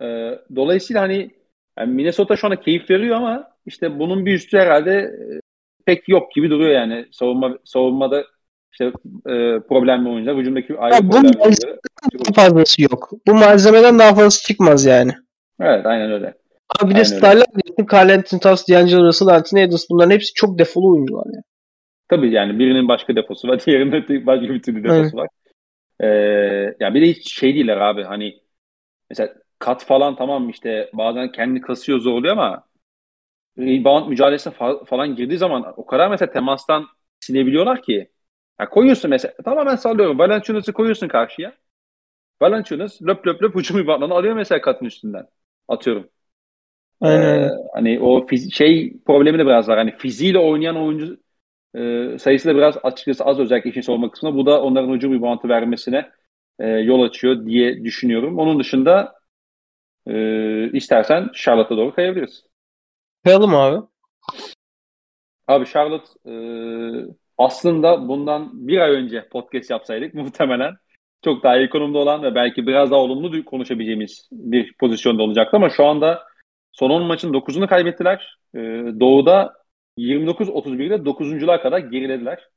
E, 0.00 0.38
dolayısıyla 0.56 1.02
hani 1.02 1.30
yani 1.78 1.94
Minnesota 1.94 2.36
şu 2.36 2.46
anda 2.46 2.60
keyif 2.60 2.90
veriyor 2.90 3.16
ama 3.16 3.48
işte 3.66 3.98
bunun 3.98 4.26
bir 4.26 4.34
üstü 4.34 4.58
herhalde 4.58 4.92
e, 4.92 5.40
pek 5.86 6.08
yok 6.08 6.32
gibi 6.32 6.50
duruyor 6.50 6.70
yani 6.70 7.06
savunma 7.12 7.58
savunmada 7.64 8.24
işte 8.72 8.84
e, 9.26 9.60
problemli 9.68 10.08
oyuncular, 10.08 10.36
hücumdaki 10.36 10.78
ayrı 10.78 10.94
ya 10.94 11.00
problemli 11.00 11.38
oyuncular. 11.38 11.76
Daha 12.14 12.48
fazlası 12.48 12.82
yok. 12.82 13.10
Bu 13.26 13.34
malzemeden 13.34 13.98
daha 13.98 14.14
fazlası 14.14 14.44
çıkmaz 14.44 14.84
yani. 14.84 15.12
Evet 15.60 15.86
aynen 15.86 16.12
öyle. 16.12 16.34
Abi 16.80 16.90
bir 16.90 16.96
de 16.98 17.04
starlar 17.04 17.46
diyorsun. 17.46 17.86
Carlenton 17.92 18.38
Towns, 18.38 18.68
D'Angelo 18.68 19.06
Russell, 19.06 19.28
Anthony 19.28 19.62
Edwards 19.62 19.90
bunların 19.90 20.10
hepsi 20.10 20.34
çok 20.34 20.58
defolu 20.58 20.92
oyuncular 20.92 21.24
yani. 21.26 21.44
Tabii 22.08 22.32
yani 22.32 22.58
birinin 22.58 22.88
başka 22.88 23.16
defosu 23.16 23.48
var, 23.48 23.64
diğerinin 23.66 24.26
başka 24.26 24.54
bir 24.54 24.62
türlü 24.62 24.84
defosu 24.84 25.00
evet. 25.02 25.14
var. 25.14 25.28
Ee, 26.00 26.06
yani 26.80 26.94
bir 26.94 27.02
de 27.02 27.06
hiç 27.06 27.34
şey 27.38 27.54
değiller 27.54 27.76
abi 27.76 28.02
hani 28.02 28.40
mesela 29.10 29.34
kat 29.62 29.84
falan 29.86 30.16
tamam 30.16 30.50
işte 30.50 30.90
bazen 30.94 31.32
kendi 31.32 31.62
kasıyor 31.62 32.00
zorluyor 32.00 32.32
ama 32.34 32.64
rebound 33.58 34.08
mücadelesine 34.08 34.52
fa- 34.54 34.86
falan 34.86 35.16
girdiği 35.16 35.38
zaman 35.38 35.74
o 35.76 35.86
kadar 35.86 36.10
mesela 36.10 36.32
temastan 36.32 36.86
silebiliyorlar 37.20 37.82
ki. 37.82 38.10
Ya 38.60 38.68
koyuyorsun 38.70 39.10
mesela 39.10 39.34
tamamen 39.44 39.76
sallıyorum. 39.76 40.18
Valanciunas'ı 40.18 40.72
koyuyorsun 40.72 41.08
karşıya. 41.08 41.52
Valanciunas 42.42 43.02
löp 43.02 43.26
löp 43.26 43.42
löp 43.44 43.56
hücum 43.56 43.78
reboundlarını 43.78 44.14
alıyor 44.14 44.34
mesela 44.36 44.60
katın 44.60 44.86
üstünden. 44.86 45.26
Atıyorum. 45.68 46.10
Aynen. 47.00 47.36
Ee, 47.36 47.50
hani 47.74 48.00
o 48.00 48.26
fiz- 48.26 48.52
şey 48.54 48.98
problemi 49.06 49.38
de 49.38 49.46
biraz 49.46 49.68
var. 49.68 49.78
Hani 49.78 49.96
fiziğiyle 49.96 50.38
oynayan 50.38 50.76
oyuncu 50.76 51.16
e, 51.76 52.18
sayısı 52.18 52.48
da 52.50 52.56
biraz 52.56 52.76
açıkçası 52.82 53.24
az 53.24 53.38
özellikle 53.40 53.70
işin 53.70 53.80
savunma 53.80 54.10
kısmında. 54.10 54.36
Bu 54.36 54.46
da 54.46 54.62
onların 54.62 54.94
hücum 54.94 55.14
reboundu 55.14 55.48
vermesine 55.48 56.10
e, 56.58 56.68
yol 56.68 57.02
açıyor 57.02 57.46
diye 57.46 57.84
düşünüyorum. 57.84 58.38
Onun 58.38 58.60
dışında 58.60 59.14
e, 60.06 60.70
istersen 60.72 61.30
Charlotte'a 61.34 61.76
doğru 61.76 61.94
kayabiliriz. 61.94 62.44
Kayalım 63.24 63.54
abi. 63.54 63.86
Abi 65.48 65.66
Charlotte 65.66 66.30
e, 66.30 66.34
aslında 67.38 68.08
bundan 68.08 68.68
bir 68.68 68.78
ay 68.78 68.90
önce 68.90 69.28
podcast 69.28 69.70
yapsaydık 69.70 70.14
muhtemelen 70.14 70.74
çok 71.24 71.42
daha 71.42 71.56
iyi 71.56 71.70
konumda 71.70 71.98
olan 71.98 72.22
ve 72.22 72.34
belki 72.34 72.66
biraz 72.66 72.90
daha 72.90 73.00
olumlu 73.00 73.44
konuşabileceğimiz 73.44 74.28
bir 74.32 74.74
pozisyonda 74.80 75.22
olacaktı 75.22 75.56
ama 75.56 75.70
şu 75.70 75.86
anda 75.86 76.22
son 76.72 76.90
10 76.90 77.02
maçın 77.02 77.32
9'unu 77.32 77.66
kaybettiler. 77.66 78.38
E, 78.54 78.58
Doğu'da 79.00 79.54
29-31'de 79.98 80.94
9'uncular 80.94 81.62
kadar 81.62 81.78
gerilediler. 81.78 82.48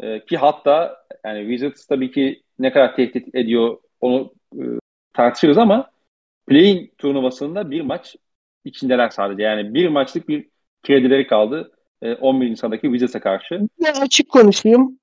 E, 0.00 0.24
ki 0.24 0.36
hatta 0.36 0.96
yani 1.24 1.40
Wizards 1.40 1.86
tabii 1.86 2.10
ki 2.10 2.42
ne 2.58 2.72
kadar 2.72 2.96
tehdit 2.96 3.34
ediyor 3.34 3.78
onu 4.00 4.32
e, 4.54 4.62
tartışırız 5.12 5.58
ama 5.58 5.90
play-in 6.46 6.92
turnuvasında 6.98 7.70
bir 7.70 7.80
maç 7.80 8.16
içindeler 8.64 9.10
sadece. 9.10 9.42
Yani 9.42 9.74
bir 9.74 9.88
maçlık 9.88 10.28
bir 10.28 10.48
kredileri 10.82 11.26
kaldı. 11.26 11.72
11. 12.20 12.50
E, 12.50 12.56
sıradaki 12.56 12.82
Wizards'a 12.82 13.20
karşı. 13.20 13.60
Ben 13.84 14.00
açık 14.00 14.28
konuşayım. 14.28 14.98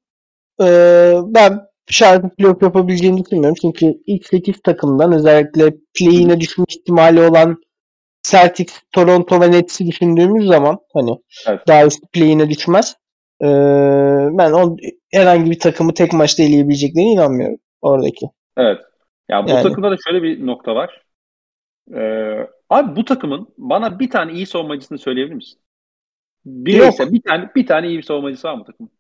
Ee, 0.62 1.14
ben 1.26 1.60
şarkı 1.90 2.30
playoff 2.30 2.62
yapabileceğini 2.62 3.26
düşünmüyorum. 3.26 3.58
Çünkü 3.62 3.98
ilk 4.06 4.28
8 4.28 4.62
takımdan 4.62 5.14
özellikle 5.14 5.74
play-in'e 6.00 6.40
düşme 6.40 6.66
ihtimali 6.70 7.22
olan 7.22 7.58
Celtics, 8.24 8.82
Toronto 8.92 9.42
ve 9.42 9.52
Nets'i 9.52 9.88
düşündüğümüz 9.88 10.48
zaman 10.48 10.78
hani 10.94 11.18
evet. 11.48 11.68
daha 11.68 11.86
üst 11.86 12.00
play-in'e 12.14 12.50
düşmez. 12.50 12.96
Ee, 13.42 13.48
ben 14.32 14.52
o, 14.52 14.78
herhangi 15.14 15.52
bir 15.52 15.60
takımı 15.60 15.94
tek 15.94 16.14
maçta 16.14 16.44
eleyebileceklerine 16.44 17.12
inanmıyorum 17.12 17.58
oradaki. 17.82 18.26
Evet. 18.58 18.82
Ya 19.30 19.46
bu 19.46 19.50
yani. 19.50 19.64
takımda 19.64 19.92
da 19.92 19.96
şöyle 20.08 20.24
bir 20.24 20.46
nokta 20.46 20.76
var. 20.76 21.02
Ee, 21.96 22.48
abi 22.70 22.96
bu 22.96 23.06
takımın 23.06 23.48
bana 23.58 24.00
bir 24.00 24.10
tane 24.10 24.34
iyi 24.34 24.46
savunmacısını 24.46 24.98
söyleyebilir 24.98 25.36
misin? 25.36 25.60
Bir 26.46 26.88
ise 26.88 27.14
bir 27.14 27.22
tane 27.22 27.50
bir 27.56 27.68
tane 27.68 27.88
iyi 27.88 27.98
bir 27.98 28.04
savunmacısı 28.04 28.48
var 28.48 28.56
mı 28.56 28.64
takımın? 28.66 28.92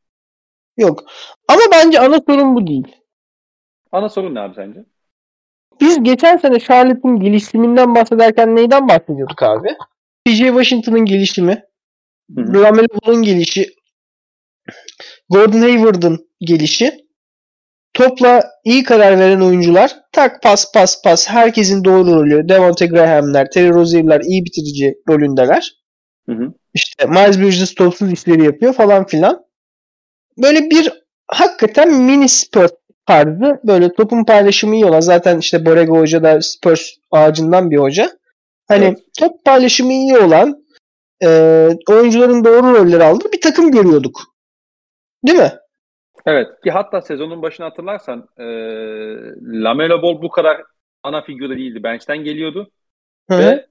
Yok. 0.77 1.03
Ama 1.47 1.61
bence 1.72 1.99
ana 1.99 2.19
sorun 2.27 2.55
bu 2.55 2.68
değil. 2.68 2.95
Ana 3.91 4.09
sorun 4.09 4.35
ne 4.35 4.39
abi 4.39 4.55
sence? 4.55 4.85
Biz 5.81 6.03
geçen 6.03 6.38
sene 6.38 6.59
Charlotte'ın 6.59 7.19
gelişiminden 7.19 7.95
bahsederken 7.95 8.55
neyden 8.55 8.88
bahsediyorduk 8.88 9.43
abi? 9.43 9.68
PJ 10.26 10.38
Washington'ın 10.38 11.05
gelişimi, 11.05 11.64
Lamelo 12.38 12.88
Ball'un 13.05 13.22
gelişi, 13.22 13.76
Gordon 15.30 15.61
Hayward'ın 15.61 16.30
gelişi, 16.39 17.06
topla 17.93 18.43
iyi 18.64 18.84
karar 18.84 19.19
veren 19.19 19.41
oyuncular, 19.41 19.95
tak 20.11 20.43
pas 20.43 20.72
pas 20.73 21.01
pas, 21.03 21.30
herkesin 21.30 21.84
doğru 21.84 22.15
rolü, 22.15 22.49
Devonte 22.49 22.85
Graham'ler, 22.85 23.49
Terry 23.51 23.69
Rozier'ler 23.69 24.22
iyi 24.22 24.45
bitirici 24.45 24.93
rolündeler. 25.09 25.72
Hı 26.30 26.31
hı. 26.31 26.53
İşte 26.73 27.05
Miles 27.05 27.39
Bridges 27.39 27.76
topsuz 27.76 28.11
işleri 28.11 28.45
yapıyor 28.45 28.73
falan 28.73 29.05
filan. 29.05 29.45
Böyle 30.38 30.69
bir 30.69 30.91
hakikaten 31.27 31.93
mini 31.93 32.30
Spurs 32.30 32.72
tarzı 33.05 33.59
böyle 33.64 33.93
topun 33.93 34.26
paylaşımı 34.26 34.76
iyi 34.76 34.85
olan 34.85 34.99
zaten 34.99 35.39
işte 35.39 35.65
Borrego 35.65 35.99
Hoca 35.99 36.23
da 36.23 36.41
Spurs 36.41 36.81
ağacından 37.11 37.72
bir 37.72 37.77
hoca. 37.77 38.11
Hani 38.68 38.85
evet. 38.85 38.99
top 39.19 39.45
paylaşımı 39.45 39.93
iyi 39.93 40.18
olan 40.18 40.65
e, 41.23 41.27
oyuncuların 41.89 42.43
doğru 42.43 42.73
rolleri 42.73 43.03
aldığı 43.03 43.31
bir 43.31 43.41
takım 43.41 43.72
görüyorduk. 43.72 44.22
Değil 45.27 45.38
mi? 45.38 45.53
Evet 46.28 46.48
ki 46.64 46.72
hatta 46.72 47.02
sezonun 47.02 47.41
başını 47.41 47.66
hatırlarsan 47.66 48.30
e, 48.38 48.44
Lamelo 49.64 50.02
Ball 50.02 50.22
bu 50.22 50.30
kadar 50.30 50.62
ana 51.04 51.22
figürü 51.22 51.58
değildi. 51.58 51.84
Bench'ten 51.84 52.18
geliyordu. 52.18 52.72
Hı-hı. 53.30 53.40
Ve 53.40 53.66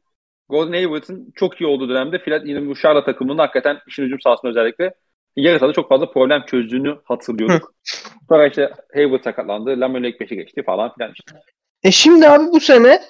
Golden 0.48 0.72
Hayward'ın 0.72 1.32
çok 1.34 1.60
iyi 1.60 1.66
olduğu 1.66 1.88
dönemde 1.88 2.66
bu 2.68 2.76
Charlotte 2.76 3.12
takımının 3.12 3.38
hakikaten 3.38 3.78
işin 3.86 4.02
hücum 4.02 4.20
sahasında 4.20 4.50
özellikle 4.50 4.94
yarı 5.36 5.72
çok 5.72 5.88
fazla 5.88 6.10
problem 6.10 6.44
çözdüğünü 6.46 6.98
hatırlıyorduk. 7.04 7.74
Sonra 8.28 8.46
işte 8.46 8.70
Hayward 8.94 9.24
sakatlandı. 9.24 9.80
Lamelo 9.80 10.06
ilk 10.06 10.20
5'e 10.20 10.34
geçti 10.34 10.62
falan 10.62 10.94
filan 10.94 11.12
işte. 11.12 11.42
E 11.82 11.90
şimdi 11.90 12.28
abi 12.28 12.44
bu 12.52 12.60
sene 12.60 13.02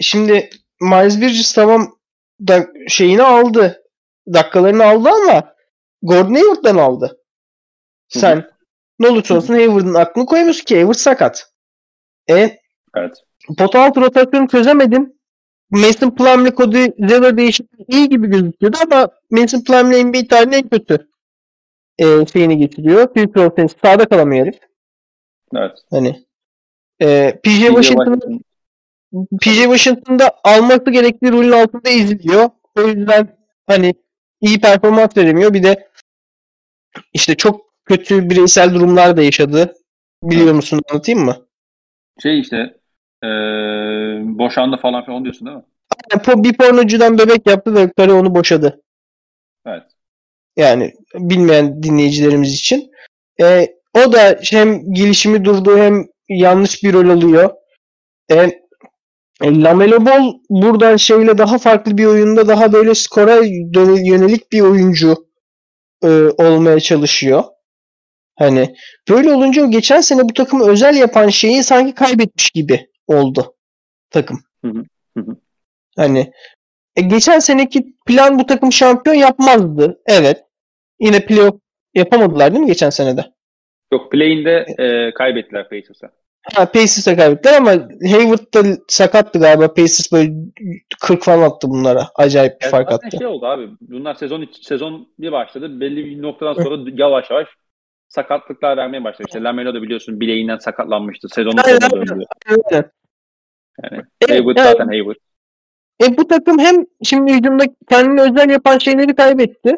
şimdi 0.00 0.50
Miles 0.80 1.20
Bridges 1.20 1.54
tamam 1.54 1.96
da 2.40 2.66
şeyini 2.88 3.22
aldı. 3.22 3.82
Dakikalarını 4.32 4.84
aldı 4.84 5.08
ama 5.08 5.54
Gordon 6.02 6.34
Hayward'dan 6.34 6.76
aldı. 6.76 7.18
Sen 8.08 8.36
Hı-hı. 8.36 8.55
Ne 8.98 9.08
olursa 9.08 9.36
olsun 9.36 9.54
Hayward'ın 9.54 9.94
aklını 9.94 10.26
koymuyorsun 10.26 10.64
ki 10.64 10.74
Hayward 10.74 10.98
sakat. 10.98 11.52
E 12.30 12.58
evet. 12.96 13.24
pot 13.58 13.74
altı 13.74 14.00
rotasyonu 14.00 14.48
çözemedin. 14.48 15.16
Mason 15.70 16.10
Plumlee, 16.10 16.54
Cody 16.54 16.86
Zeller 17.08 17.36
değişikliği 17.36 17.84
iyi 17.88 18.08
gibi 18.08 18.26
gözüküyordu 18.26 18.76
ama 18.84 19.08
Mason 19.30 19.64
Plumlee 19.64 20.04
NBA 20.04 20.28
tarihinin 20.28 20.56
en 20.56 20.68
kötü 20.68 21.08
e, 21.98 22.26
şeyini 22.26 22.58
getiriyor. 22.58 23.06
Future 23.14 23.46
Offense 23.46 23.76
sağda 23.84 24.08
kalamıyor 24.08 24.46
herif. 24.46 24.60
Evet. 25.54 25.72
Hani 25.90 26.26
e, 27.02 27.40
PJ, 27.44 27.60
Washington 27.60 28.40
PJ 29.40 29.62
Washington'da 29.62 30.30
alması 30.44 30.90
gerektiği 30.90 31.32
rolün 31.32 31.52
altında 31.52 31.90
eziliyor. 31.90 32.50
O 32.74 32.82
yüzden 32.82 33.38
hani 33.66 33.94
iyi 34.40 34.60
performans 34.60 35.16
veremiyor. 35.16 35.54
Bir 35.54 35.62
de 35.62 35.88
işte 37.12 37.34
çok 37.34 37.65
kötü 37.86 38.30
bireysel 38.30 38.74
durumlar 38.74 39.16
da 39.16 39.22
yaşadı. 39.22 39.74
Biliyor 40.22 40.54
musun? 40.54 40.80
Anlatayım 40.90 41.20
mı? 41.20 41.36
Şey 42.22 42.40
işte 42.40 42.76
ee, 43.24 43.28
boşandı 44.38 44.76
falan 44.76 45.04
filan 45.04 45.24
diyorsun 45.24 45.46
değil 45.46 45.56
mi? 45.56 45.64
Aynen, 46.12 46.44
bir 46.44 46.52
pornocudan 46.52 47.18
bebek 47.18 47.46
yaptı 47.46 47.74
ve 47.74 47.92
karı 47.92 48.14
onu 48.14 48.34
boşadı. 48.34 48.82
Evet. 49.66 49.82
Yani 50.56 50.94
bilmeyen 51.14 51.82
dinleyicilerimiz 51.82 52.54
için. 52.54 52.90
E, 53.40 53.66
o 53.94 54.12
da 54.12 54.38
hem 54.50 54.92
gelişimi 54.94 55.44
durdu 55.44 55.78
hem 55.78 56.06
yanlış 56.28 56.82
bir 56.82 56.92
rol 56.92 57.08
alıyor. 57.08 57.50
E, 58.30 58.34
e, 59.42 59.62
Lamelo 59.62 60.06
Ball 60.06 60.32
buradan 60.50 60.96
şeyle 60.96 61.38
daha 61.38 61.58
farklı 61.58 61.98
bir 61.98 62.06
oyunda 62.06 62.48
daha 62.48 62.72
böyle 62.72 62.94
skora 62.94 63.36
yönelik 64.04 64.52
bir 64.52 64.60
oyuncu 64.60 65.26
e, 66.04 66.08
olmaya 66.38 66.80
çalışıyor. 66.80 67.44
Hani 68.38 68.74
böyle 69.08 69.30
olunca 69.30 69.66
o 69.66 69.70
geçen 69.70 70.00
sene 70.00 70.22
bu 70.22 70.32
takımı 70.32 70.68
özel 70.68 70.96
yapan 70.96 71.28
şeyi 71.28 71.62
sanki 71.62 71.94
kaybetmiş 71.94 72.50
gibi 72.50 72.88
oldu 73.06 73.54
takım. 74.10 74.38
Hı 74.64 74.72
hı. 75.18 75.36
Hani 75.96 76.32
e, 76.96 77.00
geçen 77.00 77.38
seneki 77.38 77.94
plan 78.06 78.38
bu 78.38 78.46
takım 78.46 78.72
şampiyon 78.72 79.16
yapmazdı. 79.16 80.00
Evet. 80.06 80.44
Yine 81.00 81.26
playoff 81.26 81.60
yapamadılar 81.94 82.52
değil 82.52 82.60
mi 82.60 82.66
geçen 82.66 82.90
senede? 82.90 83.24
Yok 83.92 84.12
play'inde 84.12 84.66
e, 84.78 85.14
kaybettiler 85.14 85.68
Pacers'a. 85.68 86.10
Ha 86.54 86.72
Pacers'a 86.72 87.16
kaybettiler 87.16 87.56
ama 87.56 87.70
Hayward 88.10 88.54
da 88.54 88.78
sakattı 88.88 89.38
galiba. 89.38 89.74
Pacers 89.74 90.12
böyle 90.12 90.32
40 91.00 91.24
falan 91.24 91.50
attı 91.50 91.70
bunlara. 91.70 92.08
Acayip 92.14 92.60
bir 92.60 92.64
yani 92.64 92.70
fark 92.70 92.92
attı. 92.92 93.18
şey 93.18 93.26
oldu 93.26 93.46
abi. 93.46 93.68
Bunlar 93.80 94.14
sezon 94.14 94.48
sezon 94.60 95.08
bir 95.18 95.32
başladı. 95.32 95.80
Belli 95.80 96.04
bir 96.04 96.22
noktadan 96.22 96.54
sonra 96.54 96.90
yavaş 96.96 97.30
yavaş 97.30 97.48
sakatlıklar 98.08 98.76
vermeye 98.76 99.04
başladı. 99.04 99.28
İşte 99.28 99.42
Lamelo 99.42 99.74
da 99.74 99.82
biliyorsun 99.82 100.20
bileğinden 100.20 100.58
sakatlanmıştı. 100.58 101.28
Sezonun 101.28 101.62
sonuna 101.62 101.90
döndü. 101.90 102.24
Evet. 102.70 102.90
Yani 103.82 104.02
e, 104.28 104.32
Hayward 104.32 104.56
yani, 104.56 104.68
zaten 104.68 104.86
Hayward. 104.86 105.16
E 106.02 106.16
bu 106.16 106.28
takım 106.28 106.58
hem 106.58 106.86
şimdi 107.02 107.32
hücumda 107.32 107.64
kendini 107.88 108.20
özel 108.20 108.50
yapan 108.50 108.78
şeyleri 108.78 109.14
kaybetti. 109.14 109.76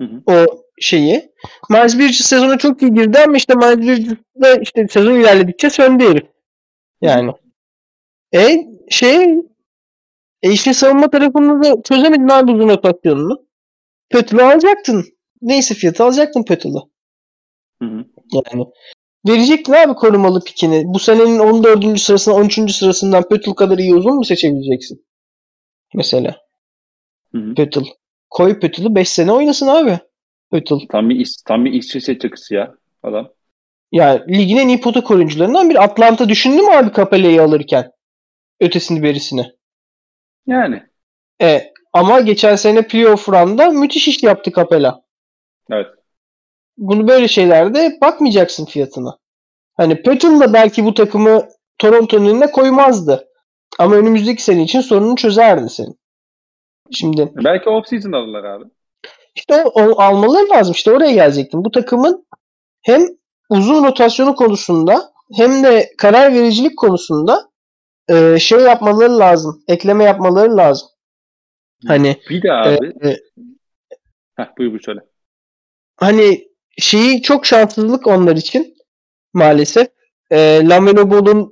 Hı 0.00 0.04
hı. 0.04 0.22
O 0.26 0.46
şeyi. 0.80 1.32
Miles 1.70 1.98
Bridges 1.98 2.26
sezona 2.26 2.58
çok 2.58 2.82
iyi 2.82 2.94
girdi 2.94 3.18
ama 3.18 3.36
işte 3.36 3.54
Miles 3.54 3.78
Bridges 3.78 4.18
de 4.42 4.58
işte 4.62 4.88
sezon 4.88 5.14
ilerledikçe 5.14 5.70
söndü 5.70 6.04
herif. 6.04 6.26
Yani. 7.00 7.32
E 8.34 8.66
şey 8.90 9.24
e 10.42 10.52
işte 10.52 10.74
savunma 10.74 11.10
tarafında 11.10 11.64
da 11.64 11.82
çözemedin 11.82 12.28
abi 12.28 12.52
uzun 12.52 12.68
rotasyonunu. 12.68 13.46
Pötül'ü 14.10 14.42
alacaktın. 14.42 15.04
Neyse 15.42 15.74
fiyatı 15.74 16.04
alacaktın 16.04 16.44
Pötül'ü. 16.44 16.78
Yani 18.32 18.64
verecektin 19.28 19.72
abi 19.72 19.94
korumalı 19.94 20.44
pikini. 20.44 20.82
Bu 20.86 20.98
senenin 20.98 21.38
14. 21.38 21.98
sırasına 21.98 22.34
13. 22.34 22.72
sırasından 22.72 23.28
Pötl 23.28 23.50
kadar 23.50 23.78
iyi 23.78 23.94
uzun 23.94 24.14
mu 24.16 24.24
seçebileceksin? 24.24 25.06
Mesela. 25.94 26.36
Hı 27.32 27.38
hı. 27.38 27.54
Pötl. 27.54 27.80
Koy 28.30 28.60
Pötl'ü 28.60 28.94
5 28.94 29.08
sene 29.08 29.32
oynasın 29.32 29.66
abi. 29.66 29.98
Pötl. 30.50 30.74
Tam 30.88 31.10
bir, 31.10 31.16
is- 31.16 31.42
tam 31.46 31.64
bir 31.64 31.72
İsviçre 31.72 32.18
çakısı 32.18 32.54
ya 32.54 32.74
adam. 33.02 33.28
Yani 33.92 34.38
ligin 34.38 34.56
en 34.56 34.68
iyi 34.68 34.80
pota 34.80 35.04
koruyucularından 35.04 35.70
biri. 35.70 35.80
Atlanta 35.80 36.28
düşündü 36.28 36.62
mü 36.62 36.70
abi 36.70 36.92
Capelle'yi 36.96 37.40
alırken? 37.40 37.90
Ötesini 38.60 39.02
berisini. 39.02 39.46
Yani. 40.46 40.82
E, 41.42 41.72
ama 41.92 42.20
geçen 42.20 42.56
sene 42.56 42.86
playoff 42.86 43.28
run'da 43.28 43.70
müthiş 43.70 44.08
iş 44.08 44.22
yaptı 44.22 44.50
Capella. 44.56 45.02
Evet. 45.70 45.86
Bunu 46.78 47.08
böyle 47.08 47.28
şeylerde 47.28 47.98
bakmayacaksın 48.00 48.64
fiyatına. 48.64 49.18
Hani 49.76 50.02
Pötl 50.02 50.40
da 50.40 50.52
belki 50.52 50.84
bu 50.84 50.94
takımı 50.94 51.48
Toronto'nun 51.78 52.28
önüne 52.30 52.50
koymazdı. 52.50 53.28
Ama 53.78 53.94
önümüzdeki 53.94 54.42
sene 54.42 54.62
için 54.62 54.80
sorununu 54.80 55.16
çözerdi 55.16 55.70
senin. 55.70 55.98
Şimdi 56.90 57.32
Belki 57.44 57.68
off-season 57.68 58.16
alırlar 58.16 58.44
abi. 58.44 58.64
işte 59.34 59.64
o, 59.64 59.82
o 59.82 60.00
almaları 60.02 60.48
lazım. 60.50 60.72
İşte 60.72 60.92
oraya 60.92 61.12
gelecektim. 61.12 61.64
Bu 61.64 61.70
takımın 61.70 62.26
hem 62.82 63.06
uzun 63.50 63.84
rotasyonu 63.84 64.34
konusunda 64.34 65.12
hem 65.36 65.64
de 65.64 65.90
karar 65.98 66.34
vericilik 66.34 66.78
konusunda 66.78 67.50
e, 68.10 68.38
şey 68.38 68.58
yapmaları 68.60 69.18
lazım. 69.18 69.62
Ekleme 69.68 70.04
yapmaları 70.04 70.56
lazım. 70.56 70.88
Hani 71.86 72.16
Bir 72.30 72.42
de 72.42 72.52
abi. 72.52 72.92
e, 73.02 73.08
e, 73.08 73.16
Heh, 74.36 74.46
buyur 74.58 74.70
buyur 74.70 74.82
söyle. 74.82 75.00
hani 75.96 76.48
şeyi 76.78 77.22
çok 77.22 77.46
şanssızlık 77.46 78.06
onlar 78.06 78.36
için 78.36 78.76
maalesef. 79.32 79.88
E, 80.30 80.68
Lamelo 80.68 81.10
Ball'un 81.10 81.50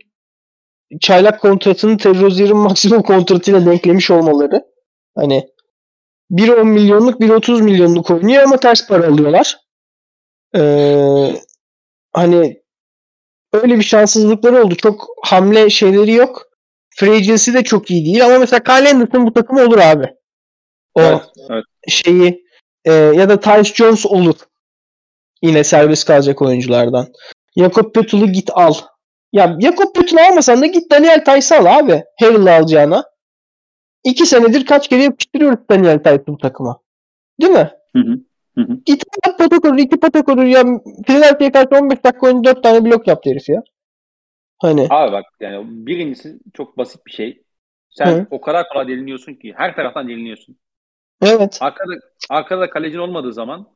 çaylak 1.00 1.40
kontratını 1.40 1.98
Terry 1.98 2.20
Rozier'in 2.20 2.56
maksimum 2.56 3.02
kontratıyla 3.02 3.66
denklemiş 3.66 4.10
olmaları. 4.10 4.64
Hani 5.14 5.48
biri 6.30 6.54
10 6.54 6.66
milyonluk 6.68 7.20
biri 7.20 7.32
30 7.32 7.60
milyonluk 7.60 8.10
oynuyor 8.10 8.42
ama 8.42 8.56
ters 8.56 8.88
para 8.88 9.06
alıyorlar. 9.06 9.58
Ee, 10.56 11.40
hani 12.12 12.62
öyle 13.52 13.78
bir 13.78 13.82
şanssızlıkları 13.82 14.64
oldu. 14.64 14.74
Çok 14.74 15.06
hamle 15.22 15.70
şeyleri 15.70 16.12
yok. 16.12 16.42
Free 16.96 17.16
agency 17.16 17.52
de 17.52 17.64
çok 17.64 17.90
iyi 17.90 18.04
değil 18.04 18.24
ama 18.24 18.38
mesela 18.38 18.62
Kyle 18.62 18.90
Anderson 18.90 19.26
bu 19.26 19.32
takım 19.32 19.56
olur 19.56 19.78
abi. 19.78 20.14
O 20.94 21.00
Evet, 21.00 21.22
evet. 21.50 21.64
şeyi 21.88 22.44
e, 22.84 22.92
ya 22.92 23.28
da 23.28 23.40
Tyus 23.40 23.74
Jones 23.74 24.06
olur. 24.06 24.36
Yine 25.42 25.64
serbest 25.64 26.06
kalacak 26.06 26.42
oyunculardan. 26.42 27.06
Jakob 27.56 27.94
Pötül'ü 27.94 28.26
git 28.26 28.50
al. 28.54 28.74
Ya 29.32 29.58
Jakob 29.60 29.94
Pötül'ü 29.94 30.20
almasan 30.20 30.62
da 30.62 30.66
git 30.66 30.90
Daniel 30.90 31.24
Tice'ı 31.24 31.58
al 31.58 31.78
abi. 31.78 32.04
Harrell'ı 32.20 32.52
alacağına. 32.52 33.04
İki 34.04 34.26
senedir 34.26 34.66
kaç 34.66 34.88
kere 34.88 35.02
yapıştırıyoruz 35.02 35.58
Daniel 35.70 35.98
Tice'ı 35.98 36.26
bu 36.26 36.38
takıma. 36.38 36.80
Değil 37.40 37.52
mi? 37.52 37.70
Hı 37.96 37.98
hı. 37.98 38.18
Hı 38.58 38.66
pota 39.38 39.60
korur, 39.60 39.78
iki 39.78 40.00
pota 40.00 40.24
korur. 40.24 40.42
Ya 40.42 40.64
Philadelphia'ya 41.06 41.52
karşı 41.52 41.82
15 41.82 42.04
dakika 42.04 42.26
oyunu 42.26 42.44
4 42.44 42.62
tane 42.62 42.84
blok 42.84 43.08
yaptı 43.08 43.30
herif 43.30 43.48
ya. 43.48 43.62
Hani. 44.62 44.86
Abi 44.90 45.12
bak 45.12 45.24
yani 45.40 45.64
birincisi 45.68 46.38
çok 46.54 46.78
basit 46.78 47.06
bir 47.06 47.12
şey. 47.12 47.42
Sen 47.90 48.06
Hı. 48.06 48.26
o 48.30 48.40
kadar 48.40 48.68
kolay 48.68 48.88
deliniyorsun 48.88 49.34
ki 49.34 49.52
her 49.56 49.76
taraftan 49.76 50.08
deliniyorsun. 50.08 50.56
Evet. 51.22 51.58
Arkada 51.60 51.92
arkada 52.30 52.70
kalecin 52.70 52.98
olmadığı 52.98 53.32
zaman 53.32 53.68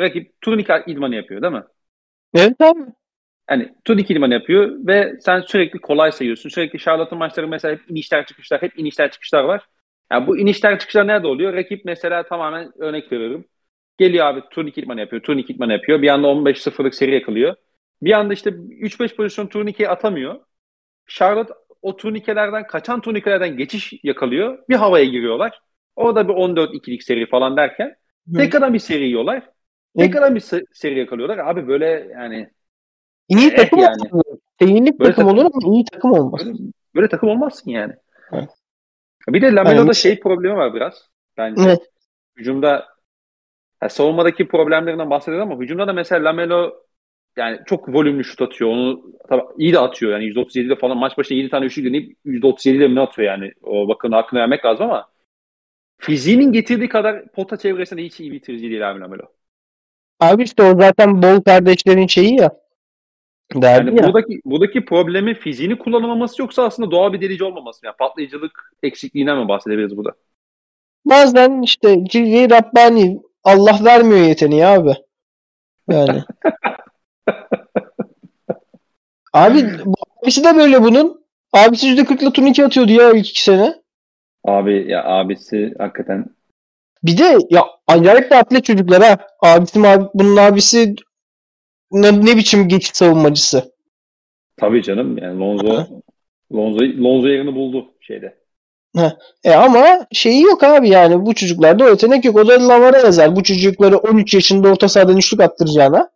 rakip 0.00 0.40
turnike 0.40 0.84
idmanı 0.86 1.14
yapıyor 1.14 1.42
değil 1.42 1.52
mi? 1.52 1.62
Evet 2.34 2.60
abi. 2.60 2.80
Yani 3.50 3.74
turnike 3.84 4.14
idmanı 4.14 4.34
yapıyor 4.34 4.86
ve 4.86 5.16
sen 5.20 5.40
sürekli 5.40 5.78
kolay 5.78 6.12
sayıyorsun. 6.12 6.50
Sürekli 6.50 6.78
Charlotte'ın 6.78 7.18
maçları 7.18 7.48
mesela 7.48 7.74
hep 7.74 7.90
inişler 7.90 8.26
çıkışlar, 8.26 8.62
hep 8.62 8.78
inişler 8.78 9.10
çıkışlar 9.10 9.44
var. 9.44 9.66
Yani 10.12 10.26
bu 10.26 10.38
inişler 10.38 10.78
çıkışlar 10.78 11.06
nerede 11.06 11.26
oluyor? 11.26 11.52
Rakip 11.52 11.84
mesela 11.84 12.22
tamamen 12.22 12.72
örnek 12.78 13.12
veriyorum. 13.12 13.44
Geliyor 13.98 14.26
abi 14.26 14.42
turnike 14.50 14.82
idmanı 14.82 15.00
yapıyor, 15.00 15.22
turnike 15.22 15.54
idmanı 15.54 15.72
yapıyor. 15.72 16.02
Bir 16.02 16.08
anda 16.08 16.28
15-0'lık 16.28 16.94
seri 16.94 17.14
yakalıyor. 17.14 17.54
Bir 18.02 18.12
anda 18.12 18.34
işte 18.34 18.50
3-5 18.50 19.16
pozisyon 19.16 19.46
turnikeyi 19.46 19.88
atamıyor. 19.88 20.40
Charlotte 21.06 21.54
o 21.82 21.96
turnikelerden, 21.96 22.66
kaçan 22.66 23.00
turnikelerden 23.00 23.56
geçiş 23.56 23.92
yakalıyor. 24.02 24.58
Bir 24.68 24.74
havaya 24.74 25.04
giriyorlar. 25.04 25.60
Orada 25.96 26.28
bir 26.28 26.32
14-2'lik 26.32 27.02
seri 27.02 27.26
falan 27.26 27.56
derken 27.56 27.96
tekrardan 28.36 28.74
bir 28.74 28.78
seri 28.78 29.04
yiyorlar. 29.04 29.42
Ne- 29.94 30.04
Tekrardan 30.04 30.34
bir 30.34 30.40
se- 30.40 30.64
seri 30.72 30.98
yakalıyorlar. 30.98 31.38
Abi 31.38 31.68
böyle 31.68 31.86
yani 32.12 32.50
İyi 33.28 33.48
Eh 33.48 33.56
takım 33.56 33.78
yani. 33.78 33.96
Değinlik 34.60 35.00
Böyle 35.00 35.10
takım 35.10 35.24
takım- 35.28 35.38
olur 35.38 35.50
ama 35.64 35.74
iyi 35.74 35.84
takım 35.92 36.12
olmaz. 36.12 36.46
böyle, 36.46 36.58
böyle 36.94 37.08
takım 37.08 37.28
olmazsın 37.28 37.70
yani. 37.70 37.92
Evet. 38.32 38.48
Bir 39.28 39.42
de 39.42 39.46
Lamelo'da 39.52 39.80
Aynen. 39.80 39.92
şey 39.92 40.20
problemi 40.20 40.56
var 40.56 40.74
biraz. 40.74 41.08
Bence 41.36 41.62
Evet. 41.66 41.80
hücumda 42.36 42.86
ya 43.82 43.88
savunmadaki 43.88 44.48
problemlerinden 44.48 45.10
bahsediyoruz 45.10 45.42
ama 45.50 45.60
hücumda 45.62 45.86
da 45.86 45.92
mesela 45.92 46.24
Lamelo 46.24 46.74
yani 47.36 47.60
çok 47.66 47.88
volümlü 47.88 48.24
şut 48.24 48.42
atıyor. 48.42 48.70
Onu 48.70 49.02
tabii 49.28 49.42
iyi 49.58 49.72
de 49.72 49.78
atıyor. 49.78 50.12
Yani 50.12 50.24
%37'de 50.24 50.76
falan 50.76 50.96
maç 50.98 51.18
başına 51.18 51.36
7 51.38 51.48
tane 51.50 51.66
üçlük 51.66 51.86
deneyip 51.86 52.16
%37'de 52.24 52.88
mi 52.88 52.94
ne 52.94 53.00
atıyor 53.00 53.28
yani. 53.28 53.52
O 53.62 53.88
bakın 53.88 54.12
hakkını 54.12 54.40
vermek 54.40 54.64
lazım 54.64 54.86
ama 54.90 55.08
fiziğinin 55.98 56.52
getirdiği 56.52 56.88
kadar 56.88 57.28
pota 57.32 57.56
çevresinde 57.56 58.02
hiç 58.02 58.20
iyi 58.20 58.32
bitirici 58.32 58.70
değil 58.70 58.90
abi 58.90 59.00
Lamelo. 59.00 59.22
Abi 60.20 60.42
işte 60.42 60.62
o 60.62 60.80
zaten 60.80 61.22
bol 61.22 61.40
kardeşlerin 61.40 62.06
şeyi 62.06 62.40
ya. 62.40 62.50
Derdi 63.54 63.88
Yani 63.88 64.00
ya. 64.00 64.06
buradaki 64.06 64.40
buradaki 64.44 64.84
problemi 64.84 65.34
fiziğini 65.34 65.78
kullanamaması 65.78 66.42
yoksa 66.42 66.62
aslında 66.62 66.90
doğal 66.90 67.12
bir 67.12 67.20
delici 67.20 67.44
olmaması. 67.44 67.86
Yani 67.86 67.96
patlayıcılık 67.98 68.72
eksikliğinden 68.82 69.38
mi 69.38 69.48
bahsedebiliriz 69.48 69.96
burada? 69.96 70.10
Bazen 71.04 71.62
işte 71.62 72.04
cilve 72.04 72.50
Rabbani 72.50 73.22
Allah 73.44 73.78
vermiyor 73.84 74.26
yeteneği 74.26 74.66
abi. 74.66 74.94
Yani. 75.90 76.22
abi 79.32 79.64
abisi 80.22 80.44
de 80.44 80.56
böyle 80.56 80.82
bunun. 80.82 81.24
Abisi 81.52 81.86
%40'la 81.86 82.32
turnike 82.32 82.64
atıyordu 82.64 82.92
ya 82.92 83.12
ilk 83.12 83.30
iki 83.30 83.42
sene. 83.42 83.74
Abi 84.44 84.90
ya 84.90 85.04
abisi 85.04 85.74
hakikaten 85.78 86.26
Bir 87.04 87.18
de 87.18 87.38
ya 87.50 87.64
acayip 87.86 88.30
de 88.30 88.36
atlet 88.36 88.64
çocuklar 88.64 89.02
ha. 89.02 89.18
Abisi 89.42 89.88
abi, 89.88 90.04
bunun 90.14 90.36
abisi 90.36 90.94
ne, 91.92 92.26
ne 92.26 92.36
biçim 92.36 92.68
geçit 92.68 92.96
savunmacısı. 92.96 93.72
tabii 94.56 94.82
canım 94.82 95.18
yani 95.18 95.40
Lonzo 95.40 95.86
Lonzo 96.52 96.84
Lonzo 96.84 97.28
yerini 97.28 97.54
buldu 97.54 97.94
şeyde. 98.00 98.44
E 99.44 99.50
ama 99.50 100.06
şeyi 100.12 100.42
yok 100.42 100.64
abi 100.64 100.88
yani 100.88 101.26
bu 101.26 101.34
çocuklarda 101.34 101.84
o 101.84 101.88
yetenek 101.88 102.24
yok. 102.24 102.36
O 102.36 102.48
da 102.48 102.68
Lamar'a 102.68 102.98
yazar. 102.98 103.36
Bu 103.36 103.42
çocukları 103.42 103.98
13 103.98 104.34
yaşında 104.34 104.68
orta 104.68 104.88
sahadan 104.88 105.16
üçlük 105.16 105.40
attıracağına 105.40 106.10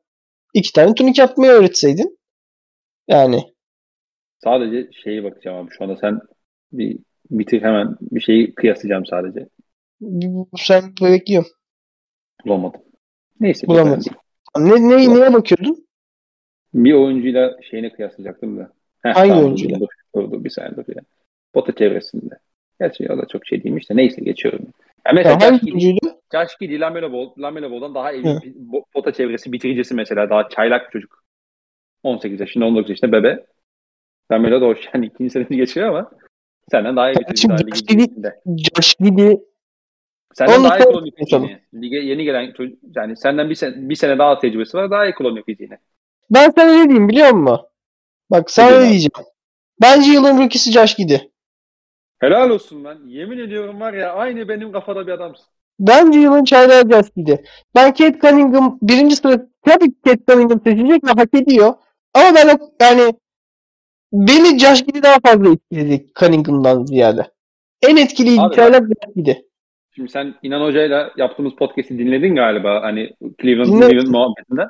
iki 0.55 0.73
tane 0.73 0.95
turnike 0.95 1.23
atmayı 1.23 1.53
öğretseydin. 1.53 2.19
Yani 3.09 3.43
Sadece 4.45 4.91
şeyi 5.05 5.25
bakacağım 5.25 5.57
abi 5.59 5.71
şu 5.79 5.85
anda 5.85 5.97
sen 5.97 6.21
bir 6.73 6.99
bitir 7.31 7.63
hemen 7.63 7.97
bir 8.01 8.21
şeyi 8.21 8.55
kıyaslayacağım 8.55 9.07
sadece. 9.07 9.49
Sen 10.57 10.83
bekliyorum. 11.03 11.51
Bulamadım. 12.47 12.81
Neyse. 13.41 13.67
Bulamadım. 13.67 14.15
Ne, 14.59 14.89
ne, 14.89 15.15
neye 15.15 15.33
bakıyordun? 15.33 15.87
Bir 16.75 16.93
oyuncuyla 16.93 17.57
şeyini 17.71 17.93
kıyaslayacaktım 17.93 18.59
da. 18.59 18.73
Heh, 19.03 19.15
Hangi 19.15 19.29
tamam, 19.29 19.45
oyuncuyla? 19.45 19.81
Dur, 19.81 19.87
dur, 20.17 20.31
dur, 20.31 20.45
bir 20.45 20.51
saniye 20.51 20.77
dur 20.77 20.85
ya. 20.97 21.03
Pota 21.53 21.73
çevresinde. 21.73 22.39
Gerçi 22.81 23.13
o 23.13 23.19
da 23.19 23.27
çok 23.27 23.47
şey 23.47 23.65
değilmiş 23.65 23.91
de 23.91 23.97
neyse 23.97 24.21
geçiyorum. 24.21 24.67
Ya 25.07 25.13
mesela 25.15 25.33
Ya 25.33 25.41
hangi 25.51 25.67
oyuncuydu? 25.73 26.21
Giddey, 26.61 26.81
Lamelo 26.81 27.13
Ball, 27.13 27.31
Lamelo 27.39 27.71
Ball'dan 27.71 27.95
daha 27.95 28.13
iyi 28.13 28.25
Hı. 28.25 28.41
bir 28.43 28.55
bo- 28.55 28.85
pota 28.93 29.13
çevresi 29.13 29.53
bitiricisi 29.53 29.95
mesela. 29.95 30.31
Daha 30.31 30.49
çaylak 30.49 30.87
bir 30.87 30.93
çocuk. 30.93 31.25
18 32.03 32.41
yaşında, 32.41 32.65
19 32.65 32.91
yaşında 32.91 33.13
bebe. 33.13 33.47
Lamelo 34.33 34.61
da 34.61 34.67
hoş 34.67 34.79
yani 34.95 35.07
ikinci 35.07 35.31
senesi 35.31 35.57
geçiyor 35.57 35.89
ama 35.89 36.11
senden 36.71 36.97
daha 36.97 37.11
iyi 37.11 37.15
bitirici 37.17 37.41
Şimdi 37.41 37.53
daha 38.23 39.39
Senden 40.35 40.61
Onu 40.61 40.65
daha 40.65 40.79
iyi 40.79 41.13
kullanıyor. 41.13 41.59
Lige 41.75 41.97
yeni 41.97 42.25
gelen 42.25 42.53
çocuk, 42.53 42.79
yani 42.97 43.17
senden 43.17 43.51
bir 43.51 43.55
sene, 43.55 43.75
bir 43.77 43.95
sene 43.95 44.19
daha 44.19 44.39
tecrübesi 44.39 44.77
var 44.77 44.91
daha 44.91 45.07
iyi 45.07 45.15
kullanıyor 45.15 45.45
fiziğini. 45.45 45.79
ben 46.31 46.51
sana 46.57 46.73
ne 46.73 46.85
diyeyim 46.85 47.09
biliyor 47.09 47.31
musun? 47.31 47.61
Bak 48.31 48.51
sana 48.51 48.71
Ne 48.71 48.81
diyeceğim. 48.81 49.11
Bence 49.83 50.13
yılın 50.13 50.39
rookisi 50.39 50.73
Josh 50.73 50.95
Giddy. 50.95 51.17
Helal 52.19 52.51
olsun 52.51 52.85
lan. 52.85 52.99
Yemin 53.07 53.39
ediyorum 53.39 53.81
var 53.81 53.93
ya 53.93 54.13
aynı 54.13 54.49
benim 54.49 54.73
kafada 54.73 55.07
bir 55.07 55.13
adamsın. 55.13 55.47
Bence 55.81 56.19
yılın 56.19 56.45
çaylağı 56.45 56.91
Josh 56.91 57.11
Giddy. 57.17 57.35
Ben 57.75 57.95
Kate 57.95 58.19
Cunningham 58.21 58.79
birinci 58.83 59.17
sıra 59.17 59.47
tabii 59.63 59.95
Kate 60.05 60.25
Cunningham 60.29 60.61
seçecek 60.65 61.05
ve 61.05 61.11
hak 61.11 61.35
ediyor. 61.35 61.75
Ama 62.15 62.35
ben 62.35 62.59
yani 62.81 63.15
beni 64.13 64.59
Josh 64.59 64.85
Giddy 64.87 65.03
daha 65.03 65.17
fazla 65.27 65.53
etkiledi 65.53 66.07
Cunningham'dan 66.21 66.85
ziyade. 66.85 67.31
En 67.83 67.97
etkileyici 67.97 68.43
Abi 68.43 68.57
çaylak 68.57 68.83
Josh 68.83 69.15
Giddy. 69.17 69.33
Şimdi 69.99 70.11
sen 70.11 70.35
İnan 70.43 70.61
Hoca'yla 70.61 71.13
yaptığımız 71.17 71.55
podcast'i 71.55 71.99
dinledin 71.99 72.35
galiba 72.35 72.83
hani 72.83 73.15
Cleveland, 73.43 73.69
Dinledim. 73.69 73.89
Cleveland 73.89 74.09
muhabbetinden. 74.09 74.69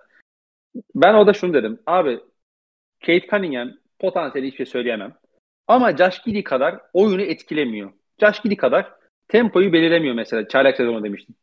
Ben 0.94 1.14
o 1.14 1.26
da 1.26 1.32
şunu 1.32 1.54
dedim. 1.54 1.78
Abi 1.86 2.20
Kate 3.06 3.26
Cunningham 3.30 3.70
potansiyeli 3.98 4.46
hiçbir 4.46 4.56
şey 4.56 4.66
söyleyemem. 4.66 5.14
Ama 5.66 5.96
Josh 5.96 6.22
Giddy 6.22 6.42
kadar 6.42 6.80
oyunu 6.92 7.22
etkilemiyor. 7.22 7.92
Josh 8.20 8.42
Giddy 8.42 8.56
kadar 8.56 8.92
tempoyu 9.28 9.72
belirlemiyor 9.72 10.14
mesela. 10.14 10.48
Çaylak 10.48 10.76
sezonu 10.76 11.04
demiştim. 11.04 11.34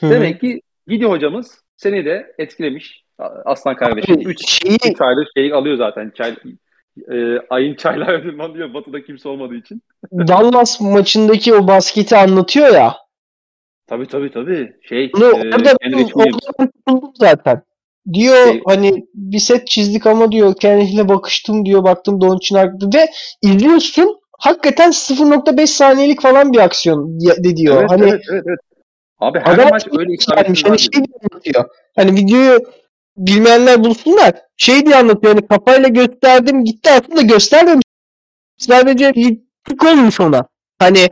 Hı. 0.00 0.10
Demek 0.10 0.40
ki 0.40 0.62
Giddy 0.86 1.04
hocamız 1.04 1.60
seni 1.76 2.04
de 2.04 2.34
etkilemiş. 2.38 3.04
Aslan 3.44 3.76
kardeşim. 3.76 4.14
Abi, 4.14 4.24
3 4.24 4.48
şeyi 4.48 4.78
aydır 5.00 5.28
şey 5.36 5.52
alıyor 5.52 5.76
zaten. 5.76 6.12
Çay, 6.14 6.36
e, 7.12 7.38
ayın 7.50 7.74
çaylar 7.74 8.08
ödülünü 8.20 8.42
alıyor. 8.42 8.74
Batı'da 8.74 9.04
kimse 9.04 9.28
olmadığı 9.28 9.54
için. 9.54 9.82
Dallas 10.12 10.80
maçındaki 10.80 11.54
o 11.54 11.66
basketi 11.68 12.16
anlatıyor 12.16 12.74
ya. 12.74 12.96
Tabii 13.86 14.06
tabii 14.06 14.30
tabii. 14.32 14.72
Şey, 14.88 15.12
Bunu 15.12 15.24
e, 15.24 15.32
orada 15.32 15.76
ben, 15.82 17.00
zaten. 17.14 17.62
Diyor 18.12 18.46
Şey- 18.46 18.62
hani 18.66 19.06
bir 19.14 19.38
set 19.38 19.66
çizdik 19.66 20.06
ama 20.06 20.32
diyor 20.32 20.54
kendisiyle 20.60 21.08
bakıştım 21.08 21.66
diyor 21.66 21.84
baktım 21.84 22.20
Doncic'in 22.20 22.58
arkada 22.58 22.98
ve 22.98 23.06
izliyorsun 23.42 24.20
hakikaten 24.38 24.90
0.5 24.90 25.66
saniyelik 25.66 26.22
falan 26.22 26.52
bir 26.52 26.58
aksiyon 26.58 27.20
de 27.20 27.56
diyor. 27.56 27.76
Evet, 27.80 27.90
hani 27.90 28.02
evet, 28.02 28.22
evet, 28.30 28.44
evet. 28.46 28.58
Abi 29.18 29.40
her 29.44 29.70
maç 29.70 29.86
öyle 29.90 30.04
gelmiş 30.04 30.20
isabetsiz 30.20 30.64
hani 30.64 30.72
var. 30.72 30.78
şey 30.78 31.02
anlatıyor. 31.32 31.64
Hani 31.96 32.12
videoyu 32.12 32.58
bilmeyenler 33.16 33.84
bulsunlar. 33.84 34.32
Şey 34.62 34.86
diye 34.86 34.96
anlatıyor 34.96 35.34
hani 35.34 35.46
kafayla 35.46 35.88
gösterdim 35.88 36.64
gitti 36.64 36.90
aslında 36.90 37.22
göstermemiş. 37.22 37.82
Sadece 38.58 39.12
tık 39.64 39.84
olmuş 39.84 40.20
ona. 40.20 40.48
Hani 40.78 41.08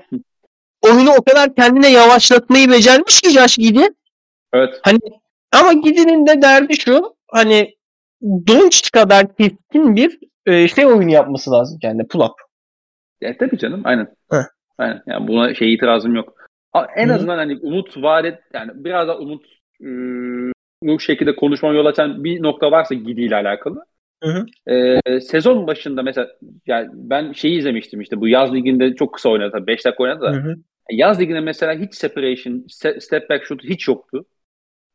oyunu 0.82 1.10
o 1.10 1.24
kadar 1.24 1.54
kendine 1.54 1.90
yavaşlatmayı 1.90 2.70
becermiş 2.70 3.20
ki 3.20 3.30
Josh 3.30 3.56
Giddy. 3.56 3.84
Evet. 4.52 4.80
Hani 4.82 4.98
ama 5.52 5.72
Giddy'nin 5.72 6.26
de 6.26 6.42
derdi 6.42 6.76
şu 6.76 7.16
hani 7.30 7.74
Doncic 8.22 8.90
kadar 8.92 9.36
keskin 9.36 9.96
bir 9.96 10.18
e, 10.46 10.68
şey 10.68 10.86
oyunu 10.86 11.10
yapması 11.10 11.50
lazım 11.50 11.78
kendine 11.82 12.06
pull 12.06 12.20
up. 12.20 12.34
Ya, 13.20 13.36
tabii 13.38 13.58
canım 13.58 13.80
aynen. 13.84 14.08
Heh. 14.30 14.44
Aynen. 14.78 15.02
Yani 15.06 15.28
buna 15.28 15.54
şey 15.54 15.74
itirazım 15.74 16.14
yok. 16.14 16.34
En 16.96 17.08
Hı. 17.08 17.14
azından 17.14 17.36
hani 17.36 17.58
umut 17.62 17.96
vaat 17.96 18.24
et 18.24 18.38
yani 18.54 18.70
biraz 18.74 19.08
da 19.08 19.18
umut 19.18 19.46
ıı, 19.82 20.52
bu 20.82 21.00
şekilde 21.00 21.36
konuşmama 21.36 21.74
yol 21.74 21.86
açan 21.86 22.24
bir 22.24 22.42
nokta 22.42 22.70
varsa 22.70 22.94
Gidi 22.94 23.20
ile 23.22 23.36
alakalı. 23.36 23.84
Hı 24.22 24.30
hı. 24.30 24.46
Ee, 24.72 25.20
sezon 25.20 25.66
başında 25.66 26.02
mesela 26.02 26.28
yani 26.66 26.88
ben 26.92 27.32
şeyi 27.32 27.58
izlemiştim 27.58 28.00
işte 28.00 28.20
bu 28.20 28.28
yaz 28.28 28.54
liginde 28.54 28.94
çok 28.94 29.14
kısa 29.14 29.28
oynadı 29.28 29.50
tabii 29.52 29.66
5 29.66 29.84
dakika 29.84 30.02
oynadı 30.02 30.20
da. 30.20 30.32
Hı 30.32 30.40
hı. 30.40 30.56
Yaz 30.90 31.20
liginde 31.20 31.40
mesela 31.40 31.74
hiç 31.74 31.94
separation, 31.94 32.52
se- 32.54 33.00
step 33.00 33.30
back 33.30 33.44
shoot 33.44 33.64
hiç 33.64 33.88
yoktu. 33.88 34.24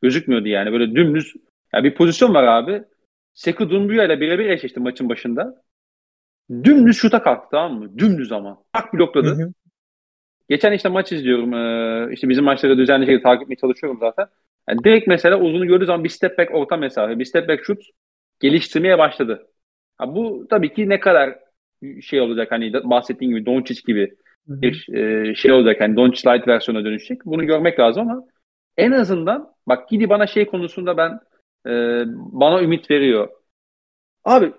Gözükmüyordu 0.01 0.47
yani. 0.47 0.71
Böyle 0.71 0.95
dümdüz. 0.95 1.33
Yani 1.73 1.83
bir 1.83 1.95
pozisyon 1.95 2.33
var 2.33 2.43
abi. 2.43 2.83
Sekou 3.33 3.69
Doumbouya 3.69 4.05
ile 4.05 4.21
birebir 4.21 4.45
eşleşti 4.49 4.79
maçın 4.79 5.09
başında. 5.09 5.61
Dümdüz 6.63 6.97
şuta 6.97 7.23
kalktı 7.23 7.47
tamam 7.51 7.79
mı? 7.79 7.97
Dümdüz 7.97 8.31
ama. 8.31 8.63
Tak 8.73 8.93
blokladı. 8.93 9.27
Hı 9.27 9.43
hı. 9.43 9.53
Geçen 10.49 10.71
işte 10.71 10.89
maç 10.89 11.11
izliyorum. 11.11 11.53
Ee, 11.53 12.13
işte 12.13 12.29
bizim 12.29 12.43
maçları 12.43 12.77
düzenli 12.77 13.05
şekilde 13.05 13.23
takip 13.23 13.41
etmeye 13.41 13.55
çalışıyorum 13.55 13.99
zaten. 13.99 14.27
Yani 14.69 14.83
direkt 14.83 15.07
mesela 15.07 15.39
uzunu 15.39 15.67
gördüğü 15.67 15.85
zaman 15.85 16.03
bir 16.03 16.09
step 16.09 16.37
back 16.37 16.55
orta 16.55 16.77
mesafe, 16.77 17.19
bir 17.19 17.25
step 17.25 17.49
back 17.49 17.65
şut 17.65 17.83
geliştirmeye 18.39 18.97
başladı. 18.97 19.47
Ha, 19.97 20.15
bu 20.15 20.47
tabii 20.49 20.73
ki 20.73 20.89
ne 20.89 20.99
kadar 20.99 21.39
şey 22.01 22.21
olacak 22.21 22.51
hani 22.51 22.73
bahsettiğin 22.73 23.31
gibi 23.31 23.45
Doncic 23.45 23.81
gibi 23.87 24.15
bir 24.47 24.93
e, 24.93 25.35
şey 25.35 25.51
olacak 25.51 25.81
hani 25.81 25.95
Doncic 25.95 26.29
Light 26.29 26.47
versiyona 26.47 26.85
dönüşecek. 26.85 27.25
Bunu 27.25 27.45
görmek 27.45 27.79
lazım 27.79 28.09
ama 28.09 28.23
en 28.77 28.91
azından 28.91 29.53
bak 29.67 29.89
Gidi 29.89 30.09
bana 30.09 30.27
şey 30.27 30.45
konusunda 30.47 30.97
ben 30.97 31.19
e, 31.67 32.03
bana 32.15 32.61
ümit 32.61 32.91
veriyor. 32.91 33.29
Abi 34.23 34.53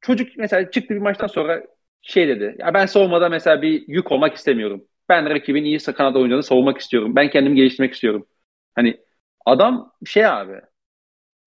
çocuk 0.00 0.28
mesela 0.36 0.70
çıktı 0.70 0.94
bir 0.94 1.00
maçtan 1.00 1.26
sonra 1.26 1.62
şey 2.02 2.28
dedi. 2.28 2.56
Ya 2.58 2.74
ben 2.74 2.86
savunmada 2.86 3.28
mesela 3.28 3.62
bir 3.62 3.88
yük 3.88 4.12
olmak 4.12 4.34
istemiyorum. 4.34 4.84
Ben 5.08 5.30
rakibin 5.30 5.64
iyi 5.64 5.78
kanat 5.78 6.16
oyuncularını 6.16 6.42
savunmak 6.42 6.78
istiyorum. 6.78 7.16
Ben 7.16 7.30
kendimi 7.30 7.56
geliştirmek 7.56 7.94
istiyorum. 7.94 8.26
Hani 8.74 9.00
adam 9.46 9.92
şey 10.06 10.26
abi 10.26 10.60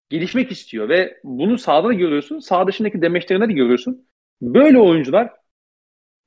gelişmek 0.10 0.52
istiyor 0.52 0.90
ve 0.90 1.20
bunu 1.24 1.58
sahada 1.58 1.88
da 1.88 1.94
görüyorsun. 1.94 2.40
Sağ 2.40 2.68
dışındaki 2.68 3.02
demeçlerinde 3.02 3.50
de 3.50 3.54
görüyorsun. 3.54 4.08
Böyle 4.42 4.80
oyuncular 4.80 5.30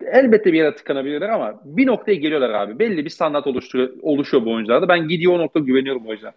elbette 0.02 0.52
bir 0.52 0.58
yere 0.58 0.76
tıkanabilirler 0.76 1.28
ama 1.28 1.60
bir 1.64 1.86
noktaya 1.86 2.14
geliyorlar 2.14 2.50
abi. 2.50 2.78
Belli 2.78 3.04
bir 3.04 3.10
standart 3.10 3.46
oluşturuyor, 3.46 3.92
oluşuyor 4.02 4.44
bu 4.44 4.52
oyuncularda. 4.52 4.88
Ben 4.88 5.08
gidiyor 5.08 5.32
o 5.32 5.38
noktada 5.38 5.64
güveniyorum 5.64 6.06
o 6.06 6.12
yüzden. 6.12 6.32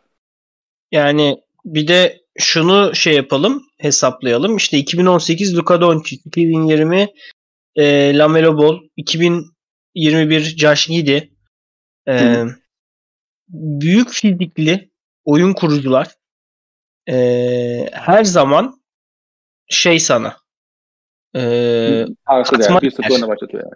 Yani 0.91 1.41
bir 1.65 1.87
de 1.87 2.21
şunu 2.37 2.95
şey 2.95 3.15
yapalım, 3.15 3.63
hesaplayalım. 3.77 4.57
İşte 4.57 4.77
2018 4.77 5.57
Luka 5.57 5.81
Doncic, 5.81 6.21
2020 6.25 7.07
e, 7.75 8.17
Lamelo 8.17 8.57
Ball, 8.57 8.79
2021 8.97 10.39
Josh 10.39 10.87
Giddey. 10.87 11.29
E, 12.07 12.19
Hı. 12.19 12.55
büyük 13.49 14.09
fizikli 14.09 14.89
oyun 15.27 15.53
kurucular 15.53 16.15
e, 17.09 17.15
her 17.91 18.23
zaman 18.23 18.81
şey 19.69 19.99
sana 19.99 20.37
e, 21.35 22.05
katma 22.25 22.59
değer. 22.59 22.81
Bir 22.81 22.97
değer. 22.97 23.53
yani. 23.53 23.71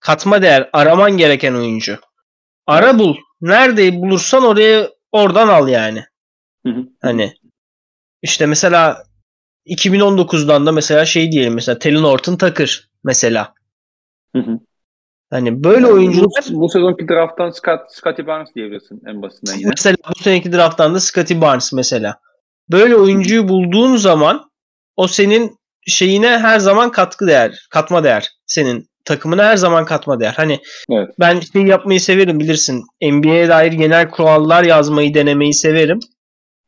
katma 0.00 0.42
değer 0.42 0.70
araman 0.72 1.16
gereken 1.16 1.54
oyuncu. 1.54 1.98
Ara 2.66 2.98
bul. 2.98 3.16
Nerede 3.40 3.94
bulursan 3.94 4.44
oraya 4.44 4.90
oradan 5.12 5.48
al 5.48 5.68
yani. 5.68 6.04
Hı 6.66 6.72
hı. 6.72 6.88
Hani 7.00 7.34
işte 8.22 8.46
mesela 8.46 9.04
2019'dan 9.66 10.66
da 10.66 10.72
mesela 10.72 11.04
şey 11.04 11.32
diyelim 11.32 11.54
mesela 11.54 11.78
Telin 11.78 12.02
Orton 12.02 12.36
Takır 12.36 12.90
mesela. 13.04 13.54
Hı 14.36 14.42
hı. 14.42 14.58
Hani 15.32 15.64
böyle 15.64 15.86
Yani 15.86 15.94
oyuncular 15.94 16.44
Bu, 16.50 16.60
bu 16.60 16.68
sezonki 16.68 17.08
drafttan 17.08 17.50
Scott, 17.50 17.80
Scottie 17.90 18.26
Barnes 18.26 18.48
diyebilirsin 18.54 19.02
en 19.06 19.22
basitinden 19.22 19.58
yine. 19.58 19.68
mesela 19.70 19.96
bu 20.08 20.22
seneki 20.22 20.52
drafttan 20.52 20.94
da 20.94 21.00
Scottie 21.00 21.40
Barnes 21.40 21.72
mesela. 21.72 22.18
Böyle 22.70 22.96
oyuncuyu 22.96 23.48
bulduğun 23.48 23.96
zaman 23.96 24.50
o 24.96 25.08
senin 25.08 25.56
şeyine 25.86 26.28
her 26.28 26.58
zaman 26.58 26.92
katkı 26.92 27.26
değer, 27.26 27.66
katma 27.70 28.04
değer. 28.04 28.28
Senin 28.46 28.88
takımına 29.04 29.44
her 29.44 29.56
zaman 29.56 29.84
katma 29.84 30.20
değer. 30.20 30.32
Hani 30.36 30.58
Evet. 30.90 31.08
ben 31.20 31.40
şey 31.40 31.62
yapmayı 31.62 32.00
severim 32.00 32.40
bilirsin. 32.40 32.84
NBA'ye 33.02 33.48
dair 33.48 33.72
genel 33.72 34.10
kurallar 34.10 34.64
yazmayı 34.64 35.14
denemeyi 35.14 35.54
severim. 35.54 36.00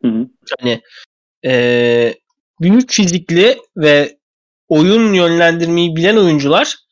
Hı 0.03 0.09
hı. 0.09 0.27
Hani 0.61 0.81
eee, 1.43 2.15
büyük 2.61 2.93
fizikli 2.93 3.59
ve 3.77 4.19
oyun 4.69 5.13
yönlendirmeyi 5.13 5.97
bilen 5.97 6.17
oyuncular 6.17 6.84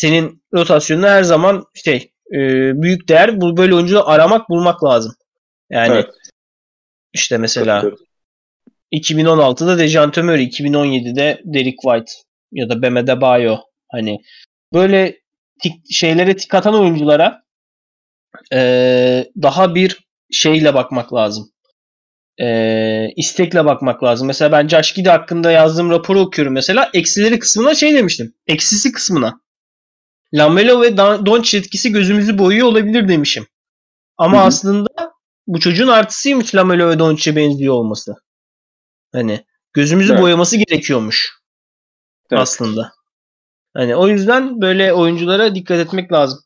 senin 0.00 0.42
rotasyonuna 0.54 1.10
her 1.10 1.22
zaman 1.22 1.64
şey 1.84 2.12
eee, 2.32 2.72
büyük 2.74 3.08
değer. 3.08 3.40
Bu 3.40 3.56
böyle 3.56 3.74
oyuncuları 3.74 4.04
aramak 4.04 4.48
bulmak 4.48 4.84
lazım. 4.84 5.12
Yani 5.70 5.92
Evet. 5.94 6.06
işte 7.12 7.38
mesela 7.38 7.74
katılıyorum. 7.74 8.04
2016'da 8.92 9.78
Dejounte 9.78 10.22
Murray, 10.22 10.44
2017'de 10.44 11.40
Derek 11.44 11.76
White 11.82 12.12
ya 12.52 12.68
da 12.68 12.82
Bam 12.82 12.96
Adebayo 12.96 13.56
hani 13.92 14.18
böyle 14.74 15.16
tik, 15.62 15.72
şeylere 15.92 16.36
tik 16.36 16.54
atan 16.54 16.74
oyunculara 16.74 17.42
eee, 18.52 19.30
daha 19.42 19.74
bir 19.74 19.98
şeyle 20.32 20.74
bakmak 20.74 21.14
lazım. 21.14 21.50
Eee 22.38 23.12
istekle 23.16 23.64
bakmak 23.64 24.02
lazım. 24.02 24.26
Mesela 24.26 24.52
ben 24.52 24.68
Josh 24.68 24.92
Giddey 24.94 25.12
hakkında 25.12 25.50
yazdığım 25.50 25.90
raporu 25.90 26.20
okuyorum 26.20 26.54
mesela. 26.54 26.90
Eksileri 26.94 27.38
kısmına 27.38 27.74
şey 27.74 27.94
demiştim. 27.94 28.34
Eksisi 28.46 28.92
kısmına. 28.92 29.40
Lamelo 30.34 30.82
ve 30.82 30.88
Don- 30.88 31.26
Doncic 31.26 31.58
etkisi 31.58 31.92
gözümüzü 31.92 32.38
boyuyor 32.38 32.66
olabilir 32.66 33.08
demişim. 33.08 33.46
Ama 34.18 34.36
Hı 34.38 34.42
hı. 34.42 34.44
aslında 34.46 34.88
bu 35.46 35.60
çocuğun 35.60 35.88
artısıymış 35.88 36.54
Lamelo 36.54 36.88
ve 36.88 36.98
Doncic'e 36.98 37.36
benziyor 37.36 37.74
olması. 37.74 38.14
Hani 39.12 39.44
gözümüzü 39.72 40.12
Evet. 40.12 40.22
boyaması 40.22 40.56
gerekiyormuş 40.56 41.32
Evet. 42.30 42.42
aslında. 42.42 42.92
Hani 43.74 43.96
o 43.96 44.08
yüzden 44.08 44.60
böyle 44.62 44.92
oyunculara 44.92 45.54
dikkat 45.54 45.78
etmek 45.78 46.12
lazım. 46.12 46.40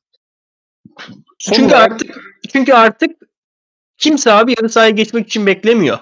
Son 1.39 1.55
çünkü 1.57 1.75
olarak- 1.75 1.93
artık 1.93 2.17
çünkü 2.53 2.73
artık 2.73 3.11
kimse 3.99 4.33
abi 4.33 4.55
yarı 4.59 4.69
sahaya 4.69 4.91
geçmek 4.91 5.27
için 5.27 5.47
beklemiyor. 5.47 5.99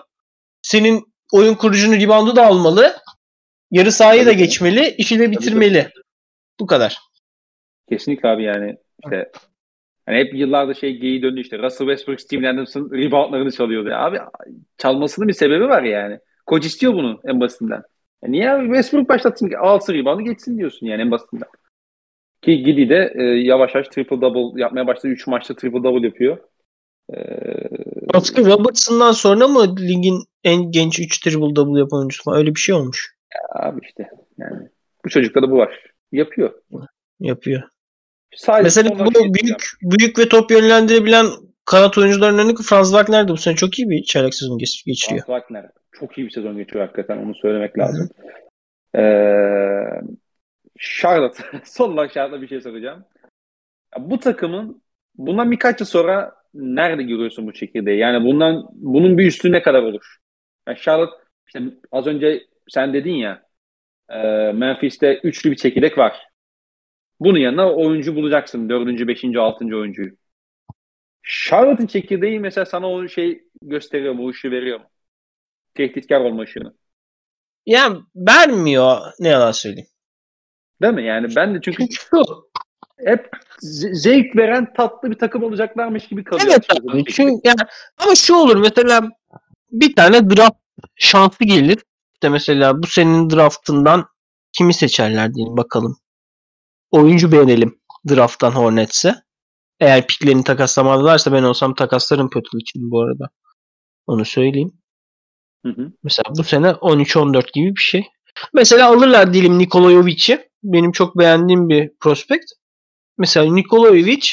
Senin 0.62 1.04
oyun 1.32 1.54
kurucunu 1.54 1.94
reboundu 1.96 2.36
da 2.36 2.46
almalı. 2.46 2.96
Yarı 3.70 3.92
sahayı 3.92 4.26
da 4.26 4.32
geçmeli, 4.32 4.94
işi 4.98 5.18
de 5.18 5.30
bitirmeli. 5.30 5.90
Bu 6.60 6.66
kadar. 6.66 6.98
Kesinlikle 7.92 8.28
abi 8.28 8.42
yani 8.42 8.76
işte 9.04 9.30
hani 10.06 10.16
hep 10.16 10.34
yıllarda 10.34 10.74
şey 10.74 10.96
geyi 10.96 11.22
döndü 11.22 11.40
işte 11.40 11.58
Russell 11.58 11.86
Westbrook, 11.86 12.20
Steven 12.20 12.54
Adams'ın 12.54 12.90
reboundlarını 12.90 13.52
çalıyordu. 13.52 13.88
Ya 13.88 13.98
Abi 13.98 14.18
çalmasının 14.78 15.28
bir 15.28 15.32
sebebi 15.32 15.68
var 15.68 15.82
yani. 15.82 16.18
Koç 16.46 16.66
istiyor 16.66 16.94
bunu 16.94 17.20
en 17.24 17.40
basitinden. 17.40 17.82
Ya 18.22 18.28
niye 18.28 18.50
abi 18.50 18.64
Westbrook 18.64 19.08
başlatsın 19.08 19.48
ki 19.48 19.58
alsın 19.58 19.94
reboundu 19.94 20.22
geçsin 20.22 20.58
diyorsun 20.58 20.86
yani 20.86 21.02
en 21.02 21.10
basitinden. 21.10 21.48
Ki 22.42 22.62
Gidi 22.62 22.88
de 22.88 23.12
e, 23.14 23.22
yavaş 23.22 23.74
yavaş 23.74 23.88
triple 23.88 24.20
double 24.20 24.60
yapmaya 24.60 24.86
başladı. 24.86 25.08
3 25.08 25.26
maçta 25.26 25.54
triple 25.54 25.82
double 25.82 26.06
yapıyor. 26.06 26.38
E, 27.14 27.16
Oscar 28.14 28.44
Robertson'dan 28.44 29.12
sonra 29.12 29.48
mı 29.48 29.76
ligin 29.76 30.18
en 30.44 30.70
genç 30.70 31.00
3 31.00 31.20
triple 31.20 31.56
double 31.56 31.80
yapan 31.80 31.98
oyuncusu 31.98 32.24
falan 32.24 32.38
öyle 32.38 32.54
bir 32.54 32.60
şey 32.60 32.74
olmuş. 32.74 33.14
Abi 33.54 33.80
işte 33.82 34.08
yani 34.38 34.68
bu 35.04 35.08
çocukta 35.08 35.42
da 35.42 35.50
bu 35.50 35.56
var. 35.56 35.92
Yapıyor. 36.12 36.52
Yapıyor. 37.20 37.62
Sadece 38.36 38.82
Mesela 38.82 39.06
bu 39.06 39.12
şey 39.12 39.34
büyük 39.34 39.60
büyük 39.82 40.18
ve 40.18 40.28
top 40.28 40.50
yönlendirebilen 40.50 41.26
kanat 41.64 41.98
oyuncularının 41.98 42.38
örneği 42.38 42.54
Franz 42.68 42.90
Wagner 42.90 43.28
de 43.28 43.32
bu 43.32 43.36
sene 43.36 43.56
çok 43.56 43.78
iyi 43.78 43.90
bir 43.90 44.02
çeyrek 44.02 44.34
sezon 44.34 44.58
geç- 44.58 44.84
geçiriyor. 44.84 45.26
Franz 45.26 45.40
Wagner 45.40 45.70
çok 45.92 46.18
iyi 46.18 46.26
bir 46.26 46.30
sezon 46.30 46.56
geçiyor 46.56 46.84
hakikaten 46.84 47.16
onu 47.18 47.34
söylemek 47.34 47.78
lazım. 47.78 48.08
Ee, 48.96 49.02
Charlotte 50.78 51.44
son 51.64 51.92
olarak 51.92 52.12
Charlotte'a 52.12 52.42
bir 52.42 52.48
şey 52.48 52.60
soracağım. 52.60 53.04
Ya 53.96 54.10
bu 54.10 54.20
takımın 54.20 54.82
bundan 55.14 55.50
birkaç 55.50 55.80
yıl 55.80 55.86
sonra 55.86 56.34
nerede 56.54 57.02
görüyorsun 57.02 57.46
bu 57.46 57.52
çekirdeği? 57.52 57.98
Yani 57.98 58.24
bundan 58.24 58.68
bunun 58.72 59.18
bir 59.18 59.26
üstü 59.26 59.52
ne 59.52 59.62
kadar 59.62 59.82
olur? 59.82 60.16
Yani 60.68 60.78
Charlotte 60.78 61.16
işte 61.46 61.62
az 61.92 62.06
önce 62.06 62.42
sen 62.68 62.94
dedin 62.94 63.14
ya 63.14 63.42
e, 64.08 64.18
Memphis'te 64.52 65.20
üçlü 65.22 65.50
bir 65.50 65.56
çekirdek 65.56 65.98
var. 65.98 66.31
Bunun 67.24 67.38
yanına 67.38 67.72
oyuncu 67.74 68.16
bulacaksın. 68.16 68.68
Dördüncü, 68.68 69.08
beşinci, 69.08 69.38
altıncı 69.38 69.76
oyuncuyu. 69.76 70.10
Charlotte'ın 71.22 71.86
çekirdeği 71.86 72.40
mesela 72.40 72.66
sana 72.66 72.90
o 72.90 73.08
şey 73.08 73.44
gösteriyor, 73.62 74.18
bu 74.18 74.28
ışığı 74.28 74.50
veriyor 74.50 74.80
mu? 74.80 74.86
Tehditkar 75.74 76.20
olma 76.20 76.42
ışığını. 76.42 76.74
Yani 77.66 77.98
vermiyor 78.16 78.98
ne 79.20 79.28
yalan 79.28 79.52
söyleyeyim. 79.52 79.88
Değil 80.82 80.94
mi? 80.94 81.04
Yani 81.04 81.36
ben 81.36 81.54
de 81.54 81.58
çünkü 81.62 81.86
şu. 81.90 82.22
hep 83.04 83.28
ze- 83.62 83.94
zevk 83.94 84.36
veren 84.36 84.72
tatlı 84.72 85.10
bir 85.10 85.18
takım 85.18 85.42
olacaklarmış 85.42 86.08
gibi 86.08 86.24
kalıyor. 86.24 86.48
Evet 86.50 86.68
çekirdek. 86.68 87.08
Çünkü 87.14 87.40
yani, 87.44 87.60
ama 87.98 88.14
şu 88.14 88.34
olur 88.34 88.56
mesela 88.56 89.08
bir 89.70 89.94
tane 89.94 90.30
draft 90.30 90.56
şansı 90.96 91.44
gelir. 91.44 91.78
İşte 92.14 92.28
mesela 92.28 92.82
bu 92.82 92.86
senin 92.86 93.30
draftından 93.30 94.06
kimi 94.52 94.74
seçerler 94.74 95.34
diyelim 95.34 95.56
bakalım. 95.56 96.01
Oyuncu 96.92 97.32
beğenelim 97.32 97.80
drafttan 98.08 98.50
Hornets'e. 98.50 99.14
Eğer 99.80 100.06
piklerini 100.06 100.44
takaslamazlarsa 100.44 101.32
ben 101.32 101.42
olsam 101.42 101.74
takaslarım 101.74 102.30
Pötl 102.30 102.56
için 102.56 102.90
bu 102.90 103.02
arada. 103.02 103.28
Onu 104.06 104.24
söyleyeyim. 104.24 104.72
Hı 105.66 105.72
hı. 105.72 105.92
Mesela 106.02 106.34
bu 106.36 106.44
sene 106.44 106.68
13-14 106.68 107.52
gibi 107.52 107.76
bir 107.76 107.80
şey. 107.80 108.06
Mesela 108.54 108.88
alırlar 108.88 109.32
diyelim 109.32 109.58
Nikola 109.58 109.90
Jovic'i. 109.90 110.48
Benim 110.62 110.92
çok 110.92 111.18
beğendiğim 111.18 111.68
bir 111.68 111.90
prospekt. 112.00 112.44
Mesela 113.18 113.54
Nikola 113.54 113.88
Jovic 113.88 114.28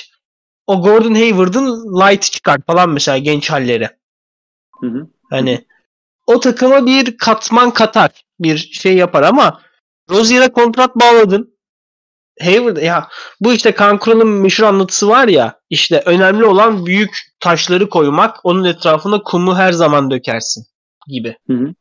o 0.68 0.82
Gordon 0.82 1.16
Hayward'ın 1.16 1.68
light 2.02 2.22
çıkar 2.22 2.62
falan 2.68 2.90
mesela 2.90 3.18
genç 3.18 3.50
halleri. 3.50 3.90
Hı 4.82 4.88
hı. 4.88 5.08
Hani 5.30 5.66
o 6.28 6.40
takıma 6.40 6.86
bir 6.86 7.18
katman 7.18 7.72
katar. 7.72 8.26
Bir 8.40 8.58
şey 8.58 8.98
yapar 8.98 9.24
ama 9.24 9.62
Rozier'e 10.10 10.52
kontrat 10.52 10.96
bağladın. 10.96 11.59
Hayward 12.42 12.78
ya 12.78 13.08
bu 13.40 13.54
işte 13.54 13.72
Kankural'ın 13.72 14.28
meşhur 14.28 14.64
anlatısı 14.64 15.08
var 15.08 15.28
ya 15.28 15.60
işte 15.70 16.04
önemli 16.06 16.46
olan 16.46 16.86
büyük 16.86 17.18
taşları 17.40 17.90
koymak 17.90 18.46
onun 18.46 18.64
etrafına 18.64 19.24
kumu 19.24 19.58
her 19.58 19.72
zaman 19.72 20.12
dökersin 20.12 20.66
gibi. 21.08 21.38
Hı 21.48 21.54
hı. 21.54 21.74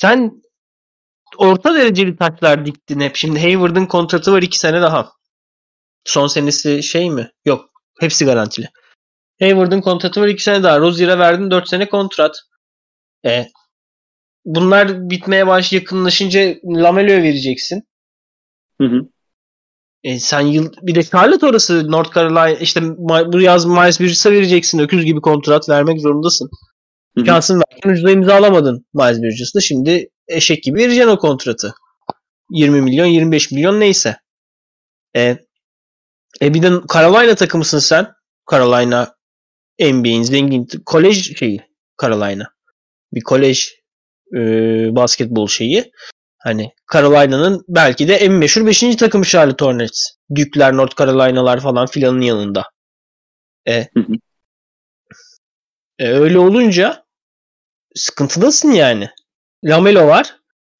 Sen 0.00 0.42
orta 1.36 1.74
dereceli 1.74 2.16
taşlar 2.16 2.66
diktin 2.66 3.00
hep. 3.00 3.16
Şimdi 3.16 3.40
Hayward'ın 3.40 3.86
kontratı 3.86 4.32
var 4.32 4.42
2 4.42 4.58
sene 4.58 4.82
daha. 4.82 5.12
Son 6.04 6.26
senesi 6.26 6.82
şey 6.82 7.10
mi? 7.10 7.30
Yok. 7.44 7.70
Hepsi 8.00 8.24
garantili. 8.24 8.68
Hayward'ın 9.40 9.80
kontratı 9.80 10.20
var 10.20 10.28
2 10.28 10.42
sene 10.42 10.62
daha. 10.62 10.80
Rozier'e 10.80 11.18
verdin 11.18 11.50
4 11.50 11.68
sene 11.68 11.88
kontrat. 11.88 12.36
E, 13.26 13.46
bunlar 14.44 15.10
bitmeye 15.10 15.46
baş 15.46 15.72
yakınlaşınca 15.72 16.54
Lamelo'ya 16.64 17.22
vereceksin. 17.22 17.82
Hı 18.80 18.86
hı. 18.86 19.11
E, 20.04 20.20
sen 20.20 20.40
yıl 20.40 20.72
bir 20.82 20.94
de 20.94 21.02
Charlotte 21.02 21.46
orası 21.46 21.90
North 21.90 22.14
Carolina 22.14 22.50
işte 22.50 22.80
bu 23.32 23.40
yaz 23.40 23.64
Miles 23.64 24.00
Bridges'a 24.00 24.32
vereceksin. 24.32 24.78
Öküz 24.78 25.04
gibi 25.04 25.20
kontrat 25.20 25.68
vermek 25.68 26.00
zorundasın. 26.00 26.50
Şansın 27.26 27.58
varken 27.58 27.90
ucuza 27.90 28.10
imzalamadın 28.10 28.86
Miles 28.94 29.22
Bridges'da. 29.22 29.60
Şimdi 29.60 30.08
eşek 30.28 30.62
gibi 30.62 30.78
vereceksin 30.78 31.10
o 31.10 31.18
kontratı. 31.18 31.74
20 32.50 32.80
milyon 32.80 33.06
25 33.06 33.50
milyon 33.50 33.80
neyse. 33.80 34.16
E, 35.16 35.38
e 36.42 36.54
bir 36.54 36.62
de 36.62 36.70
Carolina 36.94 37.34
takımısın 37.34 37.78
sen. 37.78 38.08
Carolina 38.50 39.14
NBA'in 39.80 40.22
zengin 40.22 40.66
kolej 40.86 41.38
şeyi 41.38 41.60
Carolina. 42.02 42.44
Bir 43.12 43.20
kolej 43.20 43.68
e, 44.36 44.40
basketbol 44.96 45.48
şeyi. 45.48 45.92
Hani 46.42 46.72
Carolina'nın 46.92 47.64
belki 47.68 48.08
de 48.08 48.14
en 48.14 48.32
meşhur 48.32 48.66
5. 48.66 48.96
takımı 48.96 49.24
Charlotte 49.24 49.64
Hornets. 49.64 50.10
Duke'ler, 50.36 50.76
North 50.76 50.98
Carolina'lar 50.98 51.60
falan 51.60 51.86
filanın 51.86 52.20
yanında. 52.20 52.64
E, 53.66 53.88
e, 55.98 56.08
öyle 56.08 56.38
olunca 56.38 57.04
sıkıntıdasın 57.94 58.72
yani. 58.72 59.08
Lamelo 59.64 60.06
var. 60.06 60.36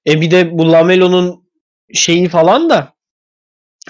E 0.07 0.21
bir 0.21 0.31
de 0.31 0.59
bu 0.59 0.73
Lamelo'nun 0.73 1.49
şeyi 1.95 2.29
falan 2.29 2.71
da 2.71 2.93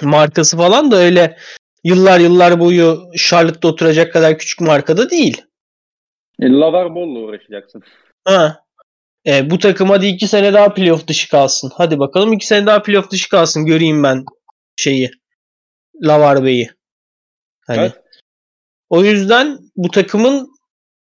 markası 0.02 0.56
falan 0.56 0.90
da 0.90 0.96
öyle 0.96 1.38
yıllar 1.84 2.20
yıllar 2.20 2.60
boyu 2.60 3.10
Charlotte'da 3.16 3.68
oturacak 3.68 4.12
kadar 4.12 4.38
küçük 4.38 4.60
markada 4.60 5.10
değil. 5.10 5.42
E, 6.40 6.48
Lavar 6.48 6.94
Ball'la 6.94 7.18
uğraşacaksın. 7.18 7.82
Ha. 8.24 8.64
E, 9.26 9.50
bu 9.50 9.58
takım 9.58 9.90
hadi 9.90 10.06
iki 10.06 10.28
sene 10.28 10.52
daha 10.52 10.74
playoff 10.74 11.08
dışı 11.08 11.30
kalsın. 11.30 11.72
Hadi 11.74 11.98
bakalım 11.98 12.32
iki 12.32 12.46
sene 12.46 12.66
daha 12.66 12.82
playoff 12.82 13.10
dışı 13.10 13.28
kalsın. 13.28 13.66
Göreyim 13.66 14.02
ben 14.02 14.24
şeyi. 14.76 15.10
Lavar 16.02 16.44
Bey'i. 16.44 16.70
Hani. 17.66 17.80
Evet. 17.80 17.92
O 18.90 19.04
yüzden 19.04 19.58
bu 19.76 19.90
takımın 19.90 20.48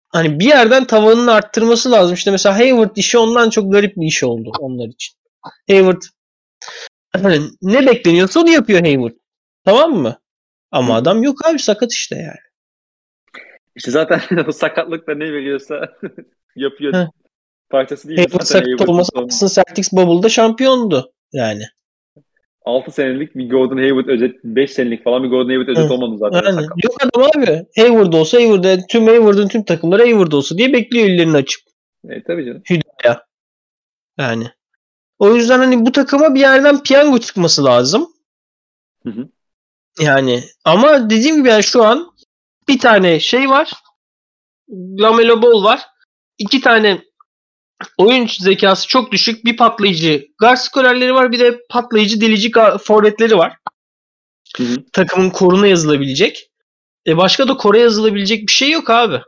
hani 0.08 0.40
bir 0.40 0.44
yerden 0.44 0.84
tavanını 0.84 1.32
arttırması 1.32 1.90
lazım. 1.90 2.14
İşte 2.14 2.30
mesela 2.30 2.58
Hayward 2.58 2.96
işi 2.96 3.18
ondan 3.18 3.50
çok 3.50 3.72
garip 3.72 3.96
bir 3.96 4.06
iş 4.06 4.24
oldu 4.24 4.52
onlar 4.60 4.88
için. 4.88 5.14
Hayward 5.68 6.02
hani 7.12 7.40
ne 7.62 7.86
bekleniyorsa 7.86 8.40
onu 8.40 8.50
yapıyor 8.50 8.80
Hayward. 8.80 9.14
Tamam 9.64 9.92
mı? 9.92 10.20
Ama 10.70 10.94
adam 10.94 11.22
yok 11.22 11.46
abi 11.46 11.58
sakat 11.58 11.92
işte 11.92 12.16
yani. 12.16 12.52
İşte 13.76 13.90
zaten 13.90 14.20
o 14.48 14.52
sakatlık 14.52 15.06
da 15.06 15.14
ne 15.14 15.32
veriyorsa 15.32 15.98
yapıyor. 16.56 16.94
Heh. 16.94 17.21
Parçası 17.72 18.08
değil. 18.08 18.18
Hayward 18.18 18.42
sakat 18.42 18.88
olmasa 18.88 19.10
aslında 19.26 19.52
Celtics 19.52 19.92
Bubble'da 19.92 20.28
şampiyondu 20.28 21.12
yani. 21.32 21.62
6 22.64 22.90
senelik 22.90 23.36
bir 23.36 23.50
Gordon 23.50 23.76
Hayward 23.76 24.06
özet, 24.06 24.44
5 24.44 24.70
senelik 24.70 25.04
falan 25.04 25.22
bir 25.22 25.28
Gordon 25.28 25.48
Hayward 25.48 25.68
özet 25.68 25.90
Hı. 25.90 25.94
olmadı 25.94 26.18
zaten. 26.18 26.42
Yani 26.44 26.54
sakat. 26.54 26.84
yok 26.84 26.94
adam 27.00 27.28
abi. 27.36 27.66
Hayward 27.76 28.12
olsa 28.12 28.38
Hayward 28.38 28.80
tüm 28.90 29.06
Hayward'ın 29.06 29.48
tüm 29.48 29.64
takımları 29.64 30.02
Hayward 30.02 30.32
olsa 30.32 30.58
diye 30.58 30.72
bekliyor 30.72 31.06
ellerini 31.06 31.36
açıp. 31.36 31.62
E, 32.08 32.22
tabii 32.22 32.44
canım. 32.44 32.62
Hüdaya. 32.70 33.26
Yani. 34.18 34.46
O 35.18 35.36
yüzden 35.36 35.58
hani 35.58 35.86
bu 35.86 35.92
takıma 35.92 36.34
bir 36.34 36.40
yerden 36.40 36.82
piyango 36.82 37.18
çıkması 37.18 37.64
lazım. 37.64 38.08
Hı 39.06 39.10
hı. 39.10 39.28
Yani 40.00 40.40
ama 40.64 41.10
dediğim 41.10 41.36
gibi 41.36 41.48
yani 41.48 41.62
şu 41.62 41.84
an 41.84 42.12
bir 42.68 42.78
tane 42.78 43.20
şey 43.20 43.48
var. 43.48 43.72
Lamelo 44.70 45.42
Ball 45.42 45.64
var. 45.64 45.80
İki 46.38 46.60
tane 46.60 47.02
oyun 47.98 48.28
zekası 48.40 48.88
çok 48.88 49.12
düşük 49.12 49.44
bir 49.44 49.56
patlayıcı 49.56 50.26
guard 50.38 50.56
skorerleri 50.56 51.14
var. 51.14 51.32
Bir 51.32 51.38
de 51.38 51.60
patlayıcı 51.70 52.20
delici 52.20 52.52
forvetleri 52.84 53.38
var. 53.38 53.56
Hı 54.56 54.62
hı. 54.62 54.76
Takımın 54.92 55.30
koruna 55.30 55.66
yazılabilecek. 55.66 56.50
E 57.06 57.16
başka 57.16 57.48
da 57.48 57.56
kore 57.56 57.78
yazılabilecek 57.78 58.46
bir 58.46 58.52
şey 58.52 58.70
yok 58.70 58.90
abi. 58.90 59.20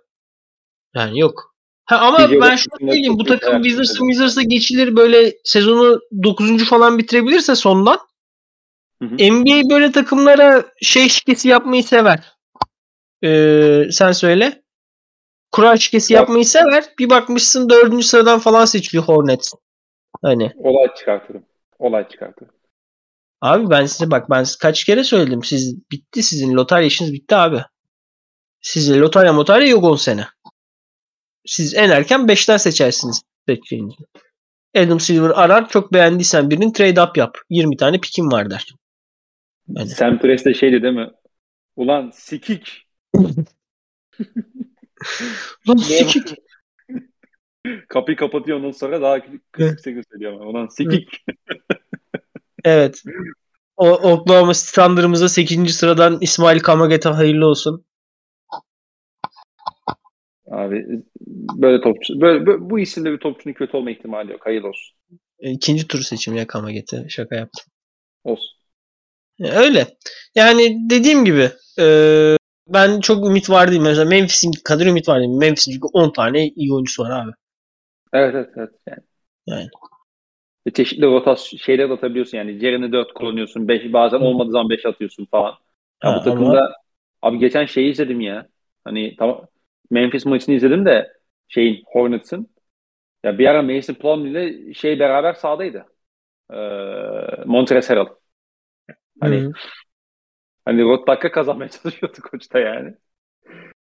Yani 0.95 1.21
yok. 1.21 1.55
Ha 1.85 1.97
ama 1.97 2.29
Video 2.29 2.41
ben 2.41 2.57
şunu 2.57 2.75
söyleyeyim. 2.81 3.19
Bu 3.19 3.25
takım 3.25 3.63
Wizards'a. 3.63 3.99
Wizards'a 3.99 4.43
geçilir 4.43 4.97
böyle 4.97 5.35
sezonu 5.45 6.01
9. 6.23 6.65
falan 6.65 6.99
bitirebilirse 6.99 7.55
sondan 7.55 7.99
Hı 9.03 9.09
hı. 9.09 9.15
NBA 9.15 9.71
böyle 9.71 9.93
takımlara 9.93 10.65
şey 10.83 11.09
şikesi 11.09 11.49
yapmayı 11.49 11.85
sever. 11.85 12.33
Ee, 13.25 13.83
sen 13.91 14.13
söyle. 14.13 14.64
Kura 15.55 15.77
şikesi 15.77 16.13
Ya- 16.13 16.21
yapmayı 16.21 16.45
sever. 16.45 16.85
Bir 16.99 17.11
bakmışsın 17.11 17.69
dördüncü 17.69 18.07
sıradan 18.07 18.39
falan 18.39 18.65
seçiliyor 18.65 19.05
Hornets. 19.05 19.53
Hani 20.23 20.53
Olay 20.57 20.95
çıkartırım. 20.99 21.45
Olay 21.79 22.09
çıkartırım. 22.09 22.53
abi 23.41 23.71
ben 23.71 23.87
size 23.87 24.11
bak 24.11 24.31
ben 24.31 24.45
size 24.45 24.59
kaç 24.61 24.85
kere 24.85 25.05
söyledim. 25.05 25.45
Siz 25.45 25.91
bitti 25.91 26.23
sizin 26.23 26.55
lotarya 26.55 26.87
işiniz 26.87 27.13
bitti 27.13 27.37
abi. 27.37 27.63
Sizde 28.61 28.99
lotarya 28.99 29.33
motarya 29.33 29.69
yok 29.69 29.85
10 29.85 29.97
sene. 29.97 30.27
Siz 31.47 31.75
en 31.75 31.91
erken 31.91 32.21
5'ten 32.29 32.57
seçersiniz 32.57 33.23
seçeceğinizi. 33.49 33.97
Adam 34.77 35.01
Silver 35.01 35.31
arar 35.31 35.69
çok 35.69 35.93
beğendiysen 35.93 36.51
birinin 36.51 36.73
trade 36.73 37.03
up 37.03 37.17
yap. 37.17 37.39
20 37.51 37.77
tane 37.77 38.01
pikim 38.01 38.33
var 38.33 38.51
der. 38.51 38.67
Hani. 39.77 39.89
Sam 39.89 40.19
Press 40.19 40.45
de 40.45 40.55
şeydi 40.55 40.83
değil 40.83 40.95
mi? 40.95 41.11
Ulan 41.77 42.11
sikik. 42.15 42.87
Lan 45.69 45.77
sikik. 45.77 46.35
Kapıyı 47.89 48.17
kapatıyor 48.17 48.59
ondan 48.59 48.71
sonra 48.71 49.03
daha 49.03 49.21
kısık 49.53 49.81
sesle 49.81 50.03
söylüyor. 50.13 50.33
ama. 50.33 50.45
Ulan 50.51 50.67
sikik. 50.67 51.09
Evet. 52.65 53.03
O 53.77 53.91
Oklahoma 53.91 54.55
City 54.55 54.81
Thunder'ımıza 54.81 55.29
8. 55.29 55.75
sıradan 55.75 56.19
İsmail 56.21 56.61
Kamageta 56.61 57.19
hayırlı 57.19 57.47
olsun. 57.47 57.85
Abi 60.51 60.87
böyle 61.57 61.81
topçu 61.81 62.21
böyle, 62.21 62.47
böyle- 62.47 62.71
bu 62.71 62.79
isimde 62.79 63.13
bir 63.13 63.19
topçunun 63.19 63.55
kötü 63.55 63.77
olma 63.77 63.91
ihtimali 63.91 64.33
yok. 64.33 64.47
Hayırlı 64.47 64.69
olsun. 64.69 64.97
E, 65.39 65.51
İkinci 65.51 65.89
tur 65.89 66.01
seçim 66.01 66.35
ya 66.37 66.47
Kamageta. 66.47 67.09
Şaka 67.09 67.37
yaptım. 67.37 67.65
Olsun. 68.25 68.51
E, 69.41 69.51
Öyle. 69.51 69.87
Yani 70.35 70.77
dediğim 70.91 71.25
gibi 71.25 71.51
e, 71.81 71.85
ben 72.67 73.01
çok 73.01 73.27
ümit 73.27 73.51
var 73.51 73.71
değilim. 73.71 73.83
Mesela 73.83 74.05
Memphis'in 74.05 74.53
kadar 74.65 74.87
ümit 74.87 75.09
var 75.09 75.21
değilim. 75.21 75.39
Memphis'in 75.39 75.73
çünkü 75.73 75.87
10 75.93 76.11
tane 76.11 76.49
iyi 76.49 76.73
oyuncusu 76.73 77.03
var 77.03 77.11
abi. 77.11 77.33
Evet 78.13 78.35
evet 78.35 78.51
evet. 78.57 78.71
Yani. 78.89 79.01
Yani. 79.47 79.69
Ve 80.67 80.71
çeşitli 80.73 81.07
rotasyon 81.07 81.59
şeyler 81.59 81.91
atabiliyorsun 81.91 82.39
yani. 82.39 82.61
Ceren'i 82.61 82.93
4 82.93 83.15
kullanıyorsun. 83.15 83.69
5 83.69 83.93
bazen 83.93 84.21
olmadığı 84.21 84.51
zaman 84.51 84.71
5 84.71 84.87
atıyorsun 84.87 85.25
falan. 85.31 85.55
Ya 86.05 86.11
Ha, 86.11 86.17
bu 86.21 86.25
takımda 86.25 86.73
abi 87.23 87.39
geçen 87.39 87.67
şeyi 87.67 87.91
izledim 87.91 88.21
ya. 88.21 88.49
Hani 88.85 89.17
tamam 89.19 89.47
Memphis 89.91 90.27
maçını 90.27 90.55
izledim 90.55 90.87
de 90.87 91.13
şeyin 91.49 91.83
Hornets'ın. 91.87 92.49
Ya 93.25 93.39
bir 93.39 93.47
ara 93.47 93.63
Mason 93.63 93.95
Plumlee 93.95 94.51
ile 94.51 94.75
şey 94.75 94.99
beraber 95.01 95.35
sahadaydı. 95.35 95.87
Ee, 96.53 96.57
Montrezl 97.47 97.89
Harrell. 97.89 98.07
Hani 99.21 99.37
Hı. 99.37 99.53
Hani 100.65 100.83
rot 100.83 101.09
dakika 101.09 101.31
kazanmaya 101.33 101.69
çalışıyordu 101.83 102.19
koç 102.31 102.53
da 102.53 102.59
yani. 102.59 102.95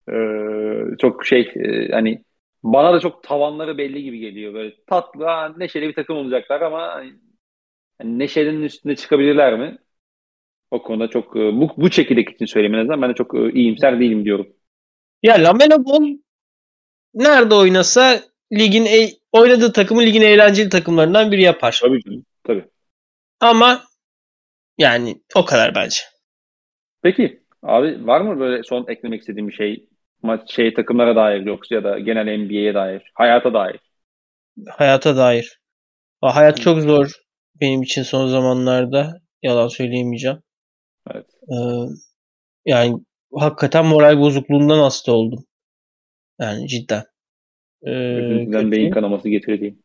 Ee, 0.09 0.97
çok 0.99 1.25
şey 1.25 1.41
e, 1.55 1.91
hani 1.91 2.23
bana 2.63 2.93
da 2.93 2.99
çok 2.99 3.23
tavanları 3.23 3.77
belli 3.77 4.03
gibi 4.03 4.19
geliyor. 4.19 4.53
Böyle 4.53 4.75
tatlı, 4.87 5.25
ha, 5.25 5.53
neşeli 5.57 5.87
bir 5.87 5.95
takım 5.95 6.17
olacaklar 6.17 6.61
ama 6.61 6.87
hani, 6.87 7.13
hani 7.97 8.19
neşenin 8.19 8.61
üstünde 8.63 8.95
çıkabilirler 8.95 9.59
mi? 9.59 9.77
O 10.71 10.83
konuda 10.83 11.07
çok 11.07 11.35
e, 11.35 11.39
bu, 11.39 11.69
bu 11.77 11.89
çekirdek 11.89 12.29
için 12.29 12.45
söyleyeyim 12.45 12.75
en 12.75 12.79
azından 12.79 13.01
ben 13.01 13.09
de 13.09 13.13
çok 13.13 13.35
e, 13.35 13.51
iyimser 13.51 13.99
değilim 13.99 14.25
diyorum. 14.25 14.47
Ya 15.23 15.43
Lamelo 15.43 15.85
Ball 15.85 16.17
nerede 17.13 17.55
oynasa 17.55 18.21
ligin 18.53 18.85
e- 18.85 19.13
oynadığı 19.31 19.73
takımı 19.73 20.01
ligin 20.01 20.21
eğlenceli 20.21 20.69
takımlarından 20.69 21.31
biri 21.31 21.41
yapar. 21.41 21.79
Tabii 21.83 22.03
ki. 22.03 22.23
Tabii. 22.43 22.65
Ama 23.39 23.83
yani 24.77 25.21
o 25.35 25.45
kadar 25.45 25.75
bence. 25.75 26.12
Peki 27.03 27.39
abi 27.63 28.07
var 28.07 28.21
mı 28.21 28.39
böyle 28.39 28.63
son 28.63 28.85
eklemek 28.87 29.21
istediğim 29.21 29.47
bir 29.47 29.53
şey 29.53 29.89
maç 30.21 30.51
şey 30.51 30.73
takımlara 30.73 31.15
dair 31.15 31.41
yoksa 31.41 31.75
ya 31.75 31.83
da 31.83 31.99
genel 31.99 32.37
NBA'ye 32.37 32.73
dair, 32.73 33.11
hayata 33.13 33.53
dair? 33.53 33.79
Hayata 34.69 35.17
dair. 35.17 35.59
Hayat 36.21 36.61
çok 36.61 36.81
zor 36.81 37.11
benim 37.61 37.81
için 37.81 38.03
son 38.03 38.27
zamanlarda. 38.27 39.21
Yalan 39.43 39.67
söyleyemeyeceğim. 39.67 40.39
Evet. 41.11 41.25
Ee, 41.51 41.55
yani 42.65 42.99
hakikaten 43.33 43.85
moral 43.85 44.19
bozukluğundan 44.19 44.79
hasta 44.79 45.11
oldum. 45.11 45.45
Yani 46.39 46.67
cidden. 46.67 47.03
Ee, 47.87 48.71
beyin 48.71 48.91
kanaması 48.91 49.29
getirdiğim. 49.29 49.79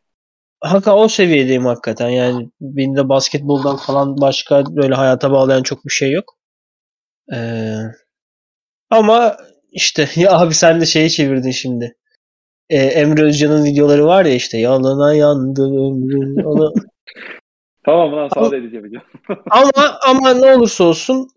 Haka 0.60 0.96
o 0.96 1.08
seviyedeyim 1.08 1.64
hakikaten. 1.64 2.08
Yani 2.08 2.50
benim 2.60 2.96
de 2.96 3.08
basketboldan 3.08 3.76
falan 3.76 4.20
başka 4.20 4.64
böyle 4.76 4.94
hayata 4.94 5.30
bağlayan 5.30 5.62
çok 5.62 5.84
bir 5.84 5.90
şey 5.90 6.10
yok. 6.12 6.37
Ee, 7.34 7.76
ama 8.90 9.36
işte 9.72 10.08
ya 10.16 10.38
abi 10.38 10.54
sen 10.54 10.80
de 10.80 10.86
şeyi 10.86 11.10
çevirdin 11.10 11.50
şimdi. 11.50 11.96
Ee, 12.70 12.76
Emre 12.76 13.22
Özcan'ın 13.22 13.64
videoları 13.64 14.06
var 14.06 14.24
ya 14.24 14.34
işte 14.34 14.58
yalana 14.58 15.14
yandım. 15.14 16.02
Onu... 16.46 16.74
Tamam 17.84 18.12
lan 18.12 18.28
sağ 18.28 18.56
edeceğim 18.56 18.86
hocam. 18.86 19.02
ama 19.50 19.98
ama 20.06 20.34
ne 20.34 20.56
olursa 20.56 20.84
olsun 20.84 21.28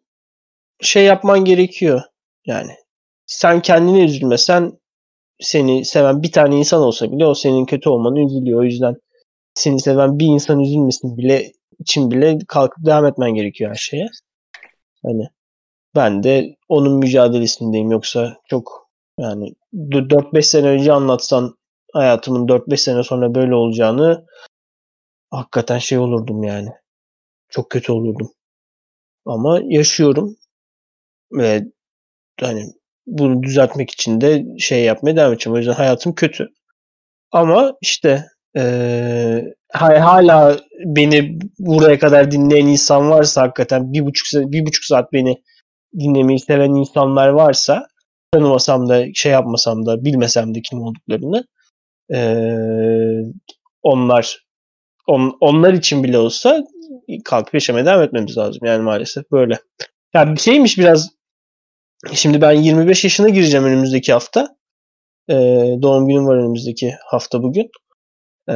şey 0.81 1.05
yapman 1.05 1.45
gerekiyor. 1.45 2.01
Yani 2.45 2.71
sen 3.25 3.61
kendini 3.61 4.03
üzülmesen 4.03 4.79
seni 5.39 5.85
seven 5.85 6.23
bir 6.23 6.31
tane 6.31 6.57
insan 6.57 6.81
olsa 6.81 7.11
bile 7.11 7.25
o 7.25 7.33
senin 7.33 7.65
kötü 7.65 7.89
olmanı 7.89 8.25
üzülüyor. 8.25 8.59
O 8.59 8.63
yüzden 8.63 8.95
seni 9.53 9.79
seven 9.79 10.19
bir 10.19 10.25
insan 10.25 10.59
üzülmesin 10.59 11.17
bile 11.17 11.51
için 11.79 12.11
bile 12.11 12.37
kalkıp 12.47 12.85
devam 12.85 13.05
etmen 13.05 13.33
gerekiyor 13.33 13.69
her 13.69 13.75
şeye. 13.75 14.07
Hani 15.05 15.27
ben 15.95 16.23
de 16.23 16.55
onun 16.69 16.93
mücadelesindeyim 16.97 17.91
yoksa 17.91 18.37
çok 18.49 18.89
yani 19.19 19.53
4-5 19.73 20.41
sene 20.47 20.67
önce 20.67 20.93
anlatsan 20.93 21.55
hayatımın 21.93 22.47
4-5 22.47 22.77
sene 22.77 23.03
sonra 23.03 23.35
böyle 23.35 23.55
olacağını 23.55 24.25
hakikaten 25.31 25.77
şey 25.77 25.97
olurdum 25.97 26.43
yani. 26.43 26.69
Çok 27.49 27.69
kötü 27.69 27.91
olurdum. 27.91 28.31
Ama 29.25 29.59
yaşıyorum 29.63 30.37
ve 31.31 31.63
hani 32.41 32.65
bunu 33.07 33.43
düzeltmek 33.43 33.91
için 33.91 34.21
de 34.21 34.45
şey 34.59 34.83
yapmaya 34.83 35.15
devam 35.15 35.33
edeceğim. 35.33 35.55
O 35.55 35.57
yüzden 35.57 35.73
hayatım 35.73 36.15
kötü. 36.15 36.49
Ama 37.31 37.73
işte 37.81 38.25
ha- 39.73 40.05
hala 40.05 40.59
beni 40.85 41.39
buraya 41.59 41.99
kadar 41.99 42.31
dinleyen 42.31 42.67
insan 42.67 43.09
varsa 43.09 43.41
hakikaten 43.41 43.93
bir 43.93 44.05
buçuk, 44.05 44.51
bir 44.51 44.65
buçuk 44.65 44.83
saat 44.83 45.13
beni 45.13 45.43
dinlemeyi 45.99 46.39
seven 46.39 46.69
insanlar 46.69 47.27
varsa 47.27 47.87
tanımasam 48.33 48.89
da 48.89 49.05
şey 49.13 49.31
yapmasam 49.31 49.85
da 49.85 50.05
bilmesem 50.05 50.55
de 50.55 50.61
kim 50.61 50.81
olduklarını 50.81 51.43
eee, 52.09 53.23
onlar 53.83 54.45
on, 55.07 55.37
onlar 55.39 55.73
için 55.73 56.03
bile 56.03 56.17
olsa 56.17 56.63
kalkıp 57.25 57.53
yaşamaya 57.53 57.85
devam 57.85 58.01
etmemiz 58.01 58.37
lazım. 58.37 58.65
Yani 58.65 58.83
maalesef 58.83 59.31
böyle. 59.31 59.59
Ya 60.13 60.33
bir 60.33 60.39
şeymiş 60.39 60.77
biraz 60.77 61.09
şimdi 62.13 62.41
ben 62.41 62.51
25 62.51 63.03
yaşına 63.03 63.29
gireceğim 63.29 63.65
önümüzdeki 63.65 64.13
hafta. 64.13 64.55
Ee, 65.29 65.33
doğum 65.81 66.07
günüm 66.07 66.27
var 66.27 66.35
önümüzdeki 66.37 66.95
hafta 67.05 67.43
bugün. 67.43 67.69
Ee, 68.49 68.53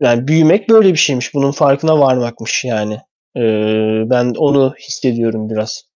yani 0.00 0.28
büyümek 0.28 0.68
böyle 0.68 0.92
bir 0.92 0.98
şeymiş. 0.98 1.34
Bunun 1.34 1.50
farkına 1.50 1.98
varmakmış 1.98 2.64
yani. 2.64 2.98
Ee, 3.36 3.40
ben 4.10 4.34
onu 4.38 4.74
hissediyorum 4.80 5.50
biraz. 5.50 5.89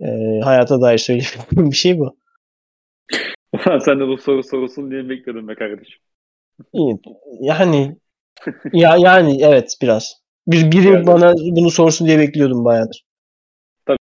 Ee, 0.00 0.40
hayata 0.44 0.80
dair 0.80 0.98
söyleyeceğim 0.98 1.46
bir 1.70 1.76
şey 1.76 1.98
bu. 1.98 2.16
Sen 3.84 4.00
de 4.00 4.08
bu 4.08 4.18
soru 4.18 4.42
sorulsun 4.42 4.90
diye 4.90 5.08
bekliyordum 5.08 5.48
be 5.48 5.54
kardeşim. 5.54 6.00
İyi. 6.72 6.98
Yani 7.40 7.96
ya 8.72 8.96
yani 8.96 9.42
evet 9.42 9.74
biraz. 9.82 10.22
Bir 10.46 10.72
biri 10.72 10.86
Yani- 10.86 11.06
bana 11.06 11.34
bunu 11.36 11.70
sorsun 11.70 12.06
diye 12.06 12.18
bekliyordum 12.18 12.64
bayağıdır. 12.64 13.04
Tabii. 13.86 13.98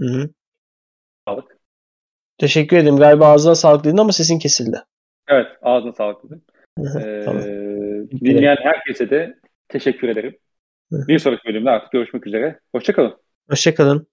Hı-hı. 0.00 0.30
Sağlık. 1.28 1.58
Teşekkür 2.38 2.76
ederim. 2.76 2.96
Galiba 2.96 3.26
ağzına 3.26 3.54
sağlık 3.54 3.84
dedin 3.84 3.96
ama 3.96 4.12
sesin 4.12 4.38
kesildi. 4.38 4.82
Evet 5.28 5.46
ağzına 5.62 5.92
sağlık 5.92 6.24
dedim. 6.24 6.42
Hı-hı. 6.78 7.00
Ee, 7.00 7.24
Tamam. 7.24 7.42
dinleyen 8.20 8.56
herkese 8.62 9.10
de 9.10 9.38
teşekkür 9.68 10.08
ederim. 10.08 10.36
Hı. 10.92 11.08
Bir 11.08 11.18
sonraki 11.18 11.48
bölümde 11.48 11.70
artık 11.70 11.92
görüşmek 11.92 12.26
üzere. 12.26 12.60
Hoşçakalın. 12.74 13.16
Hoşçakalın. 13.50 14.06